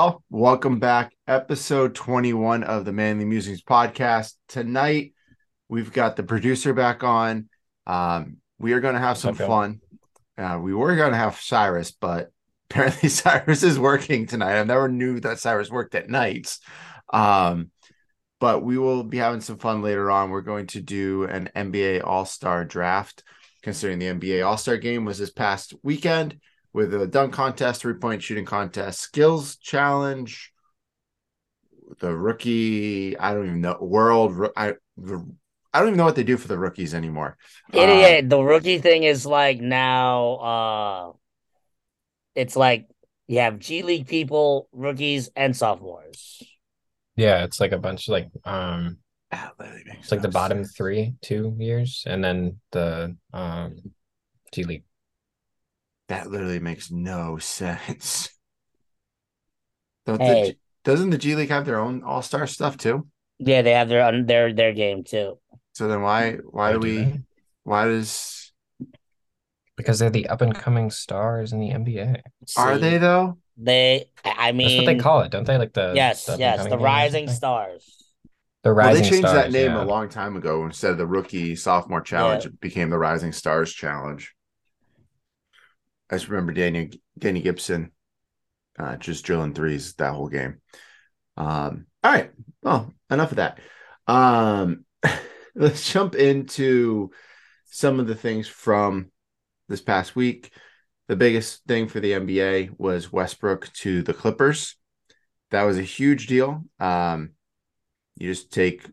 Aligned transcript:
Y'all. 0.00 0.22
Welcome 0.30 0.78
back. 0.78 1.12
Episode 1.28 1.94
21 1.94 2.64
of 2.64 2.86
the 2.86 2.92
Manly 2.92 3.26
Musings 3.26 3.60
podcast. 3.62 4.32
Tonight, 4.48 5.12
we've 5.68 5.92
got 5.92 6.16
the 6.16 6.22
producer 6.22 6.72
back 6.72 7.04
on. 7.04 7.50
Um, 7.86 8.38
we 8.58 8.72
are 8.72 8.80
going 8.80 8.94
to 8.94 9.00
have 9.00 9.18
some 9.18 9.34
Okay. 9.34 9.46
fun. 9.46 9.82
Uh, 10.38 10.58
we 10.58 10.72
were 10.72 10.96
going 10.96 11.10
to 11.10 11.18
have 11.18 11.38
Cyrus, 11.38 11.90
but 11.90 12.30
apparently 12.70 13.10
Cyrus 13.10 13.62
is 13.62 13.78
working 13.78 14.26
tonight. 14.26 14.58
I 14.58 14.64
never 14.64 14.88
knew 14.88 15.20
that 15.20 15.38
Cyrus 15.38 15.68
worked 15.68 15.94
at 15.94 16.08
nights. 16.08 16.60
Um, 17.12 17.70
but 18.40 18.62
we 18.62 18.78
will 18.78 19.04
be 19.04 19.18
having 19.18 19.42
some 19.42 19.58
fun 19.58 19.82
later 19.82 20.10
on. 20.10 20.30
We're 20.30 20.40
going 20.40 20.68
to 20.68 20.80
do 20.80 21.24
an 21.24 21.50
NBA 21.54 22.06
All 22.06 22.24
Star 22.24 22.64
draft, 22.64 23.22
considering 23.62 23.98
the 23.98 24.06
NBA 24.06 24.46
All 24.46 24.56
Star 24.56 24.78
game 24.78 25.04
was 25.04 25.18
this 25.18 25.30
past 25.30 25.74
weekend 25.82 26.40
with 26.72 26.94
a 26.94 27.06
dunk 27.06 27.32
contest, 27.32 27.82
three 27.82 27.94
point 27.94 28.22
shooting 28.22 28.44
contest, 28.44 29.00
skills 29.00 29.56
challenge, 29.56 30.52
the 32.00 32.16
rookie. 32.16 33.18
I 33.18 33.34
don't 33.34 33.46
even 33.46 33.60
know 33.60 33.78
world. 33.80 34.50
I 34.56 34.74
the, 34.96 35.26
I 35.72 35.78
don't 35.80 35.88
even 35.88 35.98
know 35.98 36.04
what 36.04 36.16
they 36.16 36.24
do 36.24 36.36
for 36.36 36.48
the 36.48 36.58
rookies 36.58 36.94
anymore. 36.94 37.36
Idiot. 37.72 38.24
Um, 38.24 38.28
the 38.28 38.42
rookie 38.42 38.78
thing 38.78 39.04
is 39.04 39.24
like 39.26 39.60
now 39.60 40.34
uh 40.34 41.12
it's 42.34 42.56
like 42.56 42.88
you 43.28 43.40
have 43.40 43.58
G 43.58 43.82
League 43.82 44.08
people, 44.08 44.68
rookies, 44.72 45.30
and 45.36 45.56
sophomores. 45.56 46.42
Yeah, 47.16 47.44
it's 47.44 47.60
like 47.60 47.72
a 47.72 47.78
bunch 47.78 48.08
of 48.08 48.12
like 48.12 48.28
um 48.44 48.98
that 49.30 49.52
it's 49.60 50.10
like 50.10 50.22
the 50.22 50.28
bottom 50.28 50.64
three 50.64 51.14
two 51.22 51.54
years 51.58 52.04
and 52.06 52.24
then 52.24 52.58
the 52.72 53.16
um 53.32 53.76
G 54.52 54.64
League. 54.64 54.84
That 56.10 56.30
literally 56.30 56.58
makes 56.60 56.90
no 56.90 57.38
sense. 57.40 58.28
Don't 60.06 60.20
Hey. 60.20 60.52
G- 60.52 60.58
doesn't 60.84 61.10
the 61.10 61.18
G 61.18 61.36
League 61.36 61.50
have 61.50 61.64
their 61.66 61.78
own 61.78 62.02
All 62.02 62.20
Star 62.20 62.46
stuff 62.46 62.76
too? 62.76 63.06
Yeah, 63.38 63.62
they 63.62 63.72
have 63.72 63.88
their 63.88 64.04
own- 64.04 64.26
their 64.26 64.52
their 64.52 64.72
game 64.74 65.04
too. 65.04 65.38
So 65.72 65.88
then 65.88 66.02
why 66.02 66.32
why 66.50 66.72
do 66.72 66.80
do 66.80 66.80
we 66.80 66.96
they? 66.96 67.20
why 67.62 67.84
does 67.86 68.52
Because 69.76 69.98
they're 69.98 70.10
the 70.10 70.28
up 70.28 70.40
and 70.42 70.54
coming 70.54 70.90
stars 70.90 71.52
in 71.52 71.60
the 71.60 71.70
NBA. 71.70 72.20
are 72.56 72.76
they 72.76 72.98
though? 72.98 73.38
They, 73.56 74.10
I 74.24 74.30
I 74.48 74.52
That's 74.52 74.56
mean, 74.56 74.76
what 74.78 74.86
they 74.86 74.98
call 74.98 75.20
it, 75.20 75.30
don't 75.30 75.44
they? 75.46 75.58
Like 75.58 75.74
the 75.74 75.92
yes, 75.94 76.24
the 76.26 76.36
yes, 76.38 76.66
the 76.66 76.78
Rising? 76.78 77.28
Stars. 77.28 78.08
The 78.62 78.74
Well, 78.74 78.86
Rising 78.88 79.02
they 79.04 79.10
changed 79.10 79.28
that 79.28 79.52
name 79.52 79.72
yeah. 79.72 79.82
a 79.82 79.84
long 79.84 80.08
time 80.08 80.36
ago. 80.36 80.64
Instead 80.64 80.90
of 80.92 80.98
the 80.98 81.06
rookie 81.06 81.54
sophomore 81.56 82.00
challenge, 82.00 82.44
Yeah. 82.44 82.50
it 82.50 82.60
became 82.60 82.90
the 82.90 82.98
Rising 82.98 83.32
Stars 83.32 83.72
Challenge. 83.72 84.34
I 86.10 86.16
just 86.16 86.28
remember 86.28 86.52
Danny 86.52 86.90
Danny 87.18 87.40
Gibson 87.40 87.92
uh, 88.78 88.96
just 88.96 89.24
drilling 89.24 89.54
threes 89.54 89.94
that 89.94 90.12
whole 90.12 90.28
game. 90.28 90.60
Um, 91.36 91.86
all 92.02 92.12
right. 92.12 92.30
Well, 92.62 92.92
enough 93.10 93.30
of 93.30 93.36
that. 93.36 93.60
Um, 94.06 94.84
let's 95.54 95.92
jump 95.92 96.14
into 96.14 97.10
some 97.66 98.00
of 98.00 98.06
the 98.06 98.14
things 98.14 98.48
from 98.48 99.10
this 99.68 99.80
past 99.80 100.16
week. 100.16 100.52
The 101.08 101.16
biggest 101.16 101.64
thing 101.66 101.88
for 101.88 102.00
the 102.00 102.12
NBA 102.12 102.78
was 102.78 103.12
Westbrook 103.12 103.72
to 103.74 104.02
the 104.02 104.14
Clippers. 104.14 104.76
That 105.50 105.64
was 105.64 105.78
a 105.78 105.82
huge 105.82 106.26
deal. 106.26 106.64
Um, 106.78 107.30
you 108.16 108.30
just 108.32 108.52
take 108.52 108.88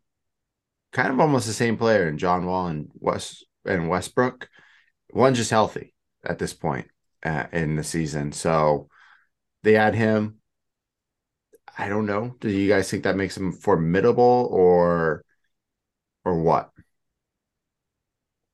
kind 0.91 1.11
of 1.11 1.19
almost 1.19 1.47
the 1.47 1.53
same 1.53 1.77
player 1.77 2.07
in 2.07 2.17
John 2.17 2.45
Wall 2.45 2.67
and 2.67 2.89
West 2.95 3.45
and 3.65 3.89
Westbrook. 3.89 4.49
One's 5.11 5.37
just 5.37 5.51
healthy 5.51 5.93
at 6.23 6.39
this 6.39 6.53
point 6.53 6.87
uh, 7.23 7.47
in 7.51 7.75
the 7.75 7.83
season, 7.83 8.31
so 8.31 8.89
they 9.63 9.75
add 9.77 9.95
him. 9.95 10.39
I 11.77 11.87
don't 11.89 12.05
know. 12.05 12.35
Do 12.39 12.49
you 12.49 12.67
guys 12.67 12.89
think 12.89 13.03
that 13.03 13.15
makes 13.15 13.37
him 13.37 13.51
formidable 13.53 14.49
or 14.51 15.23
or 16.25 16.41
what? 16.41 16.71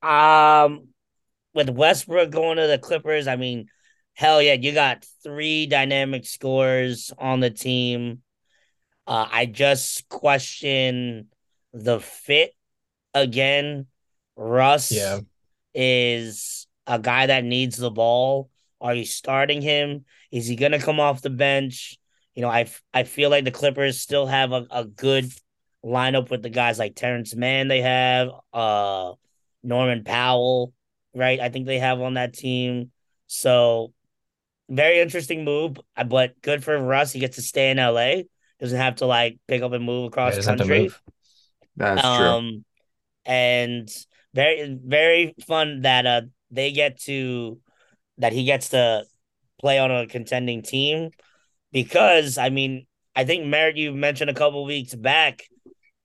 Um, 0.02 0.90
with 1.54 1.70
Westbrook 1.70 2.32
going 2.32 2.58
to 2.58 2.68
the 2.68 2.80
Clippers, 2.80 3.28
I 3.28 3.36
mean, 3.36 3.68
hell 4.14 4.42
yeah, 4.42 4.54
you 4.54 4.74
got 4.74 5.06
three 5.24 5.68
dynamic 5.68 6.26
scores 6.26 7.12
on 7.18 7.40
the 7.40 7.50
team. 7.52 8.24
Uh, 9.08 9.28
I 9.32 9.46
just 9.48 10.10
question 10.10 11.30
the 11.74 12.00
fit 12.00 12.54
again. 13.14 13.88
Russ 14.36 14.92
Yeah. 14.92 15.22
is 15.76 16.68
a 16.88 17.00
guy 17.00 17.28
that 17.28 17.44
needs 17.44 17.78
the 17.78 17.92
ball. 17.92 18.50
Are 18.84 18.96
you 18.96 19.06
starting 19.06 19.64
him? 19.64 20.06
Is 20.32 20.48
he 20.48 20.58
gonna 20.58 20.80
come 20.82 21.00
off 21.02 21.24
the 21.24 21.32
bench? 21.32 21.98
You 22.36 22.44
know, 22.44 22.50
I 22.50 22.68
I 22.94 23.04
feel 23.06 23.32
like 23.32 23.46
the 23.46 23.52
Clippers 23.52 24.02
still 24.02 24.28
have 24.28 24.54
a, 24.54 24.68
a 24.72 24.86
good 24.86 25.32
lineup 25.86 26.30
with 26.32 26.44
the 26.44 26.50
guys 26.52 26.80
like 26.80 26.96
Terrence 26.96 27.36
Mann 27.36 27.70
they 27.70 27.82
have, 27.82 28.30
uh 28.54 29.14
Norman 29.64 30.04
Powell, 30.06 30.74
right? 31.16 31.40
I 31.40 31.50
think 31.50 31.66
they 31.68 31.80
have 31.80 32.02
on 32.02 32.16
that 32.16 32.34
team. 32.34 32.92
So 33.28 33.94
very 34.70 35.00
interesting 35.02 35.46
move, 35.46 35.78
uh, 35.98 36.04
but 36.06 36.42
good 36.42 36.64
for 36.64 36.78
Russ. 36.78 37.14
He 37.14 37.20
gets 37.22 37.38
to 37.38 37.44
stay 37.44 37.72
in 37.72 37.80
LA. 37.80 38.28
Doesn't 38.60 38.80
have 38.80 38.98
to 38.98 39.06
like 39.08 39.40
pick 39.48 39.62
up 39.62 39.74
and 39.74 39.86
move 39.86 40.06
Yeah, 40.06 40.10
across 40.12 40.38
to 40.38 40.46
country. 40.46 40.90
That's 41.76 42.10
true. 42.10 42.28
Um, 42.28 42.66
and 43.26 43.90
very 44.34 44.78
very 44.84 45.36
fun 45.48 45.82
that 45.82 46.06
uh 46.06 46.22
they 46.52 46.72
get 46.72 47.00
to 47.02 47.60
that 48.18 48.34
he 48.34 48.44
gets 48.44 48.70
to 48.70 49.06
play 49.60 49.80
on 49.80 49.92
a 49.92 50.08
contending 50.08 50.62
team 50.62 51.12
because 51.72 52.38
I 52.38 52.50
mean 52.50 52.86
I 53.16 53.26
think 53.26 53.46
Merritt 53.46 53.78
you 53.78 53.94
mentioned 53.94 54.30
a 54.30 54.34
couple 54.34 54.66
weeks 54.66 54.96
back. 54.96 55.44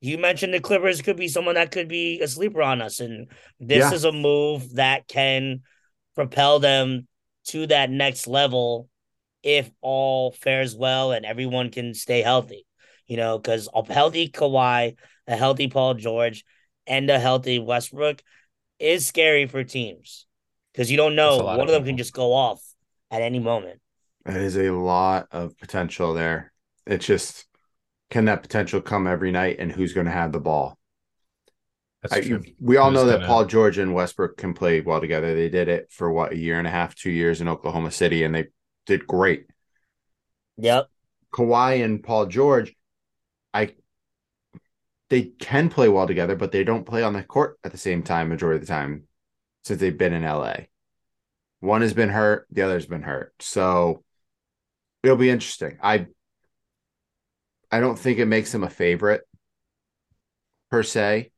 You 0.01 0.17
mentioned 0.19 0.55
the 0.55 0.61
Clippers 0.61 1.03
could 1.03 1.17
be 1.17 1.27
someone 1.29 1.57
that 1.57 1.73
could 1.73 1.89
be 1.89 2.21
a 2.21 2.29
sleeper 2.29 2.63
on 2.63 2.81
us, 2.81 3.01
and 3.01 3.29
this 3.59 3.91
Yeah. 3.91 3.97
is 3.97 4.05
a 4.05 4.13
move 4.13 4.75
that 4.75 5.09
can 5.09 5.63
propel 6.15 6.61
them 6.61 7.09
to 7.47 7.67
that 7.67 7.91
next 7.91 8.27
level 8.27 8.89
if 9.43 9.71
all 9.81 10.31
fares 10.33 10.77
well 10.77 11.13
and 11.13 11.25
everyone 11.25 11.71
can 11.71 11.95
stay 11.95 12.23
healthy. 12.23 12.65
You 13.07 13.17
know, 13.17 13.39
because 13.39 13.69
a 13.75 13.93
healthy 13.93 14.29
Kawhi, 14.29 14.97
a 15.27 15.37
healthy 15.37 15.69
Paul 15.69 15.95
George, 15.95 16.45
and 16.87 17.09
a 17.11 17.19
healthy 17.19 17.59
Westbrook 17.59 18.23
is 18.79 19.07
scary 19.07 19.47
for 19.47 19.65
teams 19.65 20.28
because 20.79 20.93
you 20.93 20.97
don't 20.97 21.17
know 21.17 21.31
That's 21.33 21.41
a 21.43 21.45
lot 21.45 21.59
one 21.59 21.69
of 21.69 21.75
of 21.75 21.81
them 21.81 21.87
can 21.89 21.97
just 21.97 22.13
go 22.13 22.33
off 22.33 22.63
at 23.11 23.21
any 23.21 23.41
moment. 23.41 23.81
That 24.25 24.37
is 24.37 24.57
a 24.57 24.71
lot 24.71 25.27
of 25.33 25.59
potential 25.59 26.15
there. 26.15 26.53
It's 26.87 27.05
just 27.05 27.47
can 28.11 28.27
that 28.27 28.43
potential 28.43 28.81
come 28.81 29.09
every 29.09 29.33
night 29.33 29.57
and 29.59 29.73
who's 29.73 29.93
going 29.93 30.07
to 30.07 30.13
have 30.13 30.31
the 30.31 30.39
ball? 30.39 30.79
That's 32.03 32.15
I, 32.15 32.21
true. 32.21 32.43
you- 32.47 32.55
we 32.61 32.77
all 32.77 32.91
Who's 32.93 33.01
know 33.01 33.07
that 33.07 33.15
gonna- 33.17 33.27
Paul 33.27 33.45
George 33.47 33.77
and 33.79 33.93
Westbrook 33.93 34.37
can 34.37 34.55
play 34.55 34.81
well 34.81 35.01
together. 35.01 35.35
They 35.35 35.49
did 35.49 35.67
it 35.67 35.91
for 35.91 36.13
what 36.13 36.31
a 36.31 36.37
year 36.37 36.59
and 36.59 36.67
a 36.69 36.71
half, 36.71 36.95
two 36.95 37.11
years 37.11 37.41
in 37.41 37.49
Oklahoma 37.49 37.91
City, 37.91 38.23
and 38.23 38.33
they 38.33 38.47
did 38.87 39.05
great. 39.05 39.47
Yep. 40.59 40.87
Kawhi 41.35 41.85
and 41.85 42.01
Paul 42.05 42.27
George, 42.27 42.73
I 43.53 43.75
they 45.11 45.23
can 45.25 45.71
play 45.71 45.89
well 45.89 46.07
together, 46.07 46.37
but 46.37 46.53
they 46.53 46.63
don't 46.63 46.87
play 46.87 47.03
on 47.03 47.15
the 47.15 47.25
court 47.25 47.59
at 47.65 47.73
the 47.73 47.79
same 47.79 48.05
time 48.05 48.29
majority 48.29 48.61
of 48.61 48.61
the 48.61 48.73
time 48.73 49.08
since 49.65 49.81
they've 49.81 49.97
been 49.97 50.13
in 50.13 50.23
LA. 50.23 50.55
One 51.61 51.83
has 51.83 51.95
been 51.95 52.09
hurt, 52.09 52.47
the 52.51 52.63
other's 52.63 52.87
been 52.87 53.03
hurt. 53.03 53.35
So 53.41 54.05
it'll 55.03 55.17
be 55.17 55.31
interesting. 55.31 55.79
I 55.83 56.07
I 57.71 57.81
don't 57.81 57.99
think 57.99 58.19
it 58.19 58.27
makes 58.27 58.53
them 58.53 58.65
a 58.65 58.71
favorite 58.71 59.23
per 60.71 60.83
se. 60.83 61.33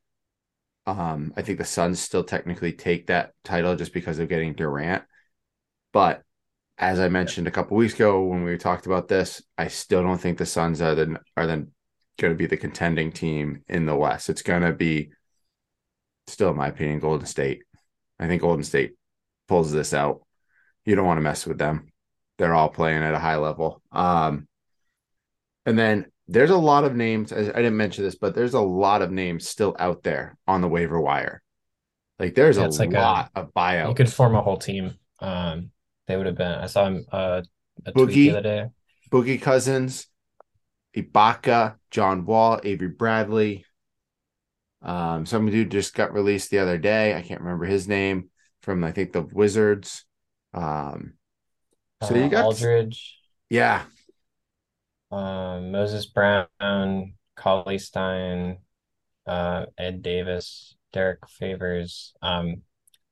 Um, 0.86 1.32
I 1.36 1.42
think 1.42 1.58
the 1.58 1.64
Suns 1.64 2.00
still 2.00 2.24
technically 2.24 2.72
take 2.72 3.08
that 3.08 3.32
title 3.44 3.76
just 3.76 3.92
because 3.92 4.18
of 4.18 4.28
getting 4.28 4.54
Durant. 4.54 5.04
But 5.92 6.22
as 6.78 6.98
I 6.98 7.08
mentioned 7.08 7.46
a 7.46 7.50
couple 7.50 7.76
weeks 7.76 7.94
ago 7.94 8.24
when 8.24 8.42
we 8.44 8.56
talked 8.56 8.86
about 8.86 9.08
this, 9.08 9.42
I 9.58 9.68
still 9.68 10.02
don't 10.02 10.18
think 10.18 10.38
the 10.38 10.46
Suns 10.46 10.80
are 10.80 10.94
the 10.94 11.16
are 11.36 11.46
then 11.46 11.72
going 12.18 12.32
to 12.32 12.38
be 12.38 12.46
the 12.46 12.56
contending 12.56 13.12
team 13.12 13.62
in 13.68 13.86
the 13.86 13.96
West. 13.96 14.30
It's 14.30 14.42
going 14.42 14.62
to 14.62 14.72
be 14.72 15.10
still, 16.26 16.50
in 16.50 16.56
my 16.56 16.68
opinion, 16.68 17.00
Golden 17.00 17.26
State. 17.26 17.62
I 18.20 18.26
think 18.28 18.42
Golden 18.42 18.62
State 18.62 18.92
pulls 19.48 19.72
this 19.72 19.92
out. 19.94 20.20
You 20.84 20.94
don't 20.94 21.06
want 21.06 21.18
to 21.18 21.22
mess 21.22 21.46
with 21.46 21.58
them. 21.58 21.88
They're 22.38 22.54
all 22.54 22.68
playing 22.68 23.02
at 23.02 23.14
a 23.14 23.18
high 23.18 23.36
level. 23.36 23.82
Um, 23.90 24.46
and 25.66 25.78
then 25.78 26.06
there's 26.28 26.50
a 26.50 26.56
lot 26.56 26.84
of 26.84 26.94
names. 26.94 27.32
I 27.32 27.38
I 27.38 27.42
didn't 27.62 27.76
mention 27.76 28.04
this, 28.04 28.14
but 28.14 28.34
there's 28.34 28.54
a 28.54 28.60
lot 28.60 29.02
of 29.02 29.10
names 29.10 29.48
still 29.48 29.74
out 29.78 30.02
there 30.04 30.36
on 30.46 30.60
the 30.60 30.68
waiver 30.68 31.00
wire. 31.00 31.42
Like 32.18 32.34
there's 32.34 32.56
Yeah, 32.58 32.66
a 32.66 32.68
like 32.68 32.92
a- 32.92 33.00
lot 33.00 33.30
of 33.34 33.52
buyouts. 33.54 33.88
You 33.88 33.94
could 33.94 34.12
form 34.12 34.34
a 34.34 34.42
whole 34.42 34.58
team. 34.58 34.94
Um, 35.18 35.70
they 36.06 36.16
would 36.16 36.26
have 36.26 36.36
been. 36.36 36.52
I 36.52 36.66
saw 36.66 36.86
him 36.86 37.04
uh, 37.10 37.42
a 37.86 37.92
Boogie. 37.92 38.04
tweet 38.04 38.14
the 38.14 38.38
other 38.38 38.42
day. 38.42 38.66
Boogie 39.10 39.40
Cousins, 39.42 40.06
Ibaka, 40.96 41.76
John 41.90 42.24
Wall, 42.26 42.60
Avery 42.62 42.88
Bradley. 42.88 43.64
Um, 44.82 45.26
some 45.26 45.46
dude 45.50 45.70
just 45.70 45.94
got 45.94 46.12
released 46.14 46.50
the 46.50 46.58
other 46.58 46.78
day. 46.78 47.14
I 47.14 47.22
can't 47.22 47.40
remember 47.40 47.66
his 47.66 47.88
name 47.88 48.30
from 48.62 48.84
I 48.84 48.92
think 48.92 49.12
the 49.12 49.22
Wizards. 49.22 50.04
Um, 50.54 51.14
so 52.02 52.14
Uh, 52.14 52.18
you 52.18 52.28
got 52.30 52.44
Aldridge. 52.46 53.18
yeah, 53.48 53.84
Um, 55.10 55.72
Moses 55.72 56.06
Brown, 56.06 57.14
Cauley 57.36 57.78
Stein, 57.78 58.58
uh, 59.26 59.66
Ed 59.78 60.02
Davis, 60.02 60.76
Derrick 60.92 61.28
Favors, 61.28 62.14
um, 62.22 62.62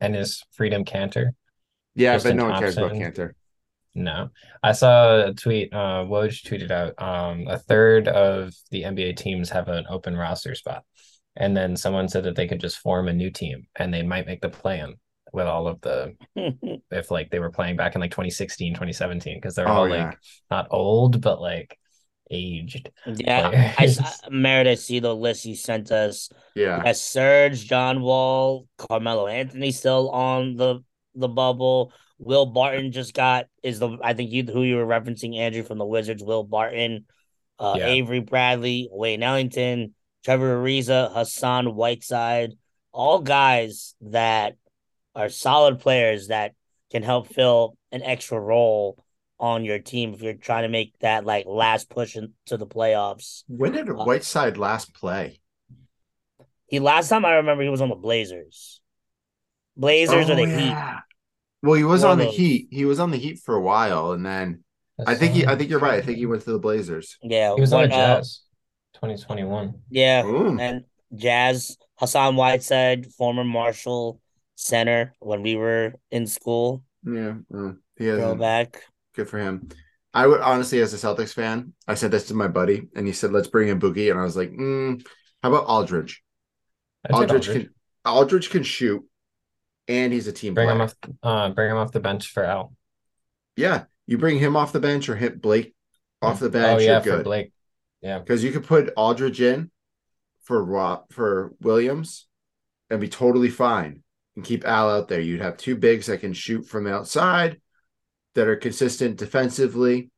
and 0.00 0.14
his 0.14 0.44
Freedom 0.52 0.84
Kanter. 0.84 1.32
Yeah, 1.94 2.18
but 2.22 2.36
no 2.36 2.44
one 2.46 2.58
cares 2.58 2.76
about 2.76 2.90
Thompson. 2.92 3.12
Kanter. 3.12 3.32
No, 3.94 4.30
I 4.62 4.72
saw 4.72 5.26
a 5.28 5.34
tweet. 5.34 5.72
Uh, 5.72 6.04
Woj 6.06 6.44
tweeted 6.46 6.70
out 6.70 6.94
um, 7.02 7.48
a 7.48 7.58
third 7.58 8.06
of 8.06 8.54
the 8.70 8.84
NBA 8.84 9.14
teams 9.14 9.50
have 9.50 9.68
an 9.68 9.86
open 9.88 10.16
roster 10.16 10.54
spot, 10.54 10.84
and 11.38 11.56
then 11.56 11.76
someone 11.76 12.08
said 12.08 12.24
that 12.24 12.36
they 12.36 12.46
could 12.48 12.60
just 12.60 12.78
form 12.78 13.08
a 13.08 13.12
new 13.14 13.30
team 13.30 13.66
and 13.76 13.92
they 13.94 14.02
might 14.02 14.26
make 14.26 14.42
the 14.42 14.50
plan 14.50 14.94
with 15.32 15.46
all 15.46 15.66
of 15.68 15.80
the 15.80 16.14
if 16.90 17.10
like 17.10 17.30
they 17.30 17.38
were 17.38 17.50
playing 17.50 17.76
back 17.76 17.94
in 17.94 18.00
like 18.02 18.10
2016, 18.10 18.74
2017 18.74 19.38
because 19.38 19.54
they're 19.54 19.68
Oh, 19.68 19.72
all 19.72 19.88
yeah. 19.88 20.06
like 20.08 20.18
not 20.50 20.66
old 20.70 21.20
but 21.22 21.40
like 21.40 21.78
aged. 22.30 22.90
yeah, 23.06 23.72
I, 23.78 23.86
players. 23.86 23.98
I 24.00 24.28
Meredith, 24.30 24.80
see 24.80 25.00
the 25.00 25.14
list 25.16 25.44
you 25.46 25.54
sent 25.54 25.90
us. 25.90 26.28
Yeah. 26.54 26.82
Yes, 26.84 27.00
Serge, 27.00 27.64
John 27.66 28.02
Wall, 28.02 28.66
Carmelo 28.76 29.26
Anthony 29.26 29.70
still 29.72 30.10
on 30.10 30.56
the 30.56 30.80
the 31.14 31.28
bubble. 31.28 31.92
Will 32.18 32.46
Barton 32.46 32.90
just 32.92 33.14
got 33.14 33.46
is 33.62 33.78
the 33.78 33.96
I 34.02 34.12
think 34.14 34.30
you 34.32 34.42
who 34.44 34.62
you 34.64 34.76
were 34.76 34.86
referencing 34.86 35.36
Andrew 35.38 35.62
from 35.62 35.78
the 35.78 35.86
Wizards. 35.86 36.22
Will 36.22 36.42
Barton, 36.44 37.06
uh, 37.58 37.76
Yeah. 37.78 37.86
Avery 37.86 38.20
Bradley, 38.20 38.88
Wayne 38.90 39.22
Ellington, 39.22 39.94
Trevor 40.24 40.62
Ariza, 40.62 41.12
Hassan 41.12 41.74
Whiteside, 41.74 42.52
all 42.92 43.20
guys 43.20 43.94
that 44.00 44.56
are 45.14 45.28
solid 45.28 45.80
players 45.80 46.28
that 46.28 46.52
can 46.90 47.02
help 47.02 47.28
fill 47.28 47.76
an 47.92 48.02
extra 48.02 48.38
role 48.38 49.02
on 49.40 49.64
your 49.64 49.78
team 49.78 50.14
if 50.14 50.22
you're 50.22 50.34
trying 50.34 50.62
to 50.64 50.68
make 50.68 50.98
that 51.00 51.24
like 51.24 51.46
last 51.46 51.88
push 51.88 52.16
into 52.16 52.56
the 52.56 52.66
playoffs. 52.66 53.44
When 53.46 53.72
did 53.72 53.88
Uh, 53.88 53.94
Whiteside 53.94 54.56
last 54.56 54.94
play? 54.94 55.40
He 56.66 56.80
last 56.80 57.08
time 57.08 57.24
I 57.24 57.34
remember 57.36 57.62
he 57.62 57.68
was 57.68 57.80
on 57.80 57.88
the 57.88 57.94
Blazers. 57.94 58.80
Blazers 59.76 60.28
or 60.28 60.34
the 60.34 60.42
Oh, 60.42 60.58
Heat. 60.58 60.76
Well, 61.62 61.74
he 61.74 61.84
was 61.84 62.02
One 62.02 62.12
on 62.12 62.18
the. 62.18 62.26
Heat. 62.26 62.68
He 62.70 62.84
was 62.84 63.00
on 63.00 63.10
the 63.10 63.16
Heat 63.16 63.38
for 63.38 63.54
a 63.54 63.60
while, 63.60 64.12
and 64.12 64.24
then 64.26 64.64
I 65.06 65.14
think 65.14 65.32
he. 65.34 65.46
I 65.46 65.56
think 65.56 65.70
you're 65.70 65.78
right. 65.78 65.94
I 66.02 66.02
think 66.04 66.18
he 66.18 66.26
went 66.26 66.42
to 66.42 66.52
the 66.52 66.58
Blazers. 66.58 67.16
Yeah, 67.22 67.54
he 67.54 67.60
was 67.60 67.72
on 67.72 67.82
one, 67.82 67.88
the 67.90 67.94
uh, 67.94 68.16
Jazz, 68.18 68.40
2021. 69.00 69.74
yeah, 69.90 70.22
Boom. 70.22 70.60
and 70.60 70.84
Jazz 71.14 71.76
Hassan 71.96 72.36
Whiteside, 72.36 73.06
former 73.12 73.44
Marshall 73.44 74.20
center 74.54 75.14
when 75.20 75.42
we 75.42 75.56
were 75.56 75.94
in 76.10 76.26
school. 76.26 76.82
Yeah, 77.04 77.34
mm, 77.52 77.78
he 77.96 78.06
has 78.06 78.18
Throwback. 78.18 78.82
good 79.14 79.28
for 79.28 79.38
him. 79.38 79.68
I 80.14 80.26
would 80.26 80.40
honestly, 80.40 80.80
as 80.80 80.92
a 80.94 80.96
Celtics 80.96 81.32
fan, 81.34 81.72
I 81.86 81.94
said 81.94 82.10
this 82.10 82.28
to 82.28 82.34
my 82.34 82.48
buddy, 82.48 82.88
and 82.96 83.06
he 83.06 83.12
said, 83.12 83.32
"Let's 83.32 83.48
bring 83.48 83.68
in 83.68 83.78
Boogie," 83.80 84.10
and 84.10 84.18
I 84.18 84.24
was 84.24 84.36
like, 84.36 84.50
mm, 84.50 85.04
"How 85.42 85.50
about 85.50 85.66
Aldridge? 85.66 86.22
I 87.08 87.12
Aldridge 87.14 87.48
Aldridge. 87.48 87.64
can 87.66 87.74
Aldridge 88.04 88.50
can 88.50 88.62
shoot, 88.62 89.04
and 89.86 90.12
he's 90.12 90.26
a 90.26 90.32
team 90.32 90.54
bring 90.54 90.66
player. 90.66 90.76
him 90.76 90.80
off. 90.82 90.94
Uh, 91.22 91.50
bring 91.50 91.70
him 91.70 91.76
off 91.76 91.92
the 91.92 92.00
bench 92.00 92.28
for 92.32 92.42
Al. 92.44 92.74
Yeah, 93.56 93.84
you 94.06 94.18
bring 94.18 94.38
him 94.38 94.56
off 94.56 94.72
the 94.72 94.80
bench 94.80 95.08
or 95.08 95.16
hit 95.16 95.40
Blake 95.40 95.74
off 96.22 96.40
the 96.40 96.50
bench. 96.50 96.80
oh 96.80 96.82
yeah, 96.84 97.02
you're 97.04 97.18
for 97.18 97.22
Blake. 97.22 97.52
Yeah, 98.02 98.18
because 98.18 98.44
you 98.44 98.52
could 98.52 98.64
put 98.64 98.92
Aldridge 98.96 99.40
in 99.40 99.70
for 100.44 100.62
Ro- 100.64 101.04
for 101.10 101.52
Williams 101.60 102.26
and 102.90 103.00
be 103.00 103.08
totally 103.08 103.50
fine, 103.50 104.02
and 104.36 104.44
keep 104.44 104.64
Al 104.64 104.88
out 104.90 105.08
there. 105.08 105.20
You'd 105.20 105.40
have 105.42 105.56
two 105.56 105.76
bigs 105.76 106.06
that 106.06 106.20
can 106.20 106.32
shoot 106.32 106.62
from 106.66 106.84
the 106.84 106.94
outside, 106.94 107.60
that 108.34 108.48
are 108.48 108.56
consistent 108.56 109.16
defensively. 109.16 110.10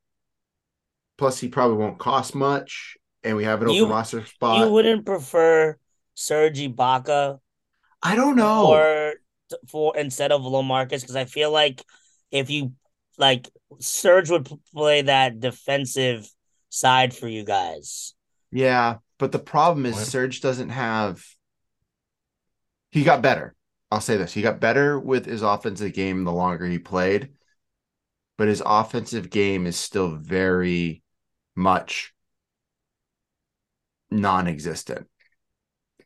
Plus, 1.18 1.38
he 1.38 1.48
probably 1.48 1.76
won't 1.78 1.98
cost 1.98 2.34
much, 2.34 2.96
and 3.24 3.36
we 3.36 3.44
have 3.44 3.60
an 3.62 3.68
open 3.68 3.76
You- 3.76 3.86
roster 3.86 4.24
You 4.42 4.70
wouldn't 4.70 5.04
prefer 5.06 5.76
Serge 6.14 6.58
Ibaka 6.60 7.38
I 8.02 8.14
don't 8.14 8.36
know. 8.36 8.66
or 8.68 9.14
for 9.68 9.96
instead 9.96 10.32
of 10.32 10.42
Lamarcus 10.42 11.00
because 11.00 11.16
I 11.16 11.24
feel 11.24 11.50
like 11.50 11.82
if 12.30 12.50
you 12.50 12.74
like 13.18 13.48
Serge 13.80 14.30
would 14.30 14.48
play 14.72 15.02
that 15.02 15.40
defensive 15.40 16.30
side 16.70 17.14
for 17.14 17.28
you 17.28 17.44
guys. 17.44 18.14
Yeah, 18.50 18.96
but 19.18 19.30
the 19.32 19.38
problem 19.38 19.84
is 19.84 19.94
What? 19.96 20.06
Serge 20.06 20.40
doesn't 20.40 20.70
have. 20.70 21.22
He 22.90 23.04
got 23.04 23.20
better. 23.22 23.54
I'll 23.90 24.00
say 24.00 24.16
this: 24.16 24.32
he 24.32 24.40
got 24.42 24.58
better 24.60 24.98
with 24.98 25.26
his 25.26 25.42
offensive 25.42 25.92
game 25.92 26.24
the 26.24 26.32
longer 26.32 26.66
he 26.66 26.78
played, 26.78 27.30
but 28.38 28.48
his 28.48 28.62
offensive 28.64 29.28
game 29.30 29.66
is 29.66 29.76
still 29.76 30.16
very 30.16 31.02
much 31.54 32.12
non-existent. 34.10 35.06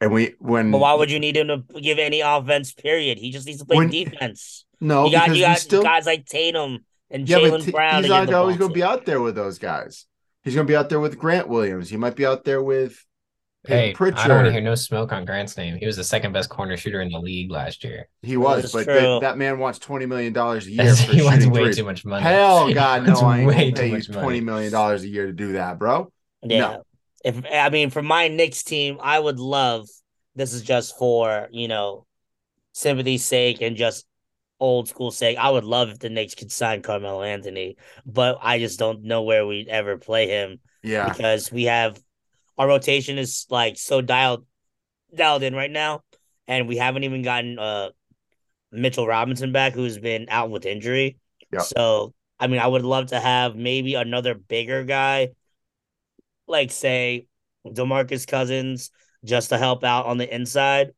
And 0.01 0.13
we 0.13 0.35
when 0.39 0.71
But 0.71 0.79
why 0.79 0.95
would 0.95 1.11
you 1.11 1.19
need 1.21 1.37
him 1.37 1.49
to 1.49 1.81
give 1.81 1.99
any 1.99 2.21
offense? 2.21 2.73
Period. 2.73 3.17
He 3.19 3.31
just 3.31 3.47
needs 3.47 3.61
to 3.61 3.65
play 3.65 3.77
When- 3.77 3.91
defense. 3.91 4.67
no 4.81 5.07
you 5.07 5.13
got 5.13 5.25
because 5.27 5.39
you 5.39 5.45
got 5.45 5.59
still 5.59 5.83
guys 5.83 6.05
like 6.05 6.27
Tatum 6.27 6.85
and 7.11 7.29
yeah, 7.29 7.39
Jalen 7.39 7.65
t- 7.65 7.71
Brown. 7.71 8.03
he's 8.03 8.11
not 8.11 8.33
always 8.35 8.57
going 8.57 8.71
to 8.71 8.75
be 8.75 8.83
out 8.83 9.07
there 9.07 9.21
with 9.21 9.35
those 9.35 9.59
guys. 9.59 10.07
He's 10.45 10.55
going 10.55 10.67
to 10.67 10.71
be 10.71 10.77
out 10.77 10.89
there 10.89 11.01
with 11.01 11.19
Grant 11.19 11.49
Williams. 11.49 11.89
He 11.89 11.97
might 11.97 12.17
be 12.17 12.27
out 12.27 12.45
there 12.45 12.63
with 12.63 13.03
hey, 13.67 13.95
Payton 13.95 14.19
I 14.19 14.29
don't 14.29 14.37
want 14.39 14.47
to 14.47 14.53
hear 14.53 14.61
no 14.61 14.75
smoke 14.75 15.13
on 15.13 15.25
Grant's 15.25 15.57
name. 15.57 15.77
He 15.77 15.87
was 15.87 15.97
the 15.97 16.05
second 16.05 16.33
best 16.33 16.51
corner 16.51 16.77
shooter 16.77 17.01
in 17.01 17.11
the 17.11 17.19
league 17.19 17.51
last 17.51 17.83
year. 17.83 18.09
He 18.23 18.37
was, 18.37 18.73
but 18.73 18.87
that, 18.87 19.21
that 19.23 19.39
man 19.39 19.59
wants 19.59 19.79
twenty 19.79 20.07
million 20.07 20.33
dollars 20.33 20.67
a 20.67 20.71
year 20.73 20.95
for 20.95 21.13
he 21.13 21.23
wants 21.23 21.47
way 21.47 21.65
threes. 21.65 21.77
too 21.77 21.85
much 21.85 22.05
money. 22.05 22.23
Hell, 22.23 22.73
God, 22.75 23.07
wants 23.07 23.21
no! 23.21 23.27
I 23.27 23.39
ain't 23.39 23.47
way 23.49 23.55
gonna 23.55 23.71
too 23.71 23.77
pay 23.77 23.87
you 23.87 23.93
much 23.95 24.09
money. 24.11 24.23
twenty 24.23 24.41
million 24.41 24.73
dollars 24.73 25.03
a 25.03 25.09
year 25.09 25.27
to 25.27 25.33
do 25.33 25.55
that, 25.55 25.79
bro. 25.79 26.13
Yeah. 26.43 26.59
No. 26.59 26.83
If 27.25 27.43
I 27.51 27.71
mean 27.71 27.89
for 27.91 28.03
my 28.03 28.29
Knicks 28.29 28.63
team, 28.63 28.99
I 29.03 29.19
would 29.19 29.39
love 29.39 29.89
this 30.35 30.53
is 30.53 30.63
just 30.63 30.99
for, 30.99 31.49
you 31.51 31.69
know, 31.69 32.07
sympathy's 32.73 33.25
sake 33.25 33.61
and 33.61 33.77
just 33.77 34.05
old 34.65 34.89
school 34.89 35.11
sake. 35.11 35.39
I 35.39 35.51
would 35.51 35.65
love 35.65 35.91
if 35.91 35.99
the 35.99 36.11
Knicks 36.11 36.35
could 36.35 36.53
sign 36.53 36.83
Carmelo 36.83 37.23
Anthony, 37.23 37.77
but 38.07 38.39
I 38.43 38.59
just 38.59 38.79
don't 38.79 39.05
know 39.05 39.23
where 39.23 39.47
we'd 39.47 39.69
ever 39.69 39.99
play 39.99 40.29
him 40.29 40.61
Yeah, 40.83 41.13
because 41.13 41.53
we 41.53 41.65
have 41.65 42.01
our 42.59 42.69
rotation 42.69 43.19
is 43.19 43.47
like 43.51 43.77
so 43.79 44.01
dialed 44.01 44.47
dialed 45.15 45.43
in 45.43 45.55
right 45.55 45.71
now, 45.71 46.03
and 46.49 46.69
we 46.69 46.77
haven't 46.77 47.05
even 47.05 47.23
gotten 47.23 47.59
uh 47.59 47.91
Mitchell 48.73 49.07
Robinson 49.07 49.53
back, 49.53 49.73
who's 49.75 49.99
been 49.99 50.27
out 50.29 50.51
with 50.51 50.67
injury. 50.67 51.19
Yep. 51.53 51.63
So 51.63 52.15
I 52.41 52.49
mean, 52.49 52.61
I 52.61 52.67
would 52.67 52.85
love 52.85 53.09
to 53.09 53.21
have 53.21 53.57
maybe 53.57 53.95
another 53.95 54.35
bigger 54.35 54.85
guy, 54.85 55.31
like 56.47 56.71
say 56.71 57.27
Demarcus 57.67 58.27
Cousins, 58.27 58.91
just 59.25 59.51
to 59.51 59.59
help 59.59 59.85
out 59.85 60.07
on 60.07 60.19
the 60.19 60.35
inside. 60.35 60.93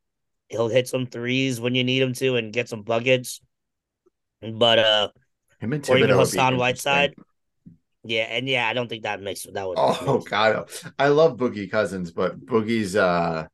He'll 0.49 0.69
hit 0.69 0.87
some 0.87 1.05
threes 1.05 1.59
when 1.59 1.75
you 1.75 1.83
need 1.83 2.01
him 2.01 2.13
to 2.13 2.35
and 2.35 2.53
get 2.53 2.69
some 2.69 2.83
buckets. 2.83 3.41
But 4.41 4.79
uh, 4.79 5.09
him 5.59 5.73
and 5.73 5.89
or 5.89 5.97
even 5.97 6.09
Hassan. 6.11 6.57
Whiteside. 6.57 7.15
yeah, 8.03 8.23
and 8.23 8.47
yeah, 8.47 8.67
I 8.67 8.73
don't 8.73 8.87
think 8.87 9.03
that 9.03 9.21
makes 9.21 9.43
that 9.43 9.67
would. 9.67 9.77
Oh 9.79 10.17
make- 10.17 10.29
God, 10.29 10.69
I 10.99 11.07
love 11.07 11.37
Boogie 11.37 11.69
Cousins, 11.69 12.11
but 12.11 12.39
Boogie's 12.45 12.95
uh 12.95 13.47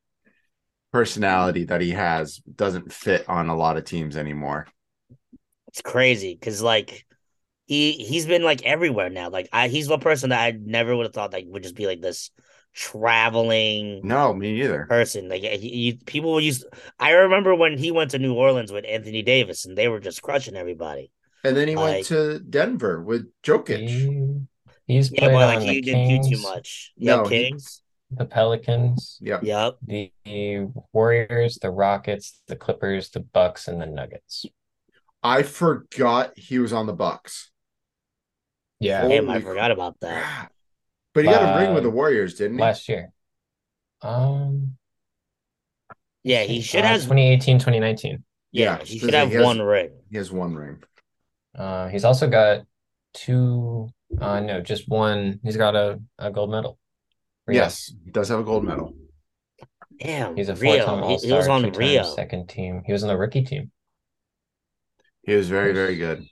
personality 0.92 1.64
that 1.66 1.82
he 1.82 1.92
has 1.92 2.38
doesn't 2.56 2.94
fit 2.94 3.28
on 3.28 3.50
a 3.50 3.56
lot 3.56 3.78
of 3.78 3.84
teams 3.84 4.16
anymore. 4.16 4.68
it's 5.68 5.82
crazy 5.82 6.36
because 6.36 6.62
like 6.62 7.06
he 7.66 7.94
he's 7.94 8.26
been 8.26 8.44
like 8.44 8.64
everywhere 8.64 9.10
now. 9.10 9.30
Like 9.30 9.50
I, 9.52 9.70
he's 9.70 9.90
one 9.90 10.02
person 10.02 10.30
that 10.30 10.42
I 10.42 10.52
never 10.52 10.96
would 10.96 11.06
have 11.06 11.14
thought 11.14 11.34
like 11.34 11.46
would 11.48 11.64
just 11.64 11.76
be 11.76 11.88
like 11.88 12.02
this 12.02 12.30
traveling 12.74 14.02
No, 14.04 14.34
me 14.34 14.54
neither. 14.54 14.86
person. 14.88 15.30
Like 15.30 15.42
he, 15.44 15.58
he, 15.58 16.00
people 16.06 16.40
used. 16.42 16.66
I 17.00 17.12
remember 17.12 17.56
when 17.56 17.78
he 17.78 17.92
went 17.92 18.12
to 18.12 18.20
New 18.20 18.34
Orleans 18.34 18.72
with 18.72 18.86
Anthony 18.88 19.22
Davis, 19.22 19.66
and 19.66 19.78
they 19.78 19.88
were 19.88 20.00
just 20.00 20.22
crushing 20.22 20.56
everybody. 20.56 21.12
And 21.44 21.56
then 21.58 21.68
he 21.68 21.76
Like- 21.76 21.94
went 21.94 22.06
to 22.08 22.40
Denver 22.40 23.02
with 23.04 23.30
Jokic. 23.44 23.88
He, 23.88 24.40
he's 24.88 25.12
Yeah, 25.12 25.20
played 25.20 25.32
but 25.34 25.44
on 25.44 25.56
like 25.56 25.60
the 25.60 25.74
he 25.74 25.82
didn't 25.82 26.22
do 26.22 26.30
too 26.36 26.42
much. 26.42 26.94
Yeah, 26.98 27.18
No, 27.18 27.24
he- 27.26 27.50
Kings. 27.50 27.82
the 28.12 28.26
Pelicans, 28.26 29.18
Yeah, 29.22 29.40
Yep. 29.42 29.78
the, 29.86 30.12
the 30.26 30.68
Warriors, 30.94 31.58
the 31.62 31.70
Rockets, 31.72 32.42
the 32.48 32.56
Clippers, 32.56 33.10
the 33.10 33.20
Bucks, 33.22 33.68
and 33.68 33.82
the 33.82 33.86
Nuggets. 33.88 34.46
I 35.22 35.44
forgot 35.44 36.38
he 36.38 36.60
was 36.60 36.74
on 36.74 36.86
the 36.86 36.94
Bucks. 36.94 37.50
Yeah, 38.80 39.08
Damn, 39.08 39.30
I 39.30 39.40
forgot 39.40 39.72
about 39.72 40.00
that. 40.02 40.50
Crap. 41.14 41.26
But 41.26 41.26
he 41.26 41.30
got 41.32 41.56
a 41.58 41.66
ring 41.66 41.74
with 41.74 41.84
the 41.84 41.90
Warriors, 41.90 42.36
didn't 42.36 42.58
he? 42.58 42.62
last 42.62 42.88
year. 42.90 43.12
Um, 44.02 44.78
Yeah, 46.24 46.44
he 46.44 46.62
should 46.62 46.84
uh, 46.84 46.88
have. 46.88 47.02
2018, 47.02 47.60
2019. 47.60 48.24
Yeah, 48.52 48.78
Yeah, 48.80 48.84
he 48.86 49.00
should 49.00 49.14
have 49.14 49.30
he 49.30 49.36
has- 49.36 49.44
one 49.46 49.62
ring. 49.62 49.92
He 50.10 50.18
has 50.18 50.32
one 50.32 50.56
ring. 50.56 50.84
Uh, 51.56 51.88
he's 51.88 52.04
also 52.04 52.28
got 52.30 52.66
two, 53.14 53.90
uh, 54.20 54.40
no, 54.40 54.62
just 54.62 54.90
one. 54.90 55.40
He's 55.44 55.58
got 55.58 55.76
a, 55.76 56.00
a 56.18 56.32
gold 56.32 56.50
medal. 56.50 56.80
Rio. 57.46 57.62
Yes, 57.62 57.94
he 58.06 58.10
does 58.12 58.30
have 58.30 58.40
a 58.40 58.44
gold 58.44 58.64
medal. 58.64 58.94
Damn, 60.00 60.36
He's 60.36 60.50
a 60.50 60.56
Rio. 60.56 60.78
four-time 60.86 61.04
All-Star, 61.04 61.28
he 61.30 61.34
was 61.36 61.48
on 61.48 61.62
two-time 61.64 61.80
Rio. 61.80 62.04
second 62.04 62.50
team. 62.50 62.82
He 62.86 62.92
was 62.92 63.04
on 63.04 63.10
the 63.10 63.18
rookie 63.18 63.44
team. 63.44 63.72
He 65.24 65.34
was 65.36 65.48
very, 65.50 65.74
very 65.74 65.96
good. 65.98 66.26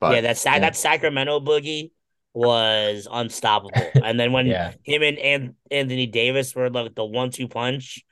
But 0.00 0.14
yeah, 0.14 0.20
that 0.22 0.38
Sa- 0.38 0.52
yeah. 0.54 0.58
that 0.60 0.76
Sacramento 0.76 1.40
boogie 1.40 1.90
was 2.38 3.08
unstoppable. 3.10 3.92
And 4.00 4.18
then 4.18 4.32
when 4.32 4.46
Yeah. 4.46 4.72
him 4.84 5.02
and 5.02 5.18
An- 5.18 5.56
Anthony 5.70 6.06
Davis 6.06 6.54
were 6.54 6.70
like 6.70 6.94
the 6.94 7.04
one 7.04 7.30
two 7.30 7.48
punch, 7.48 8.04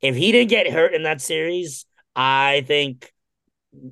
if 0.00 0.14
he 0.16 0.32
didn't 0.32 0.50
get 0.50 0.70
hurt 0.70 0.94
in 0.94 1.02
that 1.04 1.20
series, 1.20 1.86
I 2.16 2.64
think 2.66 3.12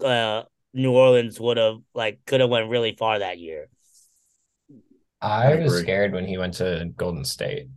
uh, 0.00 0.44
New 0.72 0.92
Orleans 0.92 1.38
would 1.40 1.58
have 1.58 1.78
like 1.94 2.20
could 2.26 2.40
have 2.40 2.48
went 2.50 2.70
really 2.70 2.94
far 2.98 3.18
that 3.18 3.38
year. 3.38 3.68
I 5.20 5.52
I 5.52 5.56
was 5.56 5.72
agree. 5.72 5.82
scared 5.82 6.12
when 6.12 6.26
he 6.26 6.38
went 6.38 6.54
to 6.54 6.90
Golden 6.96 7.24
State. 7.24 7.68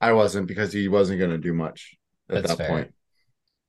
I 0.00 0.12
wasn't 0.12 0.46
because 0.46 0.72
he 0.72 0.88
wasn't 0.88 1.18
going 1.18 1.32
to 1.32 1.38
do 1.38 1.52
much 1.52 1.96
at 2.30 2.36
That's 2.42 2.48
that 2.50 2.58
fair. 2.58 2.68
point. 2.68 2.94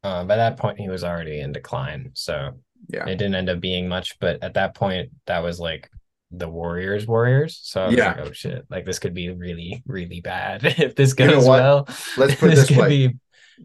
Uh, 0.04 0.24
by 0.24 0.36
that 0.38 0.58
point, 0.58 0.80
he 0.80 0.88
was 0.88 1.04
already 1.04 1.40
in 1.42 1.52
decline, 1.52 2.12
so 2.14 2.52
Yeah. 2.88 3.06
it 3.08 3.16
didn't 3.18 3.36
end 3.36 3.50
up 3.50 3.60
being 3.60 3.88
much. 3.90 4.20
But 4.20 4.44
at 4.44 4.54
that 4.54 4.76
point, 4.76 5.10
that 5.26 5.40
was 5.44 5.60
like 5.60 5.90
the 6.32 6.48
Warriors, 6.48 7.08
Warriors. 7.08 7.60
So 7.64 7.82
I 7.84 7.86
was 7.88 7.96
Yeah. 7.96 8.08
like, 8.08 8.20
oh 8.20 8.32
shit, 8.32 8.66
like 8.70 8.86
this 8.86 9.00
could 9.00 9.14
be 9.14 9.30
really, 9.30 9.82
really 9.88 10.22
bad 10.22 10.64
if 10.80 10.96
this 10.96 11.14
You 11.18 11.26
know 11.26 11.34
goes 11.36 11.48
well. 11.48 11.88
Let's 12.18 12.36
put 12.40 12.52
this 12.52 12.68
this 12.68 12.78
way. 12.78 13.08
be 13.08 13.16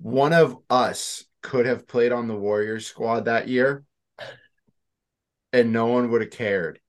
One 0.00 0.32
of 0.32 0.56
us 0.70 1.24
could 1.42 1.66
have 1.66 1.86
played 1.86 2.10
on 2.12 2.26
the 2.28 2.34
Warriors 2.34 2.86
squad 2.86 3.26
that 3.26 3.48
year, 3.48 3.84
and 5.52 5.72
no 5.72 5.86
one 5.86 6.10
would 6.10 6.22
have 6.22 6.30
cared. 6.30 6.80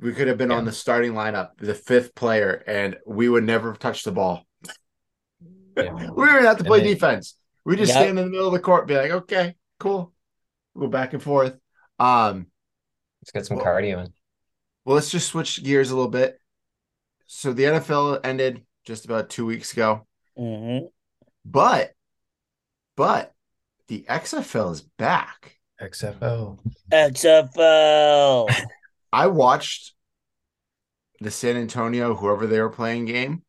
We 0.00 0.12
could 0.12 0.26
have 0.26 0.38
been 0.38 0.50
on 0.50 0.64
the 0.64 0.72
starting 0.72 1.12
lineup, 1.12 1.50
the 1.58 1.74
fifth 1.74 2.14
player, 2.14 2.62
and 2.66 2.96
we 3.06 3.28
would 3.28 3.44
never 3.44 3.68
have 3.70 3.78
touched 3.78 4.04
the 4.04 4.12
ball. 4.12 4.44
Yeah. 5.76 5.92
we 5.92 6.06
wouldn't 6.08 6.42
have 6.44 6.58
to 6.58 6.64
play 6.64 6.80
they- 6.80 6.94
defense. 6.94 7.36
We 7.64 7.74
just 7.76 7.88
Yep. 7.92 7.96
stand 7.96 8.18
in 8.18 8.24
the 8.26 8.30
middle 8.30 8.46
of 8.46 8.52
the 8.52 8.60
court, 8.60 8.86
be 8.86 8.94
like, 8.94 9.10
okay, 9.10 9.56
cool. 9.80 10.12
Go 10.78 10.86
back 10.86 11.14
and 11.14 11.22
forth. 11.22 11.56
Um, 11.98 12.46
let's 13.20 13.32
get 13.32 13.44
some 13.46 13.56
Well- 13.56 13.66
cardio 13.66 14.04
in. 14.04 14.12
Well, 14.84 14.94
let's 14.96 15.10
just 15.10 15.28
switch 15.28 15.62
gears 15.62 15.90
a 15.90 15.96
little 15.96 16.10
bit. 16.10 16.38
So 17.26 17.52
the 17.52 17.64
NFL 17.64 18.20
ended 18.24 18.64
just 18.84 19.04
about 19.04 19.30
two 19.30 19.46
weeks 19.46 19.72
ago, 19.72 20.06
Mm-hmm. 20.38 20.86
but 21.44 21.92
but 22.96 23.32
the 23.88 24.04
XFL 24.08 24.72
is 24.72 24.82
back. 24.82 25.58
XFL. 25.80 26.58
XFL. 26.92 28.54
I 29.12 29.26
watched 29.28 29.94
the 31.20 31.30
San 31.30 31.56
Antonio, 31.56 32.14
whoever 32.14 32.46
they 32.46 32.60
were 32.60 32.70
playing 32.70 33.04
game, 33.06 33.42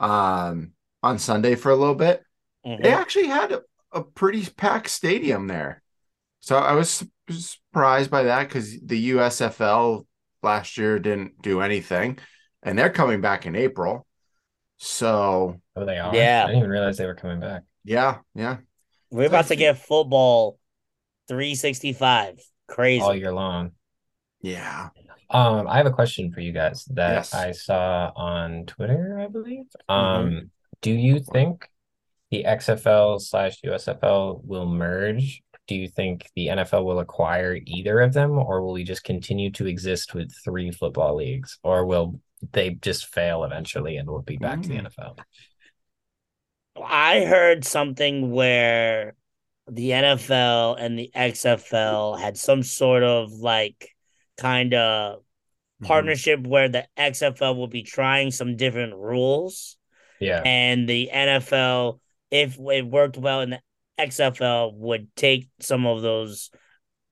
um, 0.00 0.72
on 1.02 1.18
Sunday 1.18 1.54
for 1.54 1.70
a 1.70 1.76
little 1.76 1.94
bit. 1.94 2.22
Mhm. 2.66 2.82
They 2.82 2.92
actually 2.92 3.26
had 3.28 3.52
a, 3.52 3.62
a 3.92 4.02
pretty 4.02 4.44
packed 4.56 4.90
stadium 4.90 5.46
there. 5.46 5.82
So 6.40 6.56
I 6.56 6.74
was 6.74 7.04
surprised 7.30 8.10
by 8.10 8.24
that 8.24 8.48
because 8.48 8.78
the 8.80 9.10
USFL 9.10 10.06
last 10.42 10.76
year 10.78 10.98
didn't 10.98 11.40
do 11.42 11.60
anything, 11.60 12.18
and 12.62 12.78
they're 12.78 12.90
coming 12.90 13.20
back 13.20 13.46
in 13.46 13.56
April. 13.56 14.06
So 14.78 15.60
Oh, 15.76 15.84
they 15.84 15.98
are. 15.98 16.14
Yeah. 16.14 16.42
I 16.44 16.46
didn't 16.48 16.58
even 16.58 16.70
realize 16.70 16.96
they 16.96 17.06
were 17.06 17.14
coming 17.14 17.40
back. 17.40 17.62
yeah, 17.84 18.18
yeah. 18.34 18.58
We're 19.10 19.26
about 19.26 19.46
to 19.46 19.56
get 19.56 19.78
football 19.78 20.58
365. 21.28 22.40
Crazy. 22.66 23.00
all 23.02 23.14
year 23.14 23.32
long. 23.32 23.72
Yeah. 24.42 24.90
Um, 25.30 25.66
I 25.66 25.78
have 25.78 25.86
a 25.86 25.90
question 25.90 26.32
for 26.32 26.40
you 26.40 26.52
guys 26.52 26.84
that 26.92 27.12
Yes. 27.14 27.34
I 27.34 27.52
saw 27.52 28.12
on 28.14 28.66
Twitter, 28.66 29.18
I 29.18 29.26
believe. 29.28 29.64
Mhm. 29.88 29.94
Um, 29.94 30.50
do 30.82 30.90
you 30.90 31.20
think 31.20 31.68
the 32.30 32.44
XFL 32.44 33.18
slash 33.18 33.60
USFL 33.64 34.40
will 34.44 34.66
merge? 34.66 35.42
Do 35.68 35.76
you 35.76 35.88
think 35.88 36.28
the 36.34 36.48
NFL 36.48 36.84
will 36.84 36.98
acquire 36.98 37.58
either 37.64 38.00
of 38.00 38.12
them, 38.14 38.38
or 38.38 38.62
will 38.62 38.72
we 38.72 38.84
just 38.84 39.04
continue 39.04 39.50
to 39.52 39.66
exist 39.66 40.14
with 40.14 40.32
three 40.44 40.70
football 40.70 41.14
leagues, 41.16 41.58
or 41.62 41.84
will 41.84 42.20
they 42.52 42.70
just 42.70 43.06
fail 43.06 43.44
eventually 43.44 43.96
and 43.98 44.08
we'll 44.08 44.22
be 44.22 44.38
back 44.38 44.62
to 44.62 44.68
the 44.68 44.76
Mm. 44.76 44.86
NFL? 44.86 45.16
I 46.82 47.24
heard 47.24 47.64
something 47.64 48.30
where 48.30 49.14
the 49.66 49.92
NFL 49.92 50.74
and 50.78 50.98
the 50.98 51.10
XFL 51.14 52.16
had 52.16 52.36
some 52.38 52.62
sort 52.62 53.02
of 53.02 53.30
like 53.32 53.94
kind 54.36 54.72
of 54.74 55.22
Mhm. 55.82 55.86
partnership 55.86 56.46
where 56.46 56.68
the 56.68 56.86
XFL 56.96 57.54
will 57.56 57.68
be 57.68 57.82
trying 57.82 58.30
some 58.30 58.56
different 58.56 58.94
rules 58.94 59.76
Yeah, 60.18 60.42
and 60.44 60.88
the 60.88 61.10
NFL, 61.12 62.00
if 62.30 62.58
it 62.58 62.86
worked 62.86 63.16
well 63.16 63.42
in 63.42 63.50
the 63.50 63.60
XFL, 63.98 64.74
would 64.74 65.14
take 65.16 65.48
some 65.60 65.86
of 65.86 66.02
those 66.02 66.50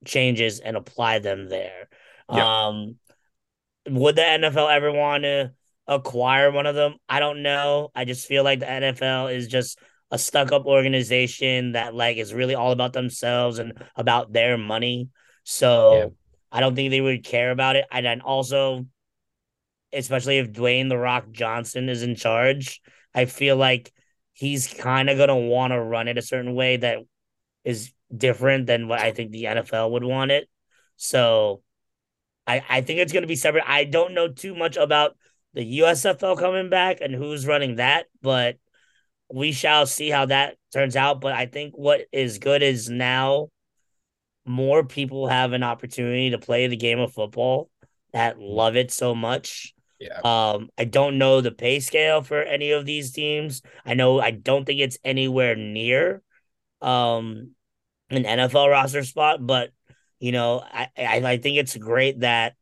changes 0.04 0.60
and 0.60 0.76
apply 0.76 1.18
them 1.18 1.48
there. 1.48 1.88
Yeah. 2.32 2.66
Um, 2.66 2.96
would 3.88 4.16
the 4.16 4.22
NFL 4.22 4.74
ever 4.74 4.92
want 4.92 5.24
to 5.24 5.52
acquire 5.86 6.50
one 6.50 6.66
of 6.66 6.74
them? 6.74 6.96
I 7.08 7.20
don't 7.20 7.42
know. 7.42 7.90
I 7.94 8.04
just 8.04 8.26
feel 8.26 8.44
like 8.44 8.60
the 8.60 8.66
NFL 8.66 9.34
is 9.34 9.46
just 9.46 9.78
a 10.10 10.18
stuck 10.18 10.52
up 10.52 10.66
organization 10.66 11.72
that 11.72 11.94
like 11.94 12.16
is 12.16 12.34
really 12.34 12.54
all 12.54 12.72
about 12.72 12.92
themselves 12.92 13.58
and 13.58 13.72
about 13.96 14.32
their 14.32 14.56
money. 14.56 15.08
So 15.44 15.98
Yeah. 15.98 16.06
I 16.52 16.60
don't 16.60 16.74
think 16.74 16.90
they 16.90 17.00
would 17.00 17.24
care 17.24 17.50
about 17.50 17.76
it. 17.76 17.86
And 17.90 18.06
then 18.06 18.20
also, 18.20 18.86
especially 19.92 20.38
if 20.38 20.52
Dwayne 20.52 20.88
the 20.88 20.98
Rock 20.98 21.30
Johnson 21.30 21.88
is 21.88 22.02
in 22.02 22.16
charge, 22.16 22.80
I 23.14 23.24
feel 23.24 23.56
like 23.56 23.92
he's 24.36 24.66
kind 24.66 25.08
of 25.08 25.16
gonna 25.16 25.36
want 25.36 25.72
to 25.72 25.80
run 25.80 26.08
it 26.08 26.18
a 26.18 26.22
certain 26.22 26.54
way 26.54 26.76
that 26.76 26.98
is 27.64 27.92
different 28.14 28.66
than 28.66 28.86
what 28.86 29.00
I 29.00 29.10
think 29.10 29.32
the 29.32 29.46
NFL 29.46 29.90
would 29.92 30.04
want 30.04 30.30
it. 30.30 30.48
So 30.96 31.62
I 32.46 32.62
I 32.68 32.80
think 32.82 33.00
it's 33.00 33.12
gonna 33.12 33.26
be 33.26 33.36
separate. 33.36 33.64
I 33.66 33.84
don't 33.84 34.14
know 34.14 34.28
too 34.28 34.54
much 34.54 34.76
about 34.76 35.16
the 35.54 35.78
USFL 35.80 36.38
coming 36.38 36.68
back 36.68 37.00
and 37.00 37.14
who's 37.14 37.46
running 37.46 37.76
that, 37.76 38.06
but 38.20 38.58
we 39.32 39.52
shall 39.52 39.86
see 39.86 40.10
how 40.10 40.26
that 40.26 40.56
turns 40.72 40.96
out. 40.96 41.20
But 41.20 41.32
I 41.32 41.46
think 41.46 41.74
what 41.76 42.02
is 42.12 42.38
good 42.38 42.62
is 42.62 42.90
now 42.90 43.48
more 44.44 44.84
people 44.84 45.28
have 45.28 45.52
an 45.54 45.62
opportunity 45.62 46.30
to 46.30 46.38
play 46.38 46.66
the 46.66 46.76
game 46.76 47.00
of 47.00 47.12
football 47.12 47.70
that 48.12 48.38
love 48.38 48.76
it 48.76 48.92
so 48.92 49.14
much. 49.14 49.74
Yeah. 49.98 50.20
Um, 50.22 50.68
I 50.76 50.84
don't 50.84 51.18
know 51.18 51.40
the 51.40 51.50
pay 51.50 51.80
scale 51.80 52.22
for 52.22 52.42
any 52.42 52.72
of 52.72 52.84
these 52.84 53.12
teams. 53.12 53.62
I 53.84 53.94
know 53.94 54.20
I 54.20 54.30
don't 54.30 54.64
think 54.64 54.80
it's 54.80 54.98
anywhere 55.04 55.56
near 55.56 56.22
um 56.82 57.52
an 58.10 58.24
NFL 58.24 58.70
roster 58.70 59.02
spot, 59.02 59.44
but 59.44 59.70
you 60.18 60.32
know, 60.32 60.62
I 60.62 60.88
I, 60.96 61.36
think 61.38 61.58
it's 61.58 61.76
great 61.76 62.20
that 62.20 62.54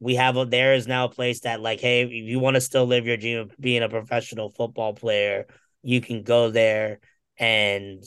we 0.00 0.16
have 0.16 0.36
a 0.36 0.44
there 0.44 0.74
is 0.74 0.86
now 0.86 1.04
a 1.04 1.10
place 1.10 1.40
that 1.40 1.60
like, 1.60 1.80
hey, 1.80 2.02
if 2.02 2.10
you 2.10 2.38
want 2.38 2.54
to 2.54 2.60
still 2.60 2.86
live 2.86 3.06
your 3.06 3.16
dream 3.16 3.38
of 3.38 3.56
being 3.58 3.82
a 3.82 3.88
professional 3.88 4.50
football 4.50 4.94
player, 4.94 5.46
you 5.82 6.00
can 6.00 6.22
go 6.22 6.50
there 6.50 7.00
and 7.38 8.02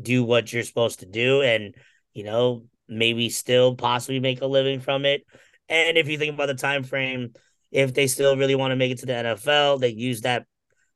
do 0.00 0.22
what 0.22 0.52
you're 0.52 0.62
supposed 0.62 1.00
to 1.00 1.06
do 1.06 1.42
and 1.42 1.74
you 2.16 2.24
know, 2.24 2.64
maybe 2.88 3.28
still 3.28 3.74
possibly 3.74 4.20
make 4.20 4.40
a 4.40 4.46
living 4.46 4.80
from 4.80 5.04
it. 5.04 5.26
And 5.68 5.98
if 5.98 6.08
you 6.08 6.16
think 6.16 6.32
about 6.32 6.46
the 6.46 6.54
time 6.54 6.82
frame, 6.82 7.34
if 7.70 7.94
they 7.94 8.06
still 8.06 8.36
really 8.36 8.54
want 8.54 8.72
to 8.72 8.76
make 8.76 8.92
it 8.92 8.98
to 8.98 9.06
the 9.06 9.12
NFL, 9.12 9.80
they 9.80 9.88
use 9.90 10.22
that 10.22 10.46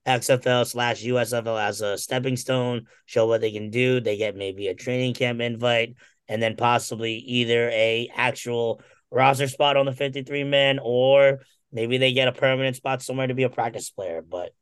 XFL 0.06 0.66
slash 0.66 1.02
USFL 1.04 1.60
as 1.60 1.80
a 1.82 1.98
stepping 1.98 2.36
stone, 2.36 2.86
show 3.06 3.26
what 3.26 3.40
they 3.40 3.52
can 3.52 3.70
do. 3.70 4.00
They 4.00 4.16
get 4.16 4.34
maybe 4.36 4.68
a 4.68 4.74
training 4.74 5.14
camp 5.14 5.40
invite, 5.40 5.94
and 6.28 6.42
then 6.42 6.56
possibly 6.56 7.14
either 7.16 7.68
a 7.70 8.10
actual 8.14 8.80
roster 9.10 9.48
spot 9.48 9.76
on 9.76 9.86
the 9.86 9.92
53 9.92 10.44
man, 10.44 10.78
or 10.82 11.40
maybe 11.72 11.98
they 11.98 12.12
get 12.12 12.28
a 12.28 12.32
permanent 12.32 12.76
spot 12.76 13.02
somewhere 13.02 13.26
to 13.26 13.34
be 13.34 13.42
a 13.42 13.50
practice 13.50 13.90
player. 13.90 14.22
But 14.22 14.52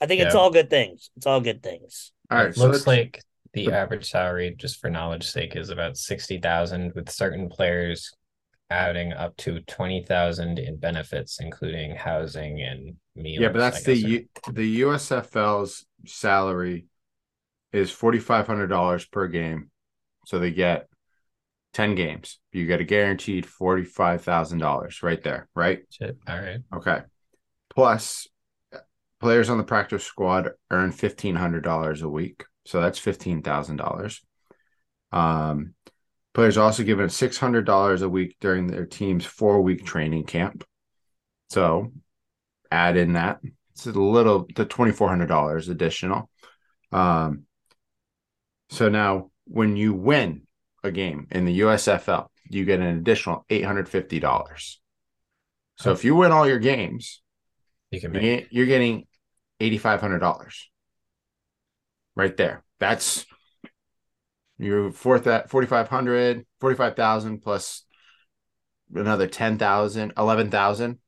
I 0.00 0.06
think 0.06 0.20
it's 0.20 0.34
all 0.34 0.50
good 0.50 0.70
things. 0.70 1.10
It's 1.16 1.26
all 1.26 1.40
good 1.40 1.62
things. 1.62 2.12
All 2.30 2.38
right. 2.38 2.48
It 2.50 2.56
So 2.56 2.62
looks 2.62 2.86
let's- 2.86 2.86
like 2.86 3.22
the 3.54 3.72
average 3.72 4.10
salary, 4.10 4.54
just 4.56 4.78
for 4.80 4.90
knowledge 4.90 5.24
sake, 5.26 5.56
is 5.56 5.70
about 5.70 5.96
sixty 5.96 6.38
thousand, 6.38 6.92
with 6.94 7.08
certain 7.10 7.48
players 7.48 8.12
adding 8.70 9.12
up 9.12 9.36
to 9.38 9.60
twenty 9.60 10.04
thousand 10.04 10.58
in 10.58 10.76
benefits, 10.76 11.38
including 11.40 11.94
housing 11.94 12.60
and 12.60 12.96
meals. 13.14 13.42
yeah, 13.42 13.48
but 13.48 13.58
that's 13.58 13.82
the 13.82 13.96
U- 13.96 14.28
the 14.52 14.80
USFL's 14.80 15.86
salary 16.06 16.86
is 17.72 17.90
forty 17.90 18.18
five 18.18 18.46
hundred 18.46 18.68
dollars 18.68 19.04
per 19.04 19.28
game, 19.28 19.70
so 20.26 20.38
they 20.38 20.50
get 20.50 20.88
ten 21.72 21.94
games. 21.94 22.38
You 22.52 22.66
get 22.66 22.80
a 22.80 22.84
guaranteed 22.84 23.46
forty 23.46 23.84
five 23.84 24.22
thousand 24.22 24.58
dollars 24.58 25.02
right 25.02 25.22
there, 25.22 25.48
right? 25.54 25.80
Shit. 25.90 26.16
All 26.28 26.40
right. 26.40 26.60
Okay. 26.74 27.00
Plus, 27.70 28.26
players 29.20 29.50
on 29.50 29.58
the 29.58 29.64
practice 29.64 30.04
squad 30.04 30.50
earn 30.70 30.90
fifteen 30.90 31.36
hundred 31.36 31.62
dollars 31.62 32.02
a 32.02 32.08
week, 32.08 32.44
so 32.64 32.80
that's 32.80 32.98
fifteen 32.98 33.42
thousand 33.42 33.76
dollars. 33.76 34.22
Um, 35.12 35.74
players 36.36 36.58
are 36.58 36.64
also 36.64 36.82
given 36.82 37.08
six 37.08 37.38
hundred 37.38 37.64
dollars 37.64 38.02
a 38.02 38.08
week 38.10 38.36
during 38.40 38.66
their 38.66 38.84
team's 38.84 39.24
four 39.24 39.62
week 39.62 39.86
training 39.86 40.24
camp. 40.24 40.64
So, 41.48 41.92
add 42.70 42.98
in 42.98 43.14
that 43.14 43.40
it's 43.72 43.86
a 43.86 43.92
little 43.92 44.46
the 44.54 44.66
twenty 44.66 44.92
four 44.92 45.08
hundred 45.08 45.28
dollars 45.28 45.70
additional. 45.70 46.28
Um, 46.92 47.44
so 48.68 48.90
now 48.90 49.30
when 49.46 49.76
you 49.76 49.94
win 49.94 50.42
a 50.84 50.90
game 50.90 51.26
in 51.30 51.46
the 51.46 51.60
USFL, 51.60 52.26
you 52.50 52.66
get 52.66 52.80
an 52.80 52.98
additional 52.98 53.46
eight 53.48 53.64
hundred 53.64 53.88
fifty 53.88 54.20
dollars. 54.20 54.78
So 55.78 55.92
if 55.92 56.04
you 56.04 56.16
win 56.16 56.32
all 56.32 56.46
your 56.46 56.58
games, 56.58 57.22
You 57.90 58.00
can 58.00 58.12
make 58.12 58.48
you're 58.50 58.66
getting 58.66 59.06
$8,500 59.60 60.64
right 62.14 62.36
there. 62.36 62.62
That's 62.78 63.24
your 64.58 64.90
fourth 64.92 65.26
at 65.26 65.50
4,500, 65.50 66.46
45,000 66.60 67.40
plus 67.40 67.84
another 68.94 69.26
10,000, 69.26 70.12
11,000. 70.16 70.98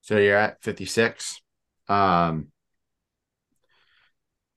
So 0.00 0.18
you're 0.18 0.36
at 0.36 0.62
56. 0.62 1.40
Um, 1.88 2.48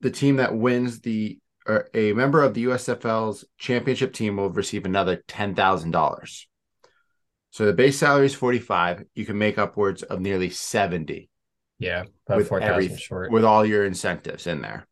the 0.01 0.11
team 0.11 0.37
that 0.37 0.55
wins 0.55 1.01
the 1.01 1.39
or 1.67 1.89
a 1.95 2.13
member 2.13 2.43
of 2.43 2.53
the 2.53 2.65
USFL's 2.65 3.43
championship 3.57 4.13
team 4.13 4.37
will 4.37 4.51
receive 4.51 4.85
another 4.85 5.23
$10,000. 5.27 6.45
So 7.49 7.65
the 7.65 7.73
base 7.73 7.97
salary 7.97 8.27
is 8.27 8.35
45. 8.35 9.05
You 9.15 9.25
can 9.25 9.37
make 9.37 9.57
upwards 9.57 10.03
of 10.03 10.19
nearly 10.19 10.51
70 10.51 11.29
yeah, 11.79 12.03
with 12.29 12.47
four 12.47 12.59
thousand 12.59 12.73
everything 12.73 12.97
short. 12.97 13.31
with 13.31 13.43
all 13.43 13.65
your 13.65 13.85
incentives 13.85 14.47
in 14.47 14.61
there. 14.61 14.87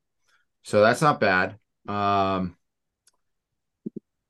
So 0.64 0.82
that's 0.82 1.02
not 1.02 1.20
bad. 1.20 1.58
Um 1.88 2.56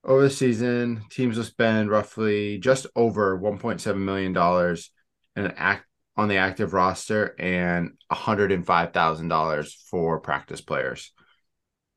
over 0.03 0.23
the 0.23 0.29
season, 0.29 1.03
teams 1.09 1.37
will 1.37 1.43
spend 1.43 1.89
roughly 1.89 2.57
just 2.57 2.87
over 2.95 3.39
1.7 3.39 3.97
million 3.97 4.33
dollars 4.33 4.91
in 5.35 5.47
act 5.57 5.85
on 6.15 6.27
the 6.27 6.37
active 6.37 6.73
roster 6.73 7.35
and 7.39 7.91
$105,000 8.11 9.73
for 9.89 10.19
practice 10.19 10.61
players. 10.61 11.11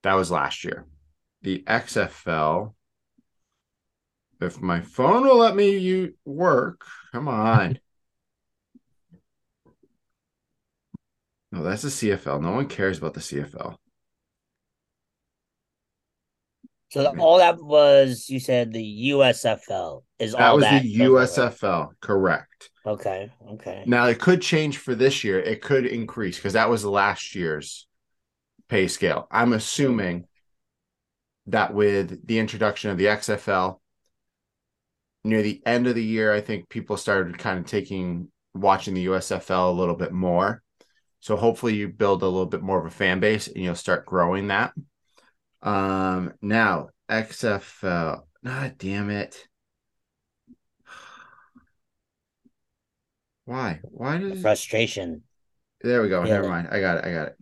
That 0.03 0.15
was 0.15 0.31
last 0.31 0.65
year. 0.65 0.87
The 1.43 1.63
XFL 1.67 2.73
if 4.41 4.61
my 4.61 4.81
phone 4.81 5.25
will 5.25 5.39
let 5.39 5.57
me 5.57 5.79
you 5.79 6.15
work, 6.25 6.85
come 7.13 7.29
on. 7.29 7.79
No, 11.53 11.63
that's 11.63 11.83
the 11.83 11.89
CFL. 11.89 12.43
No 12.43 12.53
one 12.53 12.69
cares 12.69 12.99
about 12.99 13.15
the 13.15 13.21
CFL. 13.21 13.77
So 16.91 17.03
the- 17.03 17.21
all 17.21 17.39
that 17.39 17.63
was 17.63 18.29
you 18.29 18.39
said 18.41 18.73
the 18.73 18.83
USFL 18.83 20.05
is 20.19 20.33
That 20.33 20.41
all 20.41 20.57
was 20.57 20.65
that 20.65 20.83
the. 20.83 20.95
USFL, 21.01 21.91
correct. 22.01 22.71
Okay, 22.87 23.31
okay. 23.55 23.83
Now 23.87 24.07
it 24.07 24.21
could 24.21 24.41
change 24.41 24.79
for 24.79 24.95
this 24.95 25.25
year. 25.25 25.41
It 25.41 25.61
could 25.61 25.87
increase 25.87 26.37
because 26.37 26.53
that 26.53 26.71
was 26.71 26.85
last 26.85 27.35
year's 27.35 27.87
pay 28.69 28.87
scale. 28.89 29.27
I'm 29.31 29.53
assuming 29.53 30.27
that 31.49 31.75
with 31.75 32.27
the 32.27 32.39
introduction 32.39 32.91
of 32.91 32.99
the 32.99 33.07
XFL 33.07 33.81
near 35.25 35.43
the 35.43 35.61
end 35.67 35.87
of 35.87 35.95
the 35.97 36.05
year, 36.05 36.33
I 36.33 36.41
think 36.41 36.69
people 36.69 36.97
started 36.97 37.39
kind 37.39 37.59
of 37.59 37.67
taking 37.67 38.29
watching 38.55 38.95
the 38.95 39.07
USFL 39.07 39.71
a 39.71 39.73
little 39.73 39.97
bit 39.97 40.13
more. 40.13 40.63
So 41.21 41.37
hopefully 41.37 41.75
you 41.75 41.89
build 41.89 42.23
a 42.23 42.27
little 42.27 42.47
bit 42.47 42.63
more 42.63 42.79
of 42.79 42.87
a 42.87 42.91
fan 42.91 43.19
base 43.21 43.49
and 43.49 43.59
you'll 43.59 43.75
start 43.75 44.07
growing 44.07 44.49
that. 44.49 44.73
Um 45.63 46.35
now 46.43 46.89
XFL. 47.11 48.23
God 48.45 48.75
damn 48.79 49.11
it. 49.11 49.47
Why? 53.45 53.81
Why 53.83 54.19
does 54.19 54.41
Frustration. 54.41 55.23
there 55.81 56.03
we 56.03 56.09
go. 56.09 56.25
Yeah. 56.25 56.35
Never 56.35 56.49
mind. 56.49 56.69
I 56.71 56.81
got 56.81 56.99
it. 56.99 57.05
I 57.05 57.13
got 57.13 57.29
it. 57.29 57.37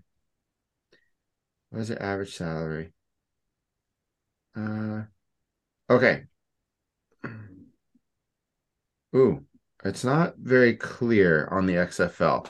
What 1.71 1.81
is 1.81 1.89
their 1.89 2.03
average 2.03 2.35
salary? 2.35 2.93
Uh 4.57 5.03
okay. 5.91 6.25
Ooh, 9.17 9.45
it's 9.85 10.05
not 10.05 10.35
very 10.39 10.77
clear 10.77 11.49
on 11.51 11.67
the 11.67 11.75
XFL. 11.75 12.49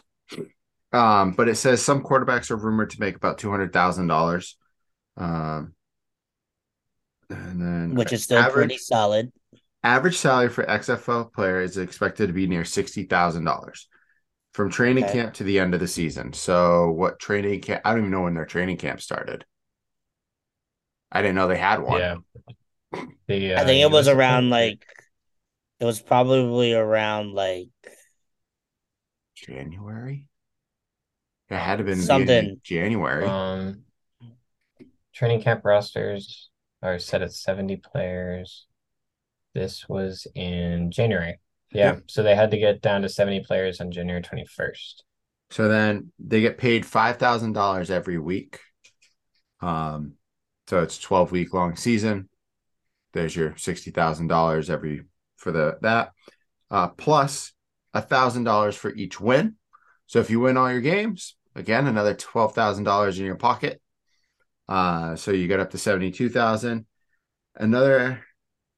Um, 0.92 1.32
but 1.32 1.48
it 1.48 1.56
says 1.56 1.82
some 1.82 2.04
quarterbacks 2.04 2.50
are 2.52 2.56
rumored 2.56 2.90
to 2.90 3.00
make 3.00 3.16
about 3.16 3.38
two 3.38 3.50
hundred 3.50 3.72
thousand 3.72 4.06
dollars. 4.06 4.56
Um 5.16 5.74
and 7.30 7.60
then 7.60 7.94
Which 7.94 8.12
is 8.12 8.22
still 8.24 8.38
average, 8.38 8.54
pretty 8.54 8.78
solid. 8.78 9.32
average 9.82 10.16
salary 10.18 10.48
for 10.48 10.68
XFL 10.68 11.24
player 11.24 11.60
is 11.60 11.76
expected 11.78 12.26
to 12.28 12.32
be 12.32 12.46
near 12.46 12.64
sixty 12.64 13.04
thousand 13.04 13.44
dollars 13.44 13.88
from 14.54 14.70
training 14.70 15.04
Okay. 15.04 15.12
camp 15.12 15.34
to 15.34 15.44
the 15.44 15.58
end 15.60 15.74
of 15.74 15.80
the 15.80 15.88
season. 15.88 16.32
So, 16.32 16.90
what 16.90 17.18
training 17.18 17.60
camp? 17.62 17.82
I 17.84 17.90
don't 17.92 18.00
even 18.00 18.10
know 18.12 18.22
when 18.22 18.34
their 18.34 18.46
training 18.46 18.78
camp 18.78 19.00
started. 19.00 19.44
I 21.12 21.22
didn't 21.22 21.36
know 21.36 21.48
they 21.48 21.56
had 21.58 21.80
one. 21.82 22.00
Yeah. 22.00 22.16
The, 23.26 23.54
I 23.56 23.62
uh, 23.62 23.64
think 23.64 23.82
it 23.82 23.90
was 23.90 24.08
USFL 24.08 24.16
around 24.16 24.50
like 24.50 24.84
it 25.80 25.84
was 25.84 26.00
probably 26.00 26.72
around 26.74 27.32
like 27.32 27.68
January. 29.34 30.26
It 31.50 31.56
had 31.56 31.78
to 31.78 31.84
have 31.84 31.86
been 31.86 32.00
Something. 32.02 32.60
January. 32.62 33.24
Um, 33.24 33.83
training 35.14 35.42
camp 35.42 35.64
rosters 35.64 36.50
are 36.82 36.98
set 36.98 37.22
at 37.22 37.32
70 37.32 37.76
players. 37.76 38.66
This 39.54 39.88
was 39.88 40.26
in 40.34 40.90
January. 40.90 41.38
Yeah, 41.72 41.94
Yeah. 41.94 42.00
so 42.06 42.22
they 42.22 42.34
had 42.34 42.50
to 42.50 42.58
get 42.58 42.82
down 42.82 43.02
to 43.02 43.08
70 43.08 43.44
players 43.44 43.80
on 43.80 43.90
January 43.90 44.22
21st. 44.22 45.02
so 45.50 45.68
then 45.68 46.12
they 46.18 46.40
get 46.40 46.58
paid 46.58 46.84
five 46.84 47.16
thousand 47.18 47.52
dollars 47.52 47.90
every 47.90 48.18
week. 48.18 48.60
Um, 49.60 50.14
so 50.68 50.82
it's 50.82 50.98
twelve 50.98 51.30
week 51.32 51.52
long 51.54 51.76
season. 51.76 52.28
There's 53.12 53.36
your 53.36 53.56
sixty 53.56 53.90
thousand 53.90 54.28
dollars 54.28 54.70
every 54.70 55.04
for 55.36 55.52
the 55.52 55.78
that, 55.82 56.12
uh, 56.70 56.88
plus 56.88 57.52
a 57.92 58.00
thousand 58.02 58.44
dollars 58.44 58.74
for 58.76 58.92
each 58.94 59.20
win. 59.20 59.56
So 60.06 60.18
if 60.20 60.30
you 60.30 60.40
win 60.40 60.56
all 60.56 60.70
your 60.72 60.80
games, 60.80 61.36
again 61.54 61.86
another 61.86 62.14
twelve 62.14 62.54
thousand 62.54 62.84
dollars 62.84 63.18
in 63.18 63.24
your 63.26 63.36
pocket. 63.36 63.80
Uh, 64.68 65.16
so 65.16 65.30
you 65.30 65.46
get 65.46 65.60
up 65.60 65.70
to 65.70 65.78
seventy 65.78 66.10
two 66.10 66.28
thousand. 66.28 66.86
Another 67.54 68.24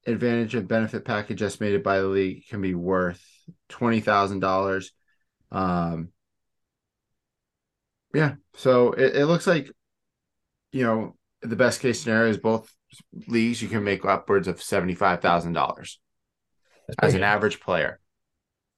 advantage 0.05 0.55
of 0.55 0.67
benefit 0.67 1.05
package 1.05 1.41
estimated 1.41 1.83
by 1.83 1.99
the 1.99 2.07
league 2.07 2.47
can 2.47 2.61
be 2.61 2.73
worth 2.73 3.23
twenty 3.69 3.99
thousand 3.99 4.39
dollars. 4.39 4.91
Um, 5.51 6.09
yeah, 8.13 8.35
so 8.55 8.91
it, 8.93 9.15
it 9.15 9.25
looks 9.25 9.47
like 9.47 9.71
you 10.71 10.83
know 10.83 11.15
the 11.41 11.55
best 11.55 11.81
case 11.81 12.01
scenario 12.01 12.29
is 12.29 12.37
both 12.37 12.71
leagues 13.27 13.61
you 13.61 13.67
can 13.67 13.83
make 13.83 14.05
upwards 14.05 14.47
of 14.47 14.61
seventy 14.61 14.95
five 14.95 15.21
thousand 15.21 15.53
dollars 15.53 15.99
as 17.01 17.13
an 17.13 17.21
good. 17.21 17.25
average 17.25 17.59
player 17.59 17.99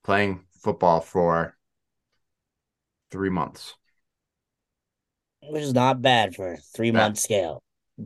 playing 0.03 0.41
football 0.61 1.01
for 1.01 1.55
three 3.11 3.29
months. 3.29 3.75
Which 5.43 5.63
is 5.63 5.73
not 5.73 6.01
bad 6.01 6.35
for 6.35 6.53
a 6.53 6.57
three 6.57 6.91
month 6.91 7.17
scale. 7.17 7.63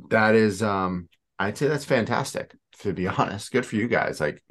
That 0.10 0.36
is, 0.36 0.64
um, 0.64 1.10
I'd 1.40 1.58
say 1.58 1.68
that's 1.68 1.86
fantastic. 1.86 2.56
To 2.80 2.94
be 2.94 3.08
honest, 3.20 3.52
good 3.52 3.66
for 3.66 3.76
you 3.76 3.88
guys. 3.88 4.20
Like, 4.20 4.44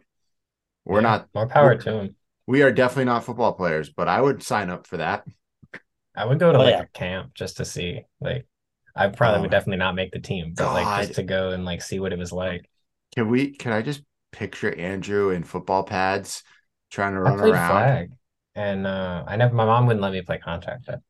we're 0.84 1.00
Yeah, 1.00 1.02
not, 1.02 1.28
more 1.34 1.48
power 1.48 1.70
we're- 1.70 1.78
to 1.78 1.90
them. 1.90 2.16
we 2.46 2.62
are 2.62 2.72
definitely 2.72 3.04
not 3.06 3.24
football 3.24 3.52
players, 3.52 3.90
but 3.90 4.08
I 4.08 4.20
would 4.20 4.42
sign 4.42 4.70
up 4.70 4.86
for 4.86 4.98
that. 4.98 5.24
I 6.14 6.24
would 6.26 6.38
go 6.38 6.52
to 6.52 6.58
Oh, 6.58 6.62
like 6.62 6.74
yeah. 6.74 6.82
a 6.82 6.86
camp 6.88 7.34
just 7.34 7.56
to 7.58 7.64
see. 7.64 8.04
Like, 8.20 8.46
I 8.94 9.08
probably 9.08 9.38
Oh 9.38 9.42
would 9.42 9.50
definitely 9.50 9.78
not 9.78 9.94
make 9.94 10.12
the 10.12 10.20
team, 10.20 10.52
but 10.54 10.72
like 10.74 11.06
just 11.06 11.14
to 11.16 11.22
go 11.22 11.50
and 11.50 11.64
like 11.64 11.82
see 11.82 11.98
what 12.00 12.12
it 12.12 12.18
was 12.18 12.32
like. 12.32 12.68
Can 13.14 13.28
we? 13.28 13.52
Can 13.52 13.72
I 13.72 13.80
just 13.82 14.02
picture 14.32 14.74
Andrew 14.74 15.30
in 15.30 15.44
football 15.44 15.82
pads 15.84 16.42
trying 16.90 17.14
to 17.14 17.20
run 17.20 17.38
played 17.38 17.54
around? 17.54 17.70
flag, 17.70 18.10
and 18.54 18.86
uh, 18.86 19.24
I 19.26 19.36
never. 19.36 19.54
My 19.54 19.64
mom 19.64 19.86
wouldn't 19.86 20.02
let 20.02 20.12
me 20.12 20.22
play 20.22 20.38
contact. 20.38 20.84
but- 20.86 21.00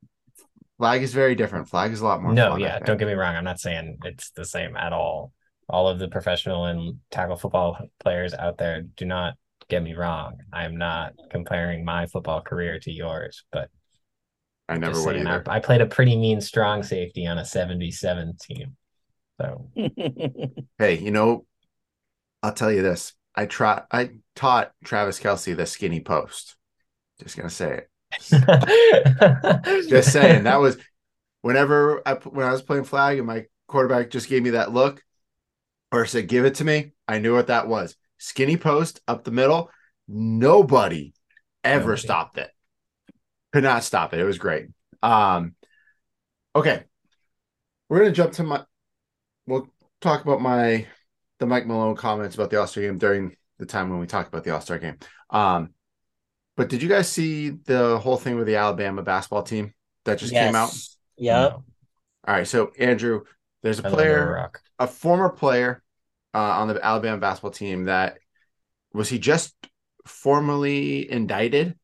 Flag 0.82 1.04
is 1.04 1.14
very 1.14 1.36
different. 1.36 1.68
Flag 1.68 1.92
is 1.92 2.00
a 2.00 2.04
lot 2.04 2.20
more. 2.20 2.32
No, 2.32 2.50
fun, 2.50 2.60
yeah, 2.60 2.80
don't 2.80 2.98
get 2.98 3.06
me 3.06 3.14
wrong. 3.14 3.36
I'm 3.36 3.44
not 3.44 3.60
saying 3.60 3.98
it's 4.02 4.32
the 4.32 4.44
same 4.44 4.76
at 4.76 4.92
all. 4.92 5.32
All 5.68 5.86
of 5.86 6.00
the 6.00 6.08
professional 6.08 6.64
and 6.64 6.98
tackle 7.08 7.36
football 7.36 7.78
players 8.00 8.34
out 8.34 8.58
there 8.58 8.82
do 8.96 9.04
not 9.04 9.34
get 9.68 9.84
me 9.84 9.94
wrong. 9.94 10.38
I 10.52 10.64
am 10.64 10.76
not 10.76 11.12
comparing 11.30 11.84
my 11.84 12.08
football 12.08 12.40
career 12.40 12.80
to 12.80 12.90
yours, 12.90 13.44
but 13.52 13.70
I 14.68 14.76
never 14.76 15.00
would 15.04 15.14
saying, 15.14 15.28
I, 15.28 15.36
either. 15.36 15.44
I 15.52 15.60
played 15.60 15.82
a 15.82 15.86
pretty 15.86 16.16
mean 16.16 16.40
strong 16.40 16.82
safety 16.82 17.28
on 17.28 17.38
a 17.38 17.44
77 17.44 18.36
team. 18.42 18.76
So 19.40 19.70
Hey, 20.78 20.98
you 20.98 21.12
know, 21.12 21.46
I'll 22.42 22.54
tell 22.54 22.72
you 22.72 22.82
this. 22.82 23.12
I 23.36 23.46
try. 23.46 23.82
I 23.92 24.10
taught 24.34 24.72
Travis 24.84 25.20
Kelce 25.20 25.56
the 25.56 25.64
skinny 25.64 26.00
post. 26.00 26.56
Just 27.20 27.36
gonna 27.36 27.50
say 27.50 27.70
it. 27.70 27.90
Just 29.88 30.12
saying 30.12 30.44
that 30.44 30.56
was 30.60 30.76
whenever 31.42 32.02
I 32.06 32.14
when 32.14 32.46
I 32.46 32.52
was 32.52 32.62
playing 32.62 32.84
flag 32.84 33.18
and 33.18 33.26
my 33.26 33.46
quarterback 33.68 34.10
just 34.10 34.28
gave 34.28 34.42
me 34.42 34.50
that 34.50 34.72
look 34.72 35.02
or 35.90 36.06
said 36.06 36.28
give 36.28 36.44
it 36.44 36.56
to 36.56 36.64
me. 36.64 36.92
I 37.08 37.18
knew 37.18 37.34
what 37.34 37.48
that 37.48 37.68
was. 37.68 37.96
Skinny 38.18 38.56
post 38.56 39.00
up 39.08 39.24
the 39.24 39.30
middle. 39.30 39.70
Nobody 40.08 41.14
ever 41.64 41.96
Nobody. 41.96 41.96
stopped 41.96 42.38
it. 42.38 42.50
Could 43.52 43.64
not 43.64 43.84
stop 43.84 44.14
it. 44.14 44.20
It 44.20 44.24
was 44.24 44.38
great. 44.38 44.68
Um, 45.02 45.54
okay, 46.54 46.84
we're 47.88 47.98
gonna 47.98 48.12
jump 48.12 48.32
to 48.34 48.42
my. 48.42 48.64
We'll 49.46 49.68
talk 50.00 50.22
about 50.22 50.40
my 50.40 50.86
the 51.38 51.46
Mike 51.46 51.66
Malone 51.66 51.96
comments 51.96 52.34
about 52.34 52.50
the 52.50 52.60
All 52.60 52.66
Star 52.66 52.82
game 52.84 52.98
during 52.98 53.36
the 53.58 53.66
time 53.66 53.90
when 53.90 53.98
we 53.98 54.06
talk 54.06 54.28
about 54.28 54.44
the 54.44 54.50
All 54.50 54.60
Star 54.60 54.78
game. 54.78 54.98
Um, 55.30 55.74
But 56.56 56.68
did 56.68 56.82
you 56.82 56.88
guys 56.88 57.08
see 57.08 57.50
the 57.50 57.98
whole 57.98 58.16
thing 58.16 58.36
with 58.36 58.46
the 58.46 58.56
Alabama 58.56 59.02
basketball 59.02 59.42
team 59.42 59.72
that 60.04 60.18
just 60.18 60.32
came 60.32 60.54
out? 60.54 60.70
Yep. 61.16 61.50
No, 61.50 61.64
All 62.28 62.34
right, 62.34 62.46
so 62.46 62.72
Andrew, 62.78 63.22
there's 63.62 63.80
a 63.80 63.86
I 63.86 63.88
a 63.88 63.92
player, 63.92 64.32
rock. 64.34 64.60
a 64.78 64.86
former 64.86 65.30
player 65.30 65.82
uh, 66.34 66.38
on 66.38 66.68
the 66.68 66.84
Alabama 66.84 67.18
basketball 67.18 67.50
team 67.52 67.84
that 67.86 68.18
was 68.92 69.08
he 69.08 69.18
just 69.18 69.54
formally 70.06 71.10
indicted 71.10 71.76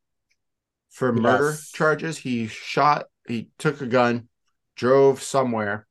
for 0.91 1.13
murder 1.13 1.51
Yes. 1.51 1.71
charges? 1.71 2.19
He 2.19 2.47
shot, 2.47 3.07
he 3.27 3.49
took 3.59 3.81
a 3.81 3.87
gun, 3.87 4.29
drove 4.77 5.23
somewhere, 5.23 5.87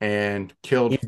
and 0.00 0.52
killed 0.62 0.92
He- 0.92 0.98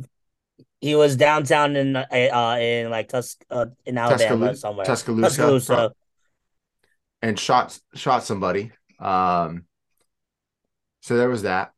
He 0.81 0.95
was 0.95 1.17
downtown 1.17 1.75
in 1.75 1.97
uh, 1.97 2.07
uh 2.13 2.57
in 2.61 2.89
like 2.91 3.09
Tus 3.09 3.37
uh, 3.51 3.67
in 3.85 3.99
Alabama 3.99 4.19
Tuscaloosa- 4.19 4.61
somewhere. 4.61 4.87
Tuscaloosa, 4.87 5.29
Tuscaloosa. 5.29 5.93
And 7.23 7.39
shot 7.39 7.79
shot 7.95 8.25
somebody. 8.25 8.73
Um, 8.99 9.65
so 11.01 11.17
there 11.17 11.29
was 11.29 11.43
that. 11.43 11.73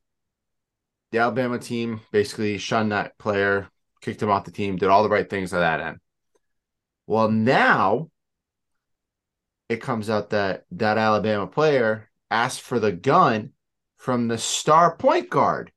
The 1.13 1.19
Alabama 1.19 1.59
team 1.59 2.01
basically 2.13 2.59
shunned 2.59 2.93
that 2.93 3.19
player, 3.19 3.69
kicked 4.01 4.23
him 4.23 4.31
off 4.31 4.45
the 4.45 4.53
team, 4.53 4.77
did 4.77 4.89
all 4.89 5.03
the 5.03 5.09
right 5.09 5.29
things 5.29 5.53
at 5.53 5.61
that 5.61 5.81
end. 5.81 5.99
Well, 7.07 7.31
now 7.31 8.11
it 9.69 9.81
comes 9.81 10.11
out 10.11 10.31
that 10.31 10.65
that 10.73 10.99
Alabama 10.99 11.47
player 11.47 12.11
asked 12.31 12.61
for 12.61 12.79
the 12.79 12.93
gun 12.93 13.53
from 13.97 14.29
the 14.29 14.39
star 14.39 14.97
point 14.97 15.31
guard 15.31 15.73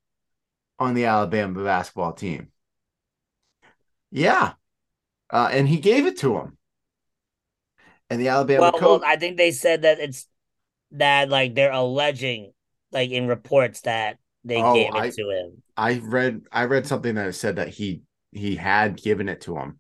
on 0.80 0.94
the 0.94 1.06
Alabama 1.06 1.64
basketball 1.64 2.14
team. 2.14 2.52
Yeah, 4.12 4.54
uh, 5.30 5.50
and 5.52 5.68
he 5.68 5.78
gave 5.78 6.06
it 6.06 6.18
to 6.20 6.38
him. 6.38 6.58
And 8.10 8.20
the 8.22 8.28
Alabama 8.28 8.62
Well, 8.62 8.72
coach. 8.74 9.02
well, 9.02 9.04
I 9.06 9.16
think 9.16 9.38
they 9.38 9.52
said 9.52 9.84
that 9.84 10.00
it's 10.00 10.28
that 10.92 11.30
like 11.30 11.56
they're 11.56 11.72
alleging 11.72 12.54
like 12.92 13.10
in 13.10 13.28
reports 13.28 13.82
that 13.82 14.18
they 14.44 14.62
Oh, 14.62 14.74
gave 14.74 14.96
it 14.96 15.00
I- 15.00 15.10
to 15.10 15.30
him. 15.30 15.64
I 15.76 16.02
read 16.04 16.42
I 16.52 16.66
read 16.66 16.86
something 16.86 17.16
that 17.16 17.34
said 17.34 17.56
that 17.56 17.70
he 17.70 18.04
he 18.32 18.56
had 18.56 19.02
given 19.02 19.28
it 19.28 19.42
to 19.42 19.58
him. 19.58 19.80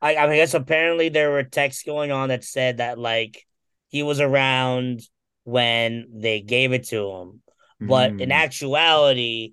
I, 0.00 0.16
I 0.16 0.36
guess 0.36 0.54
apparently 0.54 1.08
there 1.10 1.30
were 1.30 1.42
texts 1.42 1.82
going 1.82 2.12
on 2.12 2.30
that 2.30 2.44
said 2.44 2.78
that 2.78 2.98
like 2.98 3.44
he 3.88 4.02
was 4.02 4.20
around 4.20 5.02
when 5.44 6.06
they 6.14 6.40
gave 6.40 6.72
it 6.72 6.84
to 6.88 7.10
him, 7.10 7.42
but 7.80 8.12
in 8.20 8.28
Mm. 8.30 8.32
actuality, 8.32 9.52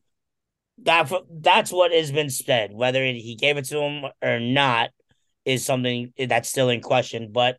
that 0.84 1.12
that's 1.30 1.72
what 1.72 1.92
has 1.92 2.12
been 2.12 2.30
said. 2.30 2.72
Whether 2.74 3.04
he 3.06 3.36
gave 3.36 3.58
it 3.58 3.66
to 3.66 3.80
him 3.80 4.06
or 4.22 4.40
not 4.40 4.92
is 5.44 5.66
something 5.66 6.14
that's 6.18 6.50
still 6.50 6.70
in 6.70 6.82
question. 6.82 7.32
But 7.32 7.58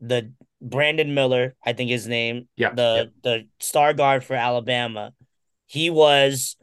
the 0.00 0.32
Brandon 0.60 1.14
Miller, 1.14 1.54
I 1.64 1.72
think 1.72 1.90
his 1.90 2.06
name, 2.06 2.48
Yeah, 2.56 2.74
the 2.74 3.12
the 3.22 3.46
star 3.60 3.92
guard 3.94 4.24
for 4.24 4.34
Alabama, 4.34 5.12
he 5.66 5.90
was 5.90 6.56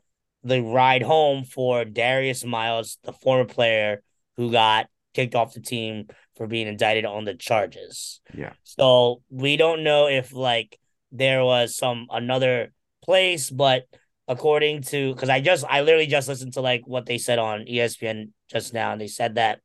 the 0.43 0.61
ride 0.61 1.03
home 1.03 1.43
for 1.43 1.85
Darius 1.85 2.43
Miles, 2.43 2.97
the 3.03 3.13
former 3.13 3.45
player 3.45 4.01
who 4.37 4.51
got 4.51 4.87
kicked 5.13 5.35
off 5.35 5.53
the 5.53 5.61
team 5.61 6.07
for 6.35 6.47
being 6.47 6.67
indicted 6.67 7.05
on 7.05 7.25
the 7.25 7.33
charges. 7.33 8.21
Yeah. 8.33 8.53
So 8.63 9.21
we 9.29 9.57
don't 9.57 9.83
know 9.83 10.07
if 10.07 10.33
like 10.33 10.79
there 11.11 11.43
was 11.43 11.75
some 11.75 12.07
another 12.11 12.71
place, 13.03 13.49
but 13.49 13.87
according 14.27 14.83
to 14.83 15.13
because 15.13 15.29
I 15.29 15.41
just 15.41 15.65
I 15.67 15.81
literally 15.81 16.07
just 16.07 16.27
listened 16.27 16.53
to 16.53 16.61
like 16.61 16.85
what 16.85 17.05
they 17.05 17.17
said 17.17 17.39
on 17.39 17.65
ESPN 17.65 18.29
just 18.49 18.73
now, 18.73 18.91
and 18.91 19.01
they 19.01 19.07
said 19.07 19.35
that 19.35 19.59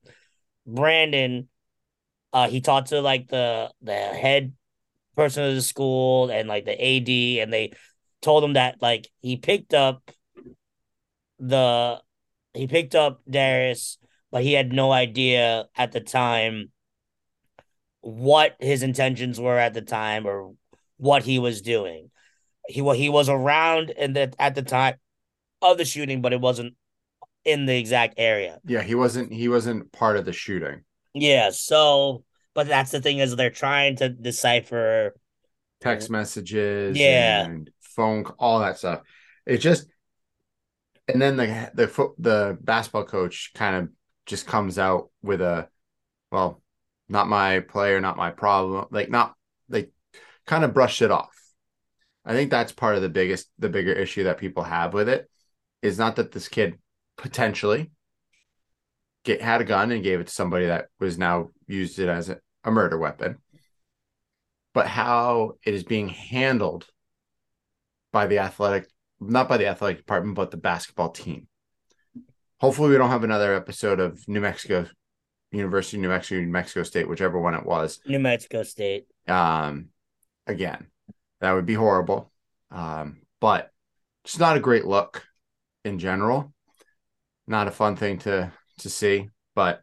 Brandon, 0.67 1.49
uh, 2.33 2.49
he 2.49 2.61
talked 2.61 2.89
to 2.89 3.01
like 3.01 3.29
the 3.29 3.71
the 3.83 3.95
head 3.95 4.53
person 5.17 5.45
of 5.45 5.55
the 5.55 5.63
school 5.63 6.31
and 6.31 6.49
like 6.49 6.65
the 6.65 6.73
AD, 6.73 7.43
and 7.43 7.53
they 7.53 7.73
told 8.21 8.45
him 8.45 8.55
that 8.55 8.81
like 8.81 9.09
he 9.21 9.37
picked 9.37 9.75
up 9.75 10.11
the 11.39 12.01
he 12.55 12.67
picked 12.67 12.95
up 12.95 13.21
Darius, 13.29 13.99
but 14.31 14.43
he 14.43 14.53
had 14.53 14.73
no 14.73 14.93
idea 14.93 15.67
at 15.77 15.93
the 15.93 16.01
time 16.01 16.71
what 18.01 18.57
his 18.61 18.83
intentions 18.83 19.41
were 19.41 19.59
at 19.59 19.75
the 19.75 19.83
time 19.83 20.27
or 20.27 20.55
what 20.97 21.23
he 21.23 21.39
was 21.39 21.63
doing. 21.63 22.11
He 22.69 22.81
wa- 22.81 22.95
he 22.95 23.09
was 23.09 23.29
around 23.29 23.91
in 23.91 24.13
the 24.13 24.33
at 24.39 24.55
the 24.55 24.63
time 24.63 24.95
of 25.61 25.79
the 25.79 25.85
shooting, 25.85 26.23
but 26.23 26.33
it 26.33 26.41
wasn't 26.41 26.75
in 27.45 27.67
the 27.67 27.77
exact 27.77 28.15
area. 28.19 28.61
Yeah, 28.65 28.83
he 28.83 28.95
wasn't 28.95 29.33
he 29.33 29.49
wasn't 29.49 29.93
part 29.93 30.17
of 30.17 30.25
the 30.25 30.33
shooting. 30.33 30.83
Yeah, 31.15 31.51
so 31.51 32.25
but 32.55 32.69
that's 32.69 32.91
the 32.91 33.01
thing 33.01 33.19
is 33.19 33.35
they're 33.37 33.51
trying 33.51 33.97
to 33.97 34.09
decipher 34.09 35.15
Text 35.81 36.11
messages, 36.11 36.97
Yeah. 36.99 37.47
and 37.47 37.71
phone, 37.81 38.25
all 38.39 38.61
that 38.61 38.79
stuff. 38.79 39.03
It 39.47 39.59
just, 39.59 39.89
and 41.09 41.21
then 41.21 41.37
the 41.37 41.71
the 41.75 42.13
the 42.19 42.59
basketball 42.61 43.05
coach 43.05 43.53
kind 43.55 43.77
of 43.77 43.89
just 44.27 44.47
comes 44.47 44.79
out 44.79 45.11
with 45.23 45.41
a, 45.41 45.69
well, 46.31 46.63
not 47.09 47.29
my 47.29 47.61
player, 47.61 48.01
not 48.01 48.17
my 48.17 48.31
problem. 48.31 48.87
Like 48.91 49.11
not 49.11 49.35
they 49.69 49.89
kind 50.47 50.65
of 50.65 50.75
brushed 50.75 51.03
it 51.03 51.11
off. 51.11 51.37
I 52.25 52.35
think 52.35 52.51
that's 52.51 52.73
part 52.73 52.97
of 52.97 53.03
the 53.03 53.09
biggest, 53.09 53.51
the 53.59 53.69
bigger 53.69 53.93
issue 53.93 54.25
that 54.25 54.39
people 54.39 54.63
have 54.63 54.95
with 54.95 55.09
it 55.09 55.29
is 55.83 55.99
not 55.99 56.17
that 56.17 56.33
this 56.33 56.49
kid 56.49 56.79
potentially 57.17 57.91
get 59.25 59.41
had 59.41 59.61
a 59.61 59.65
gun 59.65 59.93
and 59.93 60.03
gave 60.03 60.21
it 60.21 60.27
to 60.27 60.33
somebody 60.33 60.67
that 60.67 60.87
was 60.99 61.19
now 61.19 61.51
used 61.67 61.99
it 61.99 62.09
as 62.09 62.29
a, 62.29 62.39
a 62.65 62.71
murder 62.71 62.99
weapon, 62.99 63.39
but 64.75 64.87
how 64.87 65.53
it 65.65 65.75
is 65.75 65.85
being 65.85 66.09
handled 66.09 66.87
by 68.13 68.27
the 68.27 68.39
athletic, 68.39 68.89
not 69.21 69.49
by 69.49 69.57
the 69.57 69.67
athletic 69.67 69.99
department, 69.99 70.37
but 70.37 70.51
the 70.51 70.57
basketball 70.57 71.11
team. 71.11 71.49
Hopefully, 72.61 72.91
we 72.91 72.97
don't 72.97 73.11
have 73.11 73.25
another 73.25 73.55
episode 73.55 74.01
of 74.01 74.27
New 74.29 74.41
Mexico 74.41 74.87
University, 75.51 75.99
New 75.99 76.09
Mexico, 76.09 76.41
New 76.41 76.47
Mexico 76.49 76.83
State, 76.83 77.09
whichever 77.09 77.39
one 77.39 77.55
it 77.55 77.67
was. 77.67 78.01
New 78.07 78.19
Mexico 78.19 78.63
State. 78.63 79.07
Um, 79.27 79.89
again, 80.47 80.87
that 81.41 81.53
would 81.53 81.67
be 81.67 81.75
horrible. 81.75 82.31
Um, 82.71 83.23
but 83.41 83.71
it's 84.25 84.39
not 84.39 84.57
a 84.57 84.61
great 84.61 84.87
look 84.87 85.25
in 85.85 85.99
general. 85.99 86.53
Not 87.47 87.69
a 87.69 87.73
fun 87.73 87.97
thing 87.97 88.19
to 88.21 88.53
to 88.83 88.91
see. 88.91 89.29
But 89.55 89.83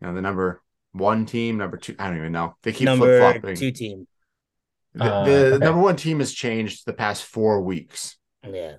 you 0.00 0.06
know, 0.06 0.14
the 0.14 0.22
number 0.22 0.62
one 0.92 1.26
team, 1.26 1.58
number 1.58 1.76
two, 1.76 1.94
I 1.98 2.08
don't 2.08 2.18
even 2.18 2.32
know. 2.32 2.54
They 2.62 2.72
keep 2.72 2.88
flip 2.88 3.20
flopping. 3.40 3.56
two 3.56 3.72
team. 3.72 4.06
The, 4.94 5.04
Uh, 5.04 5.24
the 5.24 5.46
okay. 5.54 5.64
number 5.64 5.80
one 5.80 5.96
team 5.96 6.20
has 6.20 6.32
changed 6.32 6.86
the 6.86 6.92
past 6.92 7.24
four 7.24 7.60
weeks. 7.60 8.16
Yeah. 8.48 8.76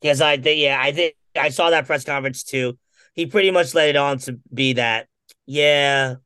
Because 0.00 0.20
I 0.20 0.36
think 0.36 0.60
yeah, 0.60 0.78
I 0.80 0.92
think 0.92 1.14
I 1.36 1.48
saw 1.48 1.70
that 1.70 1.86
press 1.86 2.04
conference 2.04 2.44
too. 2.44 2.78
He 3.14 3.26
pretty 3.26 3.50
much 3.50 3.74
let 3.74 3.88
it 3.88 3.96
on 3.96 4.18
to 4.18 4.38
be 4.52 4.74
that, 4.74 5.08
yeah, 5.46 6.16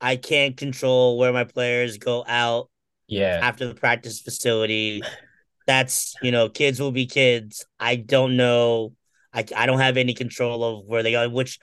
I 0.00 0.16
can't 0.16 0.56
control 0.56 1.18
where 1.18 1.32
my 1.32 1.44
players 1.44 1.96
go 1.98 2.24
out 2.26 2.70
Yeah. 3.08 3.40
after 3.42 3.66
the 3.66 3.74
practice 3.74 4.20
facility. 4.20 5.02
That's 5.66 6.14
you 6.22 6.30
know, 6.30 6.48
kids 6.48 6.78
will 6.80 6.92
be 6.92 7.06
kids. 7.06 7.64
I 7.78 7.96
don't 7.96 8.36
know. 8.36 8.94
I 9.32 9.44
I 9.56 9.66
don't 9.66 9.78
have 9.80 9.96
any 9.96 10.14
control 10.14 10.62
of 10.64 10.86
where 10.86 11.02
they 11.02 11.12
go. 11.12 11.28
Which 11.28 11.58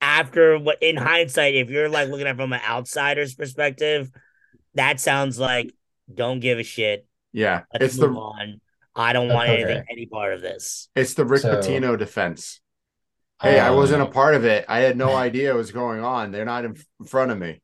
after 0.00 0.58
what 0.58 0.82
in 0.82 0.96
hindsight, 0.96 1.54
if 1.54 1.70
you're 1.70 1.88
like 1.88 2.08
looking 2.08 2.26
at 2.26 2.34
it 2.34 2.36
from 2.36 2.52
an 2.52 2.60
outsider's 2.66 3.34
perspective, 3.34 4.10
that 4.74 5.00
sounds 5.00 5.38
like 5.38 5.72
don't 6.12 6.40
give 6.40 6.58
a 6.58 6.62
shit. 6.62 7.06
Yeah, 7.32 7.62
Let's 7.72 7.84
it's 7.94 7.98
move 7.98 8.14
the 8.14 8.18
on. 8.20 8.60
I 8.96 9.12
don't 9.12 9.28
want 9.28 9.48
Okay. 9.50 9.62
anything 9.62 9.84
any 9.90 10.06
part 10.06 10.32
of 10.34 10.40
this. 10.40 10.88
it's 10.96 11.14
the 11.14 11.24
Rick 11.24 11.42
So- 11.42 11.56
Pitino 11.60 11.96
defense. 11.98 12.60
Hey, 13.40 13.58
I 13.58 13.68
Um, 13.68 13.76
wasn't 13.76 14.02
a 14.02 14.06
part 14.06 14.34
of 14.34 14.44
it. 14.44 14.66
I 14.68 14.80
had 14.80 14.96
no 14.98 15.14
idea 15.14 15.50
what 15.52 15.58
was 15.58 15.72
going 15.72 16.04
on. 16.04 16.30
They're 16.30 16.44
not 16.44 16.64
in 16.66 16.76
f- 16.76 17.08
front 17.08 17.30
of 17.30 17.38
me. 17.38 17.62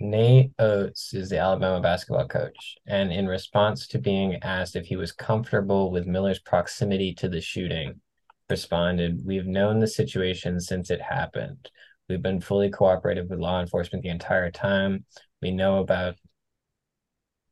Nate 0.00 0.52
Oats 0.58 1.12
is 1.12 1.28
the 1.28 1.38
Alabama 1.38 1.80
basketball 1.80 2.26
coach, 2.26 2.76
and 2.86 3.12
in 3.12 3.26
response 3.28 3.86
to 3.88 3.98
being 3.98 4.36
asked 4.42 4.74
if 4.74 4.86
he 4.86 4.96
was 4.96 5.12
comfortable 5.12 5.90
with 5.90 6.06
Miller's 6.06 6.38
proximity 6.38 7.12
to 7.14 7.28
the 7.28 7.40
shooting, 7.42 8.00
responded, 8.48 9.22
We've 9.24 9.46
known 9.46 9.80
the 9.80 9.86
situation 9.86 10.60
since 10.60 10.90
it 10.90 11.00
happened. 11.00 11.70
We've 12.08 12.22
been 12.22 12.40
fully 12.40 12.70
cooperative 12.70 13.28
with 13.30 13.38
law 13.38 13.60
enforcement 13.60 14.02
the 14.02 14.10
entire 14.10 14.50
time. 14.50 15.04
We 15.40 15.50
know 15.50 15.78
about 15.78 16.16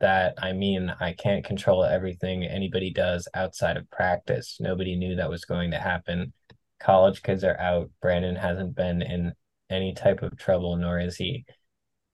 that. 0.00 0.34
I 0.38 0.52
mean, 0.52 0.92
I 1.00 1.12
can't 1.12 1.44
control 1.44 1.84
everything 1.84 2.44
anybody 2.44 2.92
does 2.92 3.28
outside 3.34 3.76
of 3.76 3.90
practice. 3.90 4.58
Nobody 4.60 4.96
knew 4.96 5.16
that 5.16 5.30
was 5.30 5.44
going 5.44 5.70
to 5.70 5.78
happen. 5.78 6.32
College 6.78 7.22
kids 7.22 7.44
are 7.44 7.58
out. 7.58 7.90
Brandon 8.02 8.36
hasn't 8.36 8.74
been 8.74 9.02
in 9.02 9.32
any 9.70 9.94
type 9.94 10.22
of 10.22 10.36
trouble, 10.36 10.76
nor 10.76 10.98
is 10.98 11.16
he 11.16 11.44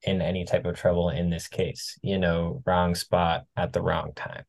in 0.03 0.21
any 0.21 0.45
type 0.45 0.67
of 0.67 0.77
trouble 0.77 1.11
in 1.11 1.31
this 1.31 1.49
case. 1.49 1.99
You 2.03 2.19
know, 2.19 2.63
wrong 2.67 2.95
spot 2.95 3.45
at 3.57 3.73
the 3.73 3.83
wrong 3.83 4.13
time. 4.15 4.45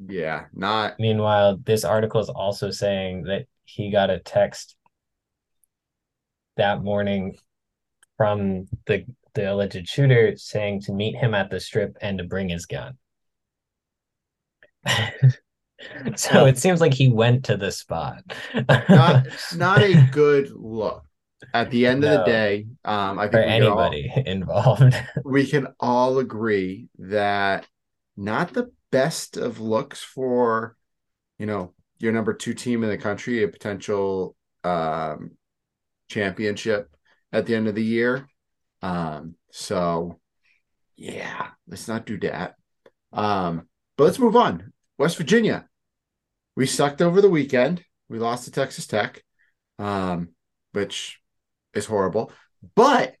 Yeah, 0.00 0.46
not 0.54 0.98
Meanwhile, 0.98 1.58
this 1.64 1.84
article 1.84 2.20
is 2.20 2.28
also 2.28 2.70
saying 2.70 3.24
that 3.24 3.46
he 3.68 3.90
got 3.90 4.10
a 4.10 4.18
text 4.18 4.76
that 6.56 6.82
morning 6.82 7.36
from 8.16 8.66
the 8.86 9.04
the 9.34 9.52
alleged 9.52 9.86
shooter 9.86 10.36
saying 10.36 10.80
to 10.80 10.92
meet 10.92 11.14
him 11.14 11.34
at 11.34 11.50
the 11.50 11.60
strip 11.60 11.96
and 12.00 12.18
to 12.18 12.24
bring 12.24 12.48
his 12.48 12.66
gun. 12.66 12.96
so 16.16 16.46
it 16.46 16.58
seems 16.58 16.80
like 16.80 16.94
he 16.94 17.08
went 17.08 17.44
to 17.44 17.56
the 17.56 17.70
spot. 17.70 18.24
not 18.88 19.26
not 19.56 19.82
a 19.82 20.08
good 20.10 20.50
look. 20.50 21.04
At 21.54 21.70
the 21.70 21.86
end 21.86 22.02
of 22.02 22.10
the 22.10 22.24
day, 22.24 22.66
um, 22.84 23.16
I 23.16 23.28
think 23.28 23.46
can, 23.46 23.62
all, 23.62 23.80
anybody 23.80 24.12
involved. 24.26 24.96
we 25.24 25.46
can 25.46 25.68
all 25.78 26.18
agree 26.18 26.88
that 26.98 27.64
not 28.16 28.52
the 28.52 28.72
best 28.90 29.36
of 29.36 29.60
looks 29.60 30.02
for, 30.02 30.76
you 31.38 31.46
know, 31.46 31.74
your 31.98 32.12
number 32.12 32.32
two 32.32 32.54
team 32.54 32.82
in 32.84 32.90
the 32.90 32.98
country, 32.98 33.42
a 33.42 33.48
potential 33.48 34.36
um, 34.64 35.32
championship 36.08 36.94
at 37.32 37.46
the 37.46 37.54
end 37.54 37.68
of 37.68 37.74
the 37.74 37.84
year. 37.84 38.28
Um, 38.82 39.34
so 39.50 40.20
yeah, 40.96 41.48
let's 41.66 41.88
not 41.88 42.06
do 42.06 42.18
that. 42.20 42.54
Um, 43.12 43.68
but 43.96 44.04
let's 44.04 44.18
move 44.18 44.36
on. 44.36 44.72
West 44.98 45.16
Virginia. 45.16 45.66
We 46.56 46.66
sucked 46.66 47.02
over 47.02 47.20
the 47.20 47.30
weekend. 47.30 47.84
We 48.08 48.18
lost 48.18 48.44
to 48.44 48.50
Texas 48.50 48.86
Tech, 48.86 49.22
um, 49.78 50.30
which 50.72 51.20
is 51.74 51.86
horrible. 51.86 52.32
But 52.74 53.14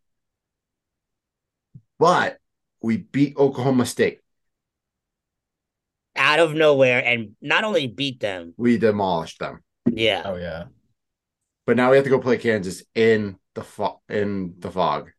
but 1.98 2.38
we 2.80 2.96
beat 2.96 3.36
Oklahoma 3.36 3.86
State. 3.86 4.20
Out 6.28 6.40
of 6.40 6.54
nowhere, 6.54 7.02
and 7.04 7.30
not 7.40 7.64
only 7.64 7.86
beat 7.86 8.20
them, 8.20 8.52
We 8.58 8.76
demolished 8.76 9.38
them. 9.38 9.62
yeah. 9.90 10.22
oh 10.26 10.36
yeah. 10.36 10.64
But 11.66 11.76
now 11.76 11.90
we 11.90 11.96
have 11.96 12.04
to 12.04 12.10
go 12.10 12.18
play 12.18 12.36
Kansas 12.36 12.82
in 12.94 13.36
the 13.54 13.62
fo- 13.64 14.00
in 14.10 14.54
the 14.58 14.70
Phog. 14.70 15.10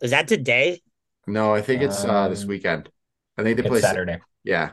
Is 0.00 0.12
that 0.12 0.28
today? 0.28 0.80
No, 1.26 1.52
I 1.52 1.62
think 1.62 1.82
it's 1.82 2.04
uh 2.04 2.28
this 2.28 2.42
Um, 2.42 2.48
weekend. 2.48 2.90
I 3.36 3.42
think 3.42 3.56
they 3.56 3.64
play 3.64 3.78
It's 3.78 3.86
Saturday. 3.88 4.18
Yeah, 4.44 4.70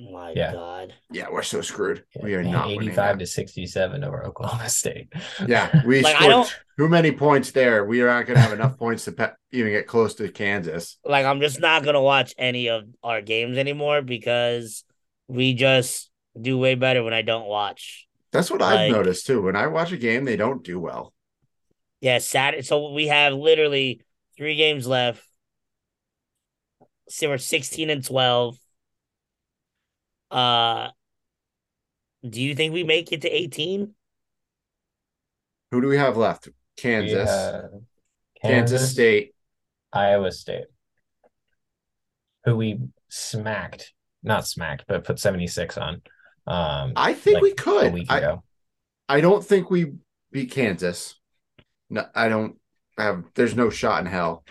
Oh 0.00 0.12
my 0.12 0.30
Yeah. 0.36 0.52
god. 0.52 0.94
yeah, 1.10 1.26
we're 1.32 1.42
so 1.42 1.60
screwed. 1.62 2.04
We 2.22 2.34
are 2.36 2.44
not 2.44 2.70
85 2.70 3.18
to 3.18 3.26
67 3.26 4.04
over 4.04 4.24
Oklahoma 4.24 4.68
State. 4.82 5.08
Yeah, 5.48 5.82
we 5.84 6.00
Like, 6.02 6.14
I 6.14 6.18
scored 6.18 6.30
don't- 6.30 6.56
too 6.78 6.88
many 6.88 7.10
points 7.12 7.50
there. 7.50 7.84
We 7.84 8.02
are 8.02 8.06
not 8.06 8.26
going 8.26 8.36
to 8.36 8.42
have 8.42 8.52
enough 8.52 8.78
points 8.78 9.04
to 9.06 9.12
pe- 9.12 9.34
even 9.50 9.72
get 9.72 9.88
close 9.88 10.14
to 10.16 10.28
Kansas. 10.30 10.98
Like 11.04 11.26
I'm 11.26 11.40
just 11.40 11.58
not 11.60 11.82
gonna 11.84 12.02
watch 12.02 12.34
any 12.38 12.68
of 12.68 12.84
our 13.02 13.20
games 13.22 13.58
anymore 13.58 14.02
because 14.02 14.84
we 15.28 15.54
just 15.54 16.10
do 16.40 16.58
way 16.58 16.74
better 16.74 17.04
when 17.04 17.14
I 17.14 17.22
don't 17.22 17.46
watch. 17.46 18.08
That's 18.32 18.50
what 18.50 18.60
I've 18.60 18.90
noticed 18.90 19.26
too. 19.26 19.42
When 19.42 19.56
I 19.56 19.68
watch 19.68 19.92
a 19.92 19.96
game, 19.96 20.24
they 20.24 20.36
don't 20.36 20.64
do 20.64 20.80
well. 20.80 21.14
Yeah, 22.00 22.18
Saturday. 22.18 22.62
So 22.62 22.92
we 22.92 23.06
have 23.06 23.32
literally 23.32 24.02
three 24.36 24.56
games 24.56 24.86
left. 24.86 25.22
So 27.08 27.28
we're 27.28 27.38
sixteen 27.38 27.90
and 27.90 28.04
twelve. 28.04 28.56
Uh, 30.30 30.88
do 32.28 32.42
you 32.42 32.54
think 32.54 32.74
we 32.74 32.84
make 32.84 33.12
it 33.12 33.22
to 33.22 33.30
eighteen? 33.30 33.94
Who 35.70 35.80
do 35.80 35.88
we 35.88 35.96
have 35.96 36.16
left? 36.16 36.46
We 36.46 36.52
Kansas, 36.76 37.64
Kansas, 38.42 38.92
State. 38.92 39.34
Iowa 39.92 40.30
State, 40.30 40.66
who 42.44 42.56
we 42.56 42.78
smacked, 43.08 43.94
not 44.22 44.46
smacked, 44.46 44.84
but 44.88 45.04
put 45.04 45.18
76 45.18 45.76
on. 45.78 46.02
Um, 46.46 46.92
I 46.96 47.12
think 47.14 47.34
like 47.36 47.42
we 47.42 47.54
could. 47.54 48.04
I. 48.08 48.38
I 49.08 49.20
don't 49.20 49.44
think 49.44 49.70
we 49.70 49.92
beat 50.32 50.50
Kansas. 50.50 51.14
No, 51.90 52.06
I 52.14 52.28
don't 52.28 52.56
have. 52.98 53.24
There's 53.34 53.54
no 53.56 53.70
shot 53.70 54.00
in 54.00 54.06
hell 54.06 54.44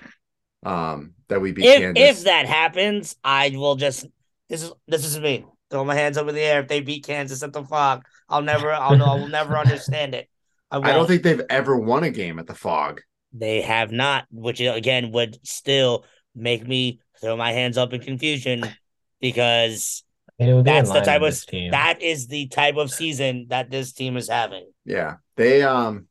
um, 0.66 1.14
that 1.28 1.42
we 1.42 1.52
beat 1.52 1.66
If 1.66 1.80
Kansas. 1.80 2.20
if 2.20 2.24
that 2.26 2.46
happens, 2.46 3.16
I 3.24 3.50
will 3.56 3.76
just 3.76 4.06
this 4.50 4.64
is 4.64 4.72
this 4.88 5.06
is 5.06 5.20
me. 5.20 5.46
Throw 5.70 5.84
my 5.84 5.96
hands 5.96 6.18
up 6.18 6.28
in 6.28 6.36
the 6.36 6.42
air. 6.42 6.62
If 6.62 6.68
they 6.68 6.82
beat 6.82 7.06
Kansas 7.06 7.44
at 7.44 7.54
the 7.54 7.64
Phog, 7.64 8.06
I'll 8.30 8.42
never 8.42 8.72
I'll 8.72 8.96
know 8.96 9.06
I 9.06 9.16
will 9.16 9.28
never 9.28 9.58
understand 9.58 10.16
it. 10.16 10.30
I, 10.72 10.80
I 10.82 10.94
don't 10.94 10.98
won't. 10.98 11.08
think 11.08 11.24
they've 11.24 11.42
ever 11.50 11.78
won 11.78 12.04
a 12.04 12.10
game 12.12 12.40
at 12.40 12.48
the 12.48 12.56
Phog. 12.56 13.02
they 13.34 13.62
have 13.62 13.92
not, 13.92 14.26
which 14.32 14.60
again 14.62 15.12
would 15.12 15.38
still 15.46 16.06
make 16.36 16.68
me 16.68 17.00
throw 17.22 17.36
my 17.36 17.52
hands 17.52 17.78
up 17.78 17.94
in 17.94 18.02
confusion 18.02 18.76
because 19.20 20.04
It 20.40 20.54
would 20.54 20.66
be 20.66 20.72
That's 20.72 20.92
the 20.92 21.02
type 21.02 21.22
of- 21.24 21.46
team. 21.48 21.72
that 21.72 22.02
is 22.02 22.28
the 22.28 22.48
type 22.48 22.76
of 22.76 22.92
season 22.92 23.48
that 23.50 23.72
this 23.72 23.92
team 23.92 24.18
is 24.18 24.30
having. 24.30 24.72
Yeah, 24.86 25.16
they 25.36 25.64
um, 25.64 26.08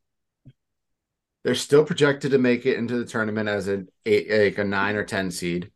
they're 1.44 1.54
still 1.54 1.84
projected 1.84 2.32
to 2.32 2.38
make 2.38 2.66
it 2.66 2.76
into 2.76 2.98
the 2.98 3.04
tournament 3.04 3.48
as 3.48 3.68
an 3.68 3.88
eight, 4.04 4.28
like 4.28 4.58
a 4.58 4.64
nine 4.64 4.96
or 4.96 5.04
ten 5.04 5.30
seed 5.30 5.70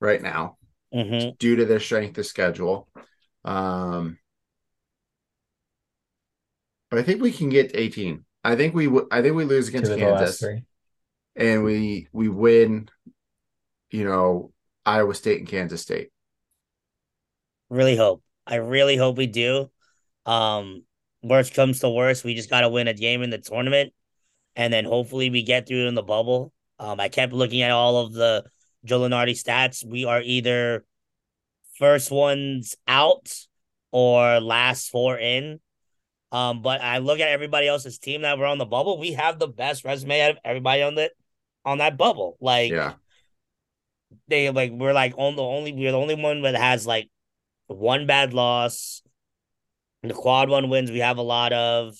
right 0.00 0.22
now 0.22 0.56
hmm 0.92 1.30
due 1.38 1.56
to 1.56 1.64
their 1.64 1.80
strength 1.80 2.16
of 2.18 2.26
schedule. 2.26 2.88
Um, 3.44 4.18
but 6.90 7.00
I 7.00 7.02
think 7.02 7.20
we 7.20 7.32
can 7.32 7.48
get 7.50 7.72
18. 7.74 8.24
I 8.44 8.54
think 8.56 8.74
we 8.74 8.86
w- 8.86 9.08
I 9.10 9.20
think 9.22 9.34
we 9.34 9.44
lose 9.44 9.68
against 9.68 9.90
of 9.90 9.98
the 9.98 10.06
last 10.06 10.40
Kansas 10.40 10.64
and 11.36 11.64
we 11.64 12.08
we 12.12 12.28
win. 12.28 12.88
You 13.90 14.04
know, 14.04 14.52
Iowa 14.86 15.14
State 15.14 15.38
and 15.40 15.48
Kansas 15.48 15.82
State. 15.82 16.10
Really 17.70 17.96
hope. 17.96 18.22
I 18.46 18.56
really 18.56 18.96
hope 18.96 19.16
we 19.16 19.26
do. 19.26 19.70
Um, 20.26 20.84
worst 21.22 21.54
comes 21.54 21.80
to 21.80 21.90
worst, 21.90 22.24
we 22.24 22.34
just 22.34 22.50
got 22.50 22.62
to 22.62 22.68
win 22.68 22.88
a 22.88 22.94
game 22.94 23.22
in 23.22 23.30
the 23.30 23.38
tournament, 23.38 23.92
and 24.56 24.72
then 24.72 24.84
hopefully 24.84 25.30
we 25.30 25.42
get 25.42 25.66
through 25.66 25.88
in 25.88 25.94
the 25.94 26.02
bubble. 26.02 26.52
Um, 26.78 27.00
I 27.00 27.08
kept 27.08 27.32
looking 27.32 27.62
at 27.62 27.70
all 27.70 27.98
of 27.98 28.12
the 28.12 28.44
Joe 28.84 29.00
Lunardi 29.00 29.32
stats. 29.32 29.84
We 29.84 30.04
are 30.04 30.22
either 30.22 30.84
first 31.78 32.10
ones 32.10 32.76
out 32.86 33.32
or 33.90 34.40
last 34.40 34.90
four 34.90 35.18
in. 35.18 35.60
Um, 36.30 36.60
but 36.60 36.82
I 36.82 36.98
look 36.98 37.20
at 37.20 37.28
everybody 37.28 37.68
else's 37.68 37.98
team 37.98 38.22
that 38.22 38.38
were 38.38 38.46
on 38.46 38.58
the 38.58 38.66
bubble. 38.66 38.98
We 38.98 39.12
have 39.12 39.38
the 39.38 39.48
best 39.48 39.84
resume 39.84 40.20
out 40.20 40.30
of 40.32 40.38
everybody 40.44 40.82
on 40.82 40.96
that 40.96 41.12
on 41.64 41.78
that 41.78 41.96
bubble. 41.96 42.36
Like 42.40 42.70
Yeah, 42.70 42.94
they 44.28 44.50
like 44.50 44.72
we're 44.72 44.92
like 44.92 45.14
on 45.16 45.36
the 45.36 45.42
only 45.42 45.72
we're 45.72 45.92
the 45.92 45.98
only 45.98 46.14
one 46.14 46.42
that 46.42 46.54
has 46.54 46.86
like 46.86 47.08
one 47.68 48.06
bad 48.06 48.32
loss. 48.34 49.02
The 50.02 50.14
quad 50.14 50.48
one 50.48 50.68
wins 50.70 50.90
we 50.90 50.98
have 51.00 51.18
a 51.18 51.22
lot 51.22 51.52
of. 51.52 51.96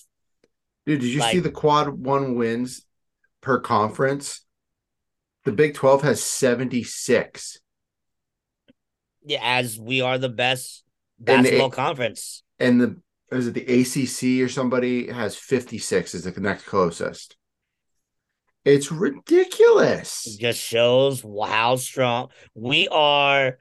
dude. 0.86 1.00
Did 1.00 1.10
you 1.10 1.20
Like- 1.20 1.32
see 1.32 1.40
the 1.40 1.50
quad 1.50 1.88
one 1.90 2.34
wins 2.36 2.86
per 3.40 3.60
conference? 3.60 4.42
The 5.44 5.52
Big 5.52 5.74
Twelve 5.74 6.02
has 6.02 6.22
seventy 6.22 6.82
six. 6.82 7.58
Yeah, 9.24 9.40
as 9.42 9.78
we 9.78 10.00
are 10.00 10.16
the 10.18 10.28
best 10.28 10.84
And 11.18 11.26
the- 11.44 11.50
basketball 11.50 11.70
conference. 11.70 12.42
and 12.58 12.80
the 12.80 13.02
is 13.30 13.46
it 13.46 13.52
the 13.54 13.66
ACC 13.66 14.40
or 14.42 14.48
somebody 14.48 15.08
has 15.12 15.36
56 15.36 16.14
is 16.14 16.24
the 16.24 16.40
next 16.40 16.64
closest. 16.64 17.36
It's 18.64 18.90
ridiculous. 18.90 20.26
It 20.26 20.40
just 20.40 20.60
shows 20.60 21.20
how 21.22 21.76
strong 21.76 22.30
we 22.54 22.88
are. 22.88 23.58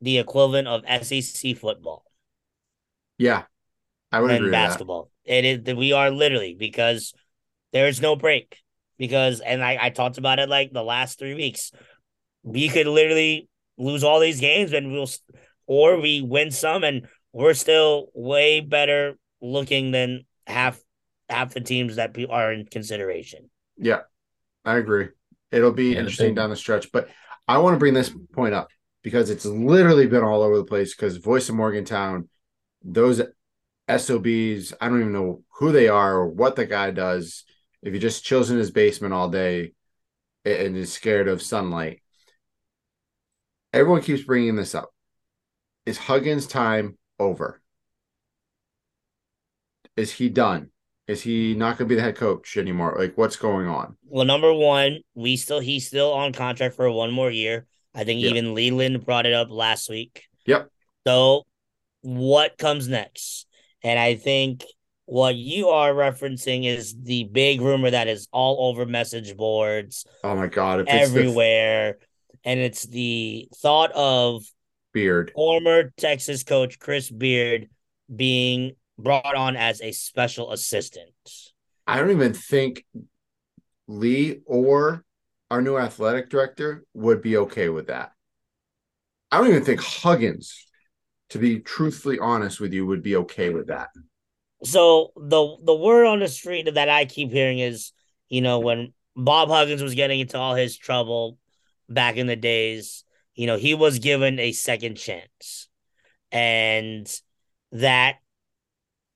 The 0.00 0.18
equivalent 0.18 0.68
of 0.68 0.84
SEC 0.86 1.54
football 1.54 2.04
Yeah, 3.18 3.44
I 4.12 4.20
would 4.20 4.30
and 4.30 4.32
agree 4.32 4.52
with 4.52 4.62
that. 4.62 4.84
basketball. 4.84 5.10
It 5.24 5.44
is 5.44 5.74
we 5.74 5.92
are 5.92 6.10
literally 6.10 6.54
because 6.58 7.12
there's 7.72 8.00
no 8.00 8.16
break. 8.16 8.58
Because 8.98 9.40
and 9.40 9.62
I, 9.62 9.78
I 9.80 9.90
talked 9.90 10.18
about 10.18 10.38
it 10.38 10.48
like 10.48 10.72
the 10.72 10.82
last 10.82 11.18
three 11.18 11.34
weeks. 11.34 11.72
We 12.42 12.68
could 12.68 12.86
literally 12.86 13.48
lose 13.78 14.04
all 14.04 14.20
these 14.20 14.40
games 14.40 14.72
and 14.72 14.92
we'll 14.92 15.08
or 15.66 16.00
we 16.00 16.22
win 16.22 16.50
some 16.50 16.84
and 16.84 17.08
we're 17.32 17.54
still 17.54 18.08
way 18.14 18.60
better 18.60 19.18
looking 19.42 19.90
than 19.92 20.22
half 20.46 20.80
half 21.28 21.54
the 21.54 21.60
teams 21.60 21.96
that 21.96 22.16
are 22.30 22.52
in 22.52 22.66
consideration. 22.66 23.50
Yeah, 23.76 24.02
I 24.64 24.76
agree. 24.78 25.08
It'll 25.52 25.72
be 25.72 25.92
Yeah, 25.92 26.00
the 26.02 26.08
interesting 26.08 26.34
down 26.34 26.50
the 26.50 26.56
stretch, 26.56 26.92
but 26.92 27.08
I 27.48 27.58
want 27.58 27.74
to 27.74 27.78
bring 27.78 27.94
this 27.94 28.12
point 28.34 28.54
up 28.54 28.68
because 29.06 29.30
it's 29.30 29.46
literally 29.46 30.08
been 30.08 30.24
all 30.24 30.42
over 30.42 30.56
the 30.56 30.64
place. 30.64 30.92
Because 30.92 31.18
Voice 31.18 31.48
of 31.48 31.54
Morgantown, 31.54 32.28
those 32.82 33.22
SOBs, 33.88 34.74
I 34.80 34.88
don't 34.88 34.98
even 34.98 35.12
know 35.12 35.44
who 35.60 35.70
they 35.70 35.86
are 35.86 36.16
or 36.16 36.26
what 36.26 36.56
the 36.56 36.66
guy 36.66 36.90
does. 36.90 37.44
If 37.84 37.92
he 37.92 38.00
just 38.00 38.24
chills 38.24 38.50
in 38.50 38.58
his 38.58 38.72
basement 38.72 39.14
all 39.14 39.28
day 39.28 39.74
and 40.44 40.76
is 40.76 40.92
scared 40.92 41.28
of 41.28 41.40
sunlight, 41.40 42.02
everyone 43.72 44.02
keeps 44.02 44.24
bringing 44.24 44.56
this 44.56 44.74
up. 44.74 44.90
Is 45.84 45.98
Huggins' 45.98 46.48
time 46.48 46.98
over? 47.20 47.62
Is 49.96 50.14
he 50.14 50.28
done? 50.30 50.70
Is 51.06 51.22
he 51.22 51.54
not 51.54 51.78
going 51.78 51.88
to 51.88 51.92
be 51.92 51.94
the 51.94 52.02
head 52.02 52.16
coach 52.16 52.56
anymore? 52.56 52.96
Like, 52.98 53.16
what's 53.16 53.36
going 53.36 53.68
on? 53.68 53.98
Well, 54.08 54.26
number 54.26 54.52
one, 54.52 55.02
we 55.14 55.36
still 55.36 55.60
he's 55.60 55.86
still 55.86 56.12
on 56.12 56.32
contract 56.32 56.74
for 56.74 56.90
one 56.90 57.12
more 57.12 57.30
year. 57.30 57.68
I 57.96 58.04
think 58.04 58.20
Yeah. 58.22 58.30
even 58.30 58.54
Leland 58.54 59.04
brought 59.04 59.26
it 59.26 59.32
up 59.32 59.48
last 59.50 59.88
week. 59.88 60.24
Yep. 60.46 60.68
So 61.06 61.44
what 62.02 62.58
comes 62.58 62.86
next? 62.86 63.46
And 63.82 63.98
I 63.98 64.14
think 64.14 64.64
What 65.08 65.36
you 65.36 65.68
are 65.68 65.92
referencing 65.94 66.64
is 66.66 66.92
the 67.00 67.22
big 67.24 67.60
rumor 67.60 67.90
that 67.92 68.08
is 68.08 68.26
all 68.32 68.68
over 68.68 68.84
message 68.84 69.36
boards 69.36 70.04
Oh 70.24 70.34
my 70.34 70.48
god! 70.48 70.80
If 70.80 70.88
it's 70.88 70.92
the 70.92 71.00
everywhere, 71.20 71.98
and 72.44 72.58
it's 72.58 72.82
the 72.88 73.48
thought 73.62 73.92
of 73.92 74.42
beard, 74.92 75.30
former 75.32 75.92
Texas 75.96 76.42
coach 76.42 76.80
Chris 76.80 77.08
Beard 77.08 77.68
being 78.12 78.72
brought 78.98 79.36
on 79.36 79.54
as 79.54 79.80
a 79.80 79.92
special 79.92 80.50
assistant. 80.50 81.12
I 81.86 81.98
don't 82.00 82.10
even 82.10 82.32
think 82.34 82.84
Lee 83.86 84.40
or 84.44 85.04
our 85.50 85.62
new 85.62 85.76
athletic 85.76 86.28
director 86.28 86.84
would 86.94 87.22
be 87.22 87.36
okay 87.36 87.68
with 87.68 87.86
that. 87.88 88.12
I 89.30 89.38
don't 89.38 89.48
even 89.48 89.64
think 89.64 89.80
Huggins, 89.80 90.66
to 91.30 91.38
be 91.38 91.60
truthfully 91.60 92.18
honest 92.18 92.60
with 92.60 92.72
you, 92.72 92.86
would 92.86 93.02
be 93.02 93.16
okay 93.16 93.50
with 93.50 93.68
that. 93.68 93.88
So 94.64 95.12
the 95.16 95.56
the 95.64 95.74
word 95.74 96.06
on 96.06 96.20
the 96.20 96.28
street 96.28 96.72
that 96.72 96.88
I 96.88 97.04
keep 97.04 97.30
hearing 97.30 97.58
is, 97.58 97.92
you 98.28 98.40
know, 98.40 98.60
when 98.60 98.92
Bob 99.14 99.48
Huggins 99.48 99.82
was 99.82 99.94
getting 99.94 100.20
into 100.20 100.38
all 100.38 100.54
his 100.54 100.76
trouble 100.76 101.38
back 101.88 102.16
in 102.16 102.26
the 102.26 102.36
days, 102.36 103.04
you 103.34 103.46
know, 103.46 103.56
he 103.56 103.74
was 103.74 103.98
given 103.98 104.38
a 104.38 104.52
second 104.52 104.96
chance. 104.96 105.68
And 106.32 107.08
that 107.72 108.16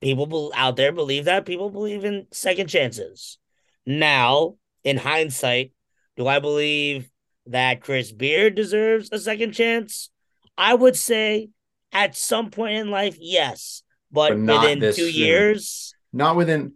people 0.01 0.53
out 0.55 0.77
there 0.77 0.93
believe 0.93 1.25
that 1.27 1.47
people 1.47 1.71
believe 1.71 2.05
in 2.05 2.27
second 2.33 2.69
chances. 2.69 3.39
Now, 3.87 4.57
in 4.85 4.97
hindsight, 4.97 5.73
do 6.21 6.27
I 6.27 6.39
believe 6.39 7.09
that 7.47 7.81
Chris 7.81 8.13
Beard 8.13 8.55
deserves 8.55 9.09
a 9.11 9.19
second 9.19 9.53
chance? 9.53 10.11
I 10.59 10.75
would 10.75 10.95
say 10.95 11.49
at 11.93 12.15
some 12.15 12.51
point 12.51 12.75
in 12.75 12.91
life, 12.91 13.17
yes. 13.19 13.83
But, 14.13 14.31
But 14.33 14.39
not 14.41 14.63
within 14.65 14.81
two 14.81 14.93
soon. 14.93 15.15
years, 15.15 15.95
Not 16.13 16.37
within 16.37 16.75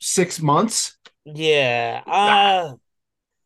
six 0.00 0.42
months. 0.42 0.98
yeah. 1.24 2.02
Uh 2.04 2.72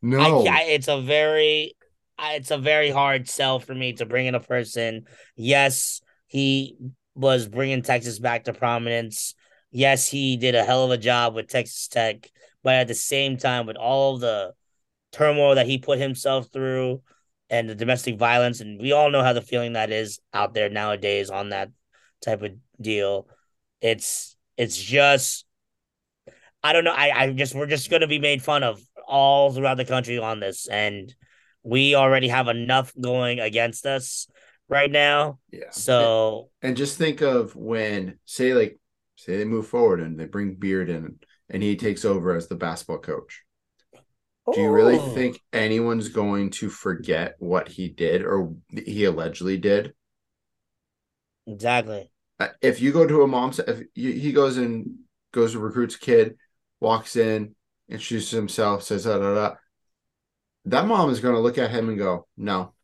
No. 0.01 0.46
I, 0.46 0.61
I, 0.61 0.62
it's 0.70 0.88
a 0.88 0.98
very 1.03 1.77
it's 2.18 2.51
a 2.51 2.57
very 2.57 2.88
hard 2.88 3.29
sell 3.29 3.59
for 3.61 3.75
me 3.75 3.92
to 3.94 4.07
bring 4.07 4.27
in 4.29 4.35
a 4.35 4.40
person. 4.40 5.05
Yes, 5.37 6.01
he 6.27 6.79
was 7.14 7.48
bringing 7.48 7.83
Texas 7.83 8.18
back 8.18 8.44
to 8.44 8.55
prominence. 8.55 9.35
Yes, 9.72 10.09
he 10.09 10.38
did 10.38 10.55
a 10.55 10.64
hell 10.64 10.85
of 10.85 10.90
a 10.90 10.96
job 10.96 11.35
with 11.35 11.48
Texas 11.48 11.87
Tech, 11.88 12.31
but 12.62 12.77
at 12.77 12.88
the 12.88 12.94
same 12.94 13.37
time, 13.37 13.66
with 13.66 13.77
all 13.77 14.16
the 14.16 14.55
turmoil 15.12 15.55
that 15.55 15.66
he 15.66 15.79
put 15.79 15.98
himself 15.98 16.48
through 16.53 17.03
and 17.51 17.68
the 17.68 17.75
domestic 17.75 18.18
violence, 18.18 18.61
and 18.61 18.81
we 18.81 18.92
all 18.92 19.11
know 19.11 19.22
how 19.22 19.35
the 19.35 19.42
feeling 19.42 19.75
that 19.75 19.90
is 19.90 20.20
out 20.33 20.55
there 20.55 20.70
nowadays 20.70 21.31
on 21.31 21.51
that 21.51 21.70
type 22.22 22.42
of 22.42 22.53
deal. 22.81 23.29
It's 23.81 24.37
it's 24.57 24.77
just 24.77 25.44
I 26.62 26.72
don't 26.72 26.85
know. 26.85 26.94
I, 26.94 27.25
I 27.25 27.33
just 27.33 27.55
we're 27.55 27.66
just 27.66 27.90
gonna 27.90 28.07
be 28.07 28.18
made 28.18 28.42
fun 28.42 28.62
of 28.62 28.81
all 29.07 29.53
throughout 29.53 29.77
the 29.77 29.85
country 29.85 30.18
on 30.18 30.40
this, 30.40 30.66
and 30.68 31.14
we 31.62 31.94
already 31.94 32.29
have 32.29 32.48
enough 32.48 32.92
going 33.01 33.40
against 33.40 33.87
us 33.87 34.29
right 34.68 34.90
now. 34.90 35.38
yeah. 35.51 35.70
So 35.70 36.48
and 36.62 36.77
just 36.77 36.98
think 36.98 37.20
of 37.20 37.55
when, 37.55 38.18
say, 38.25 38.55
like, 38.55 38.79
say 39.16 39.37
they 39.37 39.44
move 39.44 39.66
forward 39.66 40.01
and 40.01 40.18
they 40.18 40.27
bring 40.27 40.55
Beard 40.55 40.88
in 40.88 41.18
and 41.51 41.62
he 41.62 41.77
takes 41.77 42.05
over 42.05 42.35
as 42.35 42.48
the 42.48 42.55
basketball 42.55 42.98
coach. 42.98 43.42
Do 44.50 44.61
you 44.61 44.70
really 44.70 44.98
Ooh. 44.98 44.98
think 44.98 45.40
anyone's 45.52 46.09
going 46.09 46.50
to 46.50 46.68
forget 46.70 47.35
what 47.38 47.68
he 47.68 47.88
did 47.88 48.22
or 48.24 48.55
he 48.70 49.05
allegedly 49.05 49.57
did? 49.59 49.94
exactly? 51.46 52.11
Uh, 52.38 52.48
If 52.61 52.81
you 52.81 52.92
go 52.92 53.07
to 53.07 53.22
a 53.22 53.26
mom's, 53.26 53.59
if 53.61 53.83
he 53.94 54.18
he 54.18 54.33
goes 54.33 54.57
and 54.57 54.98
goes 55.33 55.52
to 55.52 55.59
recruits 55.59 55.96
a 55.96 55.98
kid, 55.98 56.37
walks 56.81 57.16
in, 57.16 57.55
introduces 57.88 58.31
himself, 58.31 58.83
says 58.83 59.05
da 59.05 59.18
da 59.18 59.35
da, 59.35 59.57
that 60.64 60.87
mom 60.87 61.11
is 61.11 61.20
going 61.20 61.35
to 61.35 61.40
look 61.40 61.59
at 61.59 61.70
him 61.70 61.88
and 61.88 61.98
go, 61.98 62.26
"No, 62.37 62.74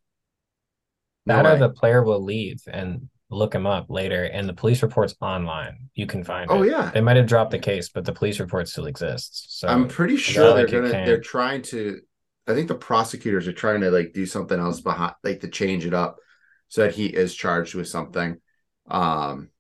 no 1.27 1.35
That 1.35 1.47
or 1.47 1.57
the 1.57 1.69
player 1.69 2.03
will 2.03 2.21
leave 2.23 2.63
and 2.67 3.09
look 3.31 3.55
him 3.55 3.67
up 3.67 3.87
later, 3.91 4.25
and 4.25 4.49
the 4.49 4.55
police 4.55 4.83
report's 4.83 5.15
online. 5.21 5.91
You 5.95 6.07
can 6.07 6.25
find 6.25 6.51
Oh 6.51 6.63
it. 6.63 6.71
yeah, 6.71 6.91
They 6.93 7.01
might 7.01 7.17
have 7.17 7.27
dropped 7.27 7.51
the 7.51 7.59
case, 7.59 7.89
but 7.89 8.05
the 8.05 8.13
police 8.13 8.41
report 8.41 8.69
still 8.69 8.87
exists. 8.87 9.59
So 9.59 9.69
I'm 9.69 9.89
pretty 9.89 10.17
sure 10.17 10.55
they're 10.55 10.67
gonna. 10.67 10.91
can. 10.91 11.07
They're 11.07 11.21
trying 11.21 11.63
to. 11.63 12.01
I 12.47 12.55
think 12.55 12.69
the 12.69 12.75
prosecutors 12.75 13.47
are 13.47 13.53
trying 13.53 13.83
to 13.83 13.91
like 13.91 14.13
do 14.15 14.25
something 14.25 14.59
else 14.59 14.81
behind, 14.81 15.15
like 15.23 15.41
to 15.41 15.49
change 15.49 15.85
it 15.85 15.95
up, 15.95 16.19
so 16.69 16.83
that 16.83 16.95
he 16.95 17.07
is 17.07 17.35
charged 17.35 17.75
with 17.75 17.89
something. 17.89 18.41
Um, 18.91 19.51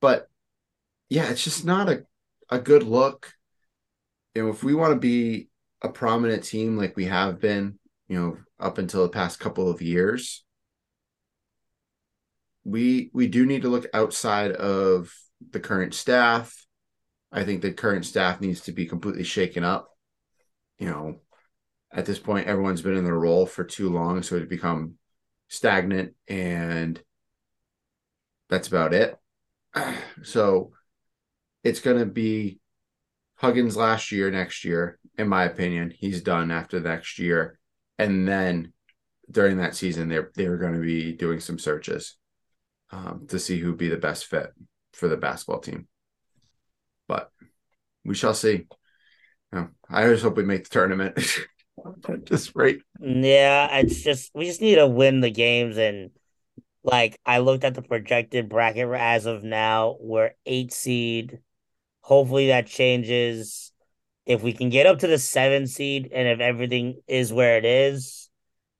but 0.00 0.28
yeah, 1.10 1.30
it's 1.30 1.44
just 1.44 1.64
not 1.64 1.90
a 1.90 2.04
a 2.50 2.58
good 2.60 2.84
look. 2.84 3.32
You 4.34 4.44
know, 4.44 4.50
if 4.50 4.62
we 4.62 4.74
want 4.74 4.92
to 4.94 5.00
be 5.00 5.48
a 5.82 5.88
prominent 5.88 6.44
team 6.44 6.76
like 6.76 6.96
we 6.96 7.06
have 7.06 7.40
been, 7.40 7.78
you 8.08 8.18
know, 8.20 8.38
up 8.60 8.78
until 8.78 9.02
the 9.02 9.08
past 9.10 9.40
couple 9.40 9.70
of 9.70 9.82
years, 9.82 10.44
we 12.66 13.10
we 13.14 13.28
do 13.28 13.46
need 13.46 13.62
to 13.62 13.68
look 13.68 13.86
outside 13.94 14.50
of 14.50 15.14
the 15.52 15.60
current 15.60 15.94
staff. 15.94 16.66
I 17.30 17.44
think 17.44 17.62
the 17.62 17.72
current 17.72 18.04
staff 18.04 18.40
needs 18.40 18.62
to 18.62 18.72
be 18.72 18.86
completely 18.86 19.22
shaken 19.22 19.62
up. 19.62 19.88
You 20.78 20.88
know, 20.88 21.20
at 21.92 22.06
this 22.06 22.18
point, 22.18 22.48
everyone's 22.48 22.82
been 22.82 22.96
in 22.96 23.04
their 23.04 23.18
role 23.18 23.46
for 23.46 23.62
too 23.62 23.88
long, 23.88 24.22
so 24.22 24.36
it's 24.36 24.48
become 24.48 24.94
stagnant, 25.48 26.14
and 26.28 27.00
that's 28.50 28.68
about 28.68 28.92
it. 28.92 29.16
So 30.22 30.72
it's 31.62 31.80
going 31.80 31.98
to 31.98 32.06
be 32.06 32.58
Huggins 33.34 33.76
last 33.76 34.10
year, 34.10 34.30
next 34.30 34.64
year, 34.64 34.98
in 35.18 35.28
my 35.28 35.44
opinion. 35.44 35.92
He's 35.94 36.22
done 36.22 36.50
after 36.50 36.80
next 36.80 37.18
year, 37.18 37.58
and 37.98 38.26
then 38.26 38.72
during 39.30 39.58
that 39.58 39.76
season, 39.76 40.08
they're 40.08 40.32
they're 40.34 40.56
going 40.56 40.72
to 40.72 40.80
be 40.80 41.12
doing 41.12 41.38
some 41.38 41.58
searches 41.58 42.16
um, 42.90 43.26
to 43.28 43.38
see 43.38 43.58
who'd 43.58 43.76
be 43.76 43.88
the 43.88 43.96
best 43.96 44.26
fit 44.26 44.52
for 44.92 45.08
the 45.08 45.16
basketball 45.16 45.60
team. 45.60 45.86
But 47.08 47.30
we 48.04 48.14
shall 48.14 48.34
see. 48.34 48.66
I 49.52 50.04
just 50.06 50.22
hope 50.22 50.36
we 50.36 50.44
make 50.44 50.64
the 50.64 50.70
tournament. 50.70 51.18
just 52.24 52.52
right. 52.54 52.78
Yeah, 53.00 53.78
it's 53.78 54.02
just 54.02 54.30
we 54.34 54.46
just 54.46 54.60
need 54.60 54.76
to 54.76 54.86
win 54.86 55.20
the 55.20 55.30
games 55.30 55.76
and 55.76 56.10
like 56.82 57.18
I 57.26 57.38
looked 57.38 57.64
at 57.64 57.74
the 57.74 57.82
projected 57.82 58.48
bracket 58.48 58.88
as 58.88 59.26
of 59.26 59.42
now, 59.42 59.96
we're 60.00 60.32
eight 60.46 60.72
seed. 60.72 61.40
Hopefully 62.00 62.48
that 62.48 62.66
changes. 62.66 63.72
If 64.24 64.42
we 64.42 64.52
can 64.52 64.70
get 64.70 64.86
up 64.86 65.00
to 65.00 65.06
the 65.06 65.18
seven 65.18 65.66
seed 65.66 66.10
and 66.12 66.28
if 66.28 66.40
everything 66.40 67.00
is 67.06 67.32
where 67.32 67.58
it 67.58 67.64
is, 67.64 68.28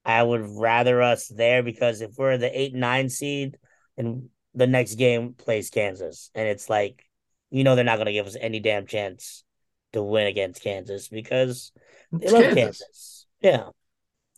I 0.05 0.23
would 0.23 0.45
rather 0.49 1.03
us 1.03 1.29
there 1.29 1.63
because 1.63 2.01
if 2.01 2.13
we're 2.17 2.39
the 2.39 2.59
eight 2.59 2.75
nine 2.75 3.09
seed 3.09 3.57
and 3.97 4.29
the 4.55 4.67
next 4.67 4.95
game 4.97 5.35
plays 5.35 5.71
Kansas 5.71 6.31
and 6.35 6.49
it's 6.49 6.69
like 6.71 7.05
you 7.51 7.65
know 7.65 7.75
they're 7.75 7.85
not 7.85 7.99
gonna 7.99 8.13
give 8.13 8.27
us 8.27 8.37
any 8.41 8.61
damn 8.61 8.87
chance 8.87 9.45
to 9.93 10.03
win 10.03 10.27
against 10.27 10.63
Kansas 10.63 11.09
because 11.09 11.73
they 12.13 12.27
It's 12.27 12.33
love 12.33 12.43
Kansas. 12.55 12.79
Kansas. 12.79 13.27
Yeah. 13.41 13.69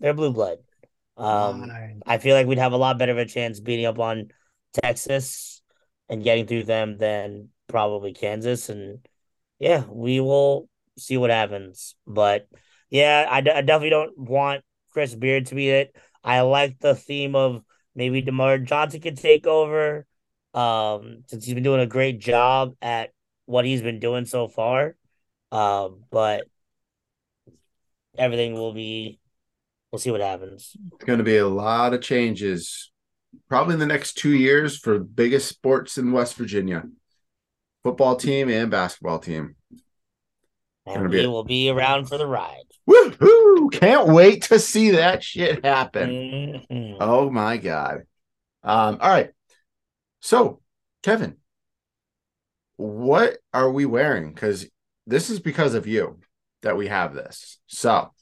They're 0.00 0.14
blue 0.14 0.32
blood. 0.32 0.58
Um. 1.16 1.72
I 2.06 2.18
feel 2.18 2.34
like 2.36 2.46
we'd 2.46 2.58
have 2.58 2.72
a 2.72 2.76
lot 2.76 2.98
better 2.98 3.12
of 3.12 3.18
a 3.18 3.26
chance 3.26 3.60
beating 3.60 3.86
up 3.86 3.98
on 3.98 4.28
Texas 4.72 5.62
and 6.08 6.22
getting 6.22 6.46
through 6.46 6.64
them 6.64 6.96
than 6.96 7.48
probably 7.66 8.12
Kansas. 8.14 8.68
And 8.68 9.06
yeah, 9.58 9.84
we 9.88 10.20
will 10.20 10.68
see 10.96 11.16
what 11.16 11.30
happens. 11.30 11.96
But 12.06 12.48
yeah, 12.90 13.26
I, 13.28 13.40
d- 13.40 13.50
I 13.50 13.62
definitely 13.62 13.90
don't 13.90 14.16
want 14.18 14.64
Chris 14.92 15.14
Beard 15.14 15.46
to 15.46 15.54
be 15.54 15.68
it. 15.70 15.94
I 16.22 16.42
like 16.42 16.78
the 16.78 16.94
theme 16.94 17.34
of 17.34 17.62
maybe 17.98 18.22
DerMarr 18.22 18.64
Johnson 18.64 19.00
could 19.00 19.16
take 19.16 19.44
over 19.44 20.06
um, 20.54 21.24
since 21.26 21.44
he's 21.44 21.54
been 21.54 21.64
doing 21.64 21.80
a 21.80 21.86
great 21.86 22.20
job 22.20 22.76
at 22.80 23.10
what 23.44 23.64
he's 23.64 23.82
been 23.82 23.98
doing 23.98 24.24
so 24.24 24.46
far. 24.46 24.94
Um, 25.50 26.04
but 26.08 26.46
everything 28.16 28.54
will 28.54 28.72
be, 28.72 29.18
we'll 29.90 29.98
see 29.98 30.12
what 30.12 30.20
happens. 30.20 30.76
It's 30.94 31.04
going 31.04 31.18
to 31.18 31.24
be 31.24 31.38
a 31.38 31.48
lot 31.48 31.92
of 31.92 32.00
changes, 32.00 32.92
probably 33.48 33.74
in 33.74 33.80
the 33.80 33.86
next 33.86 34.12
two 34.12 34.32
years 34.32 34.78
for 34.78 35.00
biggest 35.00 35.48
sports 35.48 35.98
in 35.98 36.12
West 36.12 36.36
Virginia, 36.36 36.84
football 37.82 38.14
team 38.14 38.48
and 38.48 38.70
basketball 38.70 39.18
team. 39.18 39.56
And 40.88 41.10
we 41.10 41.26
will 41.26 41.44
be 41.44 41.70
around 41.70 42.06
for 42.06 42.18
the 42.18 42.26
ride. 42.26 42.64
Woohoo! 42.88 43.70
Can't 43.72 44.08
wait 44.08 44.42
to 44.44 44.58
see 44.58 44.92
that 44.92 45.22
shit 45.22 45.64
happen. 45.64 46.64
Mhm. 46.70 46.96
Oh 47.00 47.30
my 47.30 47.56
god. 47.58 48.02
Um, 48.62 48.98
all 49.00 49.10
right. 49.10 49.30
So, 50.20 50.60
Kevin, 51.02 51.36
what 52.76 53.38
are 53.52 53.70
we 53.70 53.86
wearing? 53.86 54.32
Because 54.32 54.66
this 55.06 55.30
is 55.30 55.40
because 55.40 55.74
of 55.74 55.86
you 55.86 56.18
that 56.62 56.76
we 56.76 56.88
have 56.88 57.14
this. 57.14 57.58
So 57.66 58.12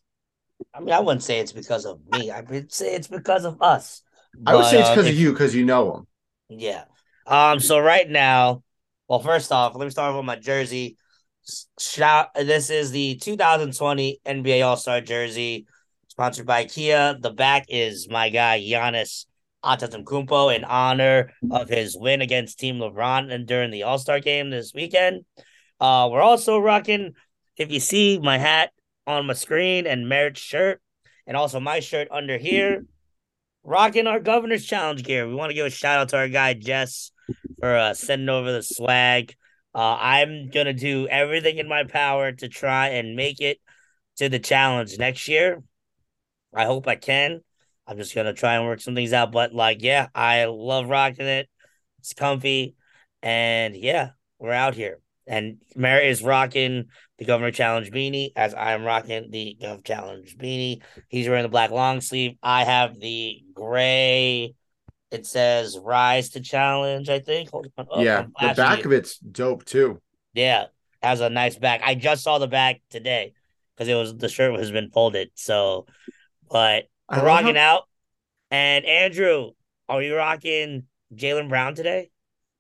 I 0.75 0.81
mean, 0.81 0.93
I 0.93 1.01
wouldn't 1.01 1.23
say 1.23 1.39
it's 1.41 1.53
because 1.53 1.85
of 1.85 2.01
me. 2.11 2.31
I 2.31 2.41
would 2.41 2.73
say 2.73 2.95
it's 2.95 3.09
because 3.09 3.45
of 3.45 3.61
us. 3.63 4.03
I 4.47 4.55
would 4.55 4.67
say 4.67 4.81
it's 4.81 4.89
uh, 4.89 4.95
because 4.95 5.07
if- 5.07 5.13
of 5.13 5.19
you 5.19 5.33
because 5.33 5.55
you 5.55 5.65
know 5.65 5.93
them. 5.93 6.07
Yeah. 6.59 6.85
Um. 7.27 7.61
So 7.61 7.79
right 7.79 8.09
now, 8.09 8.63
Well, 9.09 9.21
first 9.21 9.53
off, 9.53 9.75
let 9.77 9.85
me 9.85 9.91
start 9.91 10.17
with 10.17 10.25
my 10.25 10.37
jersey. 10.37 10.97
Shout! 11.79 12.35
This 12.35 12.71
is 12.71 12.91
the 12.91 13.17
2020 13.17 14.21
NBA 14.27 14.67
All 14.67 14.77
Star 14.77 15.01
jersey, 15.01 15.67
sponsored 16.09 16.47
by 16.47 16.65
Kia. 16.65 17.17
The 17.21 17.31
back 17.31 17.67
is 17.69 18.09
my 18.11 18.31
guy 18.31 18.61
Giannis 18.61 19.27
Antetokounmpo 19.65 20.57
in 20.57 20.65
honor 20.65 21.33
of 21.51 21.69
his 21.69 21.97
win 21.97 22.21
against 22.21 22.59
Team 22.59 22.79
LeBron 22.79 23.33
and 23.33 23.47
during 23.47 23.71
the 23.71 23.85
All 23.85 23.99
Star 23.99 24.19
game 24.19 24.51
this 24.51 24.73
weekend. 24.75 25.25
Uh, 25.81 26.09
we're 26.11 26.21
also 26.21 26.59
rocking. 26.59 27.15
If 27.57 27.71
you 27.71 27.79
see 27.79 28.19
my 28.19 28.39
hat 28.39 28.73
on 29.07 29.27
my 29.27 29.35
screen 29.35 29.87
and 29.87 30.09
Merritt's 30.09 30.41
shirt, 30.41 30.81
and 31.29 31.37
also 31.37 31.61
my 31.61 31.79
shirt 31.79 32.09
under 32.11 32.39
here, 32.39 32.85
rocking 33.63 34.09
our 34.09 34.19
Governor's 34.19 34.67
Challenge 34.67 35.03
gear. 35.05 35.29
We 35.29 35.35
want 35.35 35.51
to 35.51 35.55
give 35.55 35.67
a 35.67 35.71
shout 35.71 35.99
out 35.99 36.09
to 36.09 36.17
our 36.17 36.29
guy 36.29 36.55
Jess 36.55 37.13
for 37.61 37.77
uh, 37.77 37.95
sending 37.95 38.29
over 38.29 38.51
the 38.51 38.63
swag. 38.63 39.35
Uh, 39.77 39.99
I'm 40.01 40.49
gonna 40.49 40.73
do 40.73 41.07
everything 41.07 41.59
in 41.59 41.69
my 41.69 41.85
power 41.85 42.33
to 42.33 42.49
try 42.49 42.89
and 42.89 43.15
make 43.15 43.43
it 43.43 43.59
to 44.17 44.31
the 44.31 44.39
challenge 44.39 44.97
next 44.99 45.29
year. 45.29 45.63
I 46.55 46.65
hope 46.65 46.89
I 46.89 46.97
can. 46.97 47.43
I'm 47.87 47.99
just 47.99 48.15
gonna 48.15 48.33
try 48.33 48.55
and 48.55 48.65
work 48.65 48.81
some 48.81 48.95
things 48.95 49.13
out. 49.13 49.33
But 49.33 49.53
like, 49.53 49.83
yeah, 49.83 50.09
I 50.15 50.47
love 50.47 50.89
rocking 50.89 51.27
it. 51.27 51.51
It's 51.99 52.15
comfy, 52.15 52.75
and 53.23 53.77
yeah, 53.77 54.13
we're 54.39 54.53
out 54.53 54.75
here. 54.75 55.01
And 55.27 55.59
Merritt 55.75 56.09
is 56.09 56.23
rocking 56.23 56.87
the 57.19 57.27
Governor 57.27 57.51
Challenge 57.51 57.91
beanie 57.91 58.31
as 58.35 58.55
I'm 58.55 58.83
rocking 58.83 59.31
the 59.31 59.59
Gov 59.61 59.85
Challenge 59.85 60.39
beanie. 60.39 60.81
He's 61.09 61.29
wearing 61.29 61.43
the 61.43 61.51
black 61.51 61.71
long 61.71 62.01
sleeve. 62.01 62.39
I 62.43 62.65
have 62.65 62.99
the 62.99 63.43
gray. 63.53 64.55
It 65.17 65.27
says 65.27 65.79
"Rise 65.83 66.31
to 66.31 66.41
Challenge." 66.41 67.09
I 67.09 67.21
think. 67.21 67.51
Hold 67.51 67.69
on. 67.79 67.87
Oh, 67.91 68.03
yeah, 68.03 68.27
the 68.41 68.55
back 68.55 68.85
of 68.85 68.93
it's 68.93 69.19
dope 69.19 69.65
too. 69.65 70.01
Yeah, 70.35 70.67
has 71.03 71.23
a 71.23 71.31
nice 71.31 71.57
back. 71.57 71.81
I 71.83 71.95
just 71.95 72.23
saw 72.23 72.39
the 72.39 72.47
back 72.47 72.83
today 72.91 73.33
because 73.75 73.89
it 73.89 73.95
was 73.95 74.15
the 74.15 74.29
shirt 74.29 74.59
has 74.59 74.71
been 74.71 74.91
folded. 74.91 75.31
So, 75.35 75.87
but 76.51 76.85
we're 77.11 77.25
rocking 77.25 77.57
how- 77.57 77.77
out. 77.77 77.83
And 78.51 78.85
Andrew, 78.85 79.53
are 79.89 80.03
you 80.03 80.15
rocking 80.15 80.85
Jaylen 81.15 81.49
Brown 81.49 81.75
today? 81.75 82.11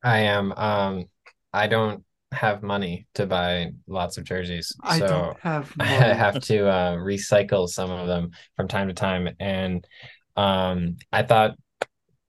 I 0.02 0.20
am. 0.20 0.52
Um, 0.52 1.04
I 1.52 1.66
don't 1.66 2.02
have 2.32 2.62
money 2.62 3.06
to 3.14 3.26
buy 3.26 3.72
lots 3.86 4.18
of 4.18 4.24
jerseys. 4.24 4.74
I 4.82 4.98
so 4.98 5.06
don't 5.06 5.40
have 5.40 5.72
I 5.80 5.84
have 5.84 6.40
to 6.44 6.66
uh, 6.66 6.96
recycle 6.96 7.68
some 7.68 7.90
of 7.90 8.08
them 8.08 8.30
from 8.56 8.68
time 8.68 8.88
to 8.88 8.94
time. 8.94 9.28
And 9.38 9.86
um, 10.36 10.96
I 11.12 11.22
thought 11.22 11.56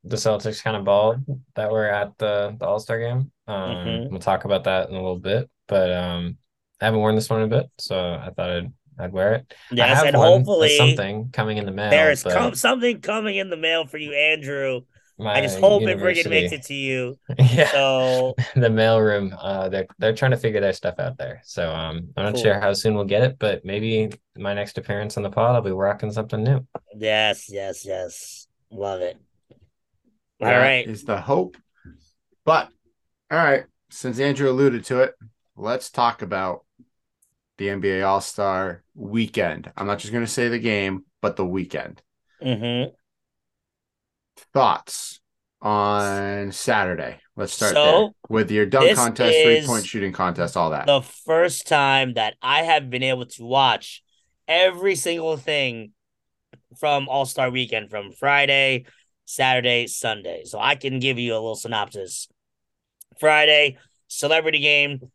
the 0.09 0.15
Celtics 0.15 0.63
kind 0.63 0.77
of 0.77 0.83
balled 0.83 1.23
that 1.55 1.71
were 1.71 1.87
at 1.87 2.17
the, 2.17 2.55
the 2.59 2.65
All 2.65 2.79
Star 2.79 2.99
game. 2.99 3.31
Um, 3.47 3.55
mm-hmm. 3.55 4.11
We'll 4.11 4.19
talk 4.19 4.45
about 4.45 4.65
that 4.65 4.89
in 4.89 4.95
a 4.95 4.97
little 4.97 5.19
bit, 5.19 5.49
but 5.67 5.91
um, 5.91 6.37
I 6.81 6.85
haven't 6.85 6.99
worn 6.99 7.15
this 7.15 7.29
one 7.29 7.41
in 7.41 7.51
a 7.51 7.55
bit, 7.57 7.69
so 7.77 7.97
I 7.97 8.31
thought 8.35 8.49
I'd 8.49 8.71
I'd 8.99 9.13
wear 9.13 9.35
it. 9.35 9.53
Yes, 9.71 10.03
and 10.03 10.15
hopefully 10.15 10.75
something 10.75 11.29
coming 11.31 11.57
in 11.57 11.65
the 11.65 11.71
mail. 11.71 11.89
There's 11.89 12.23
com- 12.23 12.55
something 12.55 12.99
coming 13.01 13.35
in 13.35 13.49
the 13.49 13.57
mail 13.57 13.85
for 13.85 13.97
you, 13.97 14.13
Andrew. 14.13 14.81
I 15.19 15.41
just 15.41 15.59
hope 15.59 15.81
university. 15.81 16.21
it 16.21 16.25
friggin' 16.25 16.29
makes 16.29 16.53
it 16.53 16.63
to 16.63 16.73
you. 16.75 17.17
yeah. 17.39 17.71
So 17.71 18.35
the 18.55 18.69
mailroom, 18.69 19.35
uh, 19.39 19.69
they're 19.69 19.87
they're 19.97 20.15
trying 20.15 20.31
to 20.31 20.37
figure 20.37 20.61
their 20.61 20.73
stuff 20.73 20.99
out 20.99 21.17
there. 21.17 21.41
So 21.43 21.71
um, 21.71 22.09
I'm 22.15 22.25
not 22.25 22.33
cool. 22.35 22.43
sure 22.43 22.59
how 22.59 22.73
soon 22.73 22.95
we'll 22.95 23.05
get 23.05 23.23
it, 23.23 23.39
but 23.39 23.65
maybe 23.65 24.11
my 24.37 24.53
next 24.53 24.77
appearance 24.77 25.17
on 25.17 25.23
the 25.23 25.31
pod, 25.31 25.55
I'll 25.55 25.61
be 25.61 25.71
rocking 25.71 26.11
something 26.11 26.43
new. 26.43 26.67
Yes, 26.95 27.49
yes, 27.49 27.85
yes. 27.85 28.47
Love 28.69 29.01
it. 29.01 29.17
All 30.39 30.47
that 30.47 30.57
right, 30.57 30.87
is 30.87 31.03
the 31.03 31.19
hope. 31.19 31.57
But 32.45 32.69
all 33.31 33.37
right, 33.37 33.65
since 33.89 34.19
Andrew 34.19 34.49
alluded 34.49 34.85
to 34.85 35.01
it, 35.01 35.15
let's 35.55 35.89
talk 35.89 36.21
about 36.21 36.63
the 37.57 37.67
NBA 37.67 38.05
All 38.07 38.21
Star 38.21 38.83
weekend. 38.93 39.71
I'm 39.75 39.87
not 39.87 39.99
just 39.99 40.13
going 40.13 40.25
to 40.25 40.31
say 40.31 40.47
the 40.47 40.59
game, 40.59 41.05
but 41.21 41.35
the 41.35 41.45
weekend. 41.45 42.01
Mm-hmm. 42.43 42.91
Thoughts 44.53 45.19
on 45.61 46.51
Saturday? 46.51 47.19
Let's 47.35 47.53
start 47.53 47.73
so, 47.73 47.83
there 47.83 48.09
with 48.29 48.51
your 48.51 48.65
dunk 48.65 48.95
contest, 48.95 49.37
three 49.43 49.65
point 49.65 49.85
shooting 49.85 50.11
contest, 50.11 50.55
all 50.55 50.71
that. 50.71 50.85
The 50.85 51.01
first 51.01 51.67
time 51.67 52.13
that 52.13 52.35
I 52.41 52.63
have 52.63 52.89
been 52.89 53.03
able 53.03 53.25
to 53.25 53.43
watch 53.43 54.03
every 54.47 54.95
single 54.95 55.37
thing 55.37 55.91
from 56.79 57.09
All 57.09 57.25
Star 57.25 57.49
Weekend, 57.49 57.89
from 57.89 58.11
Friday, 58.11 58.85
Saturday, 59.27 59.87
Sunday. 59.87 60.43
So 60.45 60.57
I 60.57 60.75
can 60.75 60.99
give 60.99 61.19
you 61.19 61.33
a 61.33 61.35
little 61.35 61.55
synopsis. 61.55 62.29
Friday, 63.19 63.77
celebrity 64.07 64.59
game. 64.59 65.11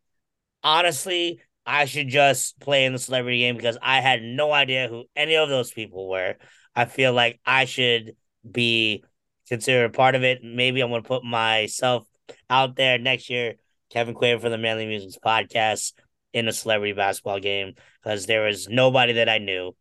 Honestly, 0.63 1.41
I 1.65 1.87
should 1.87 2.09
just 2.09 2.61
play 2.61 2.85
in 2.85 2.93
the 2.93 2.99
celebrity 2.99 3.39
game 3.39 3.57
because 3.57 3.79
I 3.81 4.01
had 4.01 4.23
no 4.23 4.53
idea 4.53 4.89
who 4.89 5.05
any 5.17 5.37
of 5.37 5.49
those 5.49 5.73
people 5.73 6.09
were. 6.09 6.37
I 6.77 6.85
feel 6.85 7.15
like 7.15 7.41
I 7.47 7.65
should 7.65 8.15
be 8.49 9.03
considered 9.49 9.95
part 9.95 10.15
of 10.15 10.23
it. 10.23 10.45
Maybe 10.45 10.83
I'm 10.83 10.91
going 10.91 11.03
to 11.03 11.09
put 11.09 11.25
myself 11.25 12.07
out 12.51 12.77
there 12.77 12.99
next 12.99 13.31
year, 13.31 13.55
Kevin 13.91 14.15
Quaver 14.15 14.43
for 14.43 14.51
the 14.51 14.59
Manly 14.59 14.87
Musings 14.87 15.19
podcast 15.25 15.93
in 16.35 16.49
a 16.49 16.53
celebrity 16.53 16.93
basketball 16.93 17.41
game 17.41 17.75
because 18.03 18.27
there 18.27 18.45
was 18.45 18.69
nobody 18.69 19.15
that 19.15 19.29
I 19.29 19.39
knew. 19.39 19.75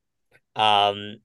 Um, 0.56 1.18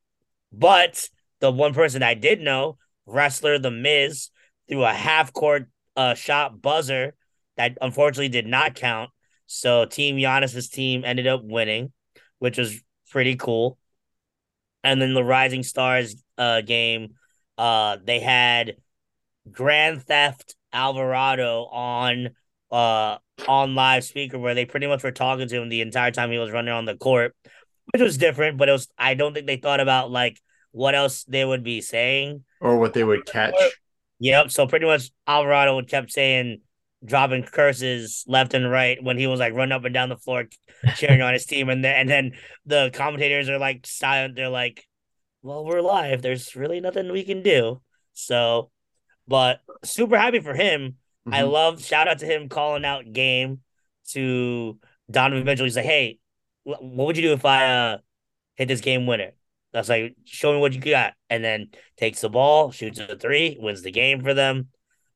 but 0.52 1.08
the 1.40 1.52
one 1.52 1.74
person 1.74 2.02
I 2.02 2.14
did 2.14 2.40
know, 2.40 2.78
wrestler 3.06 3.58
The 3.58 3.70
Miz, 3.70 4.30
threw 4.68 4.84
a 4.84 4.92
half 4.92 5.32
court 5.32 5.68
uh, 5.96 6.14
shot 6.14 6.60
buzzer 6.60 7.14
that 7.56 7.78
unfortunately 7.80 8.28
did 8.28 8.46
not 8.46 8.74
count 8.74 9.10
so 9.46 9.84
Team 9.84 10.16
Giannis's 10.16 10.68
team 10.68 11.04
ended 11.04 11.26
up 11.26 11.42
winning, 11.42 11.92
which 12.38 12.58
was 12.58 12.80
pretty 13.10 13.36
cool. 13.36 13.78
And 14.84 15.00
then 15.00 15.14
the 15.14 15.24
Rising 15.24 15.62
Stars 15.62 16.16
uh 16.36 16.60
game, 16.60 17.14
uh 17.56 17.96
they 18.04 18.20
had 18.20 18.76
Grand 19.50 20.02
Theft 20.02 20.56
Alvarado 20.72 21.64
on 21.64 22.30
uh 22.70 23.18
on 23.46 23.74
live 23.74 24.04
speaker 24.04 24.38
where 24.38 24.54
they 24.54 24.64
pretty 24.64 24.86
much 24.86 25.02
were 25.02 25.12
talking 25.12 25.48
to 25.48 25.62
him 25.62 25.68
the 25.68 25.80
entire 25.80 26.10
time 26.10 26.30
he 26.30 26.38
was 26.38 26.50
running 26.50 26.74
on 26.74 26.84
the 26.84 26.96
court, 26.96 27.34
which 27.92 28.02
was 28.02 28.18
different, 28.18 28.58
but 28.58 28.68
it 28.68 28.72
was 28.72 28.88
I 28.98 29.14
don't 29.14 29.32
think 29.32 29.46
they 29.46 29.56
thought 29.56 29.80
about 29.80 30.10
like 30.10 30.40
what 30.76 30.94
else 30.94 31.24
they 31.24 31.42
would 31.42 31.64
be 31.64 31.80
saying. 31.80 32.44
Or 32.60 32.76
what 32.76 32.92
they 32.92 33.02
would 33.02 33.24
catch. 33.24 33.54
Yep. 34.20 34.50
So 34.50 34.66
pretty 34.66 34.84
much 34.84 35.10
Alvarado 35.26 35.80
kept 35.82 36.12
saying 36.12 36.60
dropping 37.02 37.44
curses 37.44 38.24
left 38.26 38.52
and 38.52 38.70
right 38.70 39.02
when 39.02 39.16
he 39.16 39.26
was 39.26 39.40
like 39.40 39.54
running 39.54 39.72
up 39.72 39.84
and 39.84 39.94
down 39.94 40.10
the 40.10 40.18
floor 40.18 40.44
cheering 40.96 41.22
on 41.22 41.32
his 41.32 41.46
team. 41.46 41.70
And 41.70 41.82
then 41.82 41.96
and 41.96 42.08
then 42.10 42.32
the 42.66 42.90
commentators 42.92 43.48
are 43.48 43.58
like 43.58 43.86
silent. 43.86 44.36
They're 44.36 44.50
like 44.50 44.86
well 45.40 45.64
we're 45.64 45.80
live. 45.80 46.20
There's 46.20 46.54
really 46.54 46.80
nothing 46.80 47.10
we 47.10 47.24
can 47.24 47.42
do. 47.42 47.80
So 48.12 48.70
but 49.26 49.60
super 49.82 50.18
happy 50.18 50.40
for 50.40 50.54
him. 50.54 50.96
Mm-hmm. 51.26 51.34
i 51.34 51.42
love 51.42 51.82
shout 51.82 52.06
out 52.06 52.18
to 52.18 52.26
him 52.26 52.50
calling 52.50 52.84
out 52.84 53.10
game 53.10 53.60
to 54.10 54.78
donovan 55.10 55.44
mitchell. 55.44 55.64
He's 55.64 55.74
like 55.74 55.86
hey 55.86 56.18
what 56.64 56.82
would 56.82 57.16
you 57.16 57.22
do 57.22 57.32
if 57.32 57.44
i 57.44 57.66
uh 57.66 57.98
hit 58.56 58.68
this 58.68 58.80
game 58.80 59.06
winner 59.06 59.32
that's 59.76 59.88
like 59.88 60.14
show 60.24 60.52
me 60.52 60.58
what 60.58 60.72
you 60.72 60.80
got 60.80 61.14
and 61.28 61.44
then 61.44 61.68
takes 61.96 62.20
the 62.20 62.28
ball 62.28 62.70
shoots 62.70 62.98
a 62.98 63.16
three 63.16 63.56
wins 63.60 63.82
the 63.82 63.90
game 63.90 64.22
for 64.22 64.34
them 64.34 64.68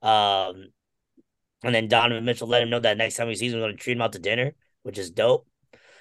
um 0.03 0.67
and 1.63 1.75
then 1.75 1.89
Donovan 1.89 2.25
Mitchell 2.25 2.49
let 2.49 2.63
him 2.63 2.71
know 2.71 2.81
that 2.81 2.97
next 2.97 3.17
time 3.17 3.29
he 3.29 3.35
sees 3.35 3.53
him, 3.53 3.61
going 3.61 3.77
to 3.77 3.83
treat 3.83 3.97
him 3.97 4.03
out 4.03 4.13
to 4.13 4.19
dinner, 4.19 4.53
which 4.83 4.99
is 4.99 5.11
dope. 5.11 5.47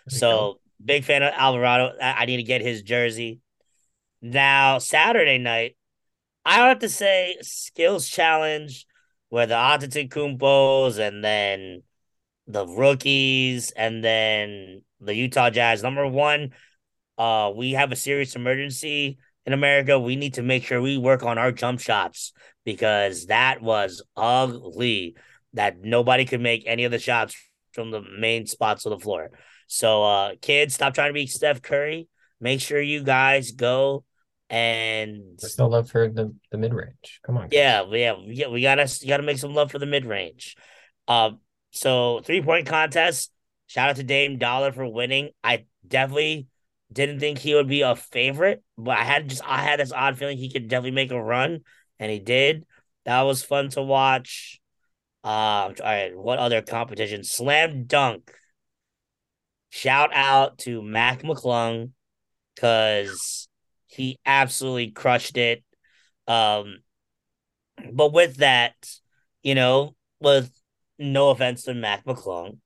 so 0.07 0.59
big 0.83 1.03
fan 1.03 1.23
of 1.23 1.33
Alvarado. 1.35 1.93
I, 2.01 2.21
I 2.21 2.25
need 2.25 2.37
to 2.37 2.43
get 2.43 2.61
his 2.61 2.81
jersey. 2.81 3.41
Now, 4.21 4.79
Saturday 4.79 5.37
night, 5.37 5.75
I 6.45 6.67
have 6.67 6.79
to 6.79 6.89
say 6.89 7.37
skills 7.41 8.07
challenge 8.07 8.85
where 9.29 9.45
the 9.45 9.55
Antetokounmpos 9.55 10.97
and 10.97 11.23
then 11.23 11.83
the 12.47 12.65
rookies 12.65 13.71
and 13.71 14.03
then 14.03 14.81
the 14.99 15.13
Utah 15.13 15.49
Jazz. 15.49 15.83
Number 15.83 16.07
one, 16.07 16.51
uh, 17.19 17.51
we 17.53 17.73
have 17.73 17.91
a 17.91 17.97
serious 17.97 18.35
emergency 18.35 19.17
in 19.45 19.53
America. 19.53 19.99
We 19.99 20.15
need 20.15 20.35
to 20.35 20.41
make 20.41 20.63
sure 20.63 20.81
we 20.81 20.97
work 20.97 21.21
on 21.23 21.37
our 21.37 21.51
jump 21.51 21.81
shots 21.81 22.31
because 22.63 23.25
that 23.25 23.61
was 23.61 24.01
ugly 24.15 25.15
that 25.53 25.81
nobody 25.81 26.25
could 26.25 26.41
make 26.41 26.63
any 26.65 26.85
of 26.85 26.91
the 26.91 26.99
shots 26.99 27.35
from 27.73 27.91
the 27.91 28.01
main 28.01 28.47
spots 28.47 28.85
of 28.85 28.91
the 28.91 28.99
floor. 28.99 29.31
So, 29.67 30.03
uh, 30.03 30.31
kids, 30.41 30.73
stop 30.73 30.93
trying 30.93 31.09
to 31.09 31.13
be 31.13 31.27
Steph 31.27 31.61
Curry. 31.61 32.07
Make 32.39 32.61
sure 32.61 32.81
you 32.81 33.03
guys 33.03 33.51
go 33.51 34.05
and 34.49 35.39
still 35.39 35.69
love 35.69 35.89
for 35.89 36.09
the, 36.09 36.33
the 36.51 36.57
mid 36.57 36.73
range. 36.73 37.19
Come 37.25 37.37
on. 37.37 37.49
Guys. 37.49 37.51
Yeah, 37.51 37.85
yeah, 37.91 38.13
we, 38.13 38.45
we 38.49 38.61
gotta 38.61 38.87
you 39.01 39.07
gotta 39.07 39.23
make 39.23 39.37
some 39.37 39.53
love 39.53 39.71
for 39.71 39.77
the 39.79 39.85
mid 39.85 40.05
range. 40.05 40.55
Um, 41.07 41.39
so 41.71 42.21
three 42.23 42.41
point 42.41 42.65
contest. 42.65 43.31
Shout 43.67 43.89
out 43.89 43.97
to 43.97 44.03
Dame 44.03 44.37
Dollar 44.37 44.71
for 44.71 44.87
winning. 44.87 45.29
I 45.43 45.65
definitely 45.87 46.47
didn't 46.91 47.19
think 47.19 47.37
he 47.37 47.53
would 47.53 47.67
be 47.67 47.81
a 47.81 47.95
favorite, 47.95 48.63
but 48.77 48.97
I 48.97 49.03
had 49.03 49.29
just 49.29 49.43
I 49.45 49.61
had 49.61 49.79
this 49.79 49.91
odd 49.91 50.17
feeling 50.17 50.37
he 50.37 50.51
could 50.51 50.67
definitely 50.67 50.91
make 50.91 51.11
a 51.11 51.21
run, 51.21 51.61
and 51.99 52.11
he 52.11 52.19
did. 52.19 52.65
That 53.05 53.21
was 53.21 53.43
fun 53.43 53.69
to 53.69 53.81
watch. 53.81 54.59
Uh, 55.23 55.27
all 55.27 55.73
right, 55.83 56.15
what 56.15 56.39
other 56.39 56.61
competition? 56.61 57.23
Slam 57.23 57.85
dunk. 57.85 58.33
Shout 59.69 60.09
out 60.13 60.57
to 60.59 60.81
Mac 60.81 61.21
McClung 61.21 61.91
because 62.55 63.47
he 63.87 64.17
absolutely 64.25 64.91
crushed 64.91 65.37
it. 65.37 65.63
Um, 66.27 66.79
but 67.91 68.13
with 68.13 68.37
that, 68.37 68.75
you 69.43 69.55
know, 69.55 69.95
with 70.19 70.51
no 70.97 71.29
offense 71.29 71.63
to 71.63 71.73
Mac 71.73 72.05
McClung, 72.05 72.57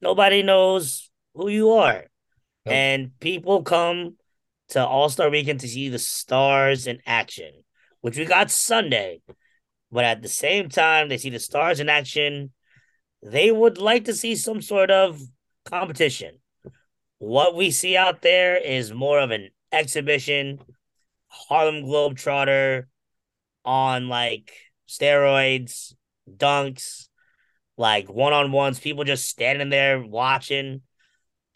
nobody 0.00 0.42
knows 0.42 1.10
who 1.34 1.48
you 1.48 1.72
are. 1.72 2.06
And 2.70 3.18
people 3.20 3.62
come 3.62 4.16
to 4.70 4.84
All 4.84 5.08
Star 5.08 5.30
Weekend 5.30 5.60
to 5.60 5.68
see 5.68 5.88
the 5.88 5.98
stars 5.98 6.86
in 6.86 6.98
action, 7.06 7.50
which 8.00 8.16
we 8.16 8.24
got 8.24 8.50
Sunday. 8.50 9.20
But 9.90 10.04
at 10.04 10.22
the 10.22 10.28
same 10.28 10.68
time, 10.68 11.08
they 11.08 11.18
see 11.18 11.30
the 11.30 11.40
stars 11.40 11.80
in 11.80 11.88
action. 11.88 12.52
They 13.22 13.50
would 13.50 13.78
like 13.78 14.04
to 14.04 14.14
see 14.14 14.36
some 14.36 14.60
sort 14.60 14.90
of 14.90 15.20
competition. 15.64 16.38
What 17.18 17.56
we 17.56 17.70
see 17.70 17.96
out 17.96 18.22
there 18.22 18.56
is 18.56 18.92
more 18.92 19.18
of 19.18 19.30
an 19.30 19.48
exhibition, 19.72 20.60
Harlem 21.28 21.82
Globetrotter 21.82 22.84
on 23.64 24.08
like 24.08 24.52
steroids, 24.88 25.94
dunks, 26.30 27.08
like 27.76 28.08
one 28.08 28.32
on 28.32 28.52
ones, 28.52 28.78
people 28.78 29.04
just 29.04 29.28
standing 29.28 29.68
there 29.68 30.00
watching. 30.00 30.82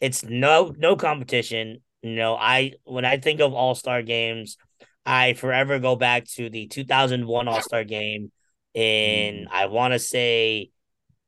It's 0.03 0.21
no 0.25 0.73
no 0.77 0.97
competition. 0.97 1.77
You 2.01 2.15
know, 2.15 2.35
I 2.35 2.73
when 2.83 3.05
I 3.05 3.17
think 3.17 3.39
of 3.39 3.53
all 3.53 3.73
star 3.73 4.01
games, 4.01 4.57
I 5.05 5.31
forever 5.31 5.79
go 5.79 5.95
back 5.95 6.25
to 6.35 6.49
the 6.49 6.67
2001 6.67 7.47
All 7.47 7.61
Star 7.61 7.85
game 7.85 8.29
in 8.73 9.47
I 9.49 9.67
want 9.67 9.93
to 9.93 9.99
say 9.99 10.71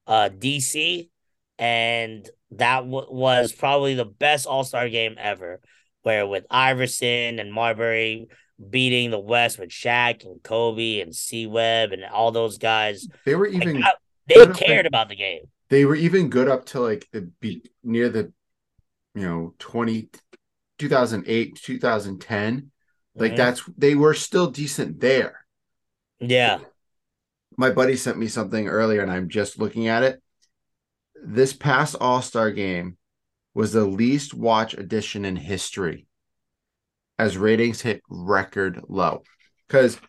uh 0.08 0.28
DC 0.30 1.10
and 1.58 2.30
that 2.52 2.80
w- 2.82 3.08
was 3.10 3.54
probably 3.54 3.94
the 3.96 4.04
best 4.04 4.46
All 4.46 4.66
Star 4.66 4.90
game 4.90 5.16
ever. 5.18 5.62
Where 6.04 6.28
with 6.28 6.46
Iverson 6.52 7.40
and 7.40 7.54
Marbury 7.54 8.28
beating 8.70 9.10
the 9.10 9.20
West 9.20 9.58
with 9.58 9.70
Shaq 9.70 10.26
and 10.26 10.44
Kobe 10.44 11.00
and 11.00 11.16
C 11.16 11.48
Webb 11.48 11.94
and 11.94 12.04
all 12.04 12.32
those 12.32 12.58
guys, 12.58 13.08
They 13.26 13.36
were 13.36 13.48
like, 13.50 13.62
even 13.62 13.84
I- 13.84 13.94
they 14.28 14.42
up 14.42 14.54
cared 14.58 14.86
about 14.86 15.08
the 15.08 15.16
game. 15.16 15.44
they 15.70 15.86
were 15.86 15.96
even 15.96 16.30
good 16.30 16.50
up 16.50 16.66
to 16.66 16.82
like 16.82 17.08
the 17.14 17.22
be 17.40 17.64
near 17.82 18.10
the 18.10 18.34
you 19.16 19.22
know 19.22 19.54
20 19.60 20.10
2008 20.78 21.56
2010 21.64 22.72
like 23.18 23.34
Mhm. 23.34 23.38
that's 23.38 23.64
they 23.78 23.96
were 23.96 24.14
still 24.14 24.52
decent 24.52 25.00
there. 25.00 25.46
Yeah, 26.20 26.60
my 27.58 27.70
buddy 27.72 27.96
sent 27.96 28.18
me 28.18 28.28
something 28.28 28.68
earlier 28.68 29.02
and 29.02 29.12
i'm 29.12 29.30
just 29.30 29.60
looking 29.60 29.88
at 29.88 30.04
it. 30.04 30.22
This 31.24 31.54
past 31.54 31.96
all-star 32.00 32.52
game 32.52 32.98
was 33.54 33.74
the 33.74 33.86
least 33.86 34.34
watch 34.34 34.74
edition 34.74 35.26
in 35.26 35.36
history. 35.38 36.08
As 37.18 37.38
ratings 37.38 37.82
hit 37.82 38.02
record 38.10 38.82
low. 38.90 39.24
Because 39.68 40.00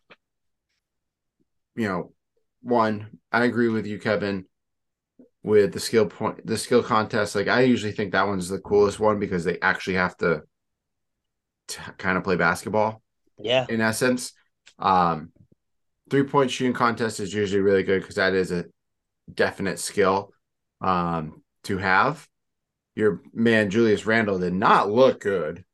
you 1.75 1.89
know 1.89 2.13
one 2.63 3.19
i 3.33 3.45
agree 3.45 3.69
with 3.69 3.87
you 3.87 3.99
kevin 3.99 4.45
with 5.47 5.73
the 5.73 5.81
skill 5.81 6.07
point 6.07 6.45
the 6.47 6.59
skill 6.59 6.83
contest 6.83 7.35
like 7.35 7.49
i 7.49 7.61
usually 7.61 7.93
think 7.93 8.13
that 8.13 8.27
one's 8.27 8.49
the 8.49 8.59
coolest 8.59 9.01
one 9.01 9.19
because 9.19 9.45
they 9.45 9.59
actually 9.61 9.95
have 9.95 10.17
to, 10.17 10.43
to 11.69 11.81
kind 11.99 12.19
of 12.19 12.25
play 12.25 12.37
basketball 12.37 13.01
yeah, 13.39 13.67
in 13.69 13.81
essence. 13.81 14.33
Um, 14.79 15.33
three 16.11 16.25
point 16.25 16.51
shooting 16.51 16.73
contest 16.73 17.21
is 17.21 17.33
usually 17.33 17.61
really 17.61 17.83
good 17.83 18.01
because 18.01 18.17
that 18.17 18.35
is 18.35 18.53
a 18.53 18.65
definite 19.33 19.79
skill 19.79 20.33
um, 20.81 21.43
to 21.65 21.79
have. 21.79 22.27
Your 22.95 23.21
man 23.35 23.71
Julius 23.71 24.07
Randle 24.07 24.39
did 24.39 24.55
not 24.55 24.91
look 24.91 25.21
good 25.21 25.65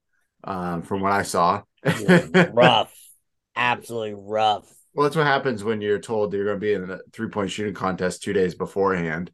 um, 0.42 0.82
from 0.82 1.00
what 1.00 1.12
I 1.12 1.22
saw. 1.22 1.62
Rough, 1.84 2.92
absolutely 3.56 4.14
rough. 4.14 4.68
Well, 4.94 5.04
that's 5.04 5.16
what 5.16 5.26
happens 5.26 5.64
when 5.64 5.80
you're 5.80 5.98
told 5.98 6.34
you're 6.34 6.44
going 6.44 6.56
to 6.56 6.60
be 6.60 6.72
in 6.74 6.90
a 6.90 6.98
three 7.12 7.28
point 7.28 7.50
shooting 7.50 7.74
contest 7.74 8.22
two 8.22 8.32
days 8.32 8.54
beforehand. 8.54 9.30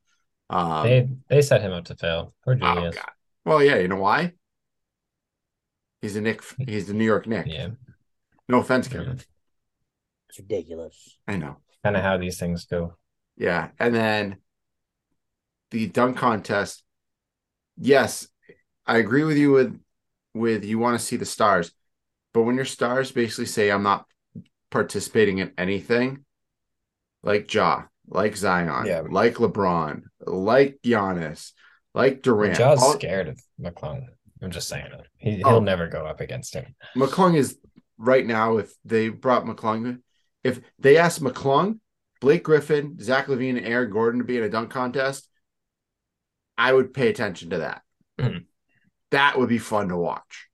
Um, 0.51 0.83
They 0.85 1.09
they 1.29 1.43
set 1.43 1.61
him 1.61 1.73
up 1.73 1.85
to 1.87 1.95
fail. 1.95 2.35
Poor 2.45 2.59
oh, 2.61 2.75
Julius. 2.75 2.95
God. 2.95 3.11
Well, 3.45 3.63
yeah, 3.63 3.77
you 3.77 3.89
know 3.89 3.97
why? 3.97 4.33
He's 6.01 6.17
a 6.17 6.21
Knick. 6.21 6.43
He's 6.59 6.87
the 6.87 6.95
New 6.95 7.05
York 7.05 7.27
Knick. 7.27 7.47
yeah, 7.47 7.69
No 8.49 8.61
offense, 8.61 8.89
Kevin. 8.89 9.21
It's 10.29 10.39
ridiculous. 10.39 11.19
I 11.27 11.37
know. 11.37 11.57
kind 11.83 11.97
of 11.97 12.03
how 12.03 12.19
these 12.19 12.39
things 12.39 12.67
go. 12.67 12.97
Yeah, 13.37 13.69
and 13.79 13.95
then 13.95 14.37
the 15.71 15.89
dunk 15.89 16.17
contest. 16.17 16.85
Yes, 17.77 18.29
I 18.87 18.99
agree 18.99 19.25
with 19.25 19.37
you 19.37 19.53
with 19.53 19.81
with 20.35 20.65
you 20.65 20.79
want 20.79 20.99
to 20.99 21.05
see 21.05 21.17
the 21.17 21.25
stars, 21.25 21.73
but 22.33 22.43
when 22.43 22.57
your 22.57 22.65
stars 22.65 23.13
basically 23.13 23.47
say 23.47 23.71
I'm 23.71 23.83
not 23.83 24.07
participating 24.71 25.39
in 25.39 25.53
anything, 25.57 26.25
like 27.23 27.53
Ja, 27.53 27.85
like 28.09 28.37
Zion, 28.37 28.87
Yeah. 28.87 29.03
like 29.09 29.35
LeBron, 29.35 30.03
like 30.27 30.79
Giannis, 30.85 31.53
like 31.95 32.23
Durant, 32.23 32.57
Ja's 32.57 32.83
all- 32.83 32.95
scared 32.95 33.29
of 33.29 33.41
McClung. 33.61 34.07
I'm 34.43 34.51
just 34.51 34.69
saying 34.69 34.87
it. 34.93 35.07
He, 35.17 35.37
he'll 35.37 35.47
Oh. 35.49 35.61
never 35.61 35.89
go 35.89 36.07
up 36.07 36.21
against 36.21 36.55
him. 36.55 36.75
McClung 36.97 37.37
is 37.37 37.59
right 37.97 38.25
now. 38.25 38.59
If 38.59 38.73
they 38.85 39.09
brought 39.09 39.45
McClung, 39.45 40.01
if 40.45 40.61
they 40.79 40.97
asked 40.97 41.21
McClung, 41.23 41.81
Blake 42.21 42.45
Griffin, 42.45 42.99
Zach 43.01 43.27
LaVine, 43.27 43.59
and 43.59 43.67
Aaron 43.67 43.91
Gordon 43.91 44.21
to 44.21 44.25
be 44.25 44.37
in 44.39 44.45
a 44.45 44.49
dunk 44.49 44.71
contest, 44.71 45.29
I 46.57 46.73
would 46.73 46.95
pay 46.95 47.09
attention 47.09 47.51
to 47.51 47.59
that. 47.59 47.83
Mhm. 48.19 48.47
That 49.11 49.39
would 49.39 49.49
be 49.49 49.59
fun 49.59 49.89
to 49.89 49.97
watch. 49.97 50.49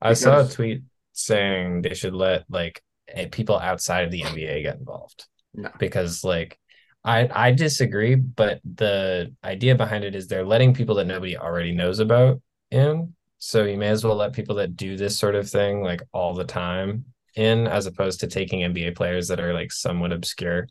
I 0.00 0.14
saw 0.14 0.44
a 0.44 0.48
tweet 0.48 0.82
saying 1.12 1.82
they 1.82 1.94
should 1.94 2.14
let 2.14 2.44
like 2.50 2.82
eh, 3.08 3.28
people 3.30 3.58
outside 3.58 4.04
of 4.04 4.10
the 4.10 4.22
NBA 4.22 4.62
get 4.62 4.76
involved 4.78 5.26
No. 5.54 5.70
because 5.78 6.24
like 6.24 6.58
I 7.04 7.28
I 7.48 7.50
disagree, 7.52 8.14
but 8.14 8.60
the 8.64 9.34
idea 9.44 9.74
behind 9.74 10.04
it 10.04 10.14
is 10.14 10.26
they're 10.26 10.44
letting 10.46 10.72
people 10.74 10.94
that 10.96 11.06
nobody 11.06 11.36
already 11.36 11.72
knows 11.72 11.98
about 11.98 12.40
in. 12.70 13.14
So 13.38 13.64
you 13.64 13.76
may 13.76 13.88
as 13.88 14.02
well 14.04 14.16
let 14.16 14.32
people 14.32 14.56
that 14.56 14.74
do 14.76 14.96
this 14.96 15.18
sort 15.18 15.34
of 15.34 15.48
thing 15.50 15.82
like 15.82 16.00
all 16.12 16.32
the 16.34 16.44
time 16.44 17.04
in, 17.36 17.66
as 17.66 17.86
opposed 17.86 18.20
to 18.20 18.26
taking 18.26 18.60
NBA 18.60 18.96
players 18.96 19.28
that 19.28 19.38
are 19.40 19.52
like 19.52 19.70
somewhat 19.70 20.12
obscure 20.12 20.66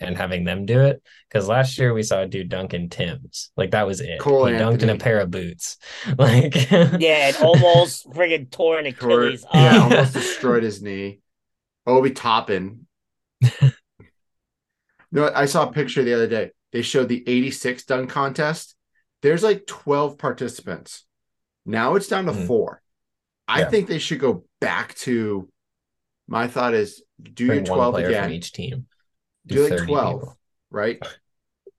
and 0.00 0.16
having 0.16 0.44
them 0.44 0.64
do 0.64 0.80
it. 0.80 1.02
Because 1.28 1.48
last 1.48 1.76
year 1.78 1.92
we 1.92 2.02
saw 2.04 2.20
a 2.22 2.26
dude 2.28 2.48
dunk 2.50 2.72
in 2.74 2.88
Timbs, 2.88 3.50
like 3.56 3.72
that 3.72 3.86
was 3.86 4.00
it. 4.00 4.20
Cole 4.20 4.46
he 4.46 4.52
dunked 4.54 4.82
in 4.82 4.90
a 4.90 4.96
pair 4.96 5.18
of 5.20 5.30
boots, 5.32 5.76
like 6.18 6.54
Yeah, 6.70 7.28
it 7.30 7.40
almost 7.42 8.06
friggin' 8.10 8.50
tore 8.50 8.78
an 8.78 8.92
Tore- 8.92 9.22
Achilles. 9.24 9.44
yeah, 9.52 9.78
Oh. 9.78 9.82
almost 9.84 10.12
destroyed 10.12 10.62
his 10.62 10.82
knee. 10.82 11.18
Obi 11.86 12.12
Toppin. 12.12 12.86
no, 15.14 15.30
I 15.34 15.46
saw 15.46 15.66
a 15.68 15.72
picture 15.72 16.02
the 16.02 16.12
other 16.12 16.26
day. 16.28 16.50
They 16.72 16.82
showed 16.82 17.08
the 17.08 17.24
86 17.26 17.84
dunk 17.84 18.10
contest. 18.10 18.74
There's 19.22 19.42
like 19.42 19.66
12 19.66 20.18
participants. 20.18 21.06
Now 21.64 21.94
it's 21.94 22.08
down 22.08 22.26
to 22.26 22.32
Mhm. 22.32 22.46
four. 22.46 22.82
I 23.48 23.60
Yeah. 23.60 23.70
think 23.70 23.88
they 23.88 23.98
should 23.98 24.20
go 24.20 24.44
back 24.60 24.94
to 24.96 25.48
my 26.28 26.46
thought 26.48 26.74
is 26.74 27.02
do 27.22 27.46
bring 27.46 27.64
your 27.64 27.74
12 27.74 27.94
player 27.94 28.08
again. 28.08 28.30
each 28.30 28.52
team. 28.52 28.86
do 29.46 29.62
like 29.68 29.84
12 29.86 30.20
people. 30.20 30.38
right 30.70 31.02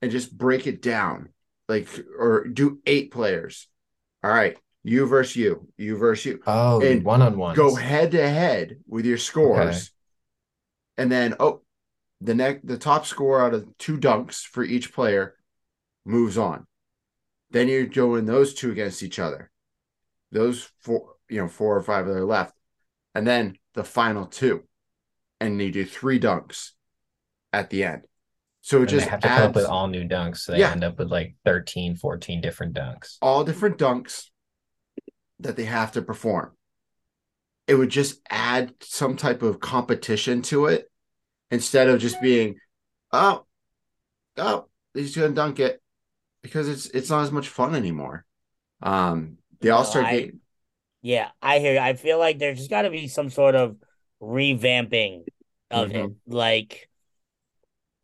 and 0.00 0.10
just 0.12 0.36
break 0.36 0.66
it 0.66 0.80
down 0.80 1.28
like 1.68 1.88
or 2.18 2.44
do 2.46 2.80
eight 2.86 3.10
players 3.10 3.68
all 4.22 4.30
right 4.30 4.56
you 4.84 5.04
versus 5.06 5.34
you 5.36 5.68
you 5.76 5.96
versus 5.96 6.26
you 6.26 6.42
Oh, 6.46 6.80
And 6.80 7.04
one 7.04 7.22
on 7.22 7.36
one. 7.36 7.56
go 7.56 7.74
head 7.74 8.12
to 8.12 8.28
head 8.28 8.78
with 8.86 9.04
your 9.04 9.18
scores 9.18 9.90
and 10.96 11.10
then 11.10 11.34
oh 11.40 11.62
the 12.20 12.34
next 12.34 12.66
the 12.66 12.78
top 12.78 13.06
score 13.06 13.42
out 13.42 13.54
of 13.54 13.66
two 13.78 13.98
dunks 13.98 14.42
for 14.44 14.64
each 14.64 14.92
player 14.92 15.34
moves 16.04 16.38
on 16.38 16.66
then 17.50 17.68
you're 17.68 17.86
doing 17.86 18.24
those 18.26 18.54
two 18.54 18.70
against 18.70 19.02
each 19.02 19.18
other 19.18 19.50
those 20.32 20.70
four 20.80 21.14
you 21.28 21.40
know 21.40 21.48
four 21.48 21.76
or 21.76 21.82
five 21.82 22.06
that 22.06 22.12
are 22.12 22.24
left 22.24 22.54
and 23.14 23.26
then 23.26 23.56
the 23.74 23.84
final 23.84 24.26
two 24.26 24.64
and 25.40 25.60
you 25.60 25.70
do 25.70 25.84
three 25.84 26.18
dunks 26.18 26.70
at 27.52 27.70
the 27.70 27.84
end 27.84 28.02
so 28.62 28.78
it 28.78 28.80
And 28.80 28.88
just 28.90 29.04
they 29.04 29.10
have 29.10 29.20
to 29.20 29.28
come 29.28 29.50
up 29.50 29.54
with 29.54 29.64
all 29.66 29.86
new 29.86 30.08
dunks. 30.08 30.38
So 30.38 30.50
they 30.52 30.58
Yeah. 30.58 30.72
end 30.72 30.82
up 30.82 30.98
with 30.98 31.08
like 31.08 31.36
13, 31.44 31.94
14 31.94 32.40
different 32.40 32.74
dunks. 32.74 33.16
all 33.22 33.44
different 33.44 33.78
dunks 33.78 34.24
that 35.38 35.54
they 35.54 35.66
have 35.66 35.92
to 35.92 36.02
perform. 36.02 36.52
It 37.68 37.74
would 37.76 37.90
just 37.90 38.20
add 38.28 38.74
some 38.80 39.16
type 39.16 39.42
of 39.42 39.60
competition 39.60 40.42
to 40.42 40.66
it 40.66 40.90
instead 41.50 41.88
of 41.88 42.00
just 42.00 42.20
being, 42.20 42.56
oh, 43.12 43.44
oh, 44.36 44.66
he's 44.94 45.16
gonna 45.16 45.34
dunk 45.34 45.60
it 45.60 45.80
because 46.42 46.68
it's 46.68 46.86
it's 46.86 47.10
not 47.10 47.22
as 47.22 47.32
much 47.32 47.48
fun 47.48 47.74
anymore. 47.74 48.24
Um, 48.82 49.38
the 49.60 49.70
All 49.70 49.84
Star 49.84 50.02
I- 50.02 50.20
game, 50.20 50.40
Yeah, 51.02 51.30
I 51.42 51.58
hear. 51.60 51.74
you. 51.74 51.80
I 51.80 51.94
feel 51.94 52.18
like 52.18 52.38
there's 52.38 52.58
just 52.58 52.70
got 52.70 52.82
to 52.82 52.90
be 52.90 53.08
some 53.08 53.30
sort 53.30 53.54
of 53.54 53.76
revamping 54.20 55.24
of 55.70 55.90
it. 55.90 55.96
Mhm. 55.96 56.16
Like, 56.26 56.88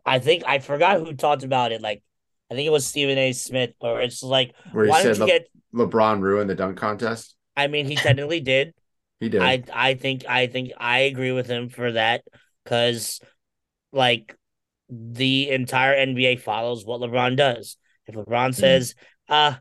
I 0.05 0.19
think 0.19 0.45
I 0.47 0.59
forgot 0.59 0.99
who 0.99 1.15
talked 1.15 1.43
about 1.45 1.73
it. 1.73 1.81
Like, 1.81 2.03
I 2.51 2.55
think 2.55 2.67
it 2.67 2.71
was 2.73 2.87
Stephen 2.87 3.19
A. 3.19 3.33
Smith, 3.33 3.73
or 3.81 4.01
it's 4.01 4.23
like, 4.23 4.55
Where 4.73 4.85
he 4.85 4.91
why 4.91 5.03
don't 5.03 5.15
you 5.17 5.21
Le- 5.23 5.27
get? 5.27 5.49
LeBron 5.75 6.21
ruined 6.21 6.51
the 6.51 6.55
dunk 6.55 6.77
contest. 6.77 7.37
I 7.57 7.67
mean, 7.67 7.87
he 7.87 7.97
technically 7.97 8.41
did. 8.41 8.75
He 9.21 9.29
did. 9.29 9.41
I 9.41 9.63
I 9.73 9.95
think 9.95 10.25
I 10.29 10.49
think 10.49 10.73
I 10.77 11.01
agree 11.01 11.31
with 11.31 11.47
him 11.47 11.69
for 11.69 11.93
that 11.93 12.25
because, 12.65 13.21
like, 13.93 14.37
the 14.89 15.51
entire 15.51 15.95
NBA 15.95 16.37
follows 16.41 16.85
what 16.85 17.01
LeBron 17.01 17.37
does. 17.37 17.77
If 18.07 18.15
LeBron 18.15 18.55
says, 18.55 18.95
"Uh, 19.29 19.55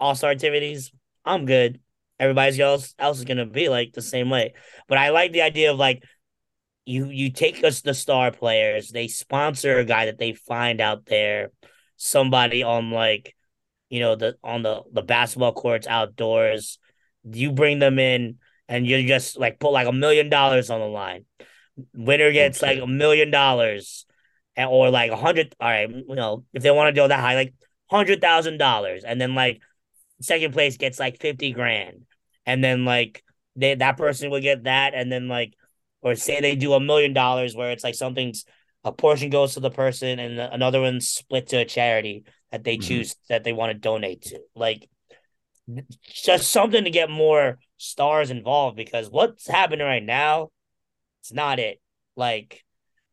All 0.00 0.14
Star 0.14 0.30
activities, 0.30 0.92
I'm 1.24 1.44
good," 1.44 1.80
everybody 2.18 2.60
else 2.60 2.94
else 2.98 3.18
is 3.18 3.24
gonna 3.24 3.46
be 3.46 3.68
like 3.68 3.92
the 3.92 4.02
same 4.02 4.30
way. 4.30 4.54
But 4.88 4.98
I 4.98 5.10
like 5.10 5.32
the 5.32 5.42
idea 5.42 5.72
of 5.72 5.78
like 5.78 6.02
you 6.84 7.06
you 7.06 7.30
take 7.30 7.62
us 7.64 7.80
the 7.80 7.94
star 7.94 8.30
players, 8.30 8.90
they 8.90 9.08
sponsor 9.08 9.78
a 9.78 9.84
guy 9.84 10.06
that 10.06 10.18
they 10.18 10.32
find 10.32 10.80
out 10.80 11.06
there, 11.06 11.50
somebody 11.96 12.62
on 12.62 12.90
like 12.90 13.36
you 13.88 14.00
know 14.00 14.16
the 14.16 14.36
on 14.42 14.62
the 14.62 14.82
the 14.92 15.02
basketball 15.02 15.52
courts 15.52 15.86
outdoors. 15.86 16.78
You 17.24 17.52
bring 17.52 17.78
them 17.78 17.98
in 17.98 18.38
and 18.68 18.86
you 18.86 19.06
just 19.06 19.38
like 19.38 19.60
put 19.60 19.72
like 19.72 19.86
a 19.86 19.92
million 19.92 20.28
dollars 20.28 20.70
on 20.70 20.80
the 20.80 20.86
line. 20.86 21.24
Winner 21.94 22.32
gets 22.32 22.62
Okay. 22.62 22.74
like 22.74 22.82
a 22.82 22.86
million 22.86 23.30
dollars, 23.30 24.06
or 24.56 24.90
like 24.90 25.10
a 25.10 25.16
hundred. 25.16 25.54
All 25.60 25.68
right, 25.68 25.88
you 25.88 26.14
know 26.14 26.44
if 26.52 26.62
they 26.62 26.70
want 26.70 26.94
to 26.94 26.98
go 26.98 27.08
that 27.08 27.20
high, 27.20 27.34
like 27.34 27.54
hundred 27.90 28.20
thousand 28.20 28.58
dollars, 28.58 29.04
and 29.04 29.20
then 29.20 29.34
like 29.34 29.60
second 30.20 30.52
place 30.52 30.76
gets 30.76 30.98
like 30.98 31.20
fifty 31.20 31.52
grand, 31.52 32.02
and 32.46 32.62
then 32.62 32.84
like 32.84 33.22
they 33.56 33.74
that 33.74 33.96
person 33.96 34.30
would 34.30 34.42
get 34.42 34.64
that, 34.64 34.94
and 34.94 35.10
then 35.10 35.28
like 35.28 35.54
or 36.02 36.14
say 36.14 36.40
they 36.40 36.56
do 36.56 36.72
a 36.74 36.80
million 36.80 37.12
dollars 37.12 37.54
where 37.54 37.70
it's 37.70 37.84
like 37.84 37.94
something's 37.94 38.44
a 38.84 38.92
portion 38.92 39.30
goes 39.30 39.54
to 39.54 39.60
the 39.60 39.70
person 39.70 40.18
and 40.18 40.40
another 40.40 40.80
one's 40.80 41.08
split 41.08 41.46
to 41.48 41.58
a 41.58 41.64
charity 41.64 42.24
that 42.50 42.64
they 42.64 42.76
Mhm. 42.76 42.82
choose 42.82 43.14
that 43.28 43.44
they 43.44 43.52
want 43.52 43.70
to 43.72 43.78
donate 43.78 44.22
to. 44.22 44.40
Like 44.56 44.88
just 46.12 46.50
something 46.50 46.84
to 46.84 46.90
get 46.90 47.08
more 47.08 47.58
stars 47.76 48.30
involved 48.30 48.76
because 48.76 49.08
what's 49.08 49.46
happening 49.46 49.86
right 49.86 50.02
now, 50.02 50.50
it's 51.22 51.32
not 51.32 51.58
it. 51.58 51.80
Like 52.16 52.64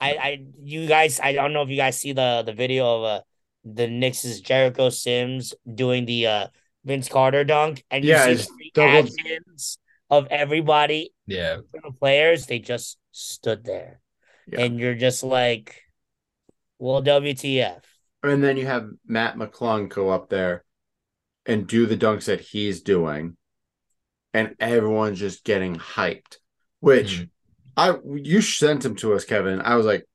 I 0.01 0.09
I 0.13 0.45
you 0.63 0.87
guys 0.87 1.19
I 1.19 1.33
don't 1.33 1.53
know 1.53 1.61
if 1.61 1.69
you 1.69 1.77
guys 1.77 1.99
see 1.99 2.11
the 2.13 2.43
the 2.45 2.53
video 2.53 2.97
of 2.97 3.03
uh 3.03 3.21
the 3.63 3.87
Knicks' 3.87 4.39
Jericho 4.41 4.89
Sims 4.89 5.53
doing 5.71 6.05
the 6.05 6.25
uh 6.27 6.47
Vince 6.85 7.07
Carter 7.07 7.43
dunk 7.43 7.83
and 7.91 8.03
you 8.03 8.11
Yeah, 8.11 8.25
see 8.25 8.31
it's 8.31 8.47
the 8.47 8.71
double- 8.73 8.89
reactions 9.03 9.77
of 10.09 10.25
everybody 10.31 11.13
Yeah. 11.27 11.57
the 11.71 11.91
players, 11.91 12.47
they 12.47 12.57
just 12.59 12.97
stood 13.11 13.63
there. 13.63 14.01
Yeah. 14.47 14.61
And 14.61 14.79
you're 14.79 14.95
just 14.95 15.21
like, 15.23 15.83
well, 16.79 17.03
WTF. 17.03 17.81
And 18.23 18.43
then 18.43 18.57
you 18.57 18.65
have 18.65 18.89
Mac 19.05 19.35
McClung 19.35 19.87
go 19.87 20.09
up 20.09 20.29
there 20.29 20.63
and 21.45 21.67
do 21.67 21.85
the 21.85 21.95
dunks 21.97 22.25
that 22.25 22.41
he's 22.41 22.81
doing, 22.81 23.37
and 24.33 24.55
everyone's 24.59 25.19
just 25.19 25.43
getting 25.43 25.75
hyped. 25.75 26.37
Which 26.79 27.19
Mhm. 27.19 27.29
I 27.79 27.97
you 28.15 28.41
sent 28.41 28.83
him 28.85 28.95
to 28.97 29.13
us, 29.13 29.23
Kevin. 29.25 29.61
I 29.61 29.75
was 29.75 29.85
like, 29.85 30.05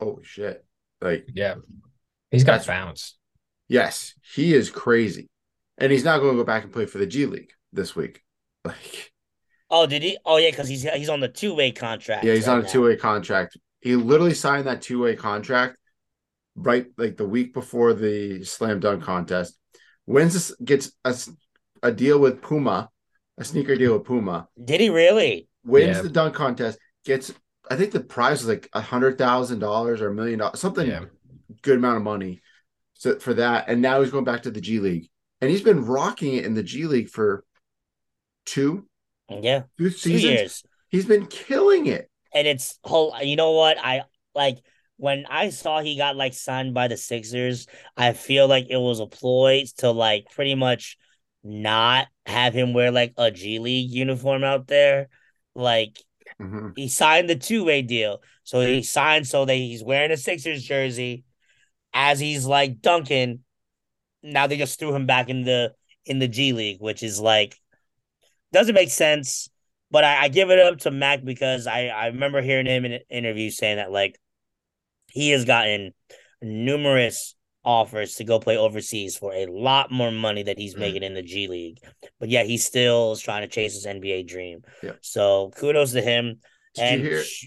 oh 0.00 0.20
shit!" 0.22 0.64
Like, 1.00 1.26
Yeah. 1.34 1.56
He's 2.30 2.44
got 2.44 2.60
That's- 2.60 2.66
bounce. 2.66 3.18
yes, 3.68 4.14
he 4.34 4.54
is 4.54 4.70
crazy, 4.70 5.28
and 5.78 5.90
he's 5.90 6.04
not 6.04 6.20
going 6.20 6.32
to 6.36 6.42
go 6.42 6.44
back 6.46 6.62
and 6.64 6.72
play 6.72 6.86
for 6.86 6.98
the 6.98 7.06
G 7.06 7.26
League 7.26 7.52
this 7.72 7.94
week. 7.96 8.22
Like, 8.64 9.12
Oh, 9.70 9.86
did 9.86 10.02
he? 10.02 10.18
Oh, 10.26 10.36
yeah, 10.36 10.50
because 10.50 10.68
he's 10.68 10.82
he's 10.82 11.08
on 11.08 11.20
the 11.20 11.28
two 11.28 11.54
way 11.54 11.70
contract. 11.72 12.24
yeah, 12.24 12.34
he's 12.34 12.46
right 12.46 12.58
on 12.58 12.64
a 12.64 12.68
two 12.68 12.82
way 12.82 12.96
contract. 12.96 13.56
He 13.80 13.96
literally 13.96 14.34
signed 14.34 14.66
that 14.66 14.82
two 14.82 15.00
way 15.02 15.16
contract 15.16 15.76
right 16.56 16.86
like 16.98 17.16
the 17.16 17.26
week 17.26 17.54
before 17.54 17.94
the 17.94 18.44
slam 18.44 18.80
dunk 18.80 19.02
contest. 19.02 19.56
Wins 20.06 20.34
this, 20.34 20.54
gets 20.62 20.92
a 21.82 21.92
deal 21.92 22.18
with 22.18 22.42
Puma, 22.42 22.90
a 23.38 23.44
sneaker 23.44 23.76
deal 23.76 23.94
with 23.96 24.04
Puma. 24.06 24.48
Did 24.62 24.80
he 24.80 24.90
really? 24.90 25.48
Wins 25.64 25.96
Yeah. 25.96 26.02
the 26.02 26.08
dunk 26.08 26.34
contest. 26.34 26.78
Gets 27.04 27.32
I 27.70 27.76
think 27.76 27.92
the 27.92 28.00
prize 28.00 28.40
was 28.40 28.48
like 28.48 28.68
a 28.72 28.80
hundred 28.80 29.18
thousand 29.18 29.60
dollars 29.60 30.00
or 30.00 30.08
a 30.08 30.14
million 30.14 30.38
dollars, 30.38 30.60
something 30.60 30.86
Yeah. 30.86 31.04
good 31.62 31.78
amount 31.78 31.96
of 31.98 32.02
money. 32.02 32.40
So 32.94 33.18
for 33.18 33.34
that, 33.34 33.68
and 33.68 33.80
now 33.82 34.00
he's 34.02 34.10
going 34.10 34.24
back 34.24 34.42
to 34.44 34.50
the 34.50 34.60
G 34.60 34.78
League, 34.80 35.08
and 35.40 35.50
he's 35.50 35.62
been 35.62 35.84
rocking 35.84 36.34
it 36.34 36.44
in 36.44 36.54
the 36.54 36.62
G 36.62 36.86
League 36.86 37.08
for 37.08 37.44
two 38.46 38.86
Yeah, 39.28 39.62
two 39.78 39.90
two 39.90 40.10
seasons. 40.10 40.40
years. 40.40 40.64
He's 40.88 41.06
been 41.06 41.26
killing 41.26 41.86
it. 41.86 42.10
And 42.34 42.46
it's 42.46 42.78
whole. 42.84 43.14
You 43.22 43.36
know 43.36 43.52
what? 43.52 43.78
I 43.78 44.04
like 44.34 44.58
when 44.96 45.26
I 45.28 45.50
saw 45.50 45.80
he 45.80 45.96
got 45.96 46.16
like 46.16 46.34
signed 46.34 46.74
by 46.74 46.88
the 46.88 46.96
Sixers. 46.96 47.66
I 47.96 48.12
feel 48.12 48.48
like 48.48 48.66
it 48.70 48.76
was 48.76 49.00
a 49.00 49.06
ploy 49.06 49.64
to 49.78 49.90
like 49.90 50.26
pretty 50.30 50.54
much 50.54 50.96
not 51.42 52.08
have 52.26 52.54
him 52.54 52.72
wear 52.74 52.90
like 52.90 53.14
a 53.16 53.30
G 53.30 53.58
League 53.58 53.90
uniform 53.90 54.44
out 54.44 54.66
there. 54.66 55.08
Like 55.54 55.98
Mhm. 56.40 56.72
he 56.76 56.88
signed 56.88 57.28
the 57.28 57.36
two 57.36 57.64
way 57.64 57.82
deal. 57.82 58.22
So 58.44 58.60
he 58.60 58.82
signed 58.82 59.26
so 59.26 59.44
that 59.44 59.54
he's 59.54 59.82
wearing 59.84 60.10
a 60.10 60.16
Sixers 60.16 60.62
jersey 60.62 61.24
as 61.92 62.20
he's 62.20 62.46
like 62.46 62.80
dunking. 62.80 63.40
Now 64.22 64.46
they 64.46 64.56
just 64.56 64.78
threw 64.78 64.94
him 64.94 65.06
back 65.06 65.28
in 65.28 65.42
the 65.42 65.74
in 66.04 66.18
the 66.18 66.28
G 66.28 66.52
League, 66.52 66.80
which 66.80 67.02
is 67.02 67.20
like 67.20 67.56
doesn't 68.52 68.74
make 68.74 68.90
sense. 68.90 69.48
But 69.90 70.04
I, 70.04 70.24
I 70.24 70.28
give 70.28 70.50
it 70.50 70.58
up 70.58 70.78
to 70.80 70.90
Mac 70.90 71.24
because 71.24 71.66
I, 71.66 71.86
I 71.86 72.06
remember 72.06 72.40
hearing 72.40 72.66
him 72.66 72.84
in 72.84 72.92
an 72.92 73.00
interview 73.10 73.50
saying 73.50 73.76
that 73.76 73.90
like 73.90 74.18
he 75.10 75.30
has 75.30 75.44
gotten 75.44 75.92
numerous 76.40 77.34
offers 77.64 78.16
to 78.16 78.24
go 78.24 78.38
play 78.38 78.56
overseas 78.56 79.16
for 79.16 79.32
a 79.34 79.46
lot 79.46 79.90
more 79.90 80.10
money 80.10 80.42
that 80.42 80.58
he's 80.58 80.74
mm. 80.74 80.80
making 80.80 81.02
in 81.02 81.14
the 81.14 81.22
G 81.22 81.48
League. 81.48 81.78
But 82.18 82.28
yeah, 82.28 82.42
he 82.42 82.58
still 82.58 83.12
is 83.12 83.20
trying 83.20 83.42
to 83.42 83.48
chase 83.48 83.74
his 83.74 83.86
NBA 83.86 84.26
dream. 84.26 84.62
Yeah. 84.82 84.92
So 85.00 85.50
kudos 85.56 85.92
to 85.92 86.02
him. 86.02 86.40
Did 86.74 86.82
and 86.82 87.02
you 87.02 87.10
hear? 87.10 87.22
sh- 87.22 87.46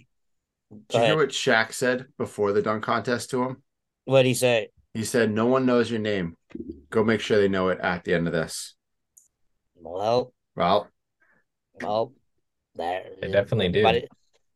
Did 0.89 0.97
you 0.97 1.05
hear 1.05 1.17
what 1.17 1.29
Shaq 1.29 1.73
said 1.73 2.07
before 2.17 2.51
the 2.51 2.61
dunk 2.61 2.83
contest 2.83 3.31
to 3.31 3.43
him? 3.43 3.63
What'd 4.05 4.25
he 4.25 4.33
say? 4.33 4.69
He 4.93 5.03
said, 5.03 5.31
"No 5.31 5.47
one 5.47 5.65
knows 5.65 5.89
your 5.89 6.01
name. 6.01 6.37
Go 6.89 7.03
make 7.03 7.21
sure 7.21 7.39
they 7.39 7.47
know 7.47 7.69
it 7.69 7.79
at 7.79 8.03
the 8.03 8.13
end 8.13 8.27
of 8.27 8.33
this." 8.33 8.75
Well, 9.75 10.33
Well, 10.55 10.89
well, 11.81 12.13
that 12.75 13.21
They 13.21 13.31
definitely 13.31 13.69
do. 13.69 13.83
But 13.83 13.95
it- 13.95 14.09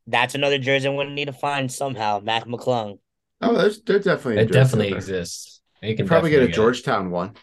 that's 0.05 0.35
another 0.35 0.57
jersey 0.57 0.87
I'm 0.87 0.95
gonna 0.95 1.09
need 1.09 1.25
to 1.25 1.33
find 1.33 1.71
somehow. 1.71 2.19
Mac 2.19 2.45
McClung. 2.45 2.99
Oh, 3.41 3.55
there's 3.57 3.81
there's 3.83 4.05
definitely 4.05 4.39
a 4.39 4.43
It 4.43 4.47
jersey 4.47 4.51
definitely 4.51 4.89
there. 4.89 4.95
exists. 4.95 5.61
You 5.81 5.95
You 5.95 5.95
can 5.95 6.07
probably 6.07 6.29
get 6.31 6.43
a 6.43 6.47
definitely 6.47 6.53
Georgetown 6.53 7.09
one. 7.11 7.35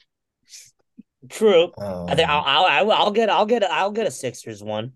True. 1.28 1.72
Um, 1.78 2.06
I 2.08 2.14
think 2.14 2.28
I'll, 2.28 2.42
I'll 2.44 2.64
I'll 2.66 2.92
I'll 2.92 3.10
get 3.10 3.30
I'll 3.30 3.46
get 3.46 3.62
I'll 3.64 3.90
get 3.92 4.06
a 4.06 4.10
Sixers 4.10 4.62
one. 4.62 4.92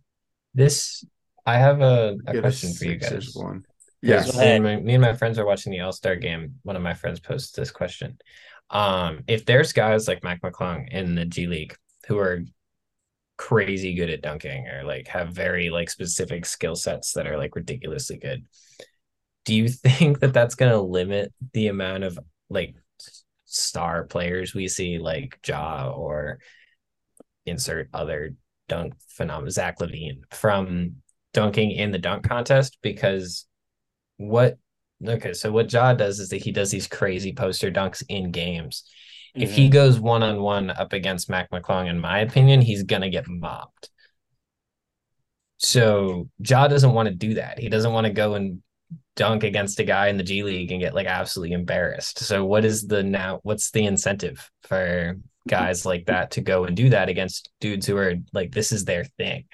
this. 0.54 1.04
I 1.46 1.56
have 1.56 1.80
a, 1.80 2.16
a 2.26 2.34
Get 2.34 2.42
question 2.42 2.74
for 2.74 2.84
you 2.84 2.96
guys. 2.96 3.30
one. 3.34 3.64
Yes. 4.02 4.36
Me 4.36 4.52
and, 4.56 4.64
my, 4.64 4.76
me 4.76 4.94
and 4.94 5.00
my 5.02 5.14
friends 5.14 5.38
are 5.38 5.46
watching 5.46 5.72
the 5.72 5.80
All 5.80 5.92
Star 5.92 6.14
game. 6.16 6.56
One 6.62 6.76
of 6.76 6.82
my 6.82 6.94
friends 6.94 7.20
posed 7.20 7.56
this 7.56 7.70
question: 7.70 8.18
um, 8.70 9.20
If 9.26 9.46
there's 9.46 9.72
guys 9.72 10.06
like 10.08 10.22
Mac 10.22 10.42
McClung 10.42 10.88
in 10.90 11.14
the 11.14 11.24
G 11.24 11.46
League 11.46 11.74
who 12.06 12.18
are 12.18 12.44
crazy 13.38 13.94
good 13.94 14.10
at 14.10 14.20
dunking 14.22 14.66
or 14.68 14.84
like 14.84 15.06
have 15.08 15.30
very 15.30 15.70
like 15.70 15.88
specific 15.88 16.44
skill 16.44 16.74
sets 16.76 17.12
that 17.14 17.26
are 17.26 17.38
like 17.38 17.56
ridiculously 17.56 18.18
good, 18.18 18.44
do 19.48 19.54
you 19.54 19.66
think 19.66 20.20
that 20.20 20.34
that's 20.34 20.54
going 20.54 20.70
to 20.70 20.78
limit 20.80 21.32
the 21.54 21.68
amount 21.68 22.04
of 22.04 22.18
like 22.50 22.74
star 23.46 24.04
players 24.04 24.54
we 24.54 24.68
see 24.68 24.98
like 24.98 25.38
Ja 25.46 25.90
or 25.90 26.38
insert 27.46 27.88
other 27.94 28.34
dunk 28.68 28.92
phenomenon 29.08 29.50
Zach 29.50 29.78
LaVine 29.78 30.20
from 30.30 30.96
dunking 31.32 31.70
in 31.70 31.90
the 31.90 31.98
dunk 31.98 32.28
contest 32.28 32.78
because 32.82 33.46
what 34.18 34.58
okay 35.06 35.32
so 35.32 35.50
what 35.52 35.72
Ja 35.72 35.94
does 35.94 36.20
is 36.20 36.28
that 36.30 36.42
he 36.42 36.52
does 36.52 36.70
these 36.70 36.86
crazy 36.86 37.32
poster 37.32 37.70
dunks 37.70 38.02
in 38.08 38.30
games. 38.30 38.84
If 39.38 39.50
Mm-hmm. 39.50 39.56
he 39.56 39.68
goes 39.68 40.00
one 40.00 40.22
on 40.22 40.40
one 40.42 40.70
up 40.70 40.92
against 40.92 41.30
Mac 41.30 41.50
McClung, 41.50 41.88
in 41.88 42.00
my 42.00 42.20
opinion, 42.20 42.60
he's 42.60 42.82
gonna 42.82 43.10
get 43.10 43.28
mopped. 43.28 43.90
So 45.58 46.28
Ja 46.38 46.68
doesn't 46.68 46.92
want 46.92 47.08
to 47.08 47.14
do 47.14 47.34
that. 47.34 47.58
He 47.58 47.68
doesn't 47.68 47.92
want 47.92 48.06
to 48.06 48.12
go 48.12 48.34
and 48.34 48.62
dunk 49.18 49.42
against 49.42 49.80
a 49.80 49.84
guy 49.84 50.08
in 50.08 50.16
the 50.16 50.22
G 50.22 50.42
League 50.44 50.70
and 50.70 50.80
get 50.80 50.94
like 50.94 51.06
absolutely 51.08 51.52
embarrassed. 51.52 52.20
So 52.20 52.44
what 52.46 52.64
is 52.64 52.86
the 52.86 53.02
now 53.02 53.40
what's 53.42 53.70
the 53.72 53.84
incentive 53.84 54.48
for 54.62 55.18
guys 55.48 55.84
like 55.84 56.06
that 56.06 56.30
to 56.32 56.40
go 56.40 56.64
and 56.64 56.76
do 56.76 56.88
that 56.90 57.08
against 57.08 57.50
dudes 57.60 57.86
who 57.86 57.96
are 57.96 58.14
like 58.32 58.52
this 58.52 58.70
is 58.72 58.84
their 58.86 59.04
thing? 59.18 59.44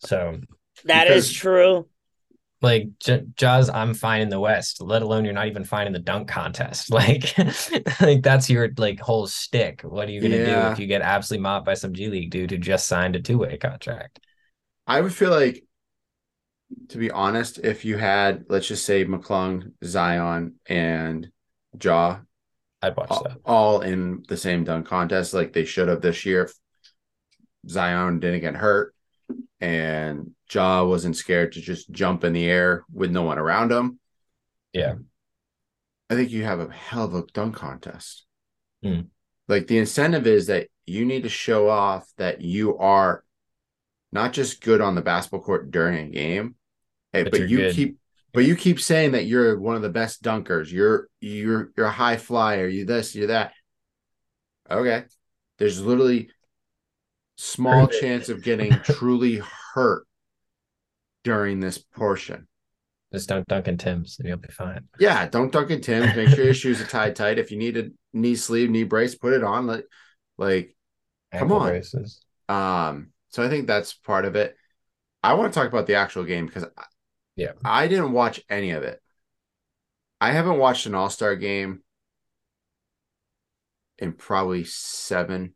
So 0.00 0.38
That 0.84 1.06
is 1.08 1.26
Because- 1.28 1.32
true. 1.32 1.88
like 2.62 2.88
J- 3.00 3.24
Jaws, 3.36 3.70
I'm 3.70 3.94
fine 3.94 4.20
in 4.20 4.28
the 4.28 4.38
West. 4.38 4.82
Let 4.82 5.00
alone 5.02 5.24
you're 5.24 5.32
not 5.34 5.46
even 5.46 5.64
fine 5.64 5.86
in 5.86 5.94
the 5.94 5.98
dunk 5.98 6.28
contest. 6.28 6.90
Like, 7.00 7.34
like 8.00 8.22
that's 8.22 8.50
your 8.50 8.68
like 8.76 9.00
whole 9.00 9.26
stick. 9.26 9.80
What 9.82 10.08
are 10.08 10.12
you 10.12 10.20
gonna 10.20 10.44
do 10.44 10.72
if 10.72 10.78
you 10.78 10.86
get 10.86 11.00
absolutely 11.02 11.42
mopped 11.42 11.64
by 11.66 11.74
some 11.74 11.94
G 11.94 12.08
League 12.08 12.30
dude 12.30 12.50
who 12.50 12.58
just 12.58 12.86
signed 12.86 13.16
a 13.16 13.20
two 13.22 13.38
way 13.38 13.56
contract? 13.56 14.20
I 14.86 15.00
would 15.00 15.14
feel 15.14 15.30
like 15.30 15.64
to 16.88 16.98
be 16.98 17.10
honest, 17.10 17.58
if 17.58 17.84
you 17.84 17.96
had, 17.96 18.44
let's 18.48 18.68
just 18.68 18.84
say 18.84 19.04
McClung, 19.04 19.72
Zion, 19.84 20.54
and 20.66 21.30
Ja 21.82 22.20
I'd 22.82 22.96
watch 22.96 23.10
all, 23.10 23.22
that. 23.24 23.36
all 23.44 23.80
in 23.80 24.24
the 24.28 24.36
same 24.36 24.64
dunk 24.64 24.86
contest 24.86 25.34
like 25.34 25.52
they 25.52 25.64
should 25.64 25.88
have 25.88 26.00
this 26.00 26.24
year. 26.24 26.44
if 26.44 26.54
Zion 27.68 28.20
didn't 28.20 28.40
get 28.40 28.56
hurt 28.56 28.94
and 29.60 30.30
Ja 30.50 30.84
wasn't 30.84 31.16
scared 31.16 31.52
to 31.52 31.60
just 31.60 31.90
jump 31.90 32.24
in 32.24 32.32
the 32.32 32.48
air 32.48 32.84
with 32.92 33.10
no 33.10 33.22
one 33.22 33.38
around 33.38 33.70
him. 33.70 33.98
Yeah. 34.72 34.94
I 36.08 36.14
think 36.14 36.30
you 36.30 36.44
have 36.44 36.60
a 36.60 36.72
hell 36.72 37.04
of 37.04 37.14
a 37.14 37.22
dunk 37.32 37.56
contest. 37.56 38.24
Hmm. 38.82 39.02
Like 39.46 39.66
the 39.66 39.78
incentive 39.78 40.26
is 40.26 40.46
that 40.46 40.68
you 40.86 41.04
need 41.04 41.24
to 41.24 41.28
show 41.28 41.68
off 41.68 42.10
that 42.16 42.40
you 42.40 42.78
are 42.78 43.24
not 44.12 44.32
just 44.32 44.62
good 44.62 44.80
on 44.80 44.94
the 44.94 45.02
basketball 45.02 45.42
court 45.42 45.70
during 45.70 45.98
a 45.98 46.10
game, 46.10 46.56
eh, 47.14 47.24
But 47.24 47.32
but, 47.32 47.48
you're 47.48 47.60
good. 47.60 47.74
keep 47.74 47.96
but 48.32 48.44
you 48.44 48.54
keep 48.54 48.80
saying 48.80 49.12
that 49.12 49.26
you're 49.26 49.58
one 49.58 49.76
of 49.76 49.82
the 49.82 49.88
best 49.88 50.22
dunkers. 50.22 50.70
You're 50.70 51.08
you're 51.20 51.72
you're 51.76 51.86
a 51.86 51.90
high 51.90 52.16
flyer. 52.16 52.68
You 52.68 52.84
this, 52.84 53.14
you 53.14 53.26
that. 53.28 53.52
Okay. 54.70 55.04
There's 55.58 55.80
literally 55.80 56.30
small 57.36 57.88
chance 57.88 58.28
of 58.28 58.42
getting 58.42 58.70
truly 58.84 59.42
hurt 59.74 60.06
during 61.24 61.60
this 61.60 61.78
portion. 61.78 62.46
Just 63.12 63.28
don't 63.28 63.46
dunk 63.48 63.66
in 63.66 63.76
Timbs 63.76 64.16
and 64.20 64.28
you'll 64.28 64.38
be 64.38 64.48
fine. 64.48 64.84
Yeah, 65.00 65.26
don't 65.26 65.50
dunk 65.50 65.70
in 65.70 65.80
Timbs. 65.80 66.14
Make 66.14 66.28
sure 66.28 66.44
your 66.44 66.54
shoes 66.62 66.80
are 66.80 66.86
tied 66.86 67.16
tight. 67.16 67.38
If 67.38 67.50
you 67.50 67.58
need 67.58 67.76
a 67.76 67.90
knee 68.12 68.36
sleeve, 68.36 68.70
knee 68.70 68.84
brace, 68.84 69.16
put 69.16 69.32
it 69.32 69.42
on. 69.42 69.66
Like, 69.66 69.86
like, 70.38 70.76
Come 71.32 71.52
on. 71.52 71.68
braces. 71.68 72.20
um. 72.48 73.08
So 73.32 73.44
I 73.44 73.48
think 73.48 73.68
that's 73.68 73.94
part 73.94 74.24
of 74.24 74.34
it. 74.34 74.56
I 75.22 75.34
want 75.34 75.52
to 75.52 75.58
talk 75.58 75.68
about 75.68 75.86
the 75.86 75.94
actual 75.94 76.24
game 76.24 76.46
because 76.46 76.64
Yeah. 77.36 77.52
I 77.64 77.88
didn't 77.88 78.12
watch 78.12 78.42
any 78.48 78.72
of 78.72 78.82
it. 78.82 79.00
I 80.20 80.32
haven't 80.32 80.58
watched 80.58 80.86
an 80.86 80.94
All 80.94 81.10
Star 81.10 81.36
game 81.36 81.82
in 83.98 84.12
probably 84.12 84.64
seven 84.64 85.54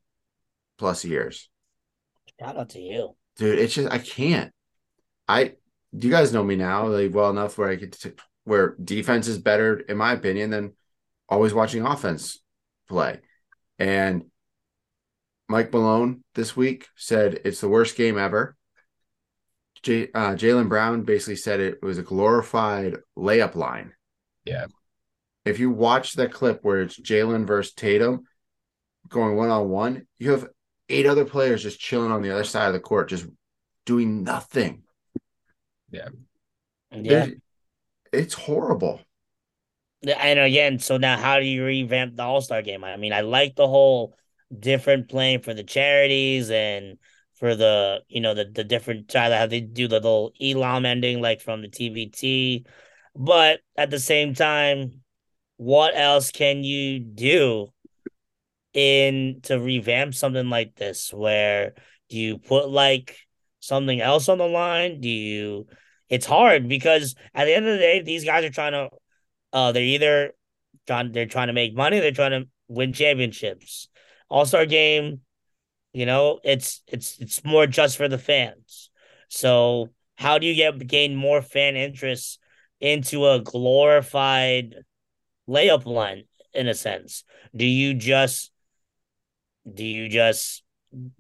plus 0.78 1.04
years, 1.04 1.48
Shout 2.40 2.56
out 2.56 2.70
to 2.70 2.80
you. 2.80 3.16
dude. 3.36 3.58
It's 3.58 3.74
just 3.74 3.90
I 3.92 3.98
can't. 3.98 4.52
I 5.28 5.54
you 5.92 6.10
guys 6.10 6.32
know 6.32 6.42
me 6.44 6.56
now 6.56 6.86
like 6.88 7.14
well 7.14 7.30
enough 7.30 7.56
where 7.56 7.68
I 7.70 7.76
get 7.76 7.92
to 8.00 8.14
where 8.44 8.76
defense 8.82 9.28
is 9.28 9.38
better 9.38 9.78
in 9.78 9.96
my 9.96 10.12
opinion 10.12 10.50
than 10.50 10.72
always 11.28 11.54
watching 11.54 11.86
offense 11.86 12.40
play. 12.88 13.20
And 13.78 14.24
Mike 15.48 15.72
Malone 15.72 16.24
this 16.34 16.56
week 16.56 16.88
said 16.96 17.40
it's 17.44 17.60
the 17.60 17.68
worst 17.68 17.96
game 17.96 18.18
ever. 18.18 18.56
J- 19.84 20.08
uh, 20.14 20.34
Jaylen 20.34 20.68
Brown 20.68 21.02
basically 21.02 21.36
said 21.36 21.60
it 21.60 21.82
was 21.82 21.98
a 21.98 22.02
glorified 22.02 22.96
layup 23.16 23.54
line. 23.54 23.92
Yeah. 24.44 24.66
If 25.44 25.58
you 25.58 25.70
watch 25.70 26.14
that 26.14 26.32
clip 26.32 26.60
where 26.62 26.80
it's 26.80 26.98
Jaylen 26.98 27.46
versus 27.46 27.74
Tatum 27.74 28.24
going 29.10 29.36
one 29.36 29.50
on 29.50 29.68
one, 29.68 30.06
you 30.18 30.30
have 30.30 30.48
eight 30.88 31.04
other 31.04 31.26
players 31.26 31.62
just 31.62 31.78
chilling 31.78 32.10
on 32.10 32.22
the 32.22 32.30
other 32.30 32.44
side 32.44 32.66
of 32.68 32.72
the 32.72 32.80
court, 32.80 33.10
just 33.10 33.26
doing 33.84 34.24
nothing. 34.24 34.82
Yeah. 35.90 36.08
There's- 36.90 37.28
It's 38.12 38.34
horrible. 38.34 39.02
And 40.02 40.38
again, 40.38 40.78
so 40.78 40.96
now 40.96 41.18
how 41.18 41.38
do 41.40 41.44
you 41.44 41.64
revamp 41.64 42.16
the 42.16 42.22
All 42.22 42.40
Star 42.40 42.62
game? 42.62 42.84
I 42.84 42.96
mean, 42.96 43.12
I 43.12 43.20
like 43.20 43.54
the 43.54 43.68
whole 43.68 44.16
different 44.58 45.08
playing 45.08 45.40
for 45.40 45.52
the 45.52 45.64
charities 45.64 46.50
and 46.50 46.98
for 47.38 47.54
the 47.54 48.00
you 48.08 48.20
know 48.20 48.34
the 48.34 48.44
the 48.44 48.64
different 48.64 49.08
to 49.08 49.20
how 49.20 49.46
they 49.46 49.60
do 49.60 49.88
the 49.88 49.96
little 49.96 50.32
Elam 50.40 50.86
ending 50.86 51.20
like 51.20 51.40
from 51.40 51.62
the 51.62 51.68
TBT, 51.68 52.64
but 53.16 53.60
at 53.76 53.90
the 53.90 53.98
same 53.98 54.34
time, 54.34 55.02
what 55.56 55.96
else 55.96 56.30
can 56.30 56.64
you 56.64 57.00
do 57.00 57.68
in 58.72 59.40
to 59.44 59.58
revamp 59.58 60.14
something 60.14 60.48
like 60.48 60.74
this? 60.76 61.12
Where 61.12 61.74
do 62.08 62.18
you 62.18 62.38
put 62.38 62.68
like 62.68 63.16
something 63.60 64.00
else 64.00 64.28
on 64.28 64.38
the 64.38 64.46
line? 64.46 65.00
Do 65.00 65.08
you? 65.08 65.66
It's 66.08 66.26
hard 66.26 66.68
because 66.68 67.14
at 67.34 67.46
the 67.46 67.54
end 67.54 67.66
of 67.66 67.72
the 67.72 67.78
day, 67.78 68.02
these 68.02 68.24
guys 68.24 68.44
are 68.44 68.50
trying 68.50 68.72
to 68.72 68.90
uh, 69.52 69.72
they're 69.72 69.82
either 69.82 70.34
trying 70.86 71.12
they're 71.12 71.26
trying 71.26 71.46
to 71.46 71.52
make 71.52 71.74
money, 71.74 72.00
they're 72.00 72.12
trying 72.12 72.42
to 72.42 72.48
win 72.68 72.92
championships. 72.92 73.88
All 74.28 74.46
Star 74.46 74.66
game, 74.66 75.20
you 75.94 76.06
know, 76.06 76.40
it's 76.44 76.82
it's 76.88 77.18
it's 77.20 77.44
more 77.44 77.66
just 77.66 77.96
for 77.96 78.08
the 78.08 78.18
fans. 78.18 78.90
So 79.28 79.90
how 80.16 80.38
do 80.38 80.46
you 80.46 80.54
get 80.54 80.86
gain 80.86 81.16
more 81.16 81.42
fan 81.42 81.76
interest 81.76 82.40
into 82.80 83.26
a 83.26 83.40
glorified 83.40 84.76
layup 85.48 85.86
line 85.86 86.24
in 86.52 86.68
a 86.68 86.74
sense? 86.74 87.24
Do 87.56 87.66
you 87.66 87.94
just 87.94 88.50
do 89.72 89.84
you 89.84 90.08
just 90.08 90.62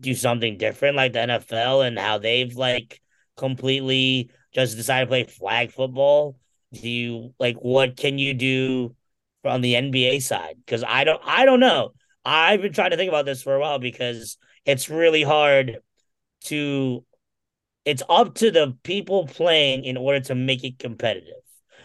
do 0.00 0.14
something 0.14 0.58
different 0.58 0.96
like 0.96 1.12
the 1.12 1.20
NFL 1.20 1.86
and 1.86 1.98
how 1.98 2.18
they've 2.18 2.54
like 2.54 3.00
completely 3.36 4.30
just 4.52 4.76
decided 4.76 5.06
to 5.06 5.08
play 5.08 5.24
flag 5.24 5.72
football? 5.72 6.36
do 6.74 6.88
you 6.88 7.34
like 7.38 7.56
what 7.56 7.96
can 7.96 8.18
you 8.18 8.34
do 8.34 8.94
on 9.44 9.60
the 9.60 9.74
NBA 9.74 10.20
side? 10.20 10.56
Because 10.64 10.84
I 10.86 11.04
don't 11.04 11.20
I 11.24 11.44
don't 11.44 11.60
know. 11.60 11.92
I've 12.24 12.62
been 12.62 12.72
trying 12.72 12.90
to 12.90 12.96
think 12.96 13.08
about 13.08 13.26
this 13.26 13.42
for 13.42 13.54
a 13.54 13.60
while 13.60 13.78
because 13.78 14.36
it's 14.64 14.88
really 14.88 15.22
hard 15.22 15.78
to 16.44 17.04
it's 17.84 18.02
up 18.08 18.34
to 18.36 18.50
the 18.50 18.76
people 18.82 19.26
playing 19.26 19.84
in 19.84 19.96
order 19.96 20.20
to 20.20 20.34
make 20.34 20.64
it 20.64 20.78
competitive. 20.78 21.34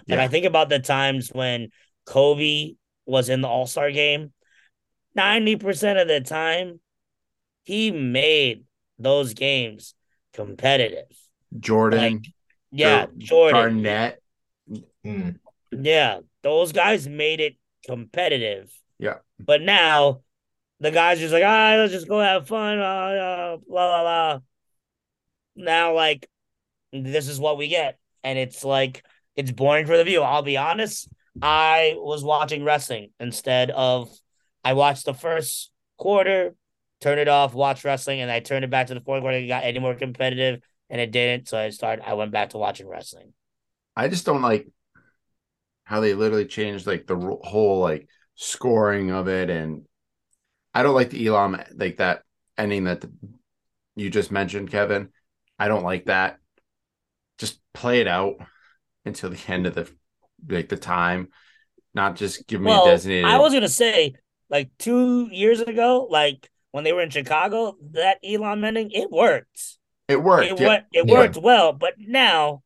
Like 0.07 0.17
Yeah. 0.17 0.23
I 0.23 0.27
think 0.29 0.45
about 0.45 0.69
the 0.69 0.79
times 0.79 1.29
when 1.29 1.69
Kobe 2.05 2.75
was 3.05 3.27
in 3.27 3.41
the 3.41 3.49
All-Star 3.49 3.91
game, 3.91 4.31
90% 5.17 6.01
of 6.01 6.07
the 6.07 6.21
time 6.21 6.79
he 7.63 7.91
made 7.91 8.63
those 8.97 9.33
games 9.33 9.93
competitive. 10.33 11.07
Jordan, 11.59 11.99
Like, 11.99 12.25
Yeah, 12.71 13.07
Jordan. 13.17 13.83
Garnett. 13.83 14.21
Mm. 15.05 15.39
Yeah, 15.71 16.19
those 16.43 16.71
guys 16.71 17.07
made 17.07 17.39
it 17.39 17.57
competitive. 17.85 18.71
Yeah. 18.99 19.17
But 19.39 19.61
now 19.61 20.21
the 20.79 20.91
guys 20.91 21.19
just 21.19 21.33
like, 21.33 21.43
ah, 21.45 21.75
let's 21.77 21.91
just 21.91 22.07
go 22.07 22.19
have 22.19 22.47
fun. 22.47 22.79
Uh, 22.79 22.83
uh, 22.83 23.57
blah 23.67 24.01
blah 24.01 24.01
blah. 24.01 24.39
Now, 25.55 25.93
like, 25.93 26.27
this 26.93 27.27
is 27.27 27.39
what 27.39 27.57
we 27.57 27.67
get, 27.67 27.97
and 28.23 28.39
it's 28.39 28.63
like 28.63 29.03
it's 29.35 29.51
boring 29.51 29.85
for 29.85 29.97
the 29.97 30.03
view. 30.03 30.21
I'll 30.21 30.41
be 30.41 30.57
honest. 30.57 31.09
I 31.41 31.93
was 31.97 32.23
watching 32.23 32.63
wrestling 32.63 33.11
instead 33.19 33.71
of 33.71 34.11
I 34.63 34.73
watched 34.73 35.05
the 35.05 35.13
first 35.13 35.71
quarter, 35.97 36.55
turned 37.01 37.19
it 37.19 37.27
off, 37.27 37.53
watched 37.53 37.83
wrestling, 37.83 38.21
and 38.21 38.31
I 38.31 38.39
turned 38.39 38.65
it 38.65 38.71
back 38.71 38.87
to 38.87 38.93
the 38.93 39.01
fourth 39.01 39.21
quarter. 39.21 39.37
It 39.37 39.47
got 39.47 39.63
any 39.63 39.79
more 39.79 39.95
competitive, 39.95 40.61
and 40.89 40.99
it 40.99 41.11
didn't. 41.11 41.47
So 41.47 41.57
I 41.57 41.69
started. 41.69 42.07
I 42.07 42.13
went 42.13 42.31
back 42.31 42.49
to 42.49 42.57
watching 42.57 42.87
wrestling. 42.87 43.33
I 43.95 44.07
just 44.07 44.25
don't 44.25 44.41
like 44.41 44.67
how 45.83 45.99
they 45.99 46.13
literally 46.13 46.45
changed 46.45 46.87
like 46.87 47.07
the 47.07 47.17
whole 47.17 47.79
like 47.79 48.07
scoring 48.35 49.11
of 49.11 49.27
it, 49.27 49.49
and 49.49 49.83
I 50.73 50.83
don't 50.83 50.95
like 50.95 51.09
the 51.09 51.25
Elam 51.27 51.61
like 51.75 51.97
that 51.97 52.23
ending 52.57 52.85
that 52.85 53.01
the, 53.01 53.11
you 53.95 54.09
just 54.09 54.31
mentioned, 54.31 54.71
Kevin. 54.71 55.09
I 55.57 55.67
don't 55.67 55.83
like 55.83 56.05
that. 56.05 56.37
Just 57.37 57.59
play 57.73 58.01
it 58.01 58.07
out 58.07 58.35
until 59.05 59.29
the 59.29 59.39
end 59.47 59.65
of 59.65 59.75
the 59.75 59.89
like 60.47 60.69
the 60.69 60.77
time, 60.77 61.29
not 61.93 62.15
just 62.15 62.47
give 62.47 62.61
me 62.61 62.71
a 62.71 62.83
designated. 62.85 63.25
I 63.25 63.39
was 63.39 63.53
gonna 63.53 63.67
say, 63.67 64.13
like 64.49 64.69
two 64.77 65.27
years 65.31 65.59
ago, 65.59 66.07
like 66.09 66.49
when 66.71 66.83
they 66.83 66.93
were 66.93 67.01
in 67.01 67.09
Chicago, 67.09 67.75
that 67.91 68.19
Elam 68.23 68.63
ending, 68.63 68.91
it 68.91 69.09
worked. 69.11 69.77
it 70.07 70.21
worked. 70.21 70.51
It 70.51 70.59
yeah. 70.59 70.67
went, 70.67 70.85
it 70.93 71.07
Yeah. 71.07 71.13
worked 71.13 71.37
well, 71.37 71.73
but 71.73 71.95
now 71.97 72.63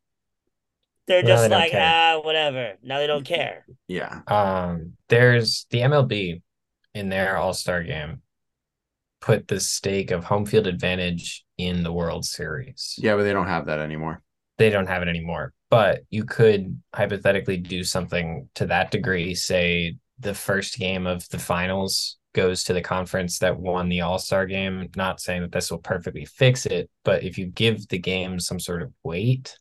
they're 1.06 1.22
Now 1.22 1.28
just 1.28 1.48
they 1.48 1.54
like, 1.56 1.72
ah, 1.74 2.20
whatever. 2.22 2.74
Now 2.82 2.98
they 2.98 3.06
don't 3.06 3.24
care. 3.24 3.66
yeah. 3.88 4.20
Um, 4.26 4.94
there's 5.08 5.66
the 5.70 5.80
MLB 5.80 6.42
in 6.94 7.08
their 7.08 7.36
All 7.36 7.52
Star 7.54 7.82
game 7.82 8.22
put 9.20 9.48
the 9.48 9.58
stake 9.60 10.10
of 10.10 10.24
home 10.24 10.44
field 10.46 10.66
advantage 10.66 11.44
in 11.56 11.82
the 11.82 11.92
World 11.92 12.24
Series. 12.24 12.94
Yeah, 12.98 13.16
but 13.16 13.22
they 13.22 13.32
don't 13.32 13.46
have 13.46 13.66
that 13.66 13.80
anymore. 13.80 14.22
They 14.58 14.70
don't 14.70 14.86
have 14.86 15.02
it 15.02 15.08
anymore, 15.08 15.52
but 15.70 16.02
you 16.10 16.24
could 16.24 16.80
hypothetically 16.94 17.56
do 17.56 17.82
something 17.84 18.48
to 18.56 18.66
that 18.66 18.90
degree. 18.90 19.34
Say 19.34 19.96
the 20.20 20.34
first 20.34 20.78
game 20.78 21.06
of 21.06 21.28
the 21.30 21.38
finals 21.38 22.18
goes 22.34 22.64
to 22.64 22.72
the 22.72 22.80
conference 22.82 23.38
that 23.38 23.58
won 23.58 23.88
the 23.88 24.02
All 24.02 24.18
Star 24.18 24.46
game. 24.46 24.88
Not 24.94 25.20
saying 25.20 25.42
that 25.42 25.52
this 25.52 25.70
will 25.70 25.78
perfectly 25.78 26.24
fix 26.24 26.66
it, 26.66 26.90
but 27.04 27.24
if 27.24 27.38
you 27.38 27.46
give 27.46 27.88
the 27.88 27.98
game 27.98 28.38
some 28.38 28.60
sort 28.60 28.82
of 28.82 28.92
weight, 29.02 29.58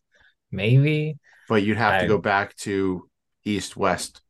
maybe, 0.52 1.18
But 1.50 1.64
you'd 1.64 1.78
have 1.78 1.94
I- 1.94 2.02
to 2.02 2.08
go 2.08 2.18
back 2.20 2.56
to 2.58 3.10
East 3.46 3.76
West, 3.78 4.22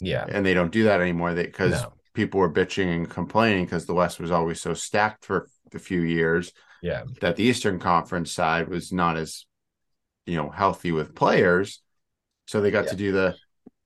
yeah, 0.00 0.24
and 0.28 0.44
they 0.46 0.54
don't 0.54 0.72
do 0.72 0.84
that 0.84 1.00
anymore. 1.00 1.34
because 1.34 1.72
no, 1.72 1.92
people 2.14 2.40
were 2.40 2.50
bitching 2.50 2.94
and 2.94 3.10
complaining 3.10 3.64
because 3.64 3.86
the 3.86 3.94
West 3.94 4.18
was 4.18 4.30
always 4.30 4.60
so 4.60 4.72
stacked 4.72 5.24
for 5.24 5.48
a 5.74 5.78
few 5.78 6.00
years 6.00 6.52
yeah. 6.82 7.02
that 7.20 7.36
the 7.36 7.44
Eastern 7.44 7.78
Conference 7.78 8.32
side 8.32 8.68
was 8.68 8.92
not 8.92 9.16
as 9.16 9.46
you 10.26 10.36
know, 10.36 10.48
healthy 10.48 10.92
with 10.92 11.14
players. 11.14 11.82
So 12.46 12.60
they 12.60 12.70
got 12.70 12.84
Yeah. 12.84 12.90
to 12.90 12.96
do 12.96 13.12
the 13.12 13.36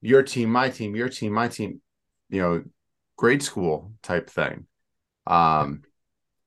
your 0.01 0.23
team, 0.23 0.51
my 0.51 0.71
team, 0.71 0.95
your 0.95 1.09
team, 1.09 1.33
my 1.33 1.49
team, 1.49 1.81
you 2.31 2.41
know, 2.41 2.65
grade 3.17 3.43
school 3.43 3.93
type 4.03 4.31
thing. 4.31 4.67
Um, 5.27 5.83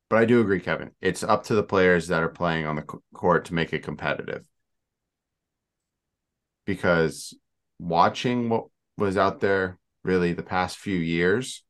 but 0.09 0.19
I 0.19 0.25
do 0.25 0.39
agree, 0.41 0.59
Kevin. 0.59 0.91
It's 1.01 1.23
up 1.23 1.43
to 1.45 1.55
the 1.55 1.63
players 1.63 2.07
that 2.07 2.23
are 2.23 2.29
playing 2.29 2.65
on 2.65 2.77
the 2.77 2.85
court 3.13 3.45
to 3.45 3.53
make 3.53 3.73
it 3.73 3.83
competitive. 3.83 4.47
Because 6.65 7.33
watching 7.79 8.49
what 8.49 8.67
was 8.97 9.17
out 9.17 9.39
there 9.39 9.77
really 10.03 10.33
the 10.33 10.43
past 10.43 10.77
few 10.77 10.97
years 10.97 11.63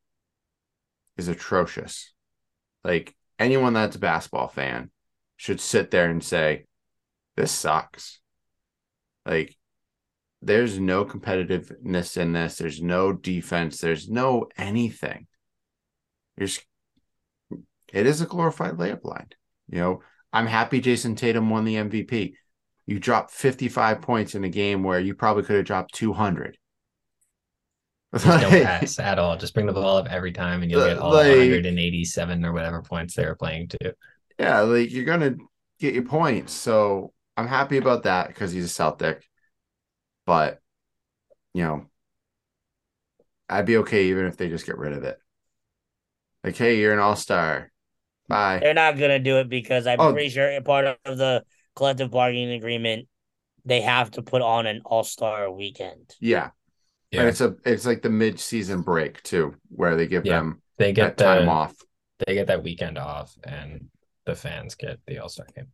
is 1.22 1.28
atrocious. 1.28 2.12
Like 2.84 3.14
anyone 3.38 3.72
that's 3.72 3.96
a 3.96 4.00
basketball 4.00 4.48
fan 4.48 4.90
should 5.36 5.60
sit 5.60 5.90
there 5.90 6.10
and 6.10 6.22
say, 6.22 6.66
This 7.36 7.52
sucks. 7.52 8.20
Like, 9.24 9.56
there's 10.40 10.78
no 10.78 11.04
competitiveness 11.04 12.16
in 12.16 12.32
this. 12.32 12.56
There's 12.56 12.82
no 12.82 13.12
defense. 13.12 13.80
There's 13.80 14.08
no 14.08 14.48
anything. 14.56 15.28
There's 16.36 16.60
it 17.92 18.06
is 18.06 18.20
a 18.20 18.26
glorified 18.26 18.74
layup 18.74 19.04
line. 19.04 19.28
You 19.68 19.78
know, 19.78 20.02
I'm 20.32 20.46
happy 20.46 20.80
Jayson 20.80 21.14
Tatum 21.14 21.50
won 21.50 21.64
the 21.64 21.76
MVP. 21.76 22.34
You 22.86 22.98
dropped 22.98 23.30
55 23.30 24.00
points 24.00 24.34
in 24.34 24.44
a 24.44 24.48
game 24.48 24.82
where 24.82 24.98
you 24.98 25.14
probably 25.14 25.44
could 25.44 25.56
have 25.56 25.66
dropped 25.66 25.94
200. 25.94 26.58
Just 28.16 28.26
don't 28.26 28.50
pass 28.62 28.98
at 28.98 29.18
all. 29.18 29.36
Just 29.36 29.54
bring 29.54 29.66
the 29.66 29.72
ball 29.72 29.96
up 29.96 30.06
every 30.10 30.32
time, 30.32 30.62
and 30.62 30.70
you'll 30.70 30.84
get 30.86 30.98
all 30.98 31.12
Like- 31.14 31.28
187 31.28 32.44
or 32.44 32.52
whatever 32.52 32.82
points 32.82 33.14
they 33.14 33.24
were 33.24 33.36
playing 33.36 33.68
to. 33.68 33.94
Yeah, 34.38 34.60
like 34.60 34.90
you're 34.90 35.04
gonna 35.04 35.36
get 35.80 35.94
your 35.94 36.04
points. 36.04 36.52
So 36.52 37.12
I'm 37.36 37.46
happy 37.46 37.78
about 37.78 38.02
that 38.02 38.28
because 38.28 38.52
he's 38.52 38.64
a 38.66 38.68
Celtic. 38.68 39.26
But 40.26 40.60
you 41.54 41.62
know, 41.64 41.86
I'd 43.48 43.66
be 43.66 43.78
okay 43.78 44.06
even 44.06 44.26
if 44.26 44.36
they 44.36 44.48
just 44.48 44.66
get 44.66 44.78
rid 44.78 44.92
of 44.92 45.04
it. 45.04 45.18
Like, 46.44 46.56
hey, 46.56 46.78
you're 46.78 46.92
an 46.92 46.98
all-star. 46.98 47.70
Bye. 48.28 48.58
They're 48.62 48.74
not 48.74 48.98
gonna 48.98 49.18
do 49.18 49.38
it 49.38 49.48
because 49.48 49.86
I'm 49.86 50.00
Oh. 50.00 50.12
pretty 50.12 50.28
sure 50.30 50.60
part 50.62 50.98
of 51.04 51.18
the 51.18 51.44
collective 51.76 52.10
bargaining 52.10 52.52
agreement, 52.52 53.08
they 53.64 53.80
have 53.80 54.10
to 54.12 54.22
put 54.22 54.42
on 54.42 54.66
an 54.66 54.82
all 54.84 55.04
star 55.04 55.50
weekend. 55.50 56.14
Yeah. 56.20 56.50
Yeah. 57.12 57.20
And 57.20 57.28
it's 57.28 57.40
a 57.40 57.54
it's 57.64 57.86
like 57.86 58.02
the 58.02 58.10
mid-season 58.10 58.82
break 58.82 59.22
too, 59.22 59.54
where 59.68 59.96
they 59.96 60.06
give 60.08 60.24
Yeah. 60.26 60.38
them 60.38 60.62
They 60.78 60.86
that 60.86 60.92
get 60.94 61.16
the 61.18 61.24
time 61.24 61.48
off. 61.48 61.74
they 62.26 62.34
get 62.34 62.46
that 62.48 62.62
weekend 62.64 62.98
off, 62.98 63.36
and 63.44 63.88
the 64.26 64.34
fans 64.34 64.74
get 64.74 64.98
the 65.06 65.18
All 65.18 65.28
Star 65.28 65.46
game. 65.54 65.66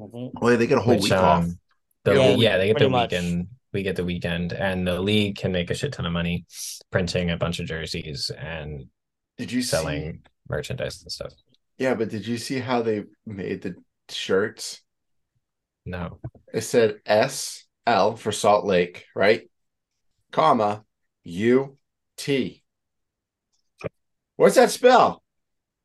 Mhm. 0.00 0.30
Well, 0.40 0.56
they 0.56 0.66
get 0.66 0.78
a 0.78 0.80
whole 0.80 0.94
Which, 0.94 1.04
week 1.04 1.12
off. 1.12 1.44
um, 1.44 1.58
The 2.04 2.14
Yeah, 2.14 2.28
yeah, 2.30 2.36
yeah, 2.36 2.56
they 2.58 2.66
get 2.68 2.76
pretty 2.76 2.86
the 2.86 2.90
much. 2.90 3.10
weekend. 3.12 3.48
We 3.74 3.82
get 3.82 3.94
the 3.96 4.04
weekend, 4.04 4.52
and 4.54 4.86
the 4.86 4.98
league 5.00 5.36
can 5.36 5.52
make 5.52 5.70
a 5.70 5.74
shit 5.74 5.92
ton 5.92 6.06
of 6.06 6.12
money 6.12 6.46
printing 6.90 7.30
a 7.30 7.36
bunch 7.36 7.60
of 7.60 7.66
jerseys 7.66 8.30
and 8.30 8.88
Did 9.36 9.52
you 9.52 9.62
selling 9.62 10.22
merchandise 10.48 11.02
and 11.02 11.12
stuff. 11.12 11.32
Yeah, 11.78 11.94
but 11.94 12.08
did 12.08 12.26
you 12.26 12.36
see 12.38 12.58
how 12.58 12.80
they 12.82 13.04
made 13.26 13.60
the 13.62 13.74
shirts? 14.08 14.80
No, 15.86 16.20
It 16.52 16.62
said 16.62 17.00
S 17.06 17.66
L 17.86 18.16
for 18.16 18.32
Salt 18.32 18.64
Lake, 18.64 19.04
right? 19.14 19.48
Comma 20.30 20.84
U 21.24 21.76
T. 22.16 22.62
What's 24.36 24.54
that 24.56 24.70
spell? 24.70 25.22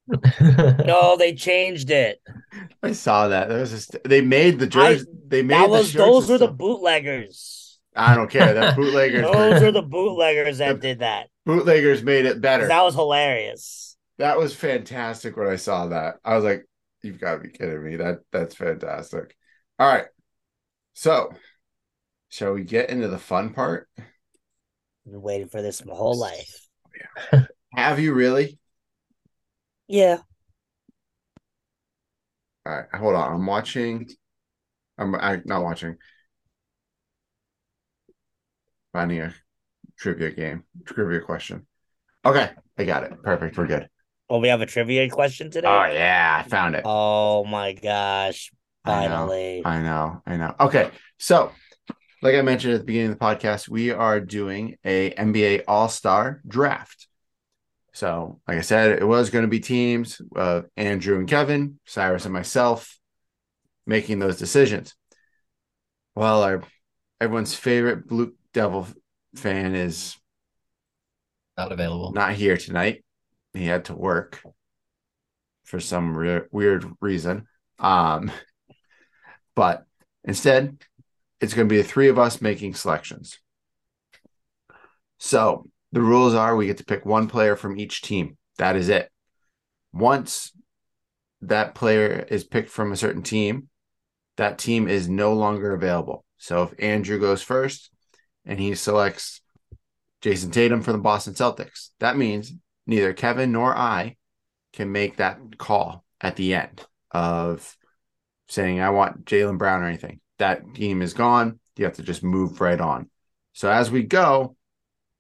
No, 0.40 1.18
they 1.18 1.34
changed 1.34 1.90
it. 1.90 2.22
I 2.84 2.92
saw 2.92 3.28
that. 3.30 3.50
There 3.50 3.60
was 3.60 3.72
just 3.72 3.98
they 4.04 4.22
made 4.22 4.60
the 4.60 4.68
jersey. 4.68 5.06
They 5.28 5.42
made 5.42 5.56
That 5.56 5.70
was 5.70 5.90
shirts 5.90 6.06
those 6.06 6.30
were 6.30 6.38
the 6.38 6.48
bootleggers. 6.52 7.80
I 7.96 8.14
don't 8.14 8.30
care. 8.30 8.54
That 8.54 8.76
bootleggers. 8.78 9.24
Those 9.24 9.62
are 9.64 9.72
the 9.72 9.82
bootleggers 9.82 10.60
that 10.60 10.80
did 10.80 11.00
that. 11.00 11.30
bootleggers 11.46 12.04
made 12.04 12.26
it 12.26 12.40
better. 12.40 12.68
That 12.68 12.84
was 12.84 12.94
hilarious. 12.94 13.98
That 14.20 14.38
was 14.38 14.56
fantastic 14.56 15.36
when 15.36 15.48
I 15.48 15.56
saw 15.56 15.88
that. 15.88 16.16
I 16.24 16.36
was 16.36 16.44
like, 16.44 16.66
you've 17.02 17.20
got 17.20 17.36
to 17.36 17.40
be 17.40 17.50
kidding 17.50 17.84
me. 17.84 17.96
That 17.96 18.20
that's 18.32 18.56
fantastic. 18.56 19.36
All 19.80 19.88
right. 19.88 20.06
So, 20.94 21.32
shall 22.30 22.54
we 22.54 22.64
get 22.64 22.90
into 22.90 23.08
the 23.08 23.18
fun 23.18 23.54
part? 23.54 23.90
I've 25.06 25.12
been 25.12 25.22
waiting 25.22 25.48
for 25.48 25.62
this 25.62 25.86
my 25.86 25.94
whole 25.94 26.18
life. 26.18 26.68
Have 27.76 28.00
you 28.00 28.14
really? 28.14 28.58
Yeah. 29.88 30.20
All 32.66 32.74
right, 32.74 32.86
hold 32.94 33.16
on. 33.16 33.34
I'm 33.34 33.46
watching. 33.46 34.10
I'm 34.98 35.14
I, 35.16 35.42
not 35.46 35.64
watching. 35.64 35.98
Finding 38.94 39.22
a 39.22 39.36
trivia 40.00 40.32
game, 40.32 40.64
trivia 40.86 41.20
question. 41.20 41.68
Okay, 42.26 42.50
I 42.78 42.84
got 42.86 43.04
it. 43.04 43.12
Perfect. 43.22 43.58
We're 43.58 43.68
good. 43.68 43.90
Well, 44.30 44.42
we 44.42 44.48
have 44.48 44.62
a 44.62 44.66
trivia 44.66 45.08
question 45.10 45.52
today. 45.52 45.68
Oh 45.68 45.86
yeah, 45.86 46.42
I 46.44 46.50
found 46.50 46.76
it. 46.76 46.84
Oh 46.86 47.46
my 47.46 47.74
gosh. 47.74 48.52
I 48.84 49.08
know. 49.08 49.28
Finally. 49.28 49.62
I 49.66 49.82
know, 49.82 50.22
I 50.26 50.38
know. 50.38 50.56
Okay, 50.60 50.90
so 51.20 51.52
like 52.26 52.34
I 52.34 52.42
mentioned 52.42 52.74
at 52.74 52.80
the 52.80 52.86
beginning 52.86 53.12
of 53.12 53.20
the 53.20 53.24
podcast, 53.24 53.70
we 53.70 53.92
are 53.92 54.20
doing 54.20 54.78
a 54.84 55.12
NBA 55.12 55.62
All 55.68 55.88
Star 55.88 56.42
draft. 56.48 57.08
So, 57.94 58.42
like 58.48 58.58
I 58.58 58.62
said, 58.62 58.98
it 59.00 59.08
was 59.08 59.30
going 59.30 59.44
to 59.44 59.50
be 59.50 59.60
teams 59.60 60.20
of 60.36 60.66
Andrew 60.76 61.20
and 61.20 61.30
Kevin, 61.30 61.80
Cyrus 61.86 62.26
and 62.26 62.34
myself, 62.34 62.98
making 63.86 64.18
those 64.18 64.40
decisions. 64.40 64.96
Well, 66.16 66.42
our 66.42 66.64
everyone's 67.22 67.54
favorite 67.54 68.08
Blue 68.08 68.34
Devil 68.54 68.88
fan 69.36 69.76
is 69.76 70.18
not 71.56 71.72
available. 71.72 72.12
not 72.12 72.34
here 72.34 72.58
tonight. 72.58 73.06
He 73.54 73.68
had 73.68 73.86
to 73.86 73.96
work 73.96 74.42
for 75.64 75.80
some 75.80 76.18
re- 76.18 76.48
weird 76.52 76.86
reason. 77.02 77.46
Um, 77.78 78.32
but 79.56 79.86
instead, 80.24 80.80
it's 81.42 81.54
going 81.54 81.68
to 81.68 81.74
be 81.74 81.82
the 81.82 81.88
three 81.88 82.08
of 82.08 82.20
us 82.20 82.42
making 82.42 82.74
selections. 82.74 83.40
So 85.18 85.70
the 85.92 86.02
rules 86.02 86.34
are 86.34 86.56
we 86.56 86.68
get 86.68 86.78
to 86.78 86.86
pick 86.86 87.06
one 87.06 87.28
player 87.28 87.56
from 87.56 87.80
each 87.80 88.02
team. 88.02 88.38
That 88.58 88.76
is 88.76 88.90
it. 88.90 89.10
Once 89.94 90.52
that 91.42 91.76
player 91.76 92.26
is 92.30 92.44
picked 92.44 92.70
from 92.70 92.92
a 92.92 92.98
certain 92.98 93.24
team, 93.24 93.70
that 94.38 94.58
team 94.58 94.88
is 94.88 95.08
no 95.08 95.34
longer 95.34 95.74
available. 95.74 96.26
So 96.38 96.64
if 96.64 96.74
Andrew 96.80 97.20
goes 97.20 97.42
first 97.42 97.90
and 98.46 98.60
he 98.60 98.76
selects 98.76 99.42
Jayson 100.22 100.52
Tatum 100.52 100.82
for 100.82 100.92
the 100.92 100.98
Boston 100.98 101.34
Celtics, 101.34 101.90
that 102.00 102.18
means 102.18 102.54
neither 102.86 103.14
Kevin 103.14 103.52
nor 103.52 103.76
I 103.76 104.18
can 104.74 104.92
make 104.92 105.18
that 105.18 105.40
call 105.58 106.04
at 106.20 106.36
the 106.36 106.54
end 106.56 106.86
of 107.12 107.78
saying, 108.48 108.82
I 108.82 108.90
want 108.90 109.26
Jaylen 109.26 109.58
Brown 109.58 109.82
or 109.82 109.88
anything. 109.88 110.20
That 110.38 110.74
team 110.76 111.02
is 111.02 111.14
gone. 111.14 111.60
You 111.78 111.86
have 111.86 111.96
to 111.96 112.04
just 112.04 112.24
move 112.24 112.62
right 112.62 112.80
on. 112.80 113.10
So 113.54 113.70
as 113.70 113.92
we 113.92 114.04
go, 114.04 114.56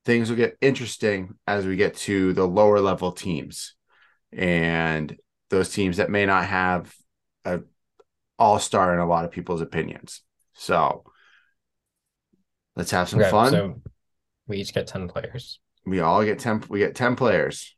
things 0.06 0.30
will 0.30 0.38
get 0.38 0.58
interesting 0.62 1.36
as 1.48 1.66
we 1.66 1.76
get 1.76 1.96
to 1.98 2.34
the 2.34 2.48
lower 2.48 2.80
level 2.80 3.12
teams 3.12 3.76
and 4.32 5.18
those 5.50 5.70
teams 5.72 5.98
that 5.98 6.10
may 6.10 6.26
not 6.26 6.46
have 6.46 6.94
a 7.46 7.62
all-star 8.40 8.94
in 8.94 9.00
a 9.00 9.08
lot 9.08 9.26
of 9.26 9.32
people's 9.32 9.62
opinions. 9.62 10.22
So 10.54 11.06
let's 12.76 12.92
have 12.92 13.10
some 13.10 13.20
Okay, 13.20 13.30
fun. 13.30 13.52
So 13.54 13.82
we 14.48 14.58
each 14.58 14.74
get 14.74 14.88
10 14.88 15.08
players. 15.08 15.60
we 15.86 16.00
all 16.00 16.24
get 16.24 16.40
10 16.40 16.64
we 16.70 16.80
get 16.80 16.96
10 16.96 17.16
players. 17.16 17.76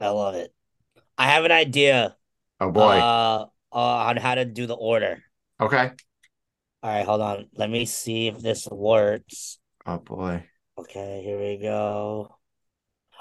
I 0.00 0.08
love 0.10 0.34
it. 0.34 0.54
I 1.18 1.28
have 1.28 1.44
an 1.44 1.52
idea 1.52 2.16
Oh 2.60 2.70
boy. 2.70 3.00
uh, 3.00 3.46
uh 3.72 4.08
on 4.08 4.16
how 4.16 4.34
to 4.34 4.44
do 4.44 4.66
the 4.66 4.74
order. 4.76 5.22
okay. 5.60 5.92
All 6.82 6.90
right, 6.90 7.04
hold 7.04 7.20
on. 7.20 7.46
Let 7.54 7.70
me 7.70 7.86
see 7.86 8.28
if 8.28 8.38
this 8.38 8.66
works. 8.70 9.58
Oh 9.86 9.98
boy. 9.98 10.44
Okay, 10.78 11.22
here 11.24 11.38
we 11.40 11.58
go. 11.58 12.36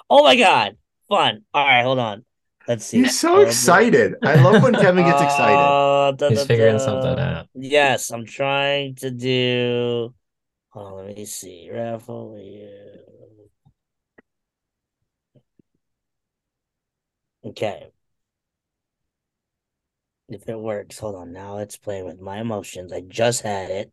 Oh 0.10 0.24
my 0.24 0.36
god. 0.36 0.78
Fun. 1.10 1.44
All 1.54 1.66
right, 1.66 1.84
hold 1.84 2.00
on. 2.00 2.24
Let's 2.68 2.86
see. 2.86 3.00
He's 3.02 3.18
so 3.18 3.40
Uh, 3.40 3.46
excited. 3.46 4.16
I 4.24 4.36
love 4.36 4.62
when 4.62 4.74
Kevin 4.76 5.06
gets 5.06 5.22
excited. 5.24 5.58
uh, 5.58 6.12
da, 6.12 6.30
He's 6.30 6.40
da, 6.40 6.46
figuring 6.46 6.78
da. 6.78 6.86
something 6.86 7.20
out. 7.20 7.48
Yes, 7.56 8.12
I'm 8.12 8.26
trying 8.26 8.96
to 8.96 9.10
do. 9.12 10.14
Hold 10.70 10.88
on, 10.88 11.08
let 11.08 11.16
me 11.18 11.26
see. 11.26 11.70
Raffle. 11.72 12.38
yeah. 12.40 13.02
Okay. 17.44 17.92
If 20.30 20.50
it 20.50 20.60
works, 20.60 21.00
hold 21.00 21.16
on. 21.16 21.32
Now 21.32 21.60
it's 21.60 21.78
playing 21.78 22.06
with 22.06 22.20
my 22.20 22.40
emotions. 22.40 22.92
I 22.92 23.02
just 23.02 23.42
had 23.42 23.70
it. 23.70 23.92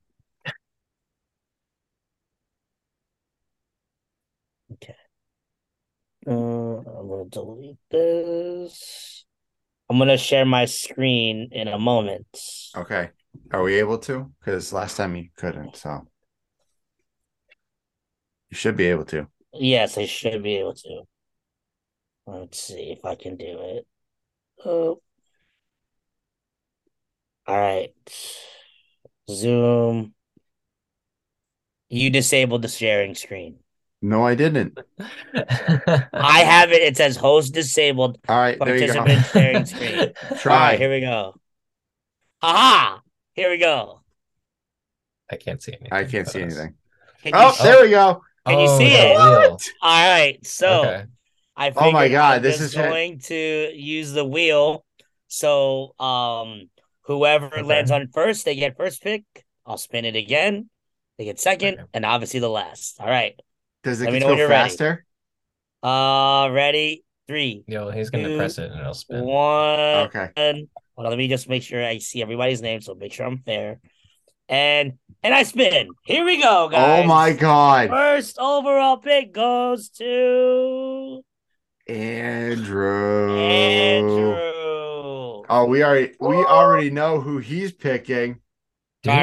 Okay. 4.72 4.96
Uh, 6.26 6.30
I'm 6.30 7.08
gonna 7.08 7.24
delete 7.28 7.78
this. 7.90 9.24
I'm 9.88 9.98
gonna 9.98 10.16
share 10.16 10.44
my 10.44 10.64
screen 10.64 11.50
in 11.52 11.68
a 11.68 11.78
moment. 11.78 12.26
Okay. 12.76 13.10
Are 13.52 13.62
we 13.62 13.74
able 13.74 13.98
to? 13.98 14.32
Because 14.40 14.72
last 14.72 14.96
time 14.96 15.14
you 15.14 15.28
couldn't, 15.36 15.76
so 15.76 16.08
you 18.50 18.56
should 18.56 18.76
be 18.76 18.86
able 18.86 19.04
to. 19.06 19.28
Yes, 19.52 19.98
I 19.98 20.06
should 20.06 20.42
be 20.42 20.56
able 20.56 20.74
to. 20.74 21.02
Let's 22.26 22.60
see 22.60 22.96
if 22.96 23.04
I 23.04 23.14
can 23.14 23.36
do 23.36 23.58
it. 23.60 23.86
Oh. 24.64 25.00
All 27.46 27.58
right. 27.58 27.92
Zoom. 29.30 30.14
You 31.88 32.10
disabled 32.10 32.62
the 32.62 32.68
sharing 32.68 33.14
screen. 33.14 33.58
No, 34.02 34.24
I 34.26 34.34
didn't. 34.34 34.78
I 35.34 36.40
have 36.44 36.72
it. 36.72 36.82
It 36.82 36.96
says 36.96 37.16
host 37.16 37.54
disabled. 37.54 38.18
All 38.28 38.36
right, 38.36 38.58
there 38.58 38.76
you 38.76 38.86
go. 38.92 38.94
Participant 39.04 39.26
sharing 39.32 39.64
screen. 39.66 40.12
Try. 40.40 40.70
right, 40.70 40.78
here 40.78 40.90
we 40.90 41.00
go. 41.00 41.34
Aha! 42.42 43.00
Here 43.34 43.48
we 43.50 43.56
go. 43.58 44.00
I 45.30 45.36
can't 45.36 45.62
see 45.62 45.72
anything. 45.72 45.88
I 45.92 46.04
can't 46.04 46.28
see 46.28 46.42
us. 46.42 46.52
anything. 46.54 46.74
Can 47.22 47.32
Oh, 47.34 47.52
see- 47.52 47.62
there 47.64 47.82
we 47.82 47.90
go. 47.90 48.22
Can 48.46 48.58
you 48.60 48.66
Oh, 48.68 48.78
see 48.78 48.92
it? 48.92 49.16
wheel. 49.16 49.58
All 49.80 50.08
right. 50.10 50.38
So 50.46 50.80
Okay. 50.84 51.04
I 51.56 51.72
oh 51.76 51.90
my 51.92 52.08
god, 52.08 52.36
I'm 52.36 52.42
this 52.42 52.56
just 52.58 52.66
is 52.70 52.74
fan- 52.74 52.90
going 52.90 53.18
to 53.20 53.70
use 53.74 54.12
the 54.12 54.24
wheel. 54.24 54.84
So 55.28 55.94
um 55.98 56.68
whoever 57.04 57.46
Okay. 57.46 57.62
lands 57.62 57.90
on 57.90 58.08
first, 58.12 58.44
they 58.44 58.54
get 58.54 58.76
first 58.76 59.02
pick. 59.02 59.24
I'll 59.66 59.78
spin 59.78 60.04
it 60.04 60.16
again. 60.16 60.68
They 61.18 61.24
get 61.24 61.40
second, 61.40 61.74
Okay. 61.74 61.84
and 61.94 62.04
obviously 62.04 62.40
the 62.40 62.48
last. 62.50 63.00
All 63.00 63.06
right. 63.08 63.38
Does 63.82 64.00
it 64.00 64.06
Let 64.06 64.12
me 64.14 64.18
get 64.18 64.24
know 64.24 64.28
when 64.30 64.36
go 64.36 64.40
you're 64.42 64.48
ready. 64.50 64.68
faster? 64.70 65.04
Uh 65.82 66.48
ready? 66.50 67.04
Three, 67.26 67.64
Yo, 67.66 67.90
he's 67.90 68.10
gonna 68.10 68.28
Two, 68.28 68.36
press 68.36 68.58
it 68.58 68.70
and 68.70 68.80
it'll 68.80 68.92
spin. 68.92 69.24
one. 69.24 69.78
Okay. 70.12 70.28
Hold 70.36 71.06
on, 71.06 71.10
let 71.10 71.16
me 71.18 71.26
just 71.28 71.48
make 71.48 71.62
sure 71.62 71.82
I 71.84 71.96
see 71.98 72.20
everybody's 72.20 72.60
name, 72.60 72.80
so 72.82 72.94
make 72.94 73.12
sure 73.14 73.24
I'm 73.26 73.38
fair. 73.38 73.80
And 74.48 74.98
and 75.22 75.34
I 75.34 75.42
spin. 75.44 75.88
Here 76.04 76.22
we 76.24 76.42
go, 76.42 76.68
guys. 76.68 77.04
Oh 77.04 77.06
my 77.06 77.32
god. 77.32 77.88
First 77.88 78.38
overall 78.38 78.98
pick 78.98 79.32
goes 79.32 79.88
to 80.00 81.22
Andrew. 81.88 83.38
Andrew. 83.38 84.63
Oh, 85.56 85.66
we 85.66 85.84
already 85.84 86.12
we 86.18 86.36
already 86.36 86.90
know 86.90 87.20
who 87.20 87.38
he's 87.38 87.70
picking. 87.72 88.40
Do 89.04 89.10
All. 89.10 89.18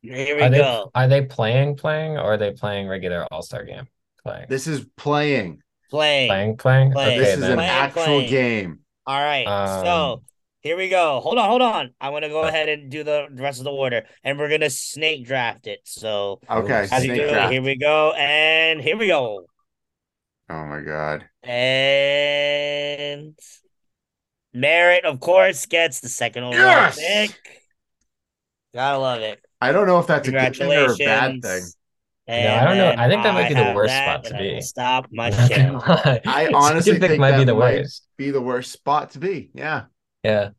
Here 0.00 0.36
we 0.36 0.42
Are 0.42 0.48
they 0.50 0.58
go. 0.58 0.90
are 0.94 1.08
they 1.08 1.22
playing 1.22 1.76
playing 1.76 2.18
or 2.18 2.34
are 2.34 2.36
they 2.36 2.52
playing 2.52 2.86
regular 2.86 3.26
All 3.32 3.42
Star 3.42 3.64
game? 3.64 3.88
Playing. 4.22 4.46
This 4.48 4.68
is 4.68 4.86
playing. 4.96 5.60
Playing. 5.90 6.28
Playing 6.28 6.56
playing. 6.56 6.92
Playing. 6.92 7.18
Okay, 7.18 7.18
this 7.18 7.34
is 7.34 7.40
then. 7.40 7.50
an 7.52 7.56
Playing, 7.56 7.70
actual 7.70 8.04
playing. 8.04 8.30
game. 8.30 8.78
All 9.06 9.20
right. 9.20 9.44
Um, 9.44 9.84
so 9.84 10.22
here 10.60 10.76
we 10.76 10.88
go. 10.88 11.18
Hold 11.20 11.38
on, 11.38 11.48
hold 11.48 11.62
on. 11.62 11.94
I'm 12.00 12.12
gonna 12.12 12.28
go 12.28 12.44
ahead 12.44 12.68
and 12.68 12.88
do 12.88 13.02
the 13.02 13.26
rest 13.32 13.58
of 13.58 13.64
the 13.64 13.72
order, 13.72 14.04
and 14.22 14.38
we're 14.38 14.48
gonna 14.50 14.70
snake 14.70 15.26
draft 15.26 15.66
it. 15.66 15.80
So 15.84 16.40
Okay, 16.48 16.86
as 16.90 17.04
you 17.04 17.14
snake 17.14 17.20
do, 17.22 17.28
draft. 17.28 17.52
here 17.52 17.62
we 17.62 17.76
go, 17.76 18.12
and 18.12 18.80
here 18.80 18.96
we 18.96 19.08
go, 19.08 19.46
Oh 20.48 20.64
my 20.66 20.80
god. 20.82 21.28
and 21.42 23.36
Merritt, 24.54 25.04
of 25.04 25.20
course, 25.20 25.66
gets 25.66 26.00
the 26.00 26.08
second 26.08 26.44
overall 26.44 26.60
Yes! 26.66 26.98
pick. 26.98 27.38
Gotta 28.74 28.98
love 28.98 29.20
it. 29.20 29.40
I 29.60 29.72
don't 29.72 29.86
know 29.86 29.98
if 29.98 30.06
that's 30.06 30.28
a 30.28 30.32
good 30.32 30.56
thing 30.56 30.70
or 30.72 30.92
a 30.92 30.96
bad 30.96 31.42
thing. 31.42 31.62
And 32.26 32.48
I 32.48 32.64
don't 32.64 32.76
know. 32.78 33.02
I 33.02 33.08
think 33.08 33.22
that 33.24 33.34
might 33.34 33.48
be 33.48 33.54
the 33.54 33.72
worst 33.74 33.88
that, 33.88 34.24
spot 34.24 34.24
to 34.24 34.30
and 34.30 34.36
I 34.36 34.40
will 34.46 34.54
be. 34.56 34.60
Stop 34.62 35.06
my 35.12 35.28
Not 35.30 35.48
shit. 35.48 36.26
I 36.26 36.50
honestly 36.54 36.92
pick 36.98 37.02
think 37.10 37.20
might 37.20 37.36
be 37.36 37.44
the 37.44 37.54
might- 37.54 37.80
worst. 37.80 38.04
Be 38.16 38.30
the 38.30 38.40
worst 38.40 38.72
spot 38.72 39.10
to 39.10 39.18
be. 39.18 39.50
Yeah. 39.54 39.84
Yeah. 40.22 40.50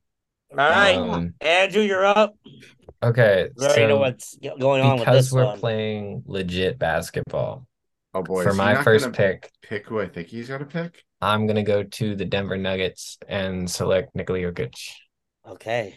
All 0.52 0.58
right, 0.58 0.96
Um, 0.98 1.34
Andrew, 1.42 1.82
you're 1.82 2.06
up. 2.06 2.36
okay. 3.02 3.50
We 3.56 3.66
already 3.66 3.82
know 3.88 3.96
So 3.96 4.00
what's 4.00 4.38
going 4.60 4.82
on 4.84 4.92
with 4.98 5.00
because 5.06 5.26
this 5.26 5.32
we're 5.32 5.46
one. 5.46 5.60
playing 5.60 6.24
legit 6.28 6.78
basketball, 6.78 7.66
Oh 8.14 8.22
boy. 8.22 8.44
for 8.44 8.54
my 8.54 8.84
first 8.84 9.12
pick, 9.14 9.52
pick 9.64 9.88
who 9.88 10.00
I 10.00 10.08
think 10.08 10.28
he's 10.28 10.48
gonna 10.48 10.66
pick. 10.66 11.04
I'm 11.22 11.48
gonna 11.48 11.64
go 11.64 11.84
to 11.84 12.16
the 12.16 12.26
Denver 12.26 12.58
Nuggets 12.58 13.18
and 13.28 13.70
select 13.70 14.16
Nikola 14.16 14.40
Jokic. 14.40 14.76
Okay. 15.48 15.96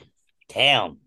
Damn. 0.49 0.99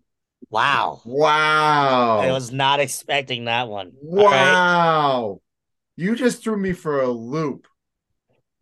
Wow. 0.50 1.00
Wow. 1.04 2.18
I 2.20 2.32
was 2.32 2.52
not 2.52 2.80
expecting 2.80 3.46
that 3.46 3.68
one. 3.68 3.92
All 4.02 4.16
right. 4.16 4.52
Wow. 4.52 5.40
You 5.96 6.14
just 6.14 6.42
threw 6.42 6.56
me 6.56 6.72
for 6.72 7.00
a 7.00 7.08
loop. 7.08 7.66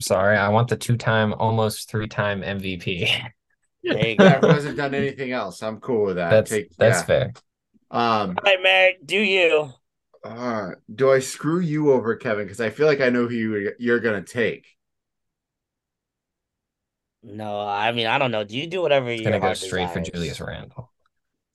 Sorry, 0.00 0.36
I 0.36 0.48
want 0.48 0.68
the 0.68 0.76
two-time, 0.76 1.34
almost 1.34 1.90
three-time 1.90 2.42
MVP. 2.42 3.08
There 3.82 4.06
you 4.08 4.16
That 4.18 4.44
hasn't 4.44 4.76
done 4.76 4.94
anything 4.94 5.32
else. 5.32 5.62
I'm 5.62 5.80
cool 5.80 6.06
with 6.06 6.16
that. 6.16 6.30
That's 6.30 6.50
Take, 6.50 6.76
that's 6.76 7.00
yeah. 7.00 7.04
fair. 7.04 7.32
Um 7.90 8.30
All 8.30 8.34
right, 8.44 8.62
Merritt, 8.62 9.06
do 9.06 9.18
you? 9.18 9.72
Uh, 10.28 10.74
do 10.94 11.10
I 11.10 11.20
screw 11.20 11.58
you 11.60 11.92
over, 11.92 12.14
Kevin? 12.16 12.44
Because 12.44 12.60
I 12.60 12.68
feel 12.70 12.86
like 12.86 13.00
I 13.00 13.08
know 13.08 13.26
who 13.26 13.34
you, 13.34 13.72
you're 13.78 14.00
gonna 14.00 14.22
take. 14.22 14.66
No, 17.22 17.60
I 17.66 17.92
mean, 17.92 18.06
I 18.06 18.18
don't 18.18 18.30
know. 18.30 18.44
Do 18.44 18.56
you 18.56 18.66
do 18.66 18.80
whatever 18.82 19.10
It's 19.12 19.22
your 19.22 19.30
gonna 19.30 19.40
go 19.40 19.46
heart 19.46 19.56
straight 19.56 19.90
for? 19.90 20.00
Julius 20.00 20.40
Randle. 20.40 20.92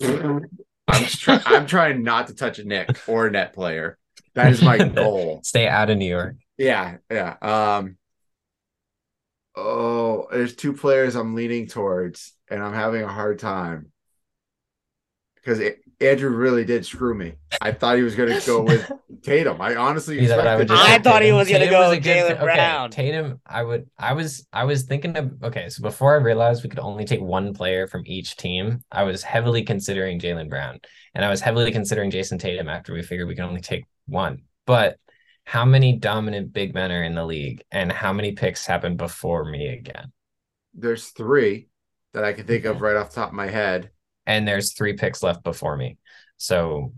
I'm 0.02 1.06
try- 1.06 1.42
I'm 1.46 1.66
trying 1.68 2.04
not 2.04 2.28
to 2.28 2.36
touch 2.36 2.60
a 2.60 2.64
Knick 2.64 3.00
or 3.08 3.28
a 3.28 3.32
net 3.32 3.54
player. 3.54 3.98
That 4.36 4.52
is 4.52 4.62
my 4.62 4.78
goal. 4.90 5.42
Stay 5.44 5.68
out 5.68 5.90
of 5.90 5.98
New 5.98 6.10
York. 6.10 6.36
Yeah, 6.58 6.98
yeah. 7.10 7.36
Um 7.42 7.98
Oh, 9.56 10.28
there's 10.32 10.56
two 10.56 10.74
players 10.74 11.16
I'm 11.16 11.36
leaning 11.36 11.68
towards, 11.68 12.34
and 12.50 12.62
I'm 12.62 12.74
having 12.74 13.04
a 13.04 13.08
hard 13.08 13.38
time 13.40 13.92
because 15.36 15.60
it, 15.60 15.83
Andrew 16.00 16.30
really 16.30 16.66
did 16.66 16.86
screw 16.86 17.14
me. 17.14 17.34
I 17.62 17.72
thought 17.72 17.98
he 17.98 18.04
was 18.04 18.16
going 18.16 18.38
to 18.38 18.46
go 18.46 18.62
with 18.62 18.92
Tatum. 19.24 19.62
I 19.62 19.76
honestly 19.76 20.20
You 20.22 20.28
thought 20.28 20.48
I 20.48 20.56
would 20.56 20.68
just 20.68 20.84
I 20.84 20.98
say 20.98 21.04
thought 21.04 21.22
he 21.22 21.32
was 21.32 21.50
gonna 21.50 21.70
go 21.70 21.92
a 21.92 22.00
good 22.00 22.04
Jaylen 22.04 22.28
pick. 22.28 22.38
Okay, 22.38 22.44
Brown. 22.44 22.92
Tatum, 22.92 23.42
I 23.46 23.64
would, 23.64 23.90
I 23.98 24.14
was, 24.14 24.46
I 24.52 24.66
was 24.66 24.84
thinking 24.84 25.16
of. 25.18 25.32
Okay, 25.44 25.70
so 25.70 25.82
before 25.82 26.14
I 26.14 26.18
realized 26.18 26.64
we 26.64 26.70
could 26.70 26.80
only 26.80 27.06
take 27.06 27.22
one 27.22 27.54
player 27.54 27.88
from 27.88 28.04
each 28.06 28.36
team, 28.36 28.84
I 28.92 29.04
was 29.04 29.24
heavily 29.24 29.64
considering 29.64 30.20
Jaylen 30.20 30.50
Brown, 30.50 30.80
and 31.16 31.24
I 31.24 31.30
was 31.30 31.42
heavily 31.42 31.72
considering 31.72 32.12
Jayson 32.12 32.38
Tatum 32.40 32.68
after 32.68 32.94
we 32.94 33.02
figured 33.02 33.28
we 33.28 33.36
could 33.36 33.46
only 33.46 33.62
take 33.62 33.86
one. 34.08 34.44
But 34.66 34.98
how 35.46 35.66
many 35.66 35.98
dominant 35.98 36.54
big 36.54 36.74
men 36.74 36.92
are 36.92 37.04
in 37.04 37.16
the 37.16 37.26
league, 37.26 37.64
and 37.72 37.92
how 37.92 38.12
many 38.14 38.34
picks 38.34 38.66
happened 38.66 38.98
before 38.98 39.46
me 39.46 39.70
again? 39.70 40.12
There's 40.74 41.10
three 41.10 41.70
that 42.14 42.24
I 42.24 42.34
can 42.34 42.46
think 42.46 42.66
of 42.66 42.82
right 42.82 42.96
off 42.96 43.10
the 43.10 43.16
top 43.22 43.30
of 43.30 43.36
my 43.36 43.48
head, 43.48 43.92
And 44.26 44.48
there's 44.48 44.74
three 44.74 44.94
picks 44.94 45.22
left 45.22 45.44
before 45.44 45.76
me, 45.76 45.98
so 46.38 46.94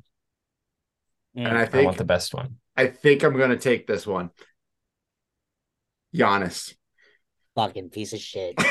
and 1.36 1.58
I 1.58 1.64
I 1.64 1.66
think 1.66 1.86
want 1.86 1.98
the 1.98 2.06
best 2.06 2.34
one. 2.34 2.58
I 2.78 2.88
think 2.88 3.24
I'm 3.24 3.38
going 3.38 3.50
to 3.50 3.58
take 3.58 3.88
this 3.88 4.06
one. 4.06 4.30
Giannis. 6.16 6.76
Fucking 7.56 7.90
piece 7.90 8.14
of 8.14 8.20
shit. 8.20 8.56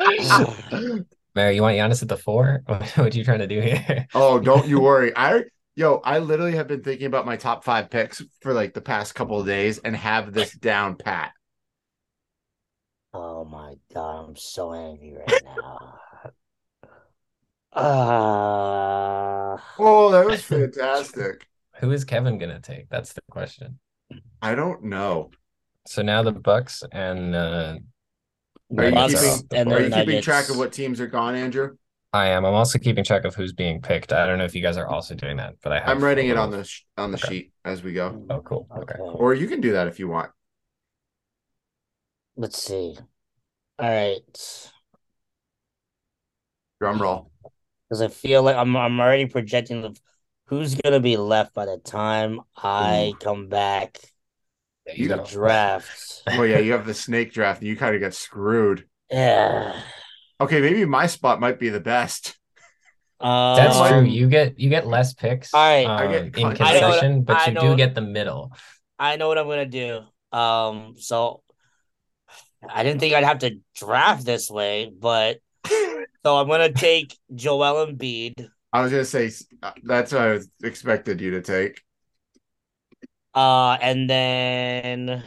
Mary, 1.34 1.54
you 1.54 1.62
want 1.62 1.76
Giannis 1.76 2.02
at 2.02 2.08
the 2.08 2.16
four? 2.16 2.62
what 2.66 2.98
are 2.98 3.08
you 3.08 3.24
trying 3.24 3.38
to 3.40 3.46
do 3.46 3.60
here? 3.60 4.06
oh, 4.14 4.40
don't 4.40 4.66
you 4.66 4.80
worry. 4.80 5.12
I 5.14 5.44
yo, 5.76 6.00
I 6.04 6.18
literally 6.18 6.56
have 6.56 6.68
been 6.68 6.82
thinking 6.82 7.06
about 7.06 7.26
my 7.26 7.36
top 7.36 7.64
five 7.64 7.90
picks 7.90 8.22
for 8.40 8.52
like 8.52 8.74
the 8.74 8.80
past 8.80 9.14
couple 9.14 9.40
of 9.40 9.46
days 9.46 9.78
and 9.78 9.94
have 9.96 10.32
this 10.32 10.52
down 10.52 10.96
pat. 10.96 11.32
Oh 13.14 13.44
my 13.44 13.76
god, 13.94 14.28
I'm 14.30 14.36
so 14.36 14.72
angry 14.72 15.14
right 15.14 15.42
now. 15.44 16.00
Uh, 17.72 19.56
Oh, 19.78 20.10
that 20.10 20.26
was 20.26 20.42
fantastic. 20.44 21.46
Who 21.80 21.90
is 21.92 22.04
Kevin 22.04 22.38
gonna 22.38 22.60
take? 22.60 22.88
That's 22.88 23.12
the 23.12 23.22
question. 23.30 23.78
I 24.42 24.54
don't 24.54 24.84
know. 24.84 25.30
So 25.86 26.02
now 26.02 26.22
the 26.22 26.32
Bucks 26.32 26.82
and 26.92 27.34
uh, 27.34 27.78
Are 28.76 28.84
you 28.84 28.92
Bucks 28.92 29.20
keeping, 29.20 29.58
and 29.58 29.72
are 29.72 29.80
you 29.80 29.90
keeping 29.90 30.22
track 30.22 30.48
of 30.48 30.56
what 30.58 30.72
teams 30.72 31.00
are 31.00 31.06
gone, 31.06 31.34
Andrew? 31.34 31.76
I 32.12 32.28
am. 32.28 32.44
I'm 32.44 32.54
also 32.54 32.78
keeping 32.78 33.04
track 33.04 33.24
of 33.24 33.34
who's 33.34 33.52
being 33.52 33.80
picked. 33.80 34.12
I 34.12 34.26
don't 34.26 34.38
know 34.38 34.44
if 34.44 34.54
you 34.54 34.62
guys 34.62 34.76
are 34.76 34.86
also 34.86 35.14
doing 35.14 35.36
that, 35.36 35.54
but 35.62 35.72
I 35.72 35.78
have. 35.78 35.88
I'm 35.88 36.02
writing 36.02 36.28
it 36.28 36.36
on 36.36 36.50
the 36.50 36.64
sh- 36.64 36.84
on 36.96 37.12
the 37.12 37.18
Okay. 37.18 37.28
sheet 37.28 37.52
as 37.64 37.82
we 37.82 37.92
go. 37.92 38.24
Oh, 38.30 38.40
cool. 38.40 38.68
Okay. 38.76 38.94
Okay. 38.94 39.02
Or 39.14 39.32
you 39.34 39.46
can 39.46 39.60
do 39.60 39.72
that 39.72 39.86
if 39.86 39.98
you 39.98 40.08
want. 40.08 40.30
Let's 42.40 42.56
see. 42.56 42.96
All 43.78 43.86
right. 43.90 44.70
Drum 46.80 47.02
roll. 47.02 47.30
Because 47.86 48.00
I 48.00 48.08
feel 48.08 48.42
like 48.42 48.56
I'm 48.56 48.74
I'm 48.78 48.98
already 48.98 49.26
projecting 49.26 49.82
the 49.82 49.94
who's 50.46 50.74
gonna 50.74 51.00
be 51.00 51.18
left 51.18 51.52
by 51.52 51.66
the 51.66 51.76
time 51.76 52.40
I 52.56 53.12
come 53.20 53.48
back 53.48 53.98
There 54.86 54.96
You 54.96 55.08
you 55.10 55.16
to 55.16 55.22
draft. 55.22 56.22
Oh 56.30 56.44
yeah, 56.44 56.60
you 56.60 56.72
have 56.72 56.86
the 56.86 56.94
snake 56.94 57.34
draft 57.34 57.60
and 57.60 57.68
you 57.68 57.76
kind 57.76 57.94
of 57.94 58.00
get 58.00 58.14
screwed. 58.14 58.88
Yeah. 59.10 59.78
Okay, 60.40 60.62
maybe 60.62 60.86
my 60.86 61.08
spot 61.08 61.40
might 61.40 61.58
be 61.58 61.68
the 61.68 61.78
best. 61.80 62.38
Um, 63.20 63.54
That's 63.56 63.90
true. 63.90 64.04
You 64.04 64.30
get 64.30 64.58
you 64.58 64.70
get 64.70 64.86
less 64.86 65.12
picks 65.12 65.52
All 65.52 65.60
right. 65.60 65.86
I 65.86 66.06
get 66.06 66.20
um, 66.22 66.26
in 66.28 66.32
con- 66.32 66.44
I 66.44 66.48
what- 66.52 66.56
concession, 66.56 67.22
but 67.22 67.36
I 67.36 67.46
you 67.48 67.52
know 67.52 67.60
do 67.60 67.76
get 67.76 67.94
the 67.94 68.00
middle. 68.00 68.54
I 68.98 69.16
know 69.16 69.28
what 69.28 69.36
I'm 69.36 69.46
gonna 69.46 69.66
do. 69.66 70.00
Um, 70.32 70.94
so 70.96 71.42
I 72.68 72.82
didn't 72.82 73.00
think 73.00 73.14
I'd 73.14 73.24
have 73.24 73.38
to 73.40 73.58
draft 73.74 74.24
this 74.24 74.50
way, 74.50 74.90
but 74.96 75.38
So 76.24 76.36
I'm 76.36 76.48
gonna 76.48 76.72
take 76.72 77.16
Joel 77.34 77.86
Embiid. 77.86 78.48
I 78.72 78.82
was 78.82 78.92
gonna 78.92 79.04
say 79.04 79.30
uh, 79.62 79.72
that's 79.82 80.12
what 80.12 80.22
I 80.22 80.38
expected 80.62 81.20
you 81.20 81.32
to 81.32 81.42
take. 81.42 81.82
Uh, 83.34 83.78
and 83.80 84.10
then 84.10 85.22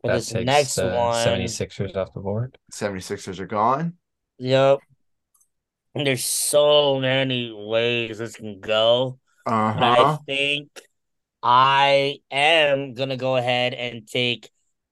for 0.00 0.08
That 0.08 0.14
this 0.16 0.30
takes 0.30 0.46
next 0.46 0.74
the 0.76 0.88
one, 0.88 1.26
76ers 1.26 1.96
off 1.96 2.12
the 2.14 2.20
board. 2.20 2.58
76ers 2.72 3.38
are 3.38 3.46
gone. 3.46 3.94
Yep. 4.38 4.78
And 5.94 6.06
there's 6.06 6.24
so 6.24 6.98
many 7.00 7.52
ways 7.52 8.18
this 8.18 8.36
can 8.36 8.60
go. 8.60 9.18
Uh 9.46 9.74
But 9.74 9.98
I 9.98 10.18
think 10.26 10.68
I 11.42 12.20
am 12.30 12.94
gonna 12.94 13.16
go 13.16 13.36
ahead 13.36 13.74
and 13.74 14.06
take 14.06 14.50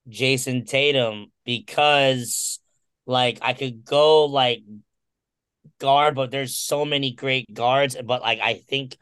Jayson 0.09 0.66
Tatum 0.66 1.30
because 1.44 2.59
like 3.06 3.38
I 3.42 3.52
could 3.52 3.84
go 3.84 4.24
like 4.26 4.61
guard, 5.80 6.14
but 6.14 6.30
there's 6.30 6.54
so 6.56 6.84
many 6.84 7.12
great 7.12 7.52
guards. 7.52 7.96
But 8.04 8.22
like 8.22 8.40
I 8.40 8.54
think 8.54 8.96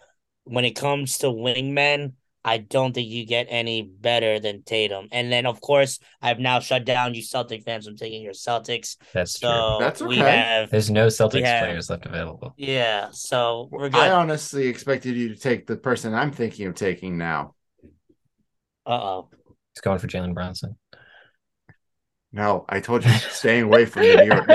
when 0.45 0.65
it 0.65 0.73
comes 0.77 1.19
to 1.19 1.27
wingmen, 1.27 2.13
I 2.45 2.59
don't 2.59 2.93
think 2.95 3.09
you 3.09 3.27
get 3.27 3.49
any 3.51 3.83
better 3.83 4.39
than 4.39 4.63
Tatum. 4.63 5.09
And 5.11 5.33
then 5.33 5.47
of 5.47 5.61
course 5.61 5.99
I've 6.23 6.39
now 6.39 6.61
shut 6.61 6.85
down 6.85 7.15
you 7.15 7.23
Celtic 7.23 7.65
fans 7.65 7.87
from 7.87 7.97
taking 7.97 8.23
your 8.23 8.35
Celtics. 8.35 8.97
That's 9.13 9.39
true. 9.41 9.49
So 9.49 9.77
That's 9.81 10.01
we 10.01 10.21
okay. 10.21 10.37
have 10.39 10.71
There's 10.71 10.91
no 10.91 11.09
Celtics 11.09 11.45
have- 11.45 11.65
players 11.65 11.91
left 11.91 12.07
available. 12.07 12.55
yeah, 12.57 13.09
so 13.13 13.69
we're 13.73 13.87
I 13.87 13.89
good. 13.89 14.11
Uh 14.11 14.17
honestly 14.19 14.69
expected 14.69 15.17
you 15.17 15.29
to 15.31 15.37
take 15.37 15.67
the 15.67 15.77
person 15.77 16.15
I'm 16.15 16.31
thinking 16.31 16.67
of 16.69 16.75
taking 16.77 17.19
now. 17.19 17.55
Uh 18.87 18.91
oh. 18.93 19.29
He's 19.75 19.81
going 19.83 19.99
for 19.99 20.07
Jalen 20.07 20.33
Brunson. 20.33 20.77
No, 22.33 22.65
I 22.69 22.81
told 22.81 23.05
you 23.05 23.11
staying 23.13 23.65
away 23.65 23.87
from 23.87 24.03
the 24.03 24.17
New 24.17 24.25
York 24.25 24.47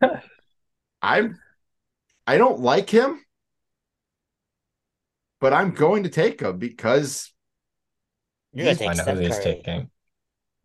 Knicks. 0.00 0.26
I'm 1.02 1.38
I 2.26 2.38
don't 2.38 2.60
like 2.60 2.88
him, 2.90 3.20
but 5.40 5.52
I'm 5.52 5.72
going 5.72 6.04
to 6.04 6.08
take 6.08 6.40
him 6.40 6.58
because 6.58 7.32
You're 8.52 8.66
gonna 8.66 8.76
He's- 8.76 8.78
take 8.78 8.90
I 8.90 8.94
know 8.94 9.02
Steph 9.02 9.16
who 9.16 9.20
he's 9.22 9.34
Curry. 9.38 9.44
taking. 9.44 9.90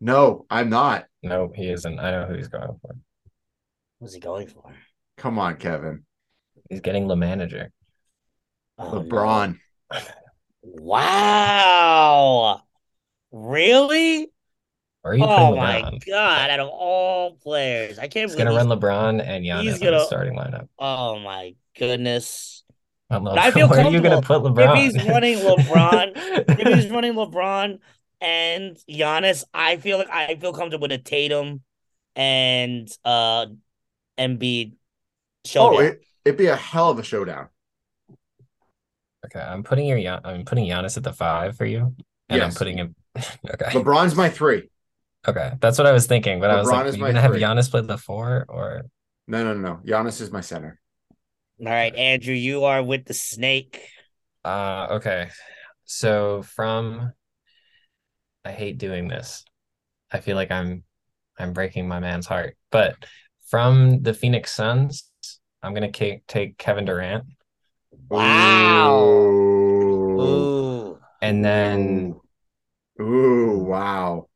no, 0.00 0.46
I'm 0.50 0.70
not. 0.70 1.06
No, 1.22 1.50
he 1.54 1.68
isn't. 1.70 1.98
I 1.98 2.10
know 2.12 2.26
who 2.26 2.34
he's 2.34 2.48
going 2.48 2.78
for. 2.82 2.94
What's 3.98 4.14
he 4.14 4.20
going 4.20 4.46
for? 4.46 4.72
Come 5.16 5.38
on, 5.40 5.56
Kevin. 5.56 6.04
He's 6.70 6.80
getting 6.80 7.08
the 7.08 7.16
manager. 7.16 7.70
Oh, 8.78 8.92
no. 8.92 9.00
LeBron. 9.02 9.58
Wow. 10.62 12.62
Really? 13.32 14.30
Or 15.04 15.12
are 15.12 15.14
you 15.16 15.24
Oh 15.24 15.56
my 15.56 15.80
LeBron? 15.82 16.06
god, 16.06 16.50
out 16.50 16.60
of 16.60 16.68
all 16.68 17.36
players. 17.36 17.98
I 17.98 18.08
can't 18.08 18.28
He's 18.30 18.36
gonna 18.36 18.50
he's- 18.50 18.64
run 18.66 18.78
LeBron 18.80 19.22
and 19.24 19.44
Giannis 19.44 19.62
he's 19.62 19.72
on 19.74 19.78
the 19.80 19.84
gonna- 19.86 20.04
starting 20.04 20.34
lineup. 20.36 20.68
Oh 20.78 21.18
my 21.20 21.54
goodness. 21.78 22.64
I 23.10 23.14
don't 23.14 23.24
know. 23.24 23.30
But 23.30 23.38
I 23.38 23.50
feel 23.52 23.68
Where 23.68 23.80
are 23.86 23.90
you 23.90 24.00
gonna 24.00 24.20
put. 24.20 24.42
LeBron? 24.42 24.76
If 24.86 24.94
he's 24.94 25.08
running 25.08 25.38
LeBron, 25.38 26.12
If 26.60 26.74
he's 26.74 26.90
running 26.90 27.14
LeBron 27.14 27.78
and 28.20 28.76
Giannis, 28.90 29.44
I 29.54 29.76
feel 29.76 29.98
like 29.98 30.10
I 30.10 30.34
feel 30.36 30.52
comfortable 30.52 30.82
with 30.82 30.92
a 30.92 30.98
Tatum 30.98 31.62
and 32.16 32.88
uh 33.04 33.46
Embiid 34.18 34.72
showdown. 35.46 35.74
Oh, 35.76 35.78
it, 35.86 36.02
it'd 36.24 36.36
be 36.36 36.46
a 36.48 36.56
hell 36.56 36.90
of 36.90 36.98
a 36.98 37.02
showdown. 37.04 37.48
Okay, 39.24 39.40
I'm 39.40 39.62
putting 39.62 39.86
your 39.86 40.20
I'm 40.24 40.44
putting 40.44 40.66
Giannis 40.66 40.96
at 40.96 41.02
the 41.04 41.12
five 41.12 41.56
for 41.56 41.64
you, 41.66 41.94
and 42.28 42.42
I'm 42.42 42.52
putting 42.52 42.78
him. 42.78 42.94
okay, 43.16 43.66
LeBron's 43.70 44.14
my 44.16 44.28
three. 44.28 44.68
Okay, 45.28 45.52
that's 45.60 45.78
what 45.78 45.86
I 45.86 45.92
was 45.92 46.06
thinking. 46.06 46.40
But 46.40 46.50
I 46.50 46.58
was 46.58 46.68
like, 46.68 46.86
is 46.86 46.94
are 46.94 46.98
you 46.98 47.04
gonna 47.04 47.20
have 47.20 47.32
three. 47.32 47.40
Giannis 47.40 47.70
play 47.70 47.80
the 47.82 47.98
four 47.98 48.46
or? 48.48 48.82
No, 49.26 49.44
no, 49.44 49.54
no. 49.54 49.80
Giannis 49.86 50.20
is 50.20 50.30
my 50.30 50.40
center. 50.40 50.80
All 51.60 51.66
right, 51.66 51.94
Andrew, 51.94 52.34
you 52.34 52.64
are 52.64 52.82
with 52.82 53.04
the 53.04 53.14
snake. 53.14 53.88
Uh, 54.44 54.88
okay. 54.92 55.30
So 55.84 56.42
from, 56.42 57.12
I 58.44 58.52
hate 58.52 58.78
doing 58.78 59.08
this. 59.08 59.44
I 60.10 60.20
feel 60.20 60.36
like 60.36 60.50
I'm, 60.50 60.84
I'm 61.38 61.52
breaking 61.52 61.88
my 61.88 62.00
man's 62.00 62.26
heart. 62.26 62.56
But 62.70 62.96
from 63.50 64.02
the 64.02 64.14
Phoenix 64.14 64.52
Suns, 64.52 65.10
I'm 65.62 65.74
gonna 65.74 65.90
take 65.90 66.26
take 66.26 66.56
Kevin 66.58 66.84
Durant, 66.84 67.24
Wow. 68.10 69.04
Ooh. 69.04 70.20
Ooh. 70.20 70.98
And 71.20 71.44
then 71.44 72.14
Ooh. 73.00 73.04
Ooh, 73.04 73.58
wow. 73.58 74.27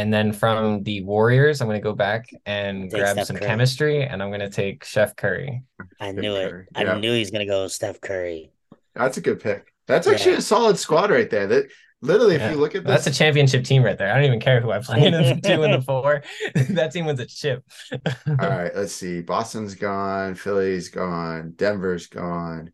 And 0.00 0.12
then 0.12 0.32
from 0.32 0.82
the 0.82 1.02
Warriors, 1.04 1.60
I'm 1.60 1.68
gonna 1.68 1.80
go 1.80 1.92
back 1.92 2.30
and 2.46 2.90
Take 2.90 3.00
grab 3.00 3.14
Steph 3.16 3.26
some 3.26 3.36
Curry. 3.36 3.46
chemistry, 3.46 4.02
and 4.04 4.22
I'm 4.22 4.30
gonna 4.30 4.48
take 4.50 4.84
Chef 4.84 5.14
Curry. 5.14 5.62
I 6.00 6.12
knew 6.12 6.34
it. 6.36 6.50
Curry, 6.50 6.66
I 6.74 6.84
yeah. 6.84 6.98
knew 6.98 7.12
he's 7.12 7.30
gonna 7.30 7.46
go 7.46 7.68
Steph 7.68 8.00
Curry. 8.00 8.50
That's 8.94 9.18
a 9.18 9.20
good 9.20 9.40
pick. 9.40 9.72
That's 9.86 10.06
actually 10.06 10.32
Yeah. 10.32 10.38
a 10.38 10.42
solid 10.42 10.78
squad 10.78 11.10
right 11.10 11.28
there. 11.28 11.46
That 11.46 11.68
literally, 12.00 12.36
if 12.36 12.50
you 12.50 12.56
look 12.56 12.74
at 12.74 12.84
That's 12.84 13.06
a 13.06 13.12
championship 13.12 13.64
team 13.64 13.82
right 13.82 13.98
there. 13.98 14.10
I 14.10 14.14
don't 14.16 14.24
even 14.24 14.40
care 14.40 14.60
who 14.62 14.70
I 14.70 14.78
play 14.80 15.04
in 15.06 15.12
the 15.12 15.38
two 15.44 15.62
and 15.62 15.74
the 15.74 15.82
four. 15.82 16.22
that 16.70 16.92
team 16.92 17.04
wins 17.04 17.20
a 17.20 17.26
chip. 17.26 17.62
all 17.92 17.98
right, 18.36 18.74
let's 18.74 18.94
see. 18.94 19.20
Boston's 19.20 19.74
gone, 19.74 20.34
Philly's 20.34 20.88
gone, 20.88 21.52
Denver's 21.56 22.06
gone, 22.06 22.72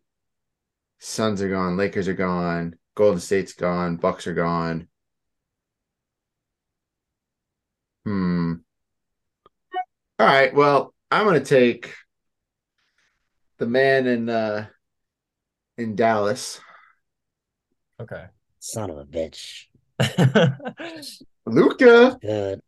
Suns 0.99 1.41
are 1.41 1.49
gone, 1.49 1.75
Lakers 1.75 2.07
are 2.07 2.13
gone, 2.13 2.75
Golden 2.95 3.19
State's 3.19 3.53
gone, 3.53 3.97
Bucks 3.97 4.27
are 4.27 4.33
gone. 4.33 4.87
Hmm. 8.07 8.53
All 10.17 10.25
right, 10.25 10.55
well, 10.55 10.93
I'm 11.11 11.25
gonna 11.25 11.41
take 11.43 11.93
the 13.57 13.67
man 13.67 14.07
in 14.07 14.29
uh 14.29 14.67
in 15.77 15.97
Dallas, 15.97 16.61
Okay. 17.99 18.27
Son 18.59 18.89
of 18.89 18.97
a 18.97 19.03
bitch. 19.03 19.65
Luka. 21.45 22.17
Good. 22.21 22.61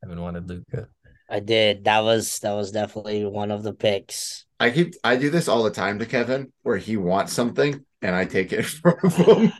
Haven't 0.00 0.20
wanted 0.20 0.48
Luka. 0.48 0.86
I 1.28 1.40
did. 1.40 1.82
That 1.84 2.04
was 2.04 2.38
that 2.38 2.52
was 2.52 2.70
definitely 2.70 3.24
one 3.24 3.50
of 3.50 3.64
the 3.64 3.72
picks. 3.72 4.44
I 4.60 4.70
keep 4.70 4.94
I 5.02 5.16
do 5.16 5.28
this 5.28 5.48
all 5.48 5.64
the 5.64 5.70
time 5.72 5.98
to 5.98 6.06
Kevin, 6.06 6.52
where 6.62 6.76
he 6.76 6.96
wants 6.96 7.32
something 7.32 7.84
and 8.02 8.14
I 8.14 8.24
take 8.24 8.52
it 8.52 8.62
from 8.66 9.10
him. 9.10 9.52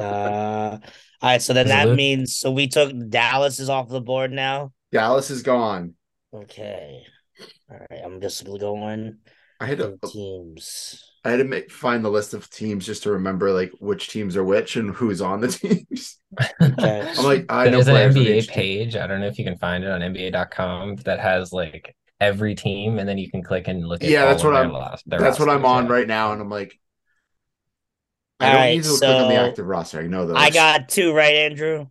Uh, 0.00 0.78
all 0.78 0.80
right, 1.22 1.42
so 1.42 1.52
then 1.52 1.66
Is 1.66 1.72
that 1.72 1.86
Luke- 1.88 1.96
means 1.96 2.36
so 2.36 2.50
we 2.50 2.68
took 2.68 2.92
Dallas 3.08 3.58
is 3.60 3.68
off 3.68 3.88
the 3.88 4.00
board 4.00 4.32
now. 4.32 4.72
Dallas 4.92 5.30
is 5.30 5.42
gone. 5.42 5.94
Okay. 6.34 7.02
All 7.70 7.78
right, 7.90 8.00
I'm 8.04 8.20
just 8.20 8.44
going 8.44 9.18
I 9.60 9.66
had 9.66 9.78
to 9.78 9.98
teams. 10.06 11.02
I 11.24 11.30
had 11.30 11.36
to 11.36 11.44
make 11.44 11.70
find 11.70 12.04
the 12.04 12.10
list 12.10 12.34
of 12.34 12.50
teams 12.50 12.84
just 12.84 13.04
to 13.04 13.12
remember 13.12 13.52
like 13.52 13.70
which 13.78 14.08
teams 14.08 14.36
are 14.36 14.42
which 14.44 14.74
and 14.76 14.90
who's 14.92 15.20
on 15.20 15.40
the 15.40 15.48
teams. 15.48 16.18
Okay. 16.60 17.12
I'm 17.16 17.24
like, 17.24 17.46
I 17.48 17.66
know 17.66 17.70
There's 17.82 17.88
an 17.88 17.94
players 17.94 18.16
NBA 18.16 18.36
each 18.38 18.46
team. 18.48 18.54
page. 18.54 18.96
I 18.96 19.06
don't 19.06 19.20
know 19.20 19.28
if 19.28 19.38
you 19.38 19.44
can 19.44 19.56
find 19.56 19.84
it 19.84 19.90
on 19.90 20.00
NBA.com 20.00 20.96
that 21.04 21.20
has 21.20 21.52
like 21.52 21.94
every 22.20 22.54
team, 22.56 22.98
and 22.98 23.08
then 23.08 23.18
you 23.18 23.30
can 23.30 23.42
click 23.42 23.68
and 23.68 23.86
look 23.86 24.02
at 24.02 24.10
Yeah, 24.10 24.24
that's 24.24 24.42
what 24.44 24.54
I'm- 24.56 24.72
lost- 24.72 25.08
their 25.08 25.20
That's 25.20 25.38
what 25.38 25.48
I'm 25.48 25.64
on 25.64 25.86
yeah. 25.86 25.92
right 25.92 26.06
now, 26.08 26.32
and 26.32 26.40
I'm 26.42 26.50
like, 26.50 26.78
I 28.42 28.46
All 28.46 28.52
don't 28.52 28.60
right, 28.60 28.76
need 28.76 28.82
to 28.82 28.88
click 28.88 29.02
on 29.02 29.28
the 29.28 29.34
so 29.36 29.40
active 29.46 29.66
roster. 29.66 30.00
I 30.00 30.06
know 30.06 30.26
those. 30.26 30.36
I 30.36 30.50
got 30.50 30.88
two 30.88 31.12
right, 31.14 31.34
Andrew. 31.34 31.86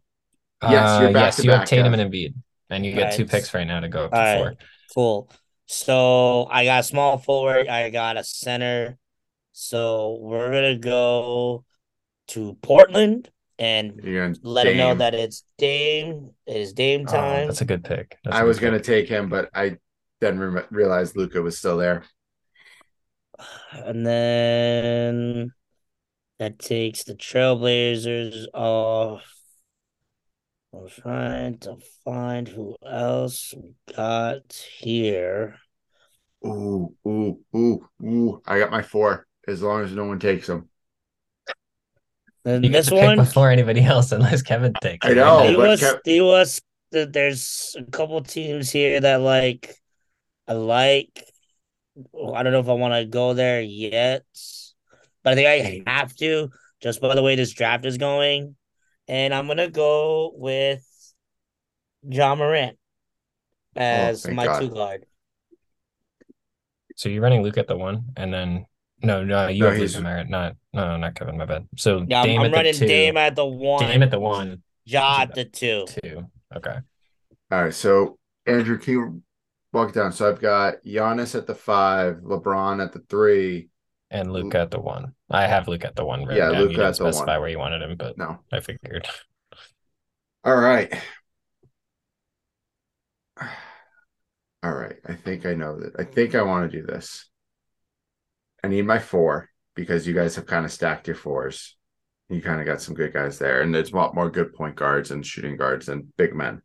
Yes, 0.61 0.99
you're 0.99 1.07
Uh, 1.09 1.11
yes, 1.11 1.35
to 1.37 1.43
you 1.43 1.51
have 1.51 1.65
Tatum 1.65 1.93
and 1.93 2.11
Embiid, 2.11 2.33
and 2.69 2.85
you 2.85 2.93
get 2.93 3.13
two 3.13 3.25
picks 3.25 3.53
right 3.53 3.65
now 3.65 3.79
to 3.79 3.87
go 3.89 4.05
up 4.05 4.11
to 4.11 4.17
All 4.17 4.35
four. 4.37 4.45
right. 4.47 4.57
Cool. 4.93 5.31
So 5.65 6.47
I 6.51 6.65
got 6.65 6.81
a 6.81 6.83
small 6.83 7.17
forward. 7.17 7.67
I 7.67 7.89
got 7.89 8.17
a 8.17 8.23
center. 8.23 8.97
So 9.53 10.17
we're 10.21 10.51
gonna 10.51 10.77
go 10.77 11.63
to 12.29 12.53
Portland 12.61 13.29
and 13.57 13.99
You're 14.03 14.27
gonna 14.27 14.39
let 14.43 14.67
him 14.67 14.77
know 14.77 14.95
that 14.95 15.13
it's 15.13 15.43
Dame. 15.57 16.31
It 16.45 16.57
is 16.57 16.73
Dame 16.73 17.05
Oh, 17.07 17.11
time. 17.11 17.47
that's 17.47 17.61
a 17.61 17.65
good 17.65 17.83
pick. 17.83 18.17
That's 18.23 18.35
a 18.35 18.39
I 18.39 18.41
good 18.41 18.47
was 18.47 18.59
gonna 18.59 18.77
pick. 18.77 18.85
take 18.85 19.07
him, 19.09 19.29
but 19.29 19.49
I 19.53 19.77
then 20.19 20.37
re- 20.39 20.63
realized 20.69 21.15
Luka 21.15 21.41
was 21.41 21.57
still 21.57 21.77
there. 21.77 22.03
And 23.71 24.05
then 24.05 25.53
that 26.41 26.57
takes 26.57 27.03
the 27.03 27.13
Trailblazers 27.13 28.47
off. 28.51 29.21
I'm 30.73 30.89
trying 30.89 31.59
to 31.59 31.77
find 32.03 32.47
who 32.47 32.75
else 32.83 33.53
we 33.55 33.75
got 33.95 34.51
here. 34.79 35.57
Ooh, 36.43 36.95
ooh, 37.07 37.37
ooh, 37.55 37.87
ooh! 38.03 38.41
I 38.47 38.57
got 38.57 38.71
my 38.71 38.81
four. 38.81 39.27
As 39.47 39.61
long 39.61 39.83
as 39.83 39.91
no 39.91 40.05
one 40.05 40.17
takes 40.17 40.47
them. 40.47 40.67
And 42.43 42.65
You 42.65 42.71
get 42.71 42.77
this 42.77 42.85
to 42.87 42.93
pick 42.93 43.03
one, 43.03 43.17
before 43.17 43.51
anybody 43.51 43.83
else, 43.83 44.11
unless 44.11 44.41
Kevin 44.41 44.73
takes. 44.81 45.05
I 45.05 45.11
it. 45.11 45.15
know, 45.17 45.47
he 45.47 45.55
but 45.55 45.67
was, 45.67 45.81
Kev- 45.81 45.99
he 46.05 46.21
was. 46.21 46.59
There's 46.91 47.75
a 47.77 47.83
couple 47.91 48.19
teams 48.23 48.71
here 48.71 48.99
that 48.99 49.21
like, 49.21 49.75
I 50.47 50.53
like. 50.53 51.23
I 51.95 52.41
don't 52.41 52.51
know 52.51 52.61
if 52.61 52.67
I 52.67 52.73
want 52.73 52.95
to 52.95 53.05
go 53.05 53.35
there 53.35 53.61
yet, 53.61 54.25
but 55.23 55.33
I 55.33 55.35
think 55.35 55.87
I 55.87 55.91
have 55.91 56.15
to 56.17 56.49
just 56.81 57.01
by 57.01 57.15
the 57.15 57.21
way 57.23 57.35
this 57.35 57.51
draft 57.51 57.85
is 57.85 57.97
going, 57.97 58.55
and 59.07 59.33
I'm 59.33 59.47
gonna 59.47 59.69
go 59.69 60.31
with 60.35 60.83
Ja 62.07 62.35
Morant 62.35 62.77
oh, 63.75 63.79
as 63.79 64.25
Oh, 64.25 64.31
my 64.31 64.45
God. 64.45 64.59
two 64.59 64.69
guard. 64.69 65.05
So 66.95 67.09
you're 67.09 67.21
running 67.21 67.43
Luke 67.43 67.57
at 67.57 67.67
the 67.67 67.77
one, 67.77 68.05
and 68.17 68.33
then 68.33 68.65
no, 69.03 69.23
no, 69.23 69.47
you 69.47 69.61
No, 69.61 69.65
have 69.69 69.73
Luke 69.77 69.81
he's- 69.81 69.95
and 69.95 70.03
Merritt, 70.03 70.29
not 70.29 70.55
no, 70.73 70.97
not 70.97 71.15
Kevin. 71.15 71.37
My 71.37 71.45
bad. 71.45 71.67
So 71.77 72.05
Yeah, 72.07 72.21
I'm, 72.21 72.27
Dame 72.27 72.39
I'm 72.41 72.45
at 72.47 72.53
running 72.53 72.73
the 72.73 72.79
two, 72.79 72.87
Dame 72.87 73.17
at 73.17 73.35
the 73.35 73.45
one, 73.45 73.85
Dame 73.85 74.03
at 74.03 74.11
the 74.11 74.19
one, 74.19 74.63
Ja 74.85 75.21
at 75.21 75.33
the 75.33 75.45
two. 75.45 75.85
two. 75.87 76.27
Okay. 76.55 76.77
All 77.51 77.63
right, 77.63 77.73
so 77.73 78.17
Andrew, 78.45 78.77
can 78.77 78.93
you 78.93 79.23
walk 79.73 79.89
it 79.89 79.95
down? 79.95 80.11
So 80.11 80.29
I've 80.29 80.39
got 80.39 80.75
Giannis 80.85 81.35
at 81.35 81.47
the 81.47 81.55
five, 81.55 82.17
LeBron 82.17 82.83
at 82.83 82.93
the 82.93 82.99
three. 83.09 83.69
And 84.11 84.27
mm-hmm. 84.27 84.35
Luke 84.35 84.55
at 84.55 84.69
the 84.71 84.79
one. 84.79 85.13
I 85.29 85.47
have 85.47 85.67
Luke 85.67 85.85
at 85.85 85.95
the 85.95 86.05
one. 86.05 86.25
written 86.25 86.35
Yeah, 86.37 86.51
down. 86.51 86.61
Luke 86.61 86.71
you 86.71 86.77
didn't 86.77 86.89
at 86.89 86.97
the 86.97 87.03
one. 87.05 87.13
specify 87.13 87.37
where 87.37 87.49
you 87.49 87.57
wanted 87.57 87.81
him, 87.81 87.95
but 87.95 88.17
No. 88.17 88.39
I 88.51 88.59
figured. 88.59 89.07
All 90.43 90.55
right. 90.55 90.93
All 94.63 94.73
right. 94.73 94.97
I 95.07 95.13
think 95.13 95.45
I 95.45 95.55
know 95.55 95.79
that. 95.79 95.93
I 95.97 96.03
think 96.03 96.35
I 96.35 96.43
want 96.43 96.69
to 96.69 96.77
do 96.81 96.85
this. 96.85 97.27
I 98.63 98.67
need 98.67 98.85
my 98.85 98.99
four 98.99 99.49
because 99.75 100.05
you 100.05 100.13
guys 100.13 100.35
have 100.35 100.45
kind 100.45 100.65
of 100.65 100.71
stacked 100.71 101.07
your 101.07 101.15
fours. 101.15 101.77
You 102.29 102.41
kind 102.41 102.59
of 102.59 102.65
got 102.65 102.81
some 102.81 102.93
good 102.95 103.13
guys 103.13 103.39
there, 103.39 103.61
and 103.61 103.73
there's 103.73 103.91
a 103.91 103.95
lot 103.95 104.13
more 104.15 104.29
good 104.29 104.53
point 104.53 104.75
guards 104.75 105.11
and 105.11 105.25
shooting 105.25 105.57
guards 105.57 105.89
and 105.89 106.15
big 106.17 106.35
men. 106.35 106.61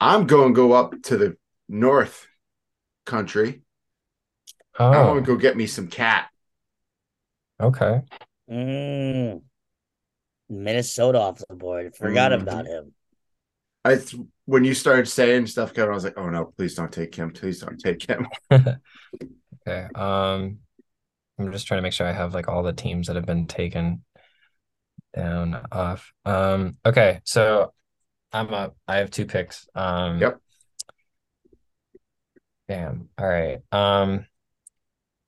I'm 0.00 0.26
going 0.26 0.52
to 0.52 0.56
go 0.56 0.72
up 0.72 0.94
to 1.04 1.16
the 1.16 1.36
north 1.68 2.26
country. 3.06 3.63
I 4.78 4.84
Oh, 4.98 5.06
want 5.14 5.24
to 5.24 5.32
go 5.32 5.36
get 5.38 5.56
me 5.56 5.66
some 5.66 5.88
cat. 5.88 6.28
okay. 7.60 8.02
Mm. 8.50 9.42
Minnesota 10.48 11.18
off 11.20 11.42
the 11.48 11.54
board. 11.54 11.96
Forgot 11.96 12.32
Mhm. 12.32 12.42
about 12.42 12.66
him. 12.66 12.94
I 13.84 13.96
th- 13.96 14.22
when 14.46 14.64
you 14.64 14.74
started 14.74 15.06
saying 15.08 15.46
stuff, 15.46 15.74
Kevin, 15.74 15.90
I 15.90 15.94
was 15.94 16.04
like, 16.04 16.18
"Oh 16.18 16.28
no, 16.30 16.46
please 16.56 16.74
don't 16.74 16.92
take 16.92 17.14
him! 17.14 17.32
Please 17.32 17.60
don't 17.60 17.78
take 17.78 18.02
him!" 18.08 18.26
Okay. 19.66 19.88
Um, 19.94 20.58
I'm 21.38 21.52
just 21.52 21.66
trying 21.66 21.78
to 21.78 21.82
make 21.82 21.94
sure 21.94 22.06
I 22.06 22.12
have 22.12 22.34
like 22.34 22.48
all 22.48 22.62
the 22.62 22.72
teams 22.74 23.06
that 23.06 23.16
have 23.16 23.24
been 23.24 23.46
taken 23.46 24.04
down 25.16 25.66
off. 25.72 26.12
Um, 26.26 26.76
okay, 26.84 27.20
so 27.24 27.72
I'm 28.32 28.52
up. 28.52 28.76
I 28.86 28.96
have 28.98 29.10
two 29.10 29.24
picks. 29.26 29.66
Um, 29.74 30.18
Yep. 30.20 30.40
Damn. 32.68 33.08
All 33.18 33.26
right. 33.26 33.60
Um, 33.72 34.26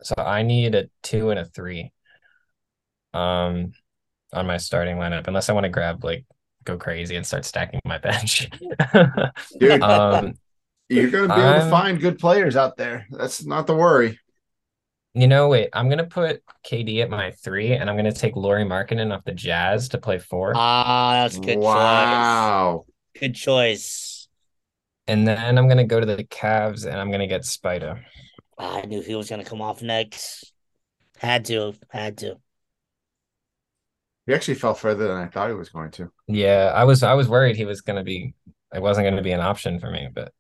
so 0.03 0.15
I 0.19 0.43
need 0.43 0.75
a 0.75 0.89
two 1.03 1.31
and 1.31 1.39
a 1.39 1.45
three. 1.45 1.93
Um, 3.15 3.73
on 4.33 4.47
my 4.47 4.57
starting 4.59 4.97
lineup, 4.97 5.27
unless 5.29 5.49
I 5.49 5.53
want 5.53 5.65
to 5.65 5.71
grab 5.71 6.05
like 6.05 6.25
go 6.65 6.77
crazy 6.77 7.17
and 7.17 7.25
start 7.27 7.45
stacking 7.45 7.81
my 7.85 7.97
bench. 8.07 8.51
Dude, 9.59 9.81
Um, 9.83 10.35
You're 10.89 11.11
going 11.11 11.29
to 11.29 11.35
be 11.35 11.41
able 11.41 11.53
to 11.55 11.61
I'm- 11.61 11.71
find 11.71 12.01
good 12.01 12.19
players 12.19 12.57
out 12.57 12.77
there. 12.77 13.07
That's 13.11 13.45
not 13.45 13.67
the 13.67 13.75
worry. 13.75 14.19
You 15.15 15.29
know, 15.29 15.49
wait, 15.49 15.71
I'm 15.73 15.89
gonna 15.89 16.05
put 16.05 16.43
KD 16.67 17.01
at 17.01 17.09
my 17.09 17.31
three, 17.31 17.73
and 17.73 17.89
I'm 17.89 17.97
gonna 17.97 18.13
take 18.13 18.37
Lauri 18.37 18.65
Markkanen 18.67 19.17
off 19.17 19.25
the 19.25 19.33
Jazz 19.33 19.89
to 19.91 19.99
play 19.99 20.19
four. 20.19 20.53
Ah, 20.55 21.23
that's 21.23 21.39
a 21.39 21.41
good 21.41 21.57
wow. 21.59 22.85
choice. 23.15 23.21
Good 23.23 23.35
choice. 23.35 24.29
And 25.07 25.27
then 25.27 25.57
I'm 25.57 25.69
gonna 25.69 25.87
go 25.87 26.01
to 26.01 26.05
the 26.05 26.23
Cavs 26.25 26.85
and 26.85 27.01
I'm 27.01 27.11
gonna 27.11 27.27
get 27.29 27.43
Spida. 27.43 28.03
I 28.59 28.83
knew 28.83 29.03
he 29.03 29.15
was 29.15 29.29
gonna 29.29 29.45
come 29.45 29.61
off 29.61 29.83
next. 29.83 30.53
Had 31.19 31.45
to, 31.47 31.75
had 31.91 32.19
to. 32.19 32.37
He 34.27 34.35
actually 34.35 34.55
fell 34.55 34.75
further 34.75 35.07
than 35.09 35.17
I 35.17 35.27
thought 35.27 35.49
he 35.49 35.55
was 35.55 35.69
going 35.69 35.91
to. 35.93 36.11
Yeah, 36.27 36.73
I 36.75 36.85
was 36.85 37.03
I 37.03 37.15
was 37.15 37.29
worried 37.29 37.57
he 37.57 37.65
was 37.65 37.81
gonna 37.81 38.05
be 38.05 38.35
it 38.75 38.83
wasn't 38.83 39.07
gonna 39.07 39.23
be 39.23 39.33
an 39.33 39.41
option 39.41 39.79
for 39.79 39.91
me, 39.91 40.09
but 40.13 40.33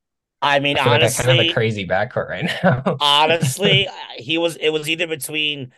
I 0.43 0.60
mean, 0.60 0.76
I 0.76 0.82
feel 0.84 0.93
like 0.93 1.02
I 1.02 1.10
kind 1.10 1.40
of 1.40 1.47
a 1.47 1.52
crazy 1.52 1.86
backcourt 1.86 2.28
right 2.28 2.51
now. 2.62 2.97
honestly, 3.01 3.88
he 4.16 4.38
was. 4.38 4.56
It 4.56 4.70
was 4.70 4.88
either 4.88 5.06
between 5.06 5.72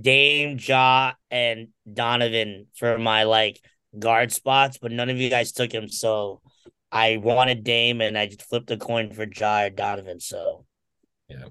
Dame, 0.00 0.58
Ja, 0.60 1.12
and 1.30 1.68
Donovan 1.90 2.66
for 2.74 2.98
my 2.98 3.22
like 3.24 3.60
guard 3.98 4.32
spots, 4.32 4.78
but 4.78 4.92
none 4.92 5.08
of 5.08 5.18
you 5.18 5.30
guys 5.30 5.52
took 5.52 5.72
him. 5.72 5.88
So 5.88 6.42
I 6.92 7.16
wanted 7.16 7.64
Dame, 7.64 8.00
and 8.00 8.18
I 8.18 8.26
just 8.26 8.42
flipped 8.42 8.70
a 8.70 8.76
coin 8.76 9.12
for 9.12 9.26
Ja 9.26 9.62
or 9.62 9.70
Donovan. 9.70 10.20
So 10.20 10.66
Yeah. 11.28 11.48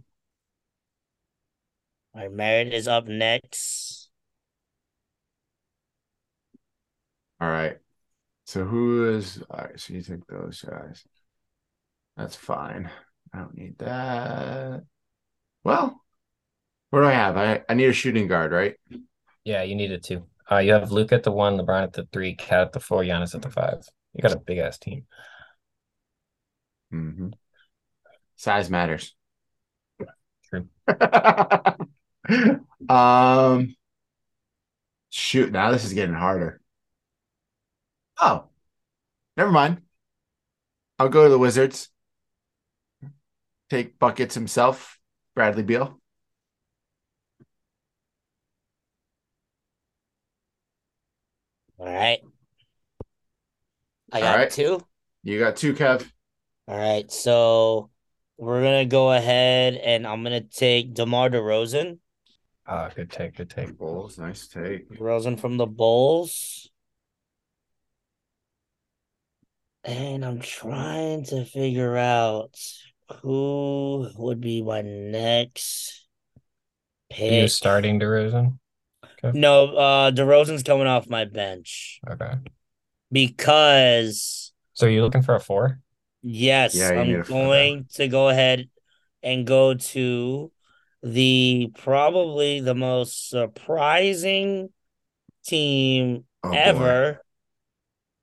All 2.17 2.23
right, 2.23 2.31
Merritt 2.31 2.73
is 2.73 2.87
up 2.87 3.05
next. 3.07 4.09
All 7.39 7.47
right. 7.47 7.77
So 8.45 8.65
who 8.65 9.13
is 9.15 9.43
all 9.51 9.59
right, 9.59 9.79
so 9.79 9.93
you 9.93 10.01
take 10.01 10.25
those 10.25 10.65
guys. 10.67 11.03
That's 12.15 12.35
fine. 12.35 12.89
I 13.31 13.37
don't 13.37 13.55
need 13.55 13.77
that. 13.77 14.83
Well, 15.63 16.01
what 16.89 17.01
do 17.01 17.05
I 17.05 17.11
have? 17.11 17.37
I, 17.37 17.61
I 17.69 17.75
need 17.75 17.89
a 17.89 17.93
shooting 17.93 18.27
guard, 18.27 18.51
right? 18.51 18.73
Yeah, 19.43 19.61
you 19.61 19.75
needed 19.75 20.01
two. 20.03 20.25
Uh, 20.51 20.57
you 20.57 20.73
have 20.73 20.91
Luke 20.91 21.11
at 21.11 21.21
the 21.21 21.31
one, 21.31 21.55
LeBron 21.55 21.83
at 21.83 21.93
the 21.93 22.07
three, 22.11 22.33
KAT 22.33 22.61
at 22.61 22.73
the 22.73 22.79
four, 22.79 23.03
Giannis 23.03 23.35
at 23.35 23.43
the 23.43 23.51
five. 23.51 23.87
You 24.13 24.23
got 24.23 24.31
a 24.31 24.39
big 24.39 24.57
ass 24.57 24.79
team. 24.79 25.05
Mm-hmm. 26.91 27.29
Size 28.37 28.71
matters. 28.71 29.13
True. 30.49 30.67
um 32.89 33.75
shoot, 35.09 35.51
now 35.51 35.71
this 35.71 35.85
is 35.85 35.93
getting 35.93 36.15
harder. 36.15 36.61
Oh, 38.19 38.45
never 39.35 39.51
mind. 39.51 39.81
I'll 40.99 41.09
go 41.09 41.23
to 41.23 41.29
the 41.29 41.39
Wizards. 41.39 41.89
Take 43.69 43.99
buckets 43.99 44.33
himself, 44.33 44.99
Bradley 45.35 45.63
Beal. 45.63 45.99
All 51.79 51.85
right. 51.85 52.21
I 54.11 54.19
got 54.19 54.37
right. 54.37 54.49
two. 54.49 54.79
You 55.23 55.39
got 55.39 55.57
two, 55.57 55.73
Kev. 55.73 56.09
All 56.67 56.77
right, 56.77 57.11
so 57.11 57.91
we're 58.37 58.61
gonna 58.61 58.85
go 58.85 59.11
ahead 59.11 59.75
and 59.75 60.07
I'm 60.07 60.23
gonna 60.23 60.41
take 60.41 60.93
DeMar 60.93 61.29
DeRozan. 61.29 61.99
Ah, 62.67 62.91
good 62.95 63.09
take, 63.09 63.35
good 63.35 63.49
take. 63.49 63.75
Bulls, 63.77 64.17
nice 64.19 64.47
take. 64.47 64.87
DeRozan 64.91 65.39
from 65.39 65.55
the 65.55 65.65
Bulls. 65.65 66.69
And 69.83 70.23
I'm 70.25 70.39
trying 70.41 71.23
to 71.25 71.43
figure 71.45 71.95
out 71.97 72.59
who 73.21 74.09
would 74.17 74.39
be 74.41 74.61
my 74.61 74.81
next 74.81 76.05
Are 77.29 77.33
you 77.33 77.47
pick. 77.47 77.47
starting 77.47 77.99
DeRozan? 78.01 78.59
No, 79.31 79.75
uh 79.75 80.11
DeRozan's 80.11 80.63
coming 80.63 80.87
off 80.87 81.09
my 81.09 81.25
bench 81.25 82.01
Okay. 82.07 82.39
because 83.11 84.53
So 84.73 84.85
you're 84.85 85.03
looking 85.03 85.21
for 85.23 85.35
a 85.35 85.39
four? 85.41 85.81
yes, 86.21 86.91
Yeah, 86.91 86.93
I'm 86.95 87.21
going 87.21 87.87
to 87.95 88.07
go 88.07 88.29
ahead 88.29 88.69
and 89.23 89.47
go 89.47 89.73
to 89.75 90.51
the 91.13 91.71
probably 91.77 92.59
the 92.59 92.75
most 92.75 93.29
surprising 93.29 94.69
team 95.45 96.25
Oh, 96.43 96.57
boy. 96.57 96.95
ever. 96.95 97.21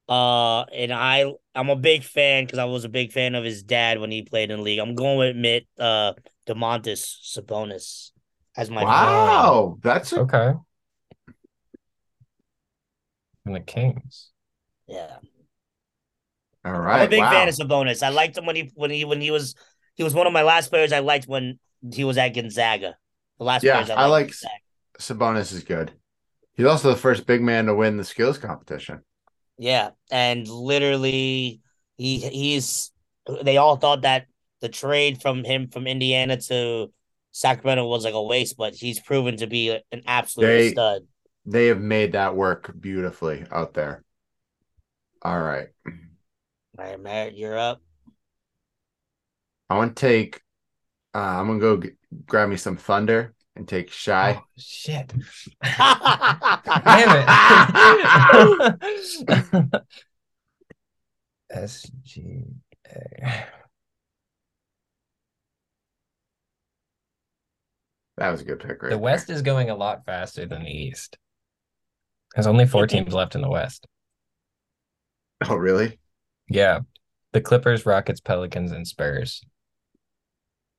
Uh, 0.07 0.65
and 0.65 0.93
I 0.93 1.33
I'm 1.55 1.71
a 1.71 1.77
big 1.77 2.03
fan 2.05 2.45
because 2.45 2.59
I 2.59 2.65
was 2.67 2.85
a 2.85 2.91
big 2.91 3.13
fan 3.13 3.35
of 3.35 3.43
his 3.45 3.63
dad 3.63 3.99
when 4.01 4.11
he 4.11 4.23
played 4.23 4.51
in 4.51 4.59
the 4.59 4.63
league. 4.63 4.79
I'm 4.79 4.95
going 4.95 5.19
to 5.21 5.27
admit 5.31 5.67
uh 5.79 6.13
Domantas 6.47 7.21
Sabonis 7.25 8.11
as 8.57 8.69
my 8.71 8.85
Wow, 8.85 9.79
that's 9.83 10.13
a 10.13 10.21
Okay. 10.21 10.55
And 13.47 13.55
the 13.55 13.61
Kings. 13.61 14.33
yeah. 14.87 15.19
All 16.65 16.73
right. 16.73 17.01
I'm 17.01 17.07
a 17.07 17.09
big 17.09 17.21
wow. 17.21 17.31
fan 17.31 17.49
of 17.49 17.55
Sabonis. 17.55 18.03
I 18.03 18.09
liked 18.11 18.37
him 18.39 18.47
when 18.47 18.57
he 18.57 18.71
when 18.75 18.91
he 18.91 19.05
when 19.05 19.21
he 19.21 19.31
was 19.31 19.55
he 19.95 20.03
was 20.05 20.15
one 20.15 20.27
of 20.27 20.33
my 20.33 20.43
last 20.43 20.69
players 20.71 20.93
I 20.93 21.01
liked 21.01 21.27
when 21.29 21.59
he 21.93 22.05
was 22.05 22.19
at 22.19 22.31
Gonzaga. 22.35 22.97
The 23.39 23.45
last 23.45 23.63
Yeah, 23.65 23.75
players 23.83 23.91
I 23.91 24.07
like-. 24.07 24.35
Sabonis 24.99 25.53
is 25.53 25.65
good. 25.65 25.93
He's 26.55 26.67
also 26.67 26.91
the 26.91 26.97
first 26.97 27.27
big 27.27 27.43
man 27.43 27.67
to 27.67 27.75
win 27.75 27.97
the 27.97 28.05
skills 28.05 28.39
competition. 28.39 29.01
Yeah, 29.59 29.91
and 30.11 30.47
literally, 30.49 31.61
he 31.97 32.19
he's. 32.19 32.93
They 33.43 33.57
all 33.57 33.77
thought 33.77 34.03
that 34.03 34.27
the 34.61 34.69
trade 34.69 35.21
from 35.23 35.45
him 35.45 35.69
from 35.69 35.87
Indiana 35.87 36.37
to 36.37 36.93
Sacramento 37.33 37.87
was 37.87 38.05
like 38.05 38.15
a 38.15 38.23
waste, 38.23 38.57
but 38.57 38.75
he's 38.75 39.01
proven 39.01 39.37
to 39.39 39.47
be 39.47 39.71
an 39.91 40.03
absolute 40.07 40.47
They- 40.47 40.71
stud. 40.71 41.03
They 41.47 41.67
have 41.67 41.81
made 41.81 42.13
that 42.13 42.35
work 42.37 42.73
beautifully 42.81 43.45
out 43.53 43.75
there. 43.75 44.03
All 45.21 45.39
right. 45.41 45.69
All 45.87 45.93
right, 46.85 46.99
Merritt, 46.99 47.37
you're 47.37 47.59
up. 47.59 47.83
I 49.75 49.79
want 49.79 49.97
to 49.97 50.01
take 50.01 50.41
uh, 51.15 51.19
I'm 51.19 51.47
gonna 51.47 51.59
go 51.61 51.77
g- 51.77 51.91
grab 52.27 52.49
me 52.49 52.57
some 52.57 52.77
thunder 52.77 53.35
and 53.57 53.69
take 53.69 53.91
Shai. 53.91 54.37
Oh, 54.39 54.45
shit. 54.57 55.13
Damn 55.63 56.65
Damn 56.85 57.17
it. 58.63 59.71
SGA. 61.55 62.45
That 68.17 68.31
was 68.31 68.41
a 68.41 68.45
good 68.45 68.61
pick, 68.61 68.83
right? 68.83 68.91
The 68.91 68.99
West 68.99 69.31
is 69.31 69.43
going 69.43 69.71
a 69.71 69.77
lot 69.77 70.05
faster 70.05 70.47
than 70.47 70.65
the 70.65 70.71
East. 70.71 71.19
There's 72.35 72.47
only 72.47 72.67
four 72.67 72.87
teams 72.87 73.13
left 73.15 73.35
in 73.35 73.41
the 73.41 73.51
West. 73.51 73.87
Oh, 75.49 75.57
really? 75.57 75.99
Yeah. 76.49 76.81
The 77.33 77.41
Clippers, 77.41 77.87
Rockets, 77.87 78.21
Pelicans, 78.21 78.73
and 78.73 78.87
Spurs. 78.87 79.45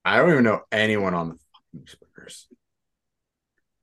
I 0.05 0.17
don't 0.17 0.29
even 0.31 0.43
know 0.43 0.61
anyone 0.71 1.15
on 1.15 1.29
the 1.29 1.35
fucking 1.35 1.87
Spurs. 1.87 2.47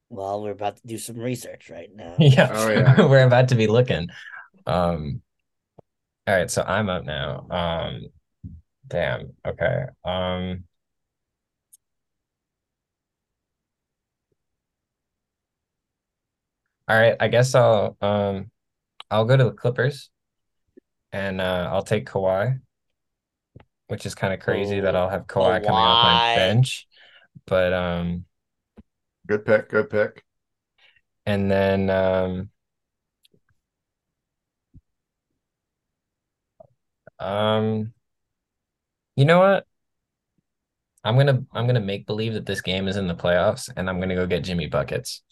Well, 0.08 0.42
we're 0.42 0.52
about 0.52 0.76
to 0.76 0.86
do 0.86 0.96
some 0.98 1.18
research 1.18 1.68
right 1.68 1.90
now. 1.94 2.14
Yeah. 2.20 2.48
Oh, 2.52 2.70
yeah. 2.70 3.06
We're 3.08 3.26
about 3.26 3.48
to 3.48 3.54
be 3.56 3.66
looking. 3.66 4.08
Um 4.66 5.22
all 6.26 6.34
right, 6.36 6.50
so 6.50 6.62
I'm 6.62 6.88
up 6.88 7.04
now. 7.04 7.46
Um 7.50 8.06
damn. 8.86 9.32
Okay. 9.44 9.84
Um 10.04 10.64
all 16.88 16.96
right, 16.98 17.16
I 17.18 17.28
guess 17.28 17.54
I'll 17.54 17.96
um 18.00 18.50
I'll 19.10 19.24
go 19.24 19.36
to 19.36 19.44
the 19.44 19.52
Clippers 19.52 20.10
and 21.12 21.40
uh 21.40 21.68
I'll 21.72 21.82
take 21.82 22.06
Kawhi, 22.06 22.60
which 23.92 24.06
is 24.06 24.14
kind 24.14 24.32
of 24.32 24.40
crazy 24.40 24.80
that 24.80 24.96
Oh, 24.96 25.00
I'll 25.00 25.08
have 25.10 25.26
Kawhi 25.26 25.62
coming 25.62 25.70
off 25.70 26.04
my 26.04 26.34
bench. 26.34 26.88
But 27.44 27.74
um 27.74 28.24
Good 29.26 29.44
pick. 29.44 29.68
Good 29.68 29.90
pick. 29.90 30.24
and 31.26 31.50
then 31.50 31.90
um 31.90 32.48
um 37.18 37.92
you 39.14 39.26
know 39.26 39.40
what? 39.40 39.66
I'm 41.04 41.18
gonna 41.18 41.44
I'm 41.52 41.66
gonna 41.66 41.80
make 41.80 42.06
believe 42.06 42.32
that 42.32 42.46
this 42.46 42.62
game 42.62 42.88
is 42.88 42.96
in 42.96 43.08
the 43.08 43.14
playoffs 43.14 43.68
and 43.76 43.90
I'm 43.90 44.00
gonna 44.00 44.14
go 44.14 44.26
get 44.26 44.42
Jimmy 44.42 44.68
buckets. 44.68 45.22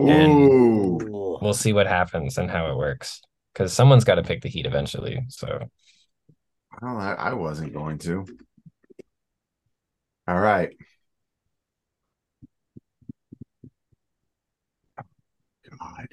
Ooh. 0.00 0.02
Ooh. 0.10 1.38
We'll 1.40 1.54
see 1.54 1.72
what 1.72 1.86
happens 1.86 2.36
and 2.36 2.50
how 2.50 2.72
it 2.72 2.76
works. 2.76 3.20
Because 3.54 3.72
someone's 3.72 4.04
got 4.04 4.16
to 4.16 4.24
pick 4.24 4.42
the 4.42 4.48
Heat 4.48 4.66
eventually. 4.66 5.20
So 5.28 5.68
Well, 6.80 6.96
I, 6.96 7.12
I 7.14 7.32
wasn't 7.34 7.72
going 7.72 7.98
to. 7.98 8.26
All 10.26 10.38
right. 10.38 10.76
God. 15.70 16.08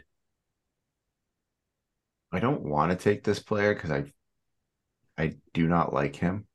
I 2.32 2.40
don't 2.40 2.64
want 2.64 2.92
to 2.92 2.98
take 2.98 3.24
this 3.24 3.40
player 3.40 3.74
because 3.74 3.92
I 3.92 4.12
I 5.18 5.36
do 5.54 5.68
not 5.68 5.94
like 5.94 6.16
him. 6.16 6.46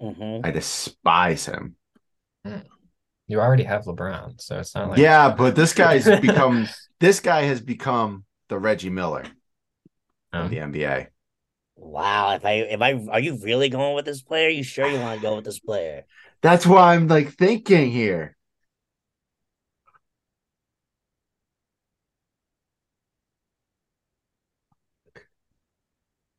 Mhm. 0.00 0.44
I 0.44 0.50
despise 0.50 1.46
him. 1.46 1.76
you 3.26 3.40
already 3.40 3.64
have 3.64 3.84
LeBron, 3.84 4.40
so 4.40 4.58
it's 4.58 4.74
not 4.74 4.90
like 4.90 4.98
yeah, 4.98 5.34
but 5.34 5.56
this 5.56 5.72
guy's 5.74 6.04
become 6.20 6.68
this 7.00 7.20
guy 7.20 7.42
has 7.42 7.60
become 7.60 8.24
the 8.48 8.58
Reggie 8.58 8.90
Miller 8.90 9.24
of 10.32 10.46
um, 10.46 10.50
the 10.50 10.58
NBA. 10.58 11.08
Wow. 11.80 12.32
If 12.34 12.44
I 12.44 12.52
if 12.52 12.80
I 12.80 12.92
are 13.10 13.20
you 13.20 13.38
really 13.42 13.68
going 13.68 13.94
with 13.94 14.04
this 14.04 14.22
player? 14.22 14.46
Are 14.48 14.50
You 14.50 14.62
sure 14.62 14.86
you 14.88 15.00
want 15.00 15.18
to 15.18 15.22
go 15.22 15.36
with 15.36 15.44
this 15.44 15.58
player? 15.58 16.04
That's 16.42 16.66
why 16.66 16.94
I'm 16.94 17.08
like 17.08 17.32
thinking 17.32 17.90
here. 17.90 18.36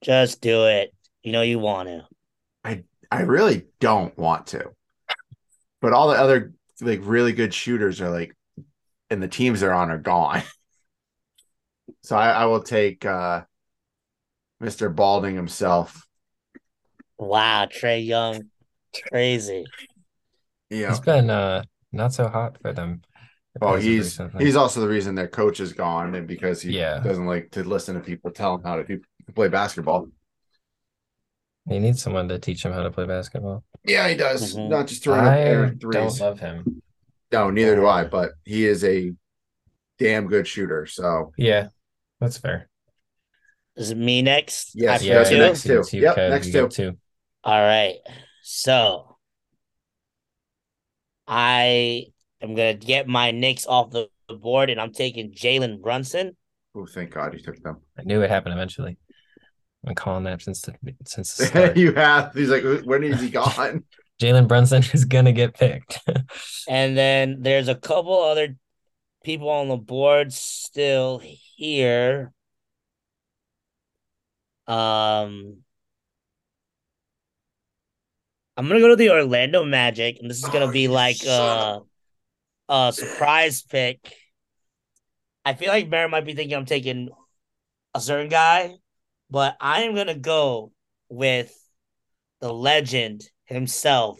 Just 0.03 0.41
do 0.41 0.65
it. 0.65 0.93
You 1.23 1.31
know 1.31 1.41
you 1.41 1.59
want 1.59 1.89
to. 1.89 2.07
I 2.63 2.83
I 3.11 3.21
really 3.21 3.65
don't 3.79 4.17
want 4.17 4.47
to. 4.47 4.71
But 5.81 5.93
all 5.93 6.09
the 6.09 6.17
other 6.17 6.53
like 6.81 6.99
really 7.03 7.33
good 7.33 7.53
shooters 7.53 7.99
are 8.01 8.09
like 8.09 8.35
and 9.09 9.21
the 9.21 9.27
teams 9.27 9.59
they're 9.59 9.73
on 9.73 9.91
are 9.91 9.97
gone. 9.97 10.43
So 12.03 12.15
I, 12.15 12.29
I 12.31 12.45
will 12.45 12.63
take 12.63 13.05
uh 13.05 13.41
Mr. 14.61 14.93
Balding 14.93 15.35
himself. 15.35 16.05
Wow, 17.17 17.65
Trae 17.65 18.05
Young, 18.05 18.49
crazy. 19.09 19.65
Yeah. 20.69 20.89
he's 20.89 20.99
been 20.99 21.29
uh 21.29 21.63
not 21.91 22.13
so 22.13 22.27
hot 22.27 22.57
for 22.61 22.71
them. 22.73 23.01
Oh, 23.61 23.75
he's 23.75 24.17
he's 24.39 24.55
also 24.55 24.79
the 24.79 24.87
reason 24.87 25.15
their 25.15 25.27
coach 25.27 25.59
is 25.59 25.73
gone 25.73 26.15
and 26.15 26.25
because 26.27 26.61
he 26.61 26.77
Yeah. 26.77 26.99
doesn't 26.99 27.25
like 27.25 27.51
to 27.51 27.63
listen 27.63 27.95
to 27.95 28.01
people 28.01 28.31
tell 28.31 28.55
him 28.55 28.63
how 28.63 28.77
to 28.77 28.83
do- 28.83 29.01
play 29.35 29.49
basketball. 29.49 30.07
he 31.69 31.77
needs 31.79 32.01
someone 32.01 32.27
to 32.27 32.39
teach 32.39 32.63
him 32.65 32.71
how 32.71 32.81
to 32.83 32.89
play 32.89 33.05
basketball. 33.05 33.63
Yeah, 33.85 34.07
he 34.07 34.15
does. 34.15 34.55
Mhm. 34.55 34.69
Not 34.69 34.87
just 34.87 35.03
throwing 35.03 35.21
up 35.21 35.27
I 35.27 35.39
air 35.41 35.69
don't 35.71 36.19
love 36.19 36.39
him. 36.39 36.81
No, 37.31 37.49
neither 37.51 37.75
do 37.75 37.85
I, 37.87 38.03
but 38.05 38.31
he 38.45 38.65
is 38.65 38.83
a 38.83 39.11
damn 39.99 40.25
good 40.27 40.47
shooter. 40.47 40.85
So 40.87 41.33
Yeah, 41.37 41.67
that's 42.19 42.37
fair. 42.37 42.67
Is 43.75 43.91
it 43.91 43.97
me 43.97 44.21
next? 44.21 44.71
Yes, 44.75 45.03
Yeah, 45.03 45.15
that's 45.15 45.29
pick 45.29 45.37
two? 45.37 45.43
next 45.43 45.63
two. 45.63 45.79
it's 45.79 45.93
Yep, 45.93 46.17
next 46.17 46.51
two. 46.51 46.67
two. 46.67 46.97
All 47.43 47.59
right. 47.59 47.95
So 48.43 49.17
I 51.27 52.07
am 52.41 52.55
gonna 52.55 52.73
get 52.73 53.07
my 53.07 53.31
Knicks 53.31 53.65
off 53.65 53.91
the 53.91 54.07
the 54.27 54.35
board, 54.35 54.69
and 54.69 54.79
I'm 54.79 54.93
taking 54.93 55.33
Jalen 55.33 55.81
Brunson. 55.81 56.35
oh 56.75 56.85
thank 56.85 57.11
God 57.11 57.33
you 57.33 57.39
took 57.39 57.61
them. 57.61 57.77
I 57.97 58.03
knew 58.03 58.21
it 58.21 58.29
happened 58.29 58.53
eventually. 58.53 58.97
I've 59.83 59.87
been 59.89 59.95
calling 59.95 60.23
that 60.25 60.41
since 60.41 60.61
the 60.61 60.73
since 61.05 61.35
the 61.35 61.45
start. 61.47 61.77
you 61.77 61.93
have 61.93 62.33
he's 62.33 62.49
like 62.49 62.63
when 62.85 63.03
is 63.03 63.21
he 63.21 63.29
gone? 63.29 63.83
Jalen 64.21 64.47
Brunson 64.47 64.83
is 64.93 65.05
gonna 65.05 65.31
get 65.33 65.53
picked. 65.53 65.99
And 66.67 66.95
then 66.97 67.41
there's 67.41 67.67
a 67.67 67.75
couple 67.75 68.21
other 68.21 68.55
people 69.23 69.49
on 69.49 69.67
the 69.67 69.77
board 69.77 70.31
still 70.31 71.19
here. 71.55 72.31
Um, 74.67 75.63
I'm 78.57 78.67
gonna 78.67 78.79
go 78.79 78.89
to 78.89 78.95
the 78.95 79.09
Orlando 79.11 79.63
Magic, 79.63 80.17
and 80.19 80.29
this 80.29 80.37
is 80.37 80.49
gonna 80.49 80.67
Oh, 80.67 80.71
be 80.71 80.87
like 80.87 81.23
a 81.25 81.81
a 82.69 82.93
surprise 82.93 83.61
pick. 83.63 84.15
I 85.45 85.53
feel 85.53 85.69
like 85.69 85.89
Bear 85.89 86.07
might 86.07 86.25
be 86.25 86.33
thinking 86.35 86.55
I'm 86.55 86.65
taking 86.65 87.09
a 87.93 88.01
certain 88.01 88.29
guy, 88.29 88.77
but 89.29 89.57
I 89.59 89.83
am 89.83 89.95
gonna 89.95 90.15
go 90.15 90.71
with 91.09 91.57
the 92.39 92.53
legend 92.53 93.29
himself, 93.45 94.19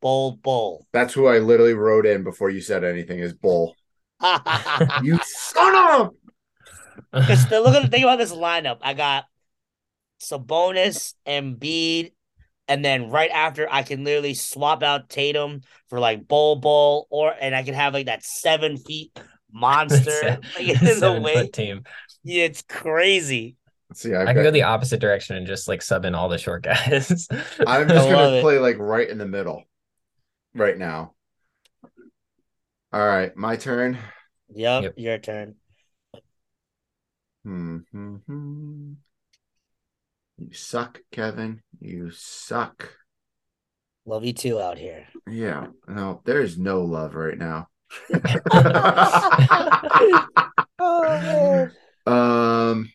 Bol 0.00 0.32
Bol. 0.32 0.86
That's 0.92 1.14
who 1.14 1.26
I 1.26 1.38
literally 1.38 1.74
wrote 1.74 2.06
in 2.06 2.24
before 2.24 2.50
you 2.50 2.60
said 2.60 2.84
anything 2.84 3.20
is 3.20 3.32
bull. 3.32 3.76
You 5.02 5.18
son 5.22 6.00
of 6.00 6.14
Because 7.12 7.50
look 7.50 7.74
at 7.74 7.82
the 7.82 7.88
thing 7.88 8.02
about 8.02 8.18
this 8.18 8.32
lineup. 8.32 8.78
I 8.82 8.94
got 8.94 9.24
Sabonis 10.20 11.14
and 11.26 11.60
Embiid, 11.60 12.12
and 12.66 12.84
then 12.84 13.10
right 13.10 13.30
after 13.30 13.66
I 13.70 13.82
can 13.82 14.04
literally 14.04 14.34
swap 14.34 14.82
out 14.82 15.08
Tatum 15.08 15.62
for 15.88 16.00
like 16.00 16.28
Bol 16.28 16.56
Bol, 16.56 17.06
or 17.10 17.34
and 17.38 17.54
I 17.54 17.62
can 17.62 17.74
have 17.74 17.94
like 17.94 18.06
that 18.06 18.24
seven 18.24 18.76
feet 18.76 19.18
monster 19.52 20.38
like, 20.58 20.82
in 20.82 21.00
the 21.00 21.20
way. 21.20 21.34
foot 21.34 21.52
team. 21.52 21.82
Yeah, 22.24 22.44
it's 22.44 22.62
crazy. 22.62 23.56
See, 23.94 24.14
I've 24.14 24.28
I 24.28 24.34
could 24.34 24.40
got, 24.40 24.42
go 24.44 24.50
the 24.50 24.62
opposite 24.64 25.00
direction 25.00 25.36
and 25.36 25.46
just 25.46 25.66
like 25.66 25.80
sub 25.80 26.04
in 26.04 26.14
all 26.14 26.28
the 26.28 26.36
short 26.36 26.62
guys. 26.62 27.26
I'm 27.66 27.88
just 27.88 28.08
gonna 28.08 28.36
it. 28.36 28.42
play 28.42 28.58
like 28.58 28.78
right 28.78 29.08
in 29.08 29.16
the 29.18 29.26
middle 29.26 29.64
right 30.54 30.76
now. 30.76 31.14
All 32.92 33.06
right, 33.06 33.34
my 33.36 33.56
turn. 33.56 33.98
Yep, 34.50 34.82
Yep. 34.84 34.94
your 34.96 35.18
turn. 35.18 35.54
Hmm, 37.44 37.78
hmm, 37.92 38.16
hmm. 38.26 38.92
You 40.38 40.52
suck, 40.52 41.00
Kevin. 41.10 41.62
You 41.80 42.10
suck. 42.12 42.94
Love 44.06 44.24
you 44.24 44.32
too 44.32 44.60
out 44.60 44.78
here. 44.78 45.06
Yeah, 45.28 45.66
no, 45.88 46.22
there 46.24 46.40
is 46.40 46.56
no 46.56 46.82
love 46.82 47.14
right 47.14 47.36
now. 47.36 47.66
Oh, 50.78 51.68
um. 52.06 52.90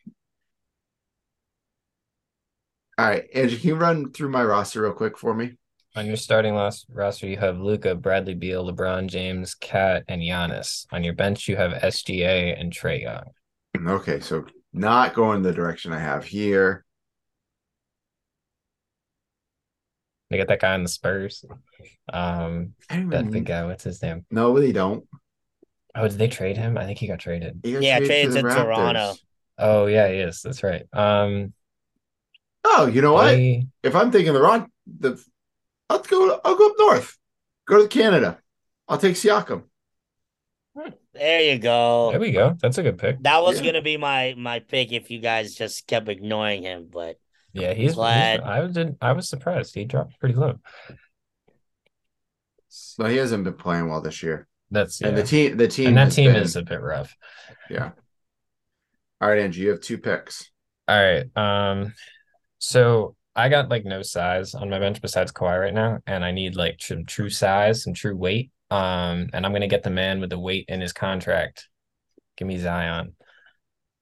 All 2.97 3.05
right, 3.09 3.25
Andrew, 3.33 3.57
can 3.57 3.67
you 3.67 3.75
run 3.75 4.11
through 4.11 4.29
my 4.29 4.43
roster 4.43 4.83
real 4.83 4.93
quick 4.93 5.17
for 5.17 5.33
me? 5.33 5.57
On 5.95 6.05
your 6.05 6.15
starting 6.15 6.55
last 6.55 6.85
roster, 6.89 7.27
you 7.27 7.37
have 7.37 7.59
Luka, 7.59 7.93
Bradley 7.93 8.35
Beal, 8.35 8.71
LeBron 8.71 9.07
James, 9.07 9.53
KAT, 9.53 10.03
and 10.07 10.21
Giannis. 10.21 10.85
On 10.91 11.03
your 11.03 11.13
bench, 11.13 11.47
you 11.47 11.55
have 11.55 11.73
SGA 11.73 12.59
and 12.59 12.71
Trae 12.71 13.01
Young. 13.01 13.25
Okay, 13.87 14.19
so 14.19 14.45
not 14.71 15.13
going 15.13 15.41
the 15.41 15.51
direction 15.51 15.91
I 15.91 15.99
have 15.99 16.23
here. 16.23 16.85
They 20.33 20.39
got 20.39 20.47
that 20.47 20.61
guy 20.61 20.73
on 20.73 20.81
the 20.81 20.89
Spurs. 20.89 21.45
Um, 22.11 22.73
I 22.89 22.95
don't 22.95 23.09
that 23.11 23.19
even- 23.21 23.31
big 23.31 23.45
guy. 23.45 23.63
What's 23.65 23.83
his 23.83 24.01
name? 24.01 24.25
No, 24.31 24.59
they 24.59 24.71
don't. 24.71 25.07
Oh, 25.93 26.07
did 26.07 26.17
they 26.17 26.27
trade 26.27 26.57
him? 26.57 26.75
I 26.75 26.85
think 26.85 26.97
he 26.97 27.05
got 27.05 27.19
traded. 27.19 27.59
He 27.63 27.73
got 27.73 27.83
Yeah, 27.83 27.99
traded 27.99 28.31
traded 28.31 28.49
to 28.49 28.55
Toronto. 28.55 29.13
Oh 29.59 29.85
yeah, 29.85 30.07
he 30.09 30.15
is. 30.17 30.41
That's 30.41 30.63
right. 30.63 30.85
Um, 30.91 31.53
Oh, 32.65 32.87
you 32.87 33.03
know 33.03 33.13
what? 33.13 33.25
they- 33.35 33.67
If 33.83 33.95
I'm 33.95 34.11
thinking 34.11 34.33
the 34.33 34.41
wrong, 34.41 34.71
the 34.87 35.23
I'll 35.87 35.99
go. 35.99 36.41
I'll 36.43 36.55
go 36.55 36.69
up 36.69 36.75
north. 36.79 37.15
Go 37.67 37.83
to 37.83 37.87
Canada. 37.87 38.39
I'll 38.87 38.97
take 38.97 39.13
Siakam. 39.15 39.65
There 41.13 41.41
you 41.41 41.59
go. 41.59 42.09
There 42.09 42.19
we 42.19 42.31
go. 42.31 42.57
That's 42.59 42.79
a 42.79 42.83
good 42.83 42.97
pick. 42.97 43.21
That 43.21 43.43
was 43.43 43.59
Yeah. 43.59 43.67
gonna 43.67 43.83
be 43.83 43.97
my 43.97 44.33
my 44.35 44.59
pick 44.61 44.91
if 44.91 45.11
you 45.11 45.19
guys 45.19 45.53
just 45.53 45.85
kept 45.85 46.09
ignoring 46.09 46.63
him, 46.63 46.87
but 46.91 47.17
Yeah, 47.53 47.73
he's, 47.73 47.89
he's 47.89 47.95
Glad. 47.95 48.41
I 48.41 48.61
was 48.61 48.77
I 49.01 49.11
was 49.13 49.29
surprised. 49.29 49.75
He 49.75 49.85
dropped 49.85 50.19
pretty 50.19 50.35
low. 50.35 50.59
So 52.69 53.05
he 53.05 53.17
hasn't 53.17 53.43
been 53.43 53.53
playing 53.53 53.87
well 53.89 54.01
this 54.01 54.23
year. 54.23 54.47
That's 54.71 54.99
yeah. 54.99 55.09
And 55.09 55.17
the 55.17 55.23
team 55.23 55.57
the 55.57 55.67
team 55.67 55.89
and 55.89 55.97
that 55.97 56.11
team 56.11 56.33
been- 56.33 56.41
is 56.41 56.55
a 56.55 56.63
bit 56.63 56.81
rough. 56.81 57.15
yeah. 57.69 57.91
All 59.21 59.29
right, 59.29 59.39
Andrew, 59.39 59.63
you 59.63 59.69
have 59.69 59.79
two 59.79 59.97
picks. 59.99 60.51
All 60.87 61.01
right. 61.01 61.25
Um, 61.37 61.93
so 62.57 63.15
I 63.35 63.47
got 63.49 63.69
like 63.69 63.85
no 63.85 64.01
size 64.01 64.53
on 64.53 64.69
my 64.69 64.79
bench 64.79 65.01
besides 65.01 65.31
Kawhi 65.31 65.59
right 65.59 65.73
now, 65.73 65.99
and 66.05 66.25
I 66.25 66.31
need 66.31 66.55
like 66.55 66.77
some 66.81 67.05
true 67.05 67.29
size, 67.29 67.83
some 67.83 67.93
true 67.93 68.15
weight. 68.17 68.51
Um, 68.69 69.29
and 69.33 69.45
I'm 69.45 69.53
gonna 69.53 69.67
get 69.67 69.83
the 69.83 69.89
man 69.91 70.19
with 70.19 70.31
the 70.31 70.39
weight 70.39 70.65
in 70.67 70.81
his 70.81 70.91
contract. 70.93 71.69
Give 72.35 72.47
me 72.47 72.57
Zion. 72.57 73.15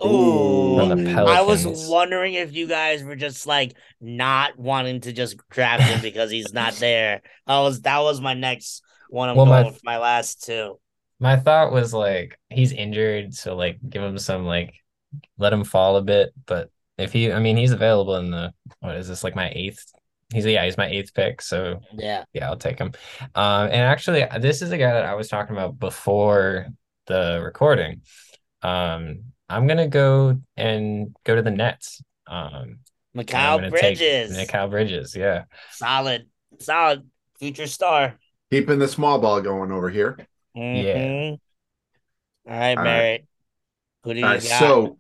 Ooh, 0.03 0.77
From 0.77 1.03
the 1.03 1.25
I 1.27 1.41
was 1.41 1.65
wondering 1.89 2.33
if 2.33 2.53
you 2.53 2.67
guys 2.67 3.03
were 3.03 3.15
just 3.15 3.45
like 3.45 3.75
not 3.99 4.57
wanting 4.57 5.01
to 5.01 5.13
just 5.13 5.37
draft 5.49 5.83
him 5.83 6.01
because 6.01 6.31
he's 6.31 6.53
not 6.53 6.73
there. 6.75 7.21
That 7.47 7.59
was 7.59 7.81
that 7.81 7.99
was 7.99 8.19
my 8.21 8.33
next 8.33 8.83
one. 9.09 9.29
I'm 9.29 9.35
Well, 9.35 9.45
my- 9.45 9.63
with 9.63 9.79
my 9.83 9.97
last 9.97 10.43
two. 10.43 10.79
My 11.19 11.35
thought 11.37 11.71
was 11.71 11.93
like 11.93 12.39
he's 12.49 12.71
injured, 12.71 13.35
so 13.35 13.55
like 13.55 13.77
give 13.87 14.01
him 14.01 14.17
some 14.17 14.45
like 14.45 14.73
let 15.37 15.53
him 15.53 15.63
fall 15.63 15.97
a 15.97 16.01
bit. 16.01 16.33
But 16.47 16.71
if 16.97 17.13
he, 17.13 17.31
I 17.31 17.39
mean, 17.39 17.57
he's 17.57 17.71
available 17.71 18.15
in 18.15 18.31
the 18.31 18.53
what 18.79 18.95
is 18.95 19.07
this 19.07 19.23
like 19.23 19.35
my 19.35 19.51
eighth? 19.53 19.85
He's 20.33 20.45
yeah, 20.45 20.65
he's 20.65 20.77
my 20.77 20.87
eighth 20.87 21.13
pick. 21.13 21.41
So 21.43 21.81
Yeah. 21.93 22.23
yeah, 22.33 22.47
I'll 22.49 22.57
take 22.57 22.79
him. 22.79 22.93
Um, 23.35 23.65
and 23.65 23.75
actually, 23.75 24.25
this 24.39 24.63
is 24.63 24.71
a 24.71 24.77
guy 24.79 24.93
that 24.93 25.05
I 25.05 25.13
was 25.13 25.27
talking 25.27 25.55
about 25.55 25.77
before 25.77 26.67
the 27.05 27.39
recording. 27.43 28.01
Um, 28.63 29.25
I'm 29.51 29.67
gonna 29.67 29.87
go 29.87 30.39
and 30.57 31.15
go 31.25 31.35
to 31.35 31.41
the 31.41 31.51
Nets. 31.51 32.01
Um, 32.27 32.53
and 32.53 32.79
I'm 33.15 33.25
Mikal 33.25 33.57
gonna 33.57 33.71
take 33.71 33.97
Bridges. 33.97 34.37
Mikal 34.37 34.69
Bridges, 34.69 35.15
yeah. 35.15 35.43
Solid. 35.71 36.27
Solid. 36.59 37.09
Future 37.39 37.67
star. 37.67 38.17
Keeping 38.51 38.79
the 38.79 38.87
small 38.87 39.19
ball 39.19 39.41
going 39.41 39.71
over 39.71 39.89
here. 39.89 40.17
Mhm. 40.55 41.31
All 41.33 42.53
right, 42.53 42.77
All 42.77 42.83
right. 42.83 42.83
Merritt. 42.83 43.27
Who 44.03 44.13
do 44.13 44.19
you 44.19 44.25
All 44.25 44.31
right, 44.33 44.41
got? 44.43 44.59
so 44.59 44.97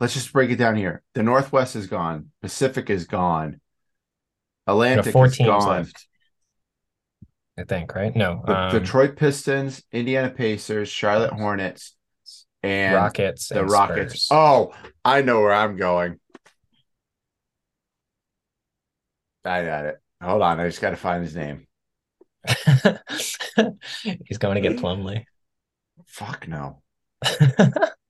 let's 0.00 0.14
just 0.14 0.32
break 0.32 0.50
it 0.50 0.56
down 0.56 0.76
here. 0.76 1.02
The 1.14 1.22
Northwest 1.22 1.76
is 1.76 1.86
gone. 1.86 2.30
Pacific 2.42 2.90
is 2.90 3.06
gone. 3.06 3.60
There 4.66 4.72
are 4.72 4.76
Atlantic 4.76 5.12
four 5.12 5.26
is 5.26 5.36
teams 5.36 5.48
gone. 5.48 5.68
left. 5.68 6.06
I 7.58 7.64
think, 7.64 7.94
right? 7.94 8.14
No, 8.16 8.42
The 8.46 8.56
um, 8.58 8.72
Detroit 8.72 9.16
Pistons, 9.16 9.82
Indiana 9.92 10.30
Pacers, 10.30 10.88
Charlotte 10.88 11.32
Hornets, 11.32 11.96
and 12.62 12.94
Rockets, 12.94 13.48
the 13.48 13.60
and 13.60 13.70
Rockets. 13.70 14.24
Spurs. 14.24 14.28
Oh, 14.30 14.74
I 15.04 15.22
know 15.22 15.40
where 15.40 15.52
I'm 15.52 15.76
going. 15.76 16.18
I 19.44 19.64
got 19.64 19.86
it. 19.86 19.96
Hold 20.22 20.42
on, 20.42 20.60
I 20.60 20.68
just 20.68 20.80
got 20.80 20.90
to 20.90 20.96
find 20.96 21.22
his 21.24 21.34
name. 21.34 21.66
He's 24.26 24.38
going 24.38 24.54
to 24.54 24.60
get 24.60 24.78
Plumlee. 24.78 25.24
Fuck 26.06 26.46
no. 26.48 26.82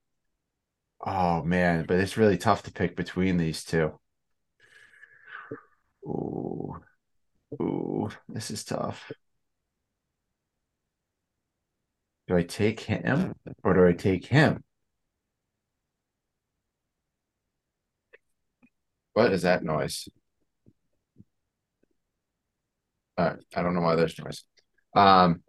Oh 1.05 1.43
man, 1.43 1.85
but 1.85 1.99
it's 1.99 2.17
really 2.17 2.37
tough 2.37 2.63
to 2.63 2.71
pick 2.71 2.95
between 2.95 3.37
these 3.37 3.63
two. 3.65 3.99
Ooh, 6.05 6.75
ooh, 7.61 8.09
this 8.29 8.51
is 8.51 8.63
tough. 8.63 9.11
Do 12.27 12.37
I 12.37 12.43
take 12.43 12.79
him 12.79 13.33
or 13.63 13.73
do 13.73 13.85
I 13.85 13.93
take 13.93 14.25
him? 14.25 14.63
What 19.13 19.31
is 19.31 19.43
that 19.43 19.63
noise? 19.63 20.07
Uh, 23.17 23.35
I 23.55 23.61
don't 23.61 23.75
know 23.75 23.81
why 23.81 23.95
there's 23.95 24.17
noise. 24.17 24.43
Um, 24.95 25.43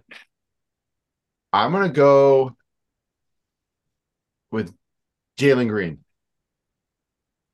I'm 1.52 1.72
gonna 1.72 1.88
go 1.88 2.56
with 4.50 4.74
Jalen 5.38 5.68
Green. 5.68 6.00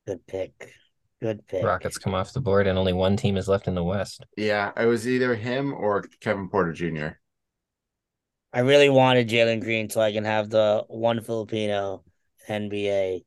Good 0.06 0.26
pick. 0.26 0.74
Good 1.20 1.46
pick. 1.46 1.62
Rockets 1.62 1.98
come 1.98 2.14
off 2.14 2.32
the 2.32 2.40
board, 2.40 2.66
and 2.66 2.78
only 2.78 2.92
one 2.92 3.16
team 3.16 3.36
is 3.36 3.46
left 3.46 3.68
in 3.68 3.74
the 3.74 3.84
West. 3.84 4.24
Yeah, 4.36 4.72
it 4.76 4.86
was 4.86 5.06
either 5.06 5.34
him 5.34 5.74
or 5.74 6.04
Kevin 6.20 6.48
Porter 6.48 6.72
Jr. 6.72 7.08
I 8.52 8.60
really 8.60 8.88
wanted 8.88 9.28
Jalen 9.28 9.60
Green 9.60 9.90
so 9.90 10.00
I 10.00 10.12
can 10.12 10.24
have 10.24 10.50
the 10.50 10.84
one 10.88 11.20
Filipino 11.20 12.02
NBA. 12.48 13.24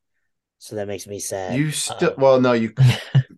So 0.59 0.75
that 0.77 0.87
makes 0.87 1.07
me 1.07 1.19
sad. 1.19 1.55
You 1.55 1.71
still 1.71 2.11
Uh, 2.11 2.13
well, 2.17 2.41
no, 2.41 2.53
you 2.53 2.73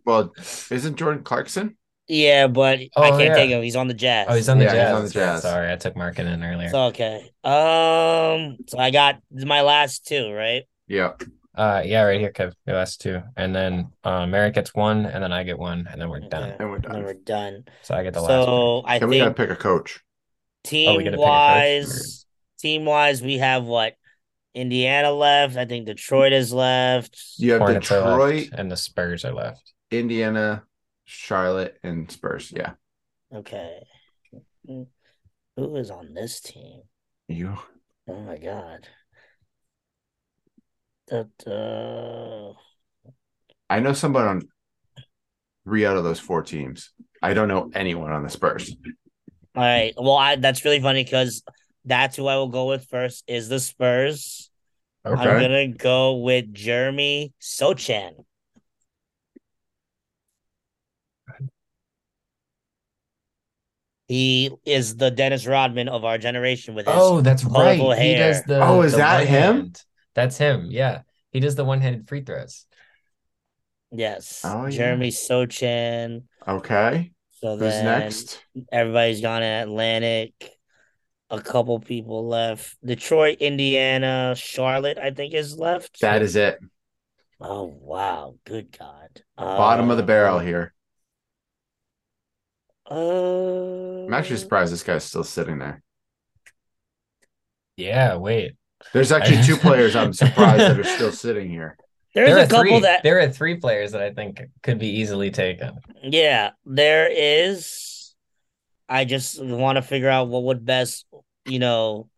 well, 0.06 0.32
isn't 0.70 0.96
Jordan 0.96 1.24
Clarkson? 1.24 1.78
yeah, 2.08 2.48
but 2.48 2.80
I 2.80 2.90
Oh, 2.96 3.18
can't 3.18 3.20
yeah. 3.20 3.36
take 3.36 3.50
him. 3.50 3.64
He's 3.64 3.76
on 3.76 3.88
the 3.88 3.94
Jazz. 3.94 4.28
Oh, 4.30 4.36
he's 4.36 4.50
on 4.50 4.60
the 4.60 4.66
Yeah, 4.66 4.72
he's 4.72 4.80
Jazz. 4.80 4.96
on 4.96 5.04
the 5.06 5.10
Jazz. 5.10 5.42
Sorry, 5.42 5.72
I 5.72 5.76
took 5.76 5.96
Markkanen 5.96 6.44
earlier. 6.44 6.66
It's 6.68 6.74
okay. 6.76 7.32
Um, 7.44 8.58
so 8.68 8.78
I 8.78 8.92
got 8.92 9.22
my 9.32 9.62
last 9.62 10.06
two, 10.08 10.32
right? 10.32 10.64
Yeah. 10.88 11.14
Uh, 11.56 11.82
yeah, 11.86 12.02
right 12.04 12.20
here, 12.20 12.32
Kev. 12.32 12.54
Your 12.68 12.76
last 12.76 13.00
two, 13.00 13.22
and 13.38 13.56
then 13.56 13.90
uh, 14.04 14.28
Merritt 14.28 14.56
gets 14.56 14.74
one, 14.76 15.06
and 15.06 15.24
then 15.24 15.32
I 15.32 15.44
get 15.44 15.58
one, 15.58 15.88
and 15.90 16.02
then 16.02 16.10
we're 16.10 16.20
done. 16.20 16.50
Okay. 16.50 16.58
And 16.60 16.70
we're 16.70 16.80
done. 16.80 16.96
And 16.96 17.06
done. 17.06 17.06
we're 17.06 17.14
done. 17.14 17.64
So 17.82 17.96
I 17.96 18.04
get 18.04 18.14
the 18.14 18.22
last 18.22 18.48
one. 18.48 18.58
So 18.58 18.84
I 18.86 19.00
And 19.00 19.10
we 19.10 19.18
gotta 19.18 19.34
pick 19.34 19.50
a 19.50 19.56
coach. 19.56 20.04
We 20.72 20.78
team 20.78 21.04
gotta 21.04 21.12
pick 21.12 21.14
a 21.14 21.18
coach? 21.18 21.26
wise, 21.26 22.26
team 22.60 22.86
wise, 22.86 23.22
we 23.22 23.38
have 23.38 23.64
what? 23.64 23.96
Indiana 24.54 25.12
left. 25.12 25.58
I 25.58 25.66
think 25.66 25.86
Detroit 25.86 26.32
is 26.34 26.54
left. 26.54 27.22
You 27.38 27.52
have 27.54 27.62
Hornets 27.62 27.90
Detroit, 27.90 28.36
left, 28.36 28.54
and 28.54 28.72
the 28.72 28.78
Spurs 28.78 29.26
are 29.26 29.34
left. 29.34 29.74
Indiana, 29.92 30.64
Charlotte, 31.04 31.78
and 31.84 32.10
Spurs. 32.10 32.54
Yeah. 32.56 32.72
Okay. 33.34 33.80
Who 35.58 35.76
is 35.76 35.92
on 35.92 36.14
this 36.14 36.42
team? 36.42 36.82
You 37.28 37.58
Oh 38.08 38.20
my 38.22 38.38
god. 38.38 38.88
That 41.08 41.30
uh 41.48 42.58
I 43.70 43.80
know 43.80 43.94
somebody 43.94 44.28
on 44.28 44.42
three 45.64 45.86
out 45.86 45.98
of 45.98 46.04
those 46.04 46.20
four 46.20 46.44
teams. 46.44 46.92
I 47.22 47.34
don't 47.34 47.48
know 47.48 47.72
anyone 47.74 48.12
on 48.12 48.24
the 48.24 48.30
Spurs. 48.30 48.76
All 49.56 49.64
right. 49.64 49.94
Well, 49.98 50.16
I 50.16 50.36
that's 50.36 50.64
really 50.66 50.82
funny 50.82 51.04
because 51.04 51.44
that's 51.86 52.16
who 52.16 52.28
I 52.28 52.36
will 52.36 52.50
go 52.50 52.66
with 52.68 52.86
first 52.86 53.24
is 53.28 53.50
the 53.50 53.60
Spurs. 53.60 54.50
I'm 55.06 55.16
gonna 55.16 55.68
go 55.68 56.16
with 56.18 56.54
Jeremy 56.54 57.34
Sochan. 57.42 58.26
He 64.08 64.52
is 64.66 64.98
the 64.98 65.10
Dennis 65.10 65.48
Rodman 65.48 65.90
of 65.90 66.06
our 66.06 66.18
generation 66.18 66.76
with 66.76 66.86
his 66.86 66.96
Oh, 66.96 67.22
that's 67.22 67.44
right. 67.44 67.78
colorful 67.80 67.92
He 67.94 68.16
does 68.16 68.44
the. 68.44 68.60
Oh, 68.62 68.82
is 68.82 68.92
the 68.92 69.00
that 69.00 69.18
one 69.18 69.28
him? 69.28 69.56
hand. 69.56 69.84
That's 70.14 70.38
him. 70.38 70.68
Yeah, 70.70 71.02
he 71.32 71.40
does 71.40 71.56
the 71.56 71.66
one-handed 71.66 72.08
free 72.08 72.22
throws. 72.22 72.66
yes, 73.92 74.42
Oh, 74.46 74.66
yeah. 74.68 74.78
Jeremy 74.78 75.10
Sochan. 75.10 76.24
Okay. 76.48 77.12
So 77.46 77.52
Who's 77.58 77.74
then 77.74 77.86
next? 77.86 78.44
everybody's 78.72 79.22
gone 79.22 79.42
to 79.42 79.46
Atlantic. 79.46 80.34
A 81.30 81.40
couple 81.40 81.80
people 81.80 82.28
left. 82.28 82.76
Detroit, 82.84 83.38
Indiana, 83.40 84.34
Charlotte, 84.36 84.98
I 84.98 85.12
think 85.12 85.36
is 85.36 85.56
left. 85.56 86.02
That 86.02 86.24
is 86.24 86.36
it. 86.36 86.58
Oh 87.40 87.66
wow, 87.66 88.34
good 88.48 88.76
God. 88.76 89.22
Bottom 89.38 89.92
of 89.92 89.98
the 89.98 90.04
barrel 90.04 90.38
Uh, 90.38 90.40
here. 90.40 90.74
Uh, 92.90 94.06
I'm 94.06 94.14
actually 94.16 94.38
surprised 94.38 94.74
this 94.74 94.82
guy's 94.82 95.04
still 95.04 95.24
sitting 95.24 95.60
there. 95.60 95.84
Yeah. 97.78 98.16
Wait. 98.16 98.56
There's 98.92 99.12
actually 99.12 99.44
two 99.44 99.58
players 99.58 99.96
I'm 99.96 100.14
surprised 100.14 100.62
that 100.62 100.80
are 100.80 100.84
still 100.84 101.12
sitting 101.12 101.48
here. 101.48 101.78
There's 102.16 102.30
there 102.30 102.38
a 102.38 102.44
are 102.44 102.48
couple 102.48 102.64
three. 102.64 102.80
that 102.82 103.04
There 103.04 103.20
are 103.20 103.30
three 103.30 103.56
players 103.58 103.92
that 103.92 104.02
I 104.02 104.12
think 104.14 104.42
could 104.64 104.80
be 104.80 104.88
easily 104.88 105.32
taken. 105.32 105.80
yeah, 106.02 106.52
there 106.66 107.10
is. 107.12 108.16
I 108.88 109.06
just 109.06 109.44
want 109.44 109.76
to 109.76 109.82
figure 109.82 110.10
out 110.10 110.28
what 110.30 110.44
would 110.44 110.66
best, 110.66 111.06
you 111.46 111.60
know, 111.60 112.10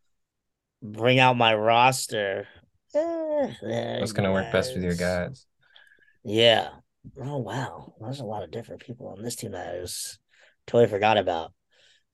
bring 0.82 1.19
out 1.19 1.38
my 1.38 1.56
roster. 1.56 2.48
What's 2.91 4.11
gonna 4.11 4.32
work 4.32 4.52
best 4.52 4.74
with 4.74 4.84
your 4.84 4.94
guys. 4.95 5.28
guys? 5.30 5.45
Yeah. 6.24 6.69
Oh 7.22 7.38
wow, 7.38 7.94
there's 8.02 8.19
a 8.19 8.26
lot 8.26 8.44
of 8.44 8.52
different 8.52 8.82
people 8.82 9.07
on 9.07 9.22
this 9.24 9.36
team 9.36 9.52
that 9.52 9.76
I 9.76 9.80
was 9.80 10.19
totally 10.65 10.90
forgot 10.90 11.18
about. 11.18 11.53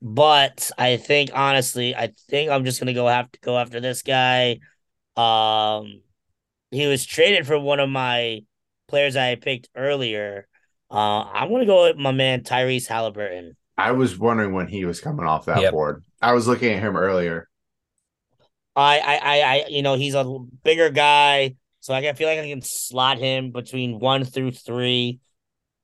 But 0.01 0.69
I 0.77 0.97
think 0.97 1.31
honestly, 1.33 1.95
I 1.95 2.11
think 2.29 2.51
I'm 2.51 2.65
just 2.65 2.79
gonna 2.79 2.93
go 2.93 3.07
have 3.07 3.31
to 3.31 3.39
go 3.39 3.57
after 3.57 3.79
this 3.79 4.01
guy. 4.03 4.59
Um, 5.15 6.01
he 6.73 6.87
was 6.87 7.05
traded 7.05 7.47
for 7.47 7.59
one 7.59 7.79
of 7.79 7.89
my 7.89 8.41
players 8.87 9.15
I 9.15 9.35
picked 9.35 9.69
earlier. 9.75 10.47
Uh, 10.91 11.23
I'm 11.23 11.49
gonna 11.49 11.65
go 11.65 11.83
with 11.87 11.97
my 11.97 12.11
man 12.11 12.41
Tyrese 12.43 12.87
Halliburton. 12.87 13.55
I 13.77 13.91
was 13.91 14.17
wondering 14.17 14.53
when 14.53 14.67
he 14.67 14.85
was 14.85 15.01
coming 15.01 15.25
off 15.25 15.45
that 15.45 15.61
Yep. 15.61 15.71
board. 15.71 16.03
I 16.21 16.33
was 16.33 16.47
looking 16.47 16.73
at 16.73 16.81
him 16.83 16.95
earlier. 16.95 17.49
I, 18.75 18.99
I, 18.99 19.15
I, 19.15 19.39
I, 19.41 19.65
you 19.69 19.81
know, 19.81 19.95
he's 19.95 20.15
a 20.15 20.23
bigger 20.63 20.89
guy, 20.89 21.55
so 21.79 21.93
I 21.93 22.01
can 22.01 22.15
feel 22.15 22.27
like 22.27 22.39
I 22.39 22.49
can 22.49 22.61
slot 22.61 23.17
him 23.19 23.51
between 23.51 23.99
one 23.99 24.23
through 24.25 24.51
three. 24.51 25.19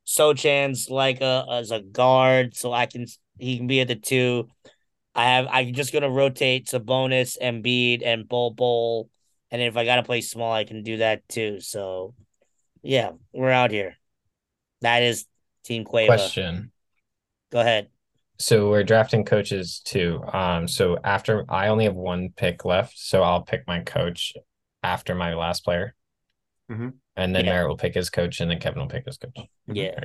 Sochan's 0.06 0.90
like 0.90 1.22
a 1.22 1.45
as 1.52 1.72
a 1.72 1.82
guard, 1.82 2.56
so 2.56 2.74
I 2.74 2.88
can 2.88 3.06
he 3.38 3.57
can 3.57 3.68
be 3.68 3.82
at 3.82 3.88
the 3.88 3.95
two. 3.95 4.48
I 5.14 5.26
have 5.26 5.48
I'm 5.52 5.74
just 5.74 5.94
gonna 5.94 6.10
rotate 6.10 6.68
Sabonis, 6.68 7.38
Embiid, 7.41 8.02
and 8.03 8.28
Bol 8.28 8.52
Bol, 8.52 9.10
and 9.52 9.62
if 9.62 9.78
I 9.78 9.86
gotta 9.86 10.04
play 10.04 10.22
small, 10.22 10.54
I 10.54 10.64
can 10.64 10.84
do 10.84 10.98
that 10.98 11.28
too. 11.28 11.60
So, 11.60 12.14
yeah, 12.82 13.12
we're 13.34 13.52
out 13.52 13.72
here. 13.72 13.96
That 14.82 15.04
is 15.04 15.26
Team 15.64 15.86
Quavo. 15.86 16.08
Question. 16.08 16.72
Go 17.52 17.60
ahead. 17.60 17.90
So 18.38 18.70
we're 18.70 18.84
drafting 18.84 19.26
coaches 19.26 19.82
too. 19.84 20.22
Um, 20.32 20.68
so 20.68 20.98
after 21.04 21.46
I 21.50 21.68
only 21.68 21.86
have 21.86 21.96
one 21.96 22.30
pick 22.36 22.64
left, 22.64 22.98
so 22.98 23.22
I'll 23.22 23.42
pick 23.42 23.68
my 23.68 23.82
coach 23.82 24.34
after 24.82 25.14
my 25.14 25.34
last 25.34 25.66
player. 25.66 25.94
Mhm. 26.72 26.94
And 27.18 27.36
then 27.36 27.46
Yeah. 27.46 27.52
Merritt 27.52 27.68
will 27.68 27.78
pick 27.78 27.96
his 27.96 28.10
coach, 28.10 28.40
and 28.40 28.50
then 28.50 28.60
Kevin 28.60 28.80
will 28.80 28.88
pick 28.88 29.06
his 29.06 29.18
coach. 29.18 29.38
Yeah. 29.68 30.00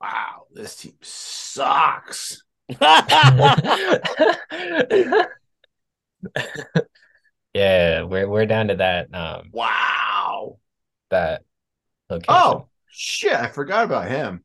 Wow, 0.00 0.46
this 0.52 0.76
team 0.76 0.94
sucks. 1.00 2.42
yeah, 7.54 8.02
we're 8.02 8.28
we're 8.28 8.46
down 8.46 8.68
to 8.68 8.76
that 8.76 9.14
um 9.14 9.52
Wow. 9.52 10.58
that 11.10 11.44
location. 12.10 12.28
Oh 12.28 12.68
shit! 12.88 13.34
I 13.34 13.48
forgot 13.48 13.84
about 13.84 14.08
him. 14.08 14.44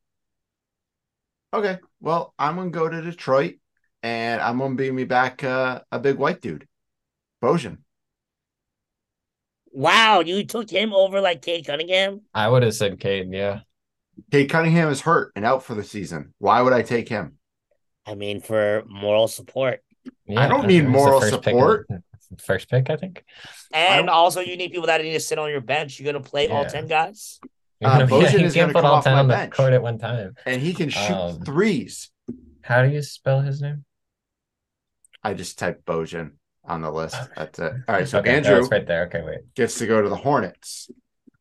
Okay, 1.53 1.79
well, 1.99 2.33
I'm 2.39 2.55
gonna 2.55 2.69
go 2.71 2.89
to 2.89 3.01
Detroit, 3.01 3.55
and 4.01 4.41
I'm 4.41 4.57
gonna 4.59 4.75
be 4.75 4.91
me 4.91 5.03
back 5.05 5.43
uh, 5.43 5.81
a 5.91 5.99
big 5.99 6.17
white 6.17 6.41
dude, 6.41 6.67
Bojan. 7.43 7.79
wow, 9.71 10.21
you 10.21 10.45
took 10.45 10.69
him 10.69 10.93
over 10.93 11.19
like 11.21 11.41
Cade 11.41 11.65
Cunningham? 11.65 12.21
I 12.33 12.47
would 12.47 12.63
have 12.63 12.75
said 12.75 12.99
Cade, 12.99 13.31
yeah. 13.31 13.61
Cade 14.31 14.49
Cunningham 14.49 14.89
is 14.89 15.01
hurt 15.01 15.31
and 15.35 15.45
out 15.45 15.63
for 15.63 15.75
the 15.75 15.83
season. 15.83 16.33
Why 16.39 16.61
would 16.61 16.73
I 16.73 16.83
take 16.83 17.09
him? 17.09 17.39
I 18.05 18.15
mean, 18.15 18.39
for 18.41 18.83
moral 18.87 19.27
support. 19.27 19.83
Yeah, 20.25 20.47
don't 20.47 20.67
need 20.67 20.83
it 20.83 20.87
moral 20.89 21.19
first 21.21 21.33
pick 21.43 21.53
in- 21.53 21.59
support. 21.59 21.87
first 22.43 22.69
pick, 22.69 22.89
I 22.89 22.95
think. 22.95 23.23
And 23.73 24.09
I- 24.09 24.13
also, 24.13 24.39
you 24.39 24.57
need 24.57 24.71
people 24.71 24.87
that 24.87 25.01
need 25.01 25.13
to 25.13 25.19
sit 25.19 25.37
on 25.39 25.49
your 25.49 25.61
bench. 25.61 25.99
You're 25.99 26.11
going 26.11 26.23
to 26.23 26.29
play 26.29 26.47
all 26.49 26.65
10 26.65 26.87
guys? 26.87 27.39
Uh, 27.43 27.47
Yeah, 27.81 28.05
Bojan 28.05 28.39
you 28.39 28.45
is 28.45 28.53
can't 28.53 28.71
gonna 28.71 28.73
put 28.73 28.81
come 28.83 28.85
all 28.85 28.95
off 28.97 29.03
10 29.03 29.13
my 29.13 29.19
on 29.19 29.27
the 29.27 29.33
bench. 29.33 29.53
court 29.53 29.73
at 29.73 29.81
one 29.81 29.97
time. 29.97 30.35
And 30.45 30.61
he 30.61 30.73
can 30.73 30.87
shoot 30.89 31.13
Um, 31.13 31.41
threes. 31.41 32.11
How 32.61 32.81
do 32.81 32.89
you 32.89 33.01
spell 33.01 33.41
his 33.41 33.61
name? 33.61 33.83
I 35.21 35.33
just 35.33 35.59
typed 35.59 35.85
Bojan 35.85 36.31
on 36.63 36.81
the 36.81 36.89
list. 36.91 37.17
That's 37.35 37.59
it. 37.59 37.73
All 37.89 37.95
right, 37.95 38.07
so 38.07 38.19
okay, 38.19 38.35
Andrew 38.37 38.55
that's 38.55 38.71
right 38.71 38.87
there. 38.87 39.05
Okay, 39.07 39.21
wait. 39.21 39.53
gets 39.53 39.77
to 39.79 39.87
go 39.87 40.01
to 40.01 40.07
the 40.07 40.15
Hornets. 40.15 40.89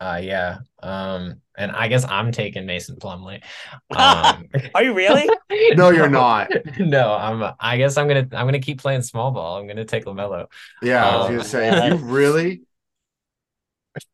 Uh 0.02 0.20
yeah. 0.22 0.58
Um 0.82 1.40
and 1.56 1.70
I 1.70 1.86
guess 1.88 2.04
I'm 2.04 2.32
taking 2.32 2.66
Mason 2.66 2.96
Plumlee. 2.96 3.42
Um 3.94 4.48
Are 4.74 4.82
you 4.82 4.94
really? 4.94 5.28
No, 5.76 5.90
you're 5.90 6.08
not. 6.08 6.50
No, 6.78 7.14
I'm 7.14 7.54
I 7.60 7.76
guess 7.76 7.96
I'm 7.96 8.08
gonna 8.08 8.26
I'm 8.32 8.46
gonna 8.46 8.58
keep 8.60 8.80
playing 8.80 9.02
small 9.02 9.30
ball. 9.30 9.58
I'm 9.58 9.66
gonna 9.66 9.84
take 9.84 10.04
LaMelo. 10.06 10.46
Yeah, 10.82 11.06
I 11.08 11.16
was 11.16 11.26
Um, 11.26 11.32
gonna 11.32 11.44
say 11.44 11.68
if 11.68 11.84
you 11.84 11.96
really 11.96 12.62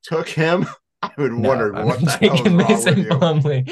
took 0.02 0.28
him, 0.28 0.66
I 1.02 1.10
would 1.16 1.32
No, 1.36 1.48
wonder 1.48 1.73
I'm 1.73 1.86
what 1.86 2.05
the 2.05 2.10
hell 2.10 2.47
is 2.47 2.52
taking 2.52 2.56
Mason 2.56 2.97
you. 2.97 3.10
Plumlee. 3.10 3.69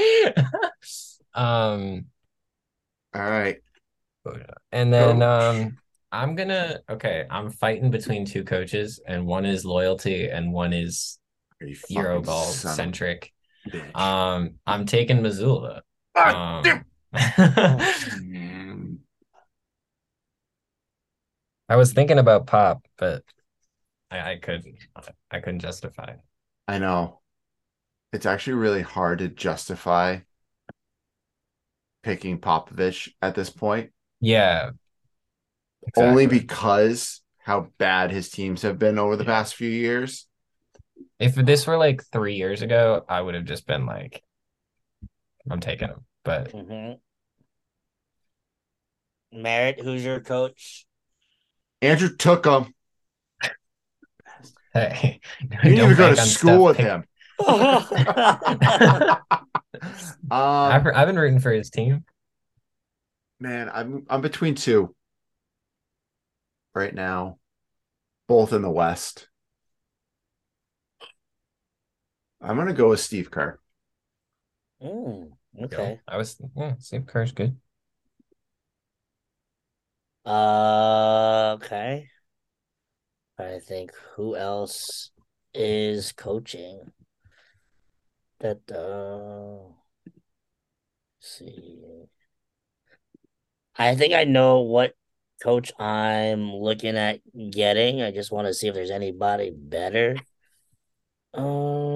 um 1.34 2.06
All 3.14 3.22
right, 3.30 3.60
and 4.72 4.93
then 4.93 5.22
um 5.22 5.78
I'm 6.12 6.34
gonna 6.34 6.80
okay, 6.88 7.26
I'm 7.30 7.51
fighting 7.51 7.90
between 7.90 8.24
two 8.24 8.44
coaches, 8.44 9.01
and 9.06 9.26
one 9.26 9.44
is 9.44 9.64
loyalty 9.64 10.28
and 10.28 10.52
one 10.52 10.72
is 10.72 10.82
you 10.90 10.97
fucking 10.97 11.26
Euroball 11.62 12.45
centric. 12.53 13.33
Um 13.95 14.55
I'm 14.66 14.87
taking 14.87 15.19
Mazzulla. 15.19 15.81
Um. 16.15 16.85
I 21.69 21.77
was 21.77 21.93
thinking 21.93 22.19
about 22.19 22.47
pop, 22.47 22.87
but 22.97 23.23
I, 24.11 24.33
I 24.33 24.37
couldn't. 24.37 24.77
I 25.31 25.41
couldn't 25.41 25.61
justify. 25.61 26.05
it. 26.12 26.20
I 26.69 26.78
know. 26.78 27.20
It's 28.12 28.27
actually 28.27 28.55
really 28.55 28.83
hard 28.83 29.19
to 29.19 29.28
justify 29.28 30.20
picking 32.03 32.39
Popovich 32.39 33.11
at 33.20 33.35
this 33.35 33.51
point, 33.51 33.91
Yeah. 34.20 34.70
only 35.97 36.27
because 36.27 37.20
how 37.39 37.69
bad 37.78 38.11
his 38.12 38.31
teams 38.31 38.62
have 38.62 38.78
been 38.78 38.99
over 38.99 39.16
the 39.16 39.24
Yeah. 39.24 39.31
past 39.31 39.57
few 39.57 39.69
years. 39.69 40.26
If 41.18 41.34
this 41.34 41.66
were 41.66 41.78
like 41.78 42.05
three 42.05 42.34
years 42.34 42.62
ago, 42.62 43.05
I 43.09 43.20
would 43.20 43.34
have 43.34 43.44
just 43.44 43.66
been 43.66 43.86
like, 43.86 44.22
I'm 45.51 45.60
taking 45.60 45.88
him. 45.88 46.05
But 46.24 46.52
hmm 46.52 46.93
Merritt, 49.32 49.80
who's 49.80 50.05
your 50.05 50.20
coach? 50.20 50.86
Andrew 51.82 52.14
took 52.16 52.47
him. 52.47 52.74
hey, 54.74 55.20
You 55.40 55.48
didn't 55.48 55.78
even 55.78 55.97
go 55.97 56.14
to 56.14 56.26
school 56.26 56.64
with 56.64 56.76
him. 56.76 57.05
That's 57.38 57.93
I've, 60.30 60.86
um, 60.86 60.93
I've 60.94 61.06
been 61.06 61.18
rooting 61.18 61.40
for 61.40 61.52
his 61.52 61.70
team. 61.70 62.05
man, 63.40 63.70
I'm 63.72 64.06
I'm 64.09 64.20
between 64.20 64.55
two 64.55 64.94
right 66.74 66.94
now, 66.94 67.38
both 68.26 68.52
in 68.52 68.62
the 68.62 68.70
West. 68.70 69.28
I'm 72.41 72.57
gonna 72.57 72.73
go 72.75 72.91
with 72.91 73.01
Steve 73.01 73.31
Kerr. 73.31 73.59
Mm, 74.83 75.33
Go. 75.57 75.65
okay. 75.65 76.01
I 76.07 76.17
was 76.17 76.41
yeah, 76.57 76.75
Steve 76.79 77.07
Kerr's 77.07 77.33
good. 77.33 77.57
Uh, 80.25 81.57
okay. 81.57 82.09
I 83.39 83.59
think 83.61 83.93
who 84.15 84.37
else 84.37 85.11
is 85.55 86.13
coaching? 86.13 86.93
That 88.41 88.71
uh, 88.71 89.73
see. 91.21 92.07
I 93.79 93.95
think 93.95 94.15
I 94.15 94.25
know 94.25 94.61
what 94.61 94.95
coach 95.43 95.73
I'm 95.79 96.53
looking 96.53 96.97
at 96.97 97.21
getting. 97.51 98.03
I 98.03 98.11
just 98.11 98.33
want 98.33 98.47
to 98.47 98.55
see 98.55 98.69
if 98.69 98.75
there's 98.75 98.91
anybody 98.91 99.53
better. 99.55 100.17
Um, 101.35 101.95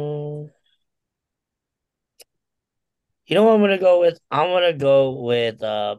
you 3.31 3.37
know 3.37 3.45
what 3.45 3.55
I'm 3.55 3.61
gonna 3.61 3.79
go 3.79 4.01
with? 4.01 4.19
I'm 4.31 4.49
gonna 4.49 4.73
go 4.73 5.13
with 5.23 5.63
uh 5.63 5.97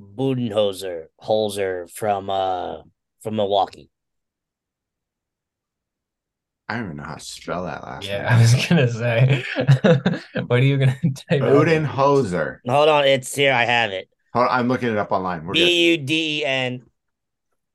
Budenholzer, 0.00 1.04
Holzer 1.22 1.90
from 1.90 2.28
uh 2.28 2.82
from 3.22 3.36
Milwaukee. 3.36 3.90
I 6.68 6.76
don't 6.76 6.84
even 6.86 6.96
know 6.98 7.02
how 7.04 7.14
to 7.14 7.20
spell 7.20 7.64
that 7.64 7.82
last 7.82 8.06
Yeah, 8.06 8.18
name. 8.22 8.26
I 8.32 8.40
was 8.40 8.66
gonna 8.66 8.88
say. 8.92 9.44
what 10.46 10.60
are 10.60 10.64
you 10.64 10.78
gonna 10.78 10.96
type? 11.28 11.42
Budenholzer. 11.42 12.58
Hold 12.66 12.88
on, 12.88 13.04
it's 13.06 13.34
here. 13.34 13.52
I 13.52 13.64
have 13.64 13.90
it. 13.92 14.08
Hold 14.34 14.48
on, 14.48 14.58
I'm 14.58 14.68
looking 14.68 14.88
it 14.88 14.96
up 14.98 15.10
online. 15.12 15.44
We're. 15.46 15.54
B 15.54 15.90
U 15.92 15.98
D 15.98 16.40
E 16.40 16.44
N 16.44 16.82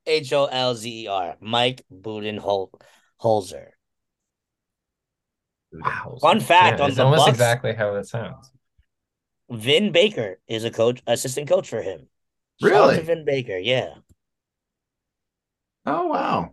H 0.06 0.32
O 0.34 0.46
L 0.46 0.76
Z 0.76 1.04
E 1.04 1.08
R. 1.08 1.36
Mike 1.42 1.84
Budenholzer. 1.94 3.68
Wow. 5.74 6.18
Fun 6.22 6.40
fact 6.40 6.80
on 6.80 6.88
it's 6.90 6.98
the 6.98 7.04
almost 7.04 7.26
Bucks- 7.26 7.32
exactly 7.32 7.74
how 7.74 7.96
it 7.96 8.08
sounds. 8.08 8.52
Vin 9.50 9.92
Baker 9.92 10.40
is 10.48 10.64
a 10.64 10.72
coach, 10.72 11.02
assistant 11.08 11.48
coach 11.48 11.70
for 11.70 11.82
him. 11.82 12.08
Shout 12.62 12.72
out 12.72 12.76
Really? 12.76 12.96
to 12.98 13.02
Vin 13.04 13.26
Baker, 13.26 13.58
yeah. 13.58 13.96
Oh 15.86 16.08
wow. 16.08 16.52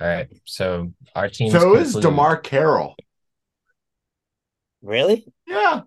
All 0.00 0.06
right. 0.08 0.28
So 0.44 0.92
our 1.14 1.28
team. 1.28 1.50
So 1.50 1.76
is 1.76 1.94
DeMarre 1.94 2.42
Carroll. 2.42 2.96
Really? 4.80 5.26
Yeah. 5.46 5.82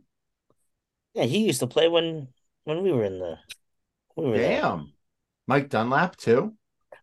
Yeah, 1.13 1.23
he 1.23 1.39
used 1.45 1.61
to 1.61 1.67
play 1.67 1.87
when 1.87 2.27
when 2.63 2.83
we 2.83 2.91
were 2.91 3.03
in 3.03 3.19
the 3.19 3.37
we 4.15 4.25
were 4.25 4.37
there. 4.37 4.61
Damn. 4.61 4.93
Mike 5.47 5.69
Dunlap 5.69 6.15
too. 6.15 6.53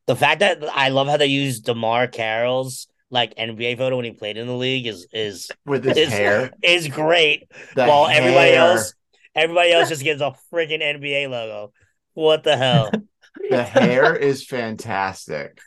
The 0.06 0.16
fact 0.16 0.40
that 0.40 0.62
I 0.74 0.88
love 0.88 1.06
how 1.08 1.16
they 1.16 1.26
use 1.26 1.60
Demar 1.60 2.06
Carroll's 2.08 2.88
like 3.12 3.36
NBA 3.36 3.76
photo 3.76 3.96
when 3.96 4.06
he 4.06 4.10
played 4.12 4.38
in 4.38 4.48
the 4.48 4.56
league 4.56 4.86
is 4.86 5.06
is 5.12 5.50
With 5.66 5.84
his 5.84 5.98
is, 5.98 6.08
hair. 6.08 6.50
is 6.62 6.88
great. 6.88 7.48
The 7.76 7.84
while 7.84 8.08
everybody 8.08 8.54
else 8.54 8.94
everybody 9.34 9.70
else 9.70 9.90
just 9.90 10.02
gets 10.02 10.20
a 10.20 10.34
freaking 10.52 10.82
NBA 10.82 11.28
logo. 11.28 11.72
What 12.14 12.42
the 12.42 12.56
hell? 12.56 12.90
The 13.48 13.64
hair 13.64 14.14
is 14.14 14.46
fantastic. 14.46 15.58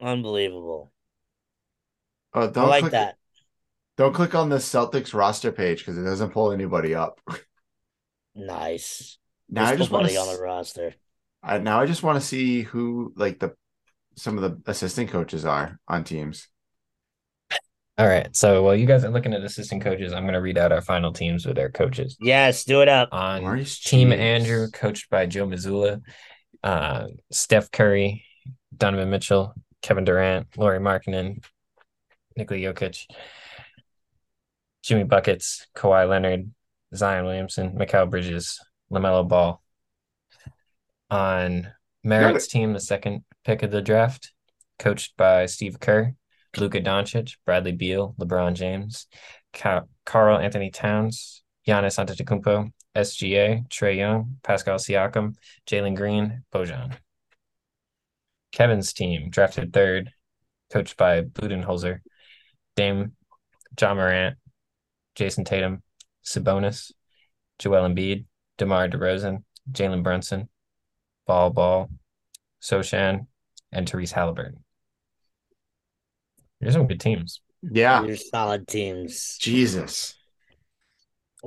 Unbelievable. 0.00 0.92
Oh, 2.34 2.48
don't 2.48 2.68
like 2.68 2.82
click, 2.82 2.92
that. 2.92 3.16
Don't 3.96 4.14
click 4.14 4.34
on 4.34 4.50
the 4.50 4.58
Celtics 4.58 5.14
roster 5.14 5.50
page 5.50 5.78
because 5.78 5.96
it 5.96 6.02
doesn't 6.02 6.30
pull 6.30 6.52
anybody 6.52 6.94
up. 6.94 7.20
Nice. 8.34 9.18
Now 9.48 9.64
I 9.64 9.76
just 9.76 9.90
want 9.90 10.08
to 10.08 10.16
on 10.16 10.34
the 10.34 10.40
roster. 10.40 10.94
I, 11.42 11.58
now 11.58 11.80
I 11.80 11.86
just 11.86 12.02
want 12.02 12.20
to 12.20 12.26
see 12.26 12.62
who 12.62 13.12
like 13.16 13.38
the 13.38 13.54
some 14.16 14.38
of 14.38 14.42
the 14.42 14.70
assistant 14.70 15.10
coaches 15.10 15.44
are 15.44 15.78
on 15.88 16.04
teams. 16.04 16.48
All 17.96 18.08
right. 18.08 18.34
So 18.34 18.62
while 18.62 18.74
you 18.74 18.86
guys 18.86 19.04
are 19.04 19.10
looking 19.10 19.32
at 19.34 19.42
assistant 19.42 19.82
coaches, 19.82 20.12
I'm 20.12 20.24
going 20.24 20.34
to 20.34 20.40
read 20.40 20.58
out 20.58 20.72
our 20.72 20.80
final 20.80 21.12
teams 21.12 21.46
with 21.46 21.54
their 21.54 21.70
coaches. 21.70 22.16
Yes, 22.20 22.64
do 22.64 22.82
it 22.82 22.88
up. 22.88 23.10
On 23.12 23.42
Maurice 23.42 23.78
Team 23.78 24.10
James. 24.10 24.20
Andrew, 24.20 24.68
coached 24.70 25.08
by 25.10 25.26
Joe 25.26 25.46
Mazzulla, 25.46 26.02
uh, 26.64 27.06
Steph 27.30 27.70
Curry, 27.70 28.24
Donovan 28.76 29.10
Mitchell, 29.10 29.54
Kevin 29.80 30.04
Durant, 30.04 30.48
Lauri 30.56 30.80
Markkanen, 30.80 31.44
Nikola 32.36 32.58
Jokic, 32.58 33.06
Jimmy 34.82 35.04
Buckets, 35.04 35.68
Kawhi 35.76 36.08
Leonard, 36.08 36.50
Zion 36.94 37.24
Williamson, 37.26 37.76
Mikal 37.76 38.10
Bridges, 38.10 38.60
LaMelo 38.90 39.26
Ball. 39.28 39.62
On 41.10 41.68
Merritt's 42.02 42.48
team, 42.48 42.72
the 42.72 42.80
second 42.80 43.24
pick 43.44 43.62
of 43.62 43.70
the 43.70 43.82
draft, 43.82 44.32
coached 44.78 45.16
by 45.16 45.46
Steve 45.46 45.78
Kerr, 45.80 46.14
Luka 46.56 46.80
Doncic, 46.80 47.36
Bradley 47.44 47.72
Beal, 47.72 48.14
LeBron 48.18 48.54
James, 48.54 49.06
Ca- 49.52 49.84
Karl 50.04 50.38
Anthony 50.38 50.70
Towns, 50.70 51.42
Giannis 51.66 51.98
Antetokounmpo, 51.98 52.72
SGA, 52.94 53.68
Trae 53.68 53.96
Young, 53.96 54.36
Pascal 54.42 54.78
Siakam, 54.78 55.34
Jalen 55.66 55.96
Green, 55.96 56.44
Bojan. 56.52 56.96
Kevin's 58.52 58.92
team, 58.92 59.30
drafted 59.30 59.72
third, 59.72 60.12
coached 60.70 60.96
by 60.96 61.22
Budenholzer, 61.22 62.00
Dame, 62.76 63.12
Ja 63.80 63.94
Morant, 63.94 64.36
Jayson 65.16 65.44
Tatum, 65.44 65.82
Sabonis, 66.24 66.92
Joel 67.58 67.88
Embiid, 67.88 68.26
DeMar 68.58 68.88
DeRozan, 68.88 69.42
Jalen 69.70 70.02
Brunson, 70.02 70.48
Bol 71.26 71.50
Bol, 71.50 71.90
Sochan, 72.62 73.26
and 73.74 73.90
Tyrese 73.90 74.12
Haliburton. 74.12 74.56
There's 76.60 76.74
some 76.74 76.86
good 76.86 77.00
teams. 77.00 77.40
Yeah, 77.62 78.04
Your 78.04 78.16
solid 78.16 78.66
teams. 78.68 79.36
Jesus. 79.38 80.14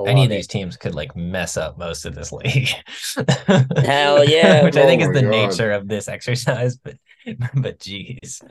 Any 0.05 0.25
of 0.25 0.29
Love 0.29 0.31
it. 0.31 0.35
these 0.35 0.47
teams 0.47 0.77
could 0.77 0.93
like 0.93 1.15
mess 1.15 1.57
up 1.57 1.79
most 1.79 2.05
of 2.05 2.13
this 2.13 2.31
league. 2.31 2.69
Hell 3.77 4.23
yeah. 4.29 4.63
Which 4.63 4.77
I 4.77 4.85
think 4.85 5.01
Oh 5.01 5.07
is 5.07 5.13
the 5.13 5.21
God. 5.23 5.29
nature 5.29 5.71
of 5.71 5.87
this 5.87 6.07
exercise, 6.07 6.77
but 6.77 6.97
but 7.55 7.79
geez. 7.79 8.41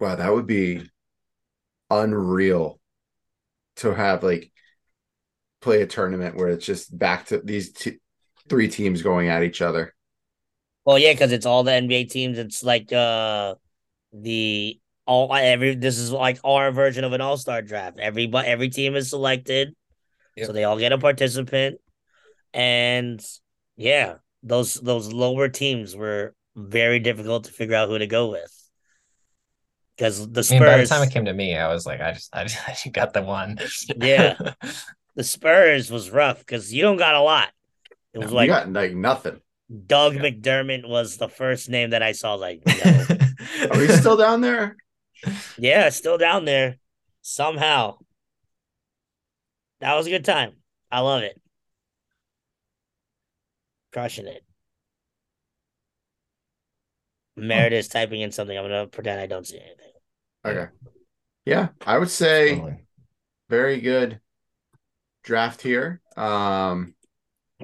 Wow, 0.00 0.16
that 0.16 0.32
would 0.32 0.46
be 0.46 0.88
unreal 1.90 2.80
to 3.76 3.94
have 3.94 4.22
like 4.22 4.50
play 5.60 5.82
a 5.82 5.86
tournament 5.86 6.36
where 6.36 6.48
it's 6.48 6.64
just 6.64 6.96
back 6.96 7.26
to 7.26 7.38
these 7.38 7.72
t- 7.72 7.98
three 8.48 8.68
teams 8.68 9.02
going 9.02 9.28
at 9.28 9.42
each 9.42 9.60
other. 9.62 9.94
Well, 10.84 10.98
yeah, 10.98 11.12
because 11.12 11.32
it's 11.32 11.46
all 11.46 11.62
the 11.62 11.72
NBA 11.72 12.10
teams. 12.10 12.38
It's 12.38 12.62
like 12.62 12.92
uh 12.92 13.54
the 14.12 14.78
all 15.06 15.34
every 15.34 15.74
this 15.74 15.98
is 15.98 16.12
like 16.12 16.38
our 16.44 16.70
version 16.70 17.04
of 17.04 17.12
an 17.12 17.20
all 17.20 17.36
star 17.36 17.62
draft. 17.62 17.98
Every 17.98 18.26
but 18.26 18.46
every 18.46 18.68
team 18.68 18.96
is 18.96 19.10
selected, 19.10 19.74
Yep. 20.36 20.46
so 20.46 20.52
they 20.52 20.64
all 20.64 20.78
get 20.78 20.92
a 20.92 20.98
participant, 20.98 21.80
and 22.52 23.24
yeah, 23.76 24.16
those 24.42 24.74
those 24.74 25.12
lower 25.12 25.48
teams 25.48 25.94
were 25.94 26.34
very 26.54 26.98
difficult 26.98 27.44
to 27.44 27.52
figure 27.52 27.76
out 27.76 27.88
who 27.88 27.98
to 27.98 28.06
go 28.06 28.30
with 28.30 28.52
because 29.96 30.28
the 30.30 30.46
I 30.50 30.54
mean, 30.54 30.62
by 30.62 30.76
the 30.78 30.86
time 30.86 31.02
it 31.02 31.12
came 31.12 31.24
to 31.26 31.32
me, 31.32 31.56
I 31.56 31.72
was 31.72 31.86
like, 31.86 32.00
I 32.00 32.12
just 32.12 32.34
I 32.34 32.44
just, 32.44 32.58
I 32.68 32.72
just 32.72 32.92
got 32.92 33.12
the 33.12 33.22
one. 33.22 33.58
Yeah. 33.96 34.36
the 35.14 35.24
Spurs 35.24 35.90
was 35.90 36.10
rough 36.10 36.40
because 36.40 36.72
you 36.72 36.82
don't 36.82 36.96
got 36.96 37.14
a 37.14 37.20
lot. 37.20 37.50
It 38.12 38.18
was 38.18 38.30
we 38.30 38.36
like 38.36 38.48
got 38.48 38.72
like 38.72 38.94
nothing. 38.94 39.40
Doug 39.86 40.14
Yeah. 40.14 40.22
McDermott 40.22 40.86
was 40.88 41.16
the 41.16 41.28
first 41.28 41.68
name 41.68 41.90
that 41.90 42.02
I 42.02 42.12
saw. 42.12 42.34
Like, 42.34 42.62
no. 42.66 43.06
Are 43.70 43.78
we 43.78 43.88
still 43.88 44.16
down 44.16 44.40
there? 44.40 44.76
Yeah, 45.58 45.88
still 45.90 46.18
down 46.18 46.44
there 46.44 46.76
somehow. 47.22 47.98
That 49.80 49.94
was 49.94 50.06
a 50.06 50.10
good 50.10 50.24
time. 50.24 50.52
I 50.90 51.00
love 51.00 51.22
it. 51.22 51.40
Crushing 53.92 54.26
it. 54.26 54.44
Meredith's 57.36 57.88
typing 57.88 58.20
in 58.20 58.30
something. 58.32 58.56
I'm 58.56 58.64
gonna 58.64 58.86
pretend 58.86 59.20
I 59.20 59.26
don't 59.26 59.46
see 59.46 59.58
anything. 59.58 59.92
Okay. 60.44 60.70
Yeah, 61.44 61.68
I 61.86 61.98
would 61.98 62.10
say 62.10 62.84
very 63.48 63.80
good 63.80 64.20
draft 65.24 65.62
here. 65.62 66.00
Um 66.16 66.94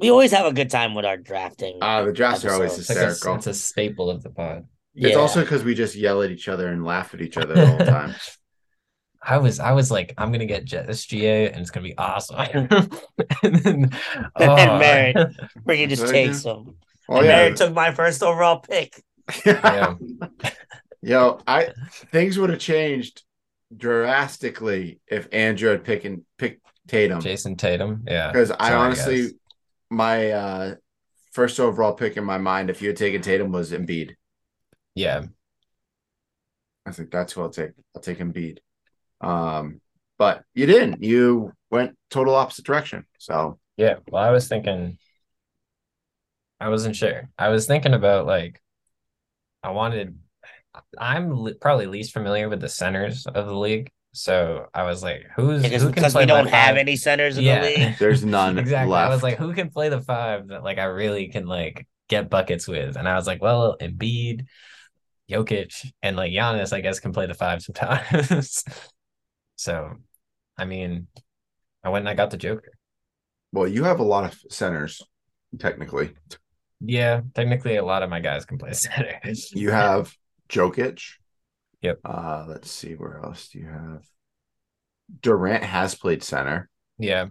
We 0.01 0.11
always 0.11 0.33
have 0.33 0.47
a 0.47 0.53
good 0.53 0.71
time 0.71 0.95
with 0.95 1.05
our 1.05 1.17
drafting. 1.17 1.79
uh 1.81 2.05
the 2.05 2.13
drafts 2.13 2.45
are 2.45 2.53
always 2.53 2.73
Episodes. 2.73 2.91
It's 2.91 2.99
like 2.99 3.05
a, 3.07 3.09
hysterical. 3.11 3.39
it's 3.39 3.47
a 3.47 3.55
staple 3.55 4.11
of 4.11 4.23
the 4.23 4.31
pod. 4.31 4.67
It's 4.95 5.13
Yeah. 5.13 5.17
also 5.17 5.43
because 5.43 5.63
we 5.65 5.75
just 5.75 5.95
yell 5.95 6.23
at 6.23 6.31
each 6.31 6.49
other 6.49 6.69
and 6.69 6.85
laugh 6.85 7.15
at 7.15 7.21
each 7.21 7.37
other 7.37 7.55
all 7.59 7.61
the 7.79 7.85
whole 7.85 7.87
time. 7.87 8.15
I 9.23 9.39
was 9.39 9.59
I 9.61 9.73
was 9.73 9.91
like, 9.91 10.15
I'm 10.17 10.31
gonna 10.33 10.47
get 10.47 10.65
Jet 10.65 10.89
SGA 10.89 11.51
and 11.53 11.61
it's 11.61 11.71
gonna 11.71 11.85
be 11.85 11.99
awesome. 11.99 12.37
and 12.55 12.69
then, 13.43 13.91
And 14.37 14.79
Merritt. 14.79 15.17
oh, 15.17 15.27
freaking 15.67 15.89
just 15.89 16.03
Very 16.03 16.13
takes 16.13 16.43
good. 16.45 16.51
them. 16.57 16.77
Oh 17.09 17.17
and 17.19 17.27
yeah. 17.27 17.37
Merritt 17.37 17.57
took 17.57 17.75
my 17.75 17.93
first 17.93 18.23
overall 18.23 18.61
pick. 18.61 19.03
yeah. 19.45 19.95
Yo, 21.03 21.41
I 21.47 21.69
things 22.13 22.39
would 22.39 22.51
have 22.51 22.59
changed 22.59 23.23
drastically 23.77 25.01
if 25.07 25.29
Andrew 25.33 25.71
had 25.71 25.85
picked 25.85 26.05
and 26.05 26.23
picked 26.39 26.65
Tatum. 26.87 27.21
Jayson 27.21 27.57
Tatum. 27.57 28.05
Yeah. 28.07 28.31
Because 28.33 28.51
I 28.51 28.73
honestly 28.75 29.23
guys. 29.23 29.33
My 29.91 30.31
uh 30.31 30.75
first 31.33 31.61
overall 31.61 31.93
pick 31.93 32.17
in 32.17 32.25
my 32.25 32.39
mind, 32.39 32.71
if 32.71 32.83
you 32.83 32.89
had 32.89 32.97
taken 32.97 33.23
Tatum, 33.23 33.53
was 33.53 33.73
Embiid. 33.73 34.15
Yeah. 34.95 35.25
I 36.87 36.93
think 36.93 37.11
that's 37.11 37.33
who 37.33 37.43
I'll 37.43 37.51
take. 37.51 37.73
I'll 37.95 38.03
take 38.03 38.19
Embiid. 38.19 38.59
Um, 39.21 39.81
but 40.19 40.43
you 40.55 40.67
didn't. 40.67 41.03
You 41.03 41.53
went 41.71 41.97
total 42.11 42.35
opposite 42.35 42.65
direction. 42.65 43.05
So 43.19 43.59
Yeah. 43.77 43.97
Well, 44.11 44.23
I 44.23 44.31
was 44.31 44.49
thinking, 44.49 44.99
I 46.61 46.69
wasn't 46.69 46.97
sure. 46.97 47.31
I 47.39 47.51
was 47.51 47.67
thinking 47.67 47.95
about 47.95 48.27
like, 48.27 48.61
I 49.63 49.71
wanted, 49.71 50.19
I'm 50.99 51.31
li- 51.45 51.55
probably 51.61 51.87
least 51.87 52.13
familiar 52.13 52.49
with 52.49 52.61
the 52.61 52.69
centers 52.69 53.27
of 53.27 53.47
the 53.47 53.55
league. 53.55 53.91
So 54.19 54.67
I 54.75 54.83
was 54.85 55.03
like, 55.03 55.27
who's 55.37 55.63
Because, 55.63 55.83
who 55.83 55.93
can 55.93 55.93
because 55.95 56.13
play 56.13 56.23
we 56.23 56.27
don't 56.27 56.47
have 56.49 56.77
five? 56.77 56.77
any 56.77 56.97
centers 56.97 57.39
in 57.39 57.45
Yeah. 57.45 57.61
the 57.61 57.61
league. 57.61 57.97
there's 57.99 58.25
none 58.25 58.59
exactly. 58.59 58.93
left. 58.93 59.07
I 59.07 59.09
was 59.09 59.23
like, 59.23 59.39
who 59.39 59.55
can 59.55 59.71
play 59.71 59.89
the 59.89 60.01
five 60.01 60.49
that 60.49 60.63
like 60.65 60.79
I 60.79 60.85
really 60.85 61.29
can 61.29 61.47
like 61.47 61.87
get 62.09 62.31
buckets 62.31 62.67
with? 62.69 62.97
And 62.97 63.09
I 63.09 63.15
was 63.17 63.27
like, 63.27 63.43
well, 63.43 63.77
Embiid, 63.81 64.47
Jokic, 65.31 65.93
and 66.03 66.17
like 66.17 66.33
Giannis, 66.33 66.73
I 66.73 66.81
guess, 66.81 67.01
can 67.01 67.13
play 67.13 67.27
the 67.27 67.35
five 67.35 67.63
sometimes. 67.63 68.65
so, 69.57 69.95
I 70.59 70.65
mean, 70.65 71.09
I 71.85 71.91
went 71.91 72.03
and 72.03 72.09
I 72.11 72.15
got 72.15 72.31
the 72.31 72.37
Joker. 72.39 72.73
well, 73.53 73.69
you 73.69 73.85
have 73.85 74.01
a 74.01 74.05
lot 74.05 74.25
of 74.25 74.39
centers, 74.51 75.03
technically. 75.59 76.11
Yeah, 76.81 77.23
technically, 77.35 77.77
a 77.77 77.85
lot 77.85 78.03
of 78.03 78.11
my 78.11 78.21
guys 78.21 78.45
can 78.45 78.59
play 78.59 78.73
center. 78.75 79.21
You 79.53 79.71
have 79.71 80.15
Jokic. 80.49 81.03
Yep. 81.83 82.01
Uh, 82.05 82.45
let's 82.49 82.71
see 82.71 82.95
where 82.95 83.21
else 83.25 83.49
do 83.49 83.59
you 83.61 83.67
have. 83.67 84.03
Durant 85.23 85.65
has 85.65 85.95
played 85.95 86.23
center. 86.23 86.69
yeah. 86.99 87.27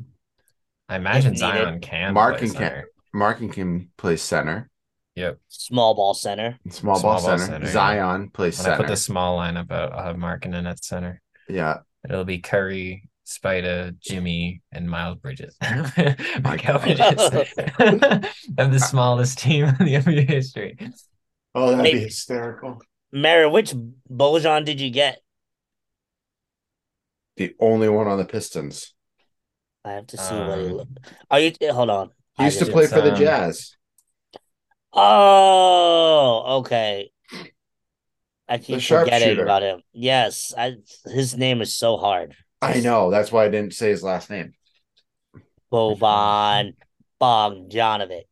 I 0.90 0.96
imagine 0.96 1.32
needed. 1.34 1.40
Zion 1.40 1.80
can 1.82 2.14
Mark 2.14 2.38
play 2.38 2.48
and 2.48 2.56
can- 2.56 2.62
center. 2.70 2.88
Markin 3.14 3.50
can 3.50 3.90
play 3.98 4.16
center. 4.16 4.70
Yep. 5.16 5.38
Small 5.50 5.96
ball 5.96 6.14
center. 6.14 6.58
Small, 6.70 6.96
Small 6.98 7.02
ball, 7.02 7.22
ball 7.28 7.38
center. 7.40 7.46
center, 7.52 7.66
yeah. 7.66 7.72
Zion 7.74 8.30
plays 8.30 8.58
When 8.58 8.68
I 8.68 8.70
center. 8.70 8.78
put 8.84 8.88
the 8.88 8.96
small 8.96 9.38
lineup 9.38 9.70
out, 9.72 9.92
I'll 9.92 10.04
have 10.06 10.16
Markkanen 10.16 10.66
at 10.70 10.82
center. 10.84 11.22
Yeah. 11.50 11.80
It'll 12.08 12.24
be 12.24 12.40
Curry, 12.40 13.10
Spida, 13.26 14.00
Jimmy, 14.00 14.62
and 14.72 14.90
Miles 14.90 15.18
Bridges. 15.18 15.58
Mike 15.62 16.64
God. 16.66 16.82
Bridges. 16.84 17.00
of 18.58 18.72
the 18.72 18.80
smallest 18.88 19.40
team 19.40 19.66
in 19.66 19.76
the 19.86 19.96
NBA 19.96 20.30
history. 20.30 20.78
Oh, 21.54 21.72
that'd 21.72 21.84
Maybe- 21.84 21.98
be 22.00 22.04
hysterical. 22.06 22.82
Mary, 23.12 23.48
which 23.50 23.74
Bojan 24.10 24.66
did 24.66 24.82
you 24.82 24.90
get? 24.90 25.20
The 27.38 27.56
only 27.60 27.90
one 27.90 28.08
on 28.08 28.18
the 28.18 28.26
Pistons. 28.26 28.94
I 29.86 29.92
have 29.92 30.08
to 30.08 30.18
see 30.18 30.36
what 30.36 30.60
he 30.60 30.66
Um, 30.66 30.72
looked. 30.74 31.00
Are 31.30 31.40
you 31.40 31.54
hold 31.72 31.90
on? 31.90 32.10
He 32.38 32.46
used 32.46 32.60
to 32.60 32.66
play 32.66 32.88
for 32.88 33.02
the 33.02 33.14
um, 33.14 33.20
Jazz. 33.20 33.76
Oh, 34.92 36.60
okay. 36.60 37.12
I 38.50 38.58
keep 38.58 38.82
forgetting 38.82 38.82
sharpshooter. 38.82 39.44
about 39.44 39.62
him. 39.62 39.82
Yes, 39.94 40.54
I 40.58 40.78
his 41.06 41.38
name 41.38 41.62
is 41.62 41.76
so 41.76 41.98
hard. 41.98 42.36
I 42.62 42.80
know. 42.80 43.12
That's 43.12 43.32
why 43.32 43.46
I 43.46 43.50
didn't 43.50 43.74
say 43.74 43.90
his 43.90 44.04
last 44.04 44.30
name. 44.30 44.54
Boban 45.72 46.74
Bogdanovic. 47.22 48.24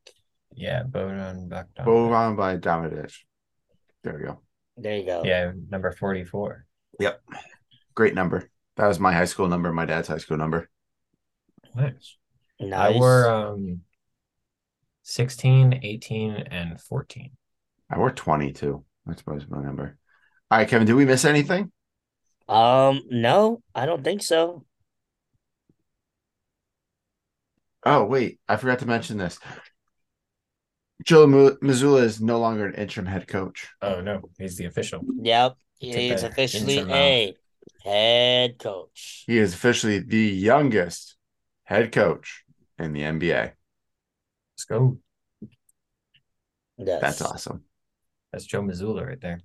Yeah, 0.55 0.83
Bojan 0.83 1.49
Bogdanovic. 1.49 1.85
Bovan 1.85 2.35
by 2.37 2.57
Damadic. 2.57 3.13
There 4.03 4.17
we 4.17 4.23
go. 4.23 4.41
There 4.77 4.97
you 4.97 5.05
go. 5.05 5.23
Yeah, 5.23 5.51
number 5.69 5.91
44. 5.91 6.65
Yep. 6.99 7.21
Great 7.93 8.13
number. 8.13 8.49
That 8.75 8.87
was 8.87 8.99
my 8.99 9.13
high 9.13 9.25
school 9.25 9.47
number, 9.47 9.71
my 9.71 9.85
dad's 9.85 10.07
high 10.07 10.17
school 10.17 10.37
number. 10.37 10.69
Nice. 11.75 12.17
Nice. 12.59 12.95
I 12.95 12.97
wore 12.97 13.29
um 13.29 13.81
16, 15.03 15.81
18, 15.83 16.31
and 16.31 16.79
14. 16.81 17.31
I 17.89 17.97
wore 17.97 18.11
22. 18.11 18.83
That's 19.05 19.25
most 19.27 19.49
my 19.49 19.61
number. 19.61 19.97
All 20.49 20.57
right, 20.57 20.67
Kevin, 20.67 20.87
did 20.87 20.93
we 20.95 21.05
miss 21.05 21.25
anything? 21.25 21.71
Um, 22.47 23.01
no, 23.09 23.61
I 23.73 23.85
don't 23.85 24.03
think 24.03 24.23
so. 24.23 24.65
Oh, 27.83 28.03
wait. 28.05 28.39
I 28.47 28.55
forgot 28.57 28.79
to 28.79 28.87
mention 28.87 29.17
this. 29.17 29.37
Joe 31.03 31.27
Mazzulla 31.27 32.03
is 32.03 32.21
no 32.21 32.39
longer 32.39 32.65
an 32.65 32.75
interim 32.75 33.05
head 33.05 33.27
coach. 33.27 33.67
Oh 33.81 34.01
no, 34.01 34.29
he's 34.37 34.57
the 34.57 34.65
official. 34.65 35.01
Yep, 35.21 35.57
Took 35.81 35.89
he 35.89 36.09
is 36.09 36.23
officially 36.23 36.77
interim 36.77 36.91
a 36.91 37.35
head 37.83 38.57
coach. 38.59 39.23
He 39.27 39.37
is 39.37 39.53
officially 39.53 39.99
the 39.99 40.17
youngest 40.17 41.15
head 41.65 41.91
coach 41.91 42.43
in 42.79 42.93
the 42.93 43.01
NBA. 43.01 43.51
Let's 44.53 44.65
go. 44.67 44.99
Yes. 46.77 47.01
That's 47.01 47.21
awesome. 47.21 47.63
That's 48.31 48.45
Joe 48.45 48.61
Mazzulla 48.61 49.05
right 49.05 49.21
there. 49.21 49.41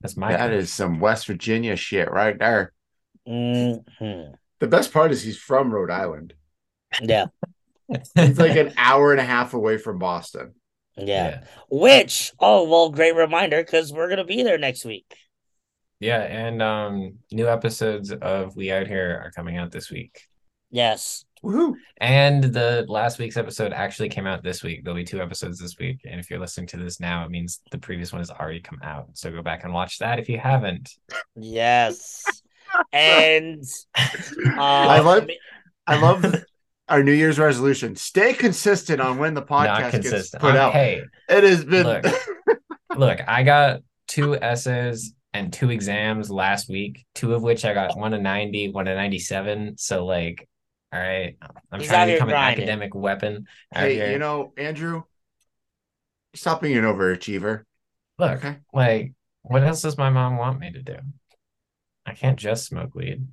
That's 0.00 0.16
my 0.16 0.32
That 0.32 0.50
coach. 0.50 0.62
is 0.62 0.72
some 0.72 1.00
West 1.00 1.26
Virginia 1.26 1.76
shit 1.76 2.10
right 2.10 2.38
there. 2.38 2.72
Mhm. 3.26 4.34
The 4.60 4.66
best 4.66 4.92
part 4.92 5.12
is 5.12 5.22
he's 5.22 5.38
from 5.38 5.70
Rhode 5.72 5.90
Island. 5.90 6.34
Yeah, 7.02 7.26
He's 8.14 8.38
like 8.38 8.56
an 8.56 8.72
hour 8.78 9.12
and 9.12 9.20
a 9.20 9.24
half 9.24 9.54
away 9.54 9.78
from 9.78 9.98
Boston. 9.98 10.54
yeah. 10.96 11.44
Which, 11.70 12.32
oh 12.40 12.68
well, 12.68 12.90
great 12.90 13.14
reminder 13.14 13.62
because 13.62 13.92
we're 13.92 14.08
gonna 14.08 14.24
be 14.24 14.42
there 14.42 14.58
next 14.58 14.84
week. 14.84 15.14
Yeah, 16.00 16.20
and 16.20 16.62
um 16.62 17.18
new 17.32 17.48
episodes 17.48 18.12
of 18.12 18.54
We 18.56 18.70
Out 18.70 18.86
Here 18.86 19.20
are 19.24 19.30
coming 19.32 19.56
out 19.56 19.70
this 19.72 19.90
week. 19.90 20.22
Yes. 20.70 21.24
Woohoo. 21.42 21.74
And 22.00 22.42
the 22.44 22.84
last 22.88 23.18
week's 23.18 23.36
episode 23.36 23.72
actually 23.72 24.08
came 24.08 24.26
out 24.26 24.42
this 24.42 24.62
week. 24.64 24.82
There'll 24.82 24.96
be 24.96 25.04
two 25.04 25.22
episodes 25.22 25.58
this 25.58 25.76
week. 25.78 26.00
And 26.04 26.18
if 26.18 26.30
you're 26.30 26.40
listening 26.40 26.66
to 26.68 26.76
this 26.76 26.98
now, 26.98 27.24
it 27.24 27.30
means 27.30 27.60
the 27.70 27.78
previous 27.78 28.12
one 28.12 28.20
has 28.20 28.30
already 28.30 28.60
come 28.60 28.80
out. 28.82 29.06
So 29.14 29.30
go 29.30 29.40
back 29.40 29.62
and 29.62 29.72
watch 29.72 29.98
that 29.98 30.18
if 30.18 30.28
you 30.28 30.38
haven't. 30.38 30.90
Yes. 31.36 32.24
And 32.92 33.64
I 33.96 34.98
uh, 34.98 35.02
love 35.02 35.28
I 35.86 35.98
love 35.98 36.44
our 36.88 37.02
New 37.02 37.12
Year's 37.12 37.38
resolution. 37.38 37.94
Stay 37.96 38.32
consistent 38.32 39.00
on 39.00 39.18
when 39.18 39.34
the 39.34 39.42
podcast 39.42 39.92
gets 39.92 40.08
consistent. 40.10 40.40
put 40.42 40.52
Um, 40.52 40.56
out. 40.56 40.72
Hey, 40.72 41.02
It 41.28 41.44
has 41.44 41.64
been 41.64 41.86
Look. 41.86 42.04
look, 42.96 43.20
I 43.28 43.42
got 43.42 43.82
two 44.06 44.34
essays 44.36 45.12
and 45.34 45.52
two 45.52 45.70
exams 45.70 46.30
last 46.30 46.68
week, 46.68 47.04
two 47.14 47.34
of 47.34 47.42
which 47.42 47.64
I 47.64 47.74
got 47.74 47.96
one 47.96 48.14
a 48.14 48.18
90, 48.18 48.70
one 48.70 48.88
a 48.88 48.94
97. 48.94 49.76
So, 49.76 50.06
like, 50.06 50.48
all 50.92 50.98
right, 51.00 51.36
I'm 51.70 51.80
He's 51.80 51.88
trying 51.88 52.06
to 52.06 52.12
here 52.12 52.16
become 52.16 52.30
an 52.30 52.34
academic 52.36 52.94
weapon. 52.94 53.46
hey, 53.74 53.94
here. 53.94 54.10
you 54.12 54.18
know, 54.18 54.52
Andrew, 54.56 55.02
stop 56.34 56.62
being 56.62 56.78
an 56.78 56.84
overachiever. 56.84 57.64
look, 58.18 58.38
Okay. 58.38 58.56
like, 58.72 59.12
what 59.42 59.62
else 59.62 59.82
does 59.82 59.98
my 59.98 60.08
mom 60.10 60.36
want 60.38 60.58
me 60.60 60.72
to 60.72 60.82
do? 60.82 60.96
I 62.06 62.14
can't 62.14 62.38
just 62.38 62.64
smoke 62.66 62.94
weed. 62.94 63.26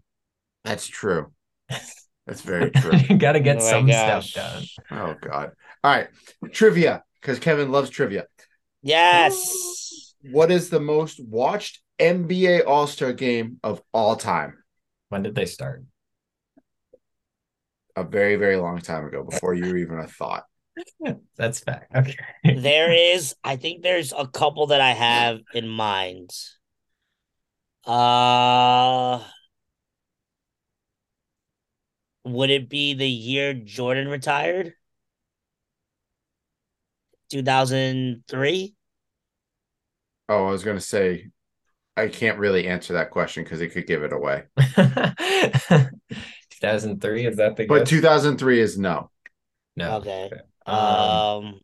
That's 0.66 0.86
true. 0.88 1.32
That's 2.28 2.42
very 2.42 2.72
true. 2.76 2.98
you 3.10 3.18
got 3.18 3.34
to 3.34 3.40
get 3.40 3.58
Oh 3.58 3.60
some 3.60 3.88
gosh. 3.88 4.32
stuff 4.32 4.54
done. 4.54 4.64
oh 4.92 5.16
God. 5.22 5.52
All 5.84 5.92
right. 5.96 6.08
Trivia, 6.52 7.04
because 7.22 7.40
Kevin 7.40 7.72
loves 7.72 7.90
trivia. 7.90 8.26
yes. 8.82 10.14
What 10.32 10.50
is 10.52 10.70
the 10.72 10.80
most 10.80 11.20
watched 11.24 11.82
NBA 12.00 12.66
All-Star 12.66 13.14
game 13.14 13.60
of 13.64 13.80
all 13.94 14.16
time? 14.16 14.58
When 15.10 15.22
did 15.22 15.36
they 15.36 15.46
start? 15.46 15.84
A 17.96 18.04
very, 18.04 18.36
very 18.36 18.58
long 18.58 18.80
time 18.80 19.06
ago, 19.06 19.24
before 19.24 19.54
you 19.54 19.66
were 19.68 19.78
even 19.78 20.00
a 20.00 20.08
thought. 20.08 20.46
That's 21.38 21.60
fact. 21.60 21.96
Okay. 21.96 22.16
There 22.44 22.92
is, 22.92 23.36
I 23.44 23.56
think 23.56 23.84
there's 23.84 24.12
a 24.18 24.28
couple 24.28 24.68
that 24.68 24.82
I 24.82 24.92
have 24.94 25.42
in 25.54 25.68
mind. 25.68 26.32
Uh 27.86 29.24
would 32.26 32.50
it 32.50 32.70
be 32.70 32.94
the 32.94 33.08
year 33.10 33.54
Jordan 33.54 34.08
retired? 34.10 34.74
2003? 37.30 38.76
Oh, 40.28 40.48
I 40.48 40.52
was 40.52 40.64
gonna 40.64 40.80
say 40.82 41.30
I 41.98 42.10
can't 42.10 42.40
really 42.40 42.68
answer 42.68 42.94
that 42.94 43.12
question 43.12 43.44
because 43.44 43.62
it 43.62 43.70
could 43.70 43.88
give 43.88 44.04
it 44.04 44.14
away. 44.14 44.46
2003 46.50 47.26
is 47.26 47.38
that 47.38 47.56
the 47.56 47.66
But 47.68 47.86
guess? 47.86 47.90
2003 47.90 48.60
is 48.60 48.78
no. 48.78 49.12
no. 49.76 49.98
Okay. 49.98 50.32
Um, 50.66 50.76
Um, 50.76 51.62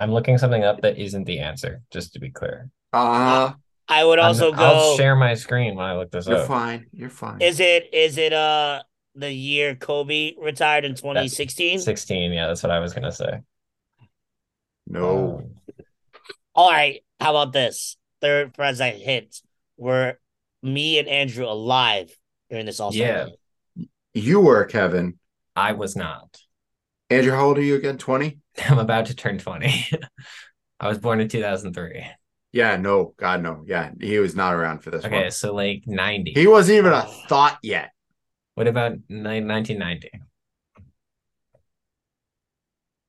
I'm 0.00 0.12
looking 0.12 0.38
something 0.38 0.64
up 0.64 0.80
that 0.82 0.98
isn't 0.98 1.24
the 1.24 1.40
answer, 1.40 1.82
just 1.90 2.14
to 2.14 2.20
be 2.20 2.30
clear. 2.30 2.70
Uh 2.92 3.52
I 3.90 4.04
would 4.04 4.18
I'm- 4.18 4.28
also 4.28 4.52
I'll 4.52 4.92
go 4.92 4.96
share 4.96 5.16
my 5.16 5.34
screen 5.34 5.74
when 5.74 5.84
I 5.84 5.96
look 5.96 6.10
this 6.10 6.26
up. 6.26 6.30
you're 6.38 6.46
fine. 6.46 6.86
You're 6.92 7.10
fine. 7.10 7.40
Is 7.42 7.60
it 7.60 7.92
is 7.92 8.16
it 8.18 8.32
uh 8.32 8.82
the 9.16 9.30
year 9.32 9.74
Kobe 9.74 10.34
retired 10.40 10.84
in 10.84 10.94
2016? 10.94 11.80
16, 11.80 12.32
yeah, 12.32 12.46
that's 12.46 12.62
what 12.62 12.70
I 12.70 12.78
was 12.78 12.94
gonna 12.94 13.12
say. 13.12 13.40
no. 14.86 15.50
All 16.54 16.70
right, 16.70 17.02
how 17.20 17.30
about 17.30 17.52
this? 17.52 17.96
Third 18.20 18.54
for 18.54 18.62
as 18.62 18.80
a 18.80 18.90
hint. 18.90 19.40
Were 19.76 20.18
me 20.62 20.98
and 20.98 21.08
Andrew 21.08 21.46
alive 21.46 22.14
during 22.50 22.66
this 22.66 22.80
all 22.80 22.92
Yeah. 22.94 23.28
you 24.14 24.40
were 24.40 24.64
Kevin. 24.64 25.18
I 25.56 25.72
was 25.72 25.96
not. 25.96 26.38
Andrew, 27.08 27.32
how 27.32 27.46
old 27.46 27.58
are 27.58 27.62
you 27.62 27.76
again? 27.76 27.98
20? 27.98 28.38
I'm 28.68 28.78
about 28.78 29.06
to 29.06 29.14
turn 29.14 29.38
20. 29.38 29.86
I 30.80 30.88
was 30.88 30.98
born 30.98 31.20
in 31.20 31.28
2003. 31.28 32.04
Yeah, 32.52 32.76
no, 32.76 33.14
God, 33.16 33.42
no. 33.42 33.64
Yeah, 33.66 33.92
he 34.00 34.18
was 34.18 34.34
not 34.34 34.54
around 34.54 34.80
for 34.80 34.90
this 34.90 35.04
Okay, 35.04 35.22
one. 35.22 35.30
so 35.30 35.54
like 35.54 35.84
90. 35.86 36.32
He 36.32 36.46
wasn't 36.46 36.78
even 36.78 36.92
a 36.92 37.02
thought 37.28 37.58
yet. 37.62 37.90
What 38.54 38.66
about 38.66 38.92
ni- 39.08 39.40
1990? 39.40 40.10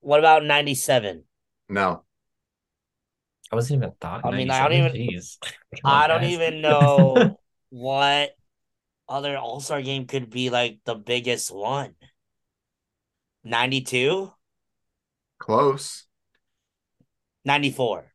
What 0.02 0.20
about 0.20 0.44
97? 0.46 1.24
No. 1.70 2.04
I 3.52 3.56
wasn't 3.56 3.80
even 3.84 3.92
thought. 4.00 4.26
I 4.26 4.32
mean, 4.32 4.50
I 4.50 4.68
don't 4.70 4.94
97. 4.94 4.96
Jeez. 4.96 5.38
I 5.84 6.08
don't 6.08 6.22
guys. 6.22 6.32
even 6.32 6.62
know 6.62 7.38
what 7.70 8.32
other 9.10 9.38
All-Star 9.38 9.82
game 9.82 10.06
could 10.06 10.30
be 10.30 10.50
like 10.50 10.80
the 10.86 10.96
biggest 10.96 11.54
one. 11.54 11.96
92? 13.44 14.32
Close. 15.40 16.06
94. 17.44 18.11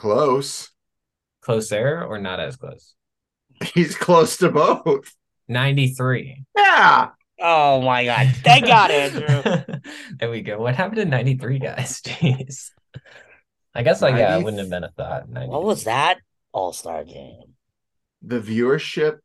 Close. 0.00 0.70
close 1.42 1.68
there 1.68 2.06
or 2.06 2.18
not 2.18 2.40
as 2.40 2.56
close? 2.56 2.94
He's 3.74 3.94
close 3.94 4.38
to 4.38 4.50
both. 4.50 5.14
93. 5.46 6.42
Yeah. 6.56 7.10
Oh 7.38 7.82
my 7.82 8.06
god. 8.06 8.34
Thank 8.36 8.64
God, 8.64 8.90
Andrew. 8.90 9.78
there 10.18 10.30
we 10.30 10.40
go. 10.40 10.58
What 10.58 10.74
happened 10.74 10.96
to 10.96 11.04
93, 11.04 11.58
guys? 11.58 12.00
Jeez. 12.04 12.70
I 13.74 13.82
guess 13.82 14.00
like 14.00 14.16
yeah, 14.16 14.38
it 14.38 14.42
wouldn't 14.42 14.60
have 14.60 14.70
been 14.70 14.84
a 14.84 14.90
thought. 14.90 15.28
90. 15.28 15.50
What 15.50 15.64
was 15.64 15.84
that 15.84 16.16
All-Star 16.52 17.04
game? 17.04 17.56
The 18.22 18.40
viewership 18.40 19.18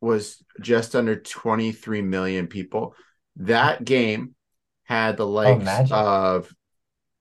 was 0.00 0.42
just 0.58 0.96
under 0.96 1.16
23 1.16 2.00
million 2.00 2.46
people. 2.46 2.94
That 3.36 3.84
game 3.84 4.36
had 4.84 5.18
the 5.18 5.26
oh, 5.26 5.30
likes 5.30 5.62
Magic. 5.62 5.92
of 5.92 6.50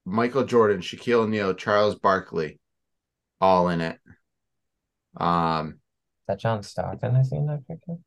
Michael 0.05 0.45
Jordan, 0.45 0.79
Shaquille 0.79 1.23
O'Neal, 1.23 1.53
Charles 1.53 1.95
Barkley 1.95 2.59
all 3.41 3.69
in 3.69 3.81
it. 3.81 3.99
Um, 5.17 5.69
Is 5.69 5.75
that 6.27 6.39
John 6.39 6.63
Stockton 6.63 7.15
I 7.15 7.23
see 7.23 7.35
in 7.35 7.47
that 7.47 7.67
picture? 7.67 7.97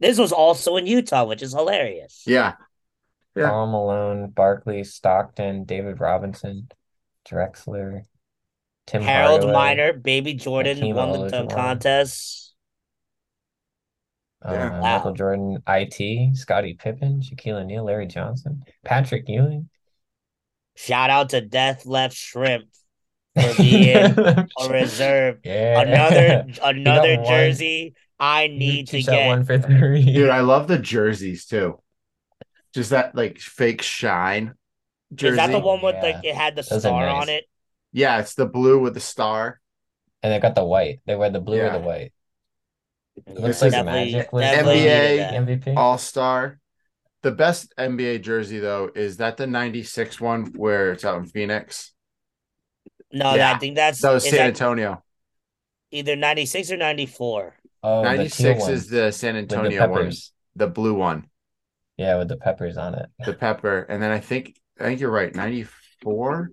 This 0.00 0.18
was 0.18 0.32
also 0.32 0.76
in 0.76 0.86
Utah, 0.86 1.24
which 1.24 1.42
is 1.42 1.52
hilarious. 1.52 2.22
yeah. 2.26 2.54
Yeah. 3.36 3.48
Karl 3.48 3.66
Malone, 3.66 4.30
Barkley, 4.30 4.84
Stockton, 4.84 5.64
David 5.64 5.98
Robinson, 5.98 6.68
Drexler, 7.28 8.02
Tim 8.86 9.02
Harold 9.02 9.40
Hardaway, 9.42 9.52
Miner, 9.52 9.92
Baby 9.92 10.34
Jordan 10.34 10.76
Hakeem 10.76 10.94
won 10.94 11.12
the 11.20 11.28
dunk 11.28 11.50
contest. 11.50 12.54
uh, 14.44 14.52
Yeah. 14.52 14.78
Michael 14.80 15.14
Jordan, 15.14 15.58
IT, 15.66 16.36
Scottie 16.36 16.74
Pippen, 16.74 17.22
Shaquille 17.22 17.62
O'Neal, 17.62 17.84
Larry 17.84 18.06
Johnson, 18.06 18.62
Patrick 18.84 19.24
Ewing. 19.26 19.68
Shout 20.76 21.10
out 21.10 21.30
to 21.30 21.40
Detlef 21.42 22.12
Schrempf 22.12 22.68
for 23.38 23.54
being 23.62 23.96
a 23.96 24.46
reserve. 24.68 25.40
yeah. 25.44 25.80
Another 25.80 26.46
another 26.62 27.16
one. 27.16 27.24
jersey 27.26 27.94
I 28.18 28.46
need 28.46 28.88
to 28.88 29.02
get. 29.02 29.26
one 29.26 29.44
for 29.44 29.58
three. 29.58 30.04
Dude, 30.04 30.30
I 30.30 30.40
love 30.40 30.68
the 30.68 30.78
jerseys 30.78 31.46
too. 31.46 31.80
Just 32.74 32.90
that 32.90 33.14
like 33.14 33.38
fake 33.38 33.82
shine 33.82 34.54
jersey. 35.14 35.32
Is 35.32 35.36
that 35.36 35.50
the 35.52 35.58
one 35.60 35.80
with 35.82 35.96
Yeah. 35.96 36.02
like 36.02 36.24
it 36.24 36.34
had 36.34 36.56
the 36.56 36.62
Those 36.62 36.80
star 36.82 37.06
nice. 37.06 37.22
on 37.22 37.28
it? 37.28 37.44
Yeah, 37.92 38.18
it's 38.20 38.34
the 38.34 38.46
blue 38.46 38.78
with 38.80 38.94
the 38.94 39.00
star. 39.00 39.60
And 40.22 40.32
they 40.32 40.40
got 40.40 40.54
the 40.54 40.64
white. 40.64 41.00
They 41.06 41.14
wear 41.16 41.30
the 41.30 41.40
blue 41.40 41.60
or 41.60 41.70
the 41.70 41.78
white. 41.80 42.12
Yeah, 43.26 43.34
looks 43.40 43.62
like 43.62 43.72
Magic 43.84 44.32
was 44.32 44.44
NBA. 44.44 45.32
MVP. 45.34 45.76
All 45.76 45.98
star. 45.98 46.58
The 47.22 47.30
best 47.30 47.72
NBA 47.78 48.22
jersey 48.22 48.58
though 48.58 48.90
is 48.94 49.18
that 49.18 49.36
the 49.36 49.46
'96 49.46 50.20
one 50.20 50.46
where 50.56 50.92
it's 50.92 51.04
out 51.04 51.18
in 51.18 51.26
Phoenix. 51.26 51.92
No, 53.14 53.34
Yeah. 53.34 53.52
I 53.54 53.58
think 53.58 53.76
that's 53.76 54.00
That 54.00 54.12
was 54.12 54.24
is 54.24 54.30
San 54.30 54.38
that 54.40 54.46
Antonio. 54.48 55.02
either 55.90 56.16
96 56.16 56.70
or 56.72 56.76
94. 56.76 57.54
Oh, 57.82 58.02
the 58.02 58.28
teal 58.28 58.54
'96 58.56 58.68
is 58.68 58.88
the 58.88 59.12
San 59.12 59.36
with 59.36 59.48
the 59.48 59.56
Antonio 59.56 59.88
one, 59.88 60.12
the 60.56 60.66
blue 60.66 60.94
one, 60.94 61.28
Yeah, 61.96 62.18
with 62.18 62.28
the 62.28 62.36
peppers 62.36 62.76
on 62.76 62.94
it. 62.94 63.08
the 63.24 63.34
pepper, 63.34 63.80
and 63.88 64.02
then 64.02 64.10
I 64.10 64.20
think 64.20 64.58
I 64.80 64.84
think 64.84 65.00
you're 65.00 65.10
right. 65.10 65.34
'94. 65.34 66.50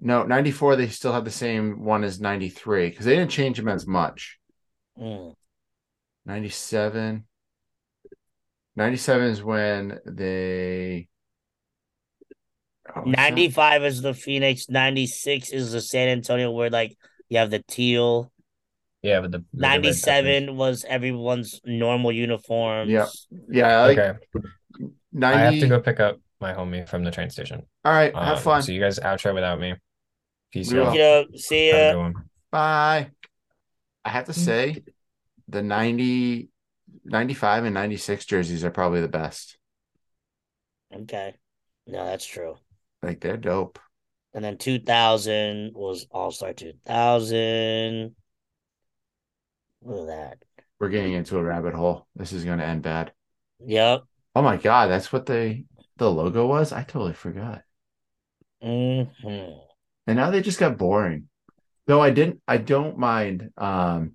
No, 0.00 0.24
'94. 0.24 0.76
They 0.76 0.88
still 0.88 1.12
have 1.12 1.24
the 1.24 1.30
same 1.30 1.84
one 1.84 2.02
as 2.04 2.20
'93 2.20 2.90
because 2.90 3.06
they 3.06 3.14
didn't 3.16 3.30
change 3.30 3.56
them 3.56 3.68
as 3.68 3.86
much. 3.86 4.38
Mm. 4.98 5.34
97 6.26 7.24
97 8.76 9.26
is 9.28 9.42
when 9.42 9.98
they 10.06 11.08
Oh, 12.94 13.02
95 13.02 13.84
is 13.84 14.02
the 14.02 14.14
Phoenix, 14.14 14.68
96 14.68 15.50
is 15.50 15.72
the 15.72 15.80
San 15.80 16.08
Antonio 16.08 16.50
where 16.50 16.70
like 16.70 16.96
you 17.28 17.38
have 17.38 17.50
the 17.50 17.62
teal. 17.66 18.30
Yeah, 19.02 19.20
but 19.20 19.32
the 19.32 19.38
the 19.52 19.60
97 19.60 20.56
was 20.56 20.84
everyone's 20.84 21.60
normal 21.64 22.12
uniforms. 22.12 22.90
Yeah. 22.90 23.06
yeah 23.50 23.78
I 23.80 23.86
like 23.86 23.98
Okay, 23.98 24.18
90 25.12 25.38
I 25.38 25.40
have 25.40 25.58
to 25.60 25.68
go 25.68 25.80
pick 25.80 26.00
up 26.00 26.20
my 26.40 26.52
homie 26.52 26.88
from 26.88 27.02
the 27.04 27.10
train 27.10 27.30
station. 27.30 27.62
all 27.84 27.92
right 27.92 28.14
Um, 28.14 28.24
have 28.24 28.40
fun 28.42 28.62
So 28.62 28.72
you 28.72 28.80
guys 28.80 28.98
outro 28.98 29.34
without 29.34 29.58
me. 29.58 29.74
Peace 30.52 30.72
out. 30.74 30.92
You 30.94 30.98
know, 31.00 31.24
see 31.36 31.68
Have 31.68 31.94
ya. 31.96 32.12
bye 32.50 33.10
i 34.04 34.08
have 34.10 34.26
to 34.26 34.32
say 34.34 34.82
the 35.48 35.62
90 35.62 36.50
95 37.04 37.64
and 37.64 37.74
96 37.74 38.26
jerseys 38.26 38.64
are 38.64 38.70
probably 38.70 39.00
the 39.00 39.08
best 39.08 39.56
Okay. 40.94 41.34
No, 41.86 42.04
that's 42.04 42.26
true. 42.26 42.56
Like 43.02 43.20
they're 43.20 43.36
dope. 43.36 43.78
And 44.34 44.44
then 44.44 44.56
2000 44.56 45.72
was 45.74 46.06
All 46.10 46.30
Star 46.30 46.52
2000. 46.52 48.14
Look 49.84 50.00
at 50.00 50.06
that. 50.06 50.38
we're 50.78 50.88
getting 50.88 51.12
into 51.12 51.38
a 51.38 51.42
rabbit 51.42 51.74
hole. 51.74 52.06
This 52.14 52.32
is 52.32 52.44
going 52.44 52.58
to 52.58 52.64
end 52.64 52.82
bad. 52.82 53.12
Yep. 53.64 54.02
oh 54.34 54.42
my 54.42 54.56
god 54.56 54.90
that's 54.90 55.12
what 55.12 55.26
they 55.26 55.64
the 55.96 56.10
logo 56.10 56.46
was? 56.46 56.72
I 56.72 56.82
totally 56.82 57.12
forgot. 57.12 57.62
Hmm 58.62 59.02
and 60.06 60.16
now 60.16 60.30
they 60.30 60.40
just 60.40 60.58
got 60.58 60.78
boring. 60.78 61.28
Though 61.86 62.00
i 62.00 62.10
didn't 62.10 62.40
i 62.46 62.56
don't 62.58 62.96
mind 62.96 63.50
um 63.56 64.14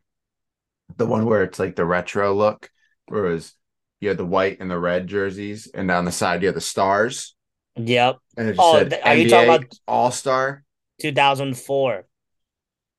the 0.95 1.05
one 1.05 1.25
where 1.25 1.43
it's 1.43 1.59
like 1.59 1.75
the 1.75 1.85
retro 1.85 2.33
look 2.33 2.69
where 3.07 3.25
it 3.25 3.33
was 3.33 3.53
you 3.99 4.07
had 4.09 4.17
the 4.17 4.25
white 4.25 4.59
and 4.61 4.71
the 4.71 4.79
red 4.79 5.07
jerseys 5.07 5.67
and 5.73 5.87
down 5.87 6.05
the 6.05 6.11
side 6.11 6.41
you 6.41 6.47
had 6.47 6.55
the 6.55 6.61
stars 6.61 7.35
Yep. 7.77 8.17
and 8.37 8.49
it 8.49 8.53
just 8.53 8.61
Oh, 8.61 8.79
said 8.79 8.99
are 9.03 9.15
you 9.15 9.29
talking 9.29 9.49
about- 9.49 9.73
all-star 9.87 10.63
2004. 10.99 12.05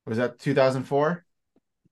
was 0.05 0.17
that 0.17 0.39
2004 0.39 1.25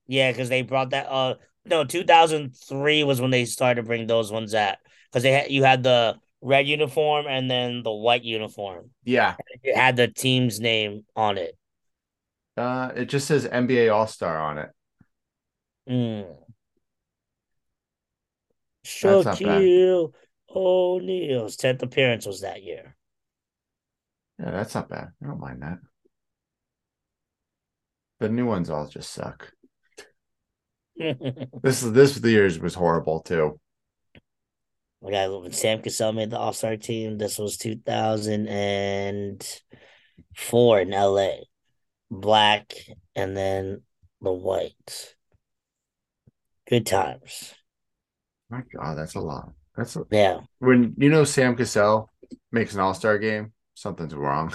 Yeah, 0.06 0.32
because 0.32 0.48
they 0.48 0.62
brought 0.62 0.90
that. 0.90 1.06
Uh, 1.10 1.34
no, 1.66 1.84
2003 1.84 3.04
was 3.04 3.20
when 3.20 3.30
they 3.30 3.44
started 3.44 3.82
to 3.82 3.86
bring 3.86 4.06
those 4.06 4.32
ones 4.32 4.54
at. 4.54 4.78
Because 5.10 5.22
they 5.22 5.32
had 5.32 5.50
you 5.50 5.64
had 5.64 5.82
the 5.82 6.18
red 6.40 6.66
uniform 6.66 7.26
and 7.26 7.50
then 7.50 7.82
the 7.82 7.92
white 7.92 8.22
uniform. 8.24 8.90
yeah 9.04 9.36
It 9.62 9.76
had 9.76 9.96
the 9.96 10.08
team's 10.08 10.60
name 10.60 11.04
on 11.16 11.36
it. 11.38 11.56
uh 12.56 12.90
it 12.96 13.06
just 13.08 13.26
says 13.28 13.46
nba 13.46 13.92
all-star 13.94 14.38
on 14.38 14.58
it 14.58 14.70
Mm. 15.88 16.36
Not 19.04 19.24
bad. 19.24 19.62
O'Neal's 20.54 21.56
tenth 21.56 21.82
appearance 21.82 22.26
was 22.26 22.40
that 22.40 22.62
year. 22.62 22.96
yeah 24.38 24.50
that's 24.50 24.74
not 24.74 24.88
bad 24.88 25.08
i 25.22 25.26
don't 25.26 25.40
mind 25.40 25.62
that 25.62 25.78
the 28.20 28.28
new 28.28 28.46
ones 28.46 28.70
all 28.70 28.86
just 28.88 29.12
suck 29.12 29.52
this 31.62 31.80
this 31.80 32.18
year's 32.20 32.58
was 32.58 32.74
horrible 32.74 33.20
too 33.20 33.60
got 35.02 35.42
when 35.42 35.52
Sam 35.52 35.80
Cassell 35.80 36.12
made 36.12 36.30
the 36.30 36.38
All 36.38 36.52
Star 36.52 36.76
team. 36.76 37.18
This 37.18 37.38
was 37.38 37.56
two 37.56 37.76
thousand 37.76 38.48
and 38.48 39.62
four 40.36 40.80
in 40.80 40.92
L.A. 40.92 41.46
Black 42.10 42.74
and 43.14 43.36
then 43.36 43.82
the 44.20 44.32
white. 44.32 45.14
Good 46.68 46.86
times. 46.86 47.54
my 48.50 48.62
god 48.74 48.96
that's 48.96 49.14
a 49.14 49.20
lot 49.20 49.52
that's 49.78 49.96
Yeah. 50.10 50.40
when 50.58 50.94
you 50.98 51.08
know 51.08 51.24
Sam 51.24 51.56
Cassell 51.56 52.10
makes 52.52 52.74
an 52.74 52.80
all-star 52.80 53.16
game, 53.18 53.52
something's 53.74 54.14
wrong. 54.14 54.52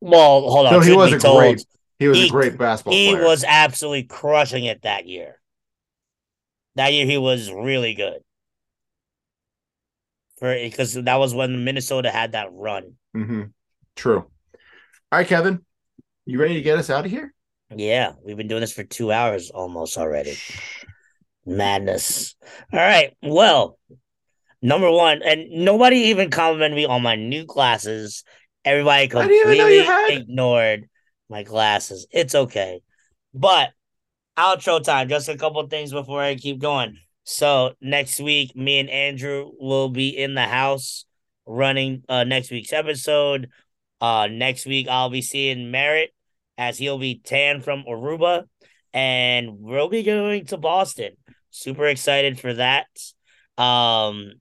Well, 0.00 0.48
hold 0.50 0.66
on. 0.66 0.72
No, 0.74 0.80
he 0.80 0.92
was 0.92 1.12
a 1.12 1.18
told, 1.18 1.38
great 1.38 1.66
He 1.98 2.06
was 2.08 2.18
He- 2.18 2.28
a 2.28 2.30
great 2.30 2.56
basketball 2.56 2.94
He 2.94 3.10
player. 3.10 3.24
was 3.24 3.44
absolutely 3.44 4.04
crushing 4.04 4.64
it 4.64 4.82
that 4.82 5.06
year. 5.06 5.40
That 6.76 6.92
year 6.92 7.04
he 7.04 7.18
was 7.18 7.50
really 7.52 7.94
good. 7.94 8.22
For 10.38 10.54
because 10.54 10.94
that 10.94 11.16
was 11.16 11.34
when 11.34 11.64
Minnesota 11.64 12.10
had 12.10 12.32
that 12.32 12.48
run. 12.52 12.94
hmm 13.12 13.42
True. 13.96 14.18
All 14.20 14.30
right, 15.18 15.26
Kevin, 15.26 15.64
you 16.26 16.40
ready 16.40 16.54
to 16.54 16.62
get 16.62 16.78
us 16.78 16.88
out 16.90 17.04
of 17.04 17.10
here? 17.10 17.34
Yeah, 17.74 18.12
we've 18.24 18.36
been 18.36 18.46
doing 18.46 18.60
this 18.60 18.72
for 18.72 18.84
two 18.84 19.10
hours 19.10 19.50
almost 19.50 19.98
already. 19.98 20.36
Madness. 21.44 22.36
All 22.72 22.78
right. 22.78 23.16
Well, 23.22 23.78
number 24.62 24.90
one, 24.90 25.22
and 25.22 25.50
nobody 25.50 25.96
even 25.96 26.30
complimented 26.30 26.76
me 26.76 26.86
on 26.86 27.02
my 27.02 27.16
new 27.16 27.44
glasses. 27.44 28.24
Everybody 28.64 29.04
I 29.04 29.06
didn't 29.06 29.30
even 29.30 29.58
know 29.58 29.66
you 29.68 29.84
completely 29.84 30.22
ignored 30.22 30.88
my 31.28 31.42
glasses. 31.42 32.06
It's 32.10 32.34
okay. 32.34 32.80
But 33.34 33.70
outro 34.36 34.82
time, 34.82 35.08
just 35.08 35.28
a 35.28 35.36
couple 35.36 35.66
things 35.66 35.92
before 35.92 36.22
I 36.22 36.34
keep 36.34 36.60
going. 36.60 36.98
So 37.24 37.74
next 37.80 38.20
week, 38.20 38.56
me 38.56 38.78
and 38.78 38.90
Andrew 38.90 39.50
will 39.58 39.88
be 39.90 40.08
in 40.08 40.34
the 40.34 40.46
house 40.46 41.04
running 41.46 42.02
uh 42.08 42.24
next 42.24 42.50
week's 42.50 42.72
episode. 42.72 43.48
Uh 44.00 44.28
next 44.30 44.66
week 44.66 44.86
I'll 44.88 45.10
be 45.10 45.22
seeing 45.22 45.70
Merritt 45.70 46.12
as 46.58 46.76
he'll 46.76 46.98
be 46.98 47.20
tan 47.22 47.60
from 47.62 47.84
Aruba, 47.88 48.44
and 48.92 49.60
we'll 49.60 49.88
be 49.88 50.02
going 50.02 50.46
to 50.46 50.56
Boston. 50.56 51.12
Super 51.50 51.86
excited 51.86 52.38
for 52.38 52.52
that. 52.54 52.86
Um, 53.56 54.32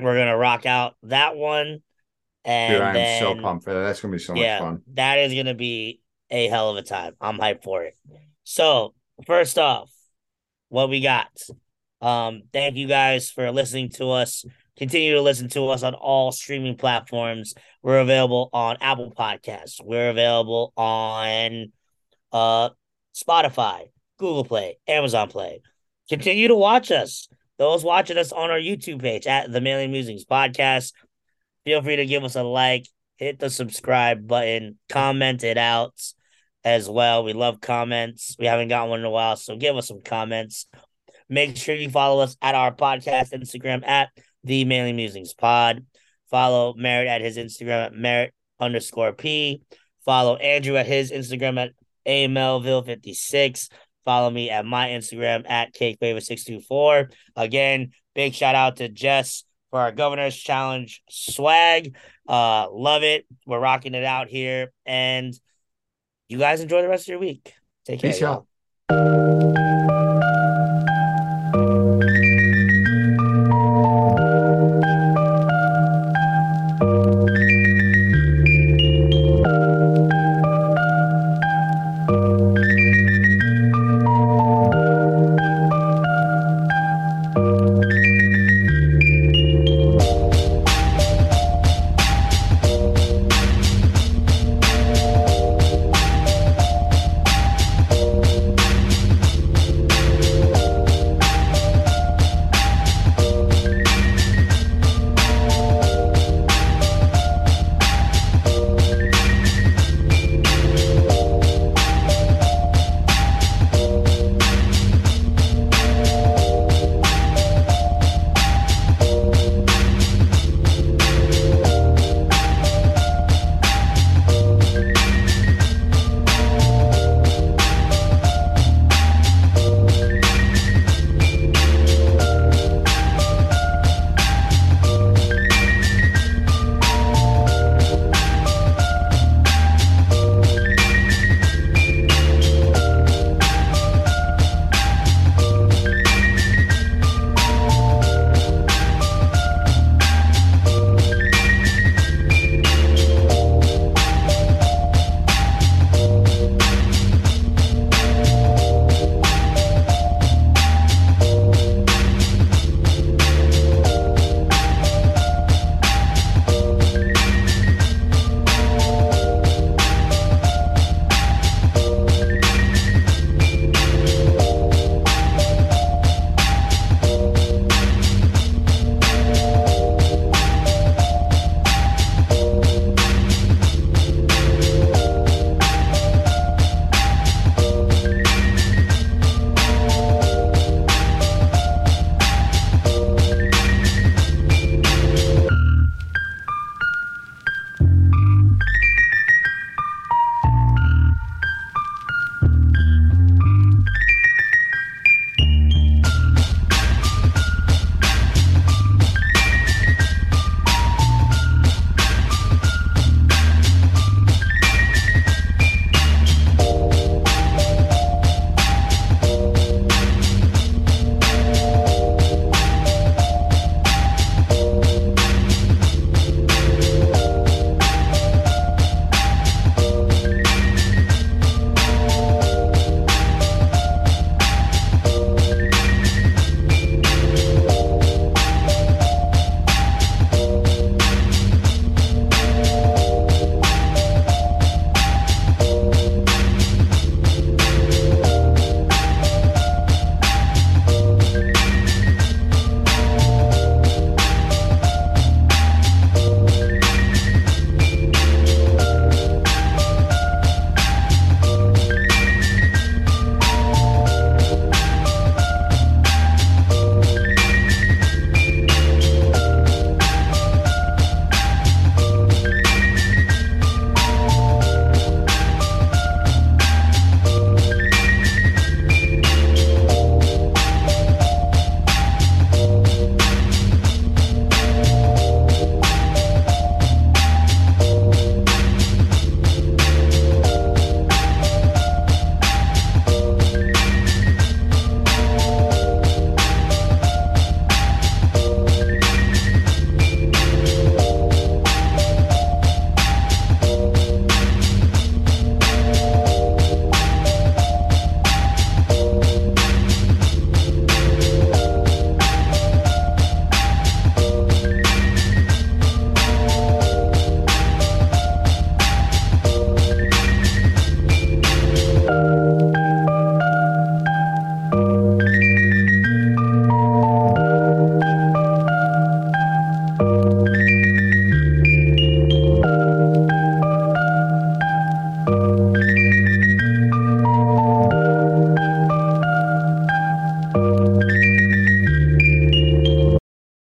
we're 0.00 0.16
gonna 0.16 0.36
rock 0.36 0.66
out 0.66 0.94
that 1.04 1.36
one, 1.36 1.82
and 2.44 2.72
Dude, 2.72 2.82
I 2.82 2.88
am 2.88 2.94
then 2.94 3.20
so 3.20 3.34
pumped 3.36 3.64
for 3.64 3.74
that. 3.74 3.82
That's 3.82 4.00
gonna 4.00 4.12
be 4.12 4.18
so 4.18 4.34
yeah, 4.34 4.60
much 4.60 4.68
fun. 4.68 4.82
that 4.94 5.18
is 5.18 5.34
gonna 5.34 5.54
be 5.54 6.00
a 6.30 6.48
hell 6.48 6.70
of 6.70 6.76
a 6.76 6.82
time. 6.82 7.14
I'm 7.20 7.38
hyped 7.38 7.64
for 7.64 7.84
it. 7.84 7.96
So 8.44 8.94
first 9.26 9.58
off, 9.58 9.90
what 10.68 10.90
we 10.90 11.00
got? 11.00 11.28
Um, 12.00 12.42
thank 12.52 12.76
you 12.76 12.86
guys 12.86 13.30
for 13.30 13.50
listening 13.50 13.90
to 13.90 14.10
us. 14.10 14.44
Continue 14.76 15.14
to 15.14 15.22
listen 15.22 15.48
to 15.50 15.68
us 15.68 15.82
on 15.82 15.94
all 15.94 16.30
streaming 16.30 16.76
platforms. 16.76 17.54
We're 17.82 17.98
available 17.98 18.48
on 18.52 18.76
Apple 18.80 19.12
Podcasts. 19.18 19.80
We're 19.82 20.10
available 20.10 20.72
on 20.76 21.72
uh 22.32 22.70
Spotify, 23.14 23.90
Google 24.18 24.44
Play, 24.44 24.78
Amazon 24.86 25.28
Play. 25.28 25.62
Continue 26.08 26.48
to 26.48 26.54
watch 26.54 26.90
us. 26.90 27.28
Those 27.58 27.84
watching 27.84 28.18
us 28.18 28.32
on 28.32 28.50
our 28.50 28.58
YouTube 28.58 29.02
page 29.02 29.26
at 29.26 29.50
the 29.50 29.60
Mailing 29.60 29.90
Musings 29.90 30.24
Podcast. 30.24 30.92
Feel 31.64 31.82
free 31.82 31.96
to 31.96 32.06
give 32.06 32.24
us 32.24 32.36
a 32.36 32.42
like, 32.42 32.86
hit 33.16 33.38
the 33.38 33.50
subscribe 33.50 34.26
button, 34.26 34.78
comment 34.88 35.42
it 35.42 35.58
out 35.58 35.94
as 36.64 36.88
well. 36.88 37.24
We 37.24 37.32
love 37.32 37.60
comments. 37.60 38.36
We 38.38 38.46
haven't 38.46 38.68
got 38.68 38.88
one 38.88 39.00
in 39.00 39.06
a 39.06 39.10
while, 39.10 39.36
so 39.36 39.56
give 39.56 39.76
us 39.76 39.88
some 39.88 40.02
comments. 40.02 40.66
Make 41.28 41.56
sure 41.56 41.74
you 41.74 41.90
follow 41.90 42.22
us 42.22 42.36
at 42.40 42.54
our 42.54 42.72
podcast 42.72 43.32
Instagram 43.32 43.86
at 43.86 44.10
the 44.44 44.64
Mailing 44.64 44.96
Musings 44.96 45.34
Pod. 45.34 45.84
Follow 46.30 46.74
Merritt 46.76 47.08
at 47.08 47.20
his 47.20 47.36
Instagram 47.36 47.86
at 47.86 47.92
Merritt 47.94 48.34
underscore 48.60 49.12
P. 49.12 49.62
Follow 50.04 50.36
Andrew 50.36 50.76
at 50.76 50.86
his 50.86 51.10
Instagram 51.10 51.58
at 51.58 51.72
AMLville56. 52.06 53.68
Follow 54.08 54.30
me 54.30 54.48
at 54.48 54.64
my 54.64 54.88
Instagram 54.88 55.44
at 55.50 55.74
CakeFavor624. 55.74 57.12
Again, 57.36 57.90
big 58.14 58.32
shout 58.32 58.54
out 58.54 58.76
to 58.76 58.88
Jess 58.88 59.44
for 59.70 59.80
our 59.80 59.92
Governor's 59.92 60.34
Challenge 60.34 61.02
swag. 61.10 61.94
Uh, 62.26 62.68
love 62.70 63.02
it. 63.02 63.26
We're 63.44 63.60
rocking 63.60 63.92
it 63.92 64.04
out 64.04 64.28
here. 64.28 64.72
And 64.86 65.38
you 66.26 66.38
guys 66.38 66.62
enjoy 66.62 66.80
the 66.80 66.88
rest 66.88 67.02
of 67.04 67.08
your 67.08 67.18
week. 67.18 67.52
Take 67.84 68.00
care. 68.00 68.10
Peace 68.10 68.20
y'all. 68.22 68.46
out. 68.90 69.77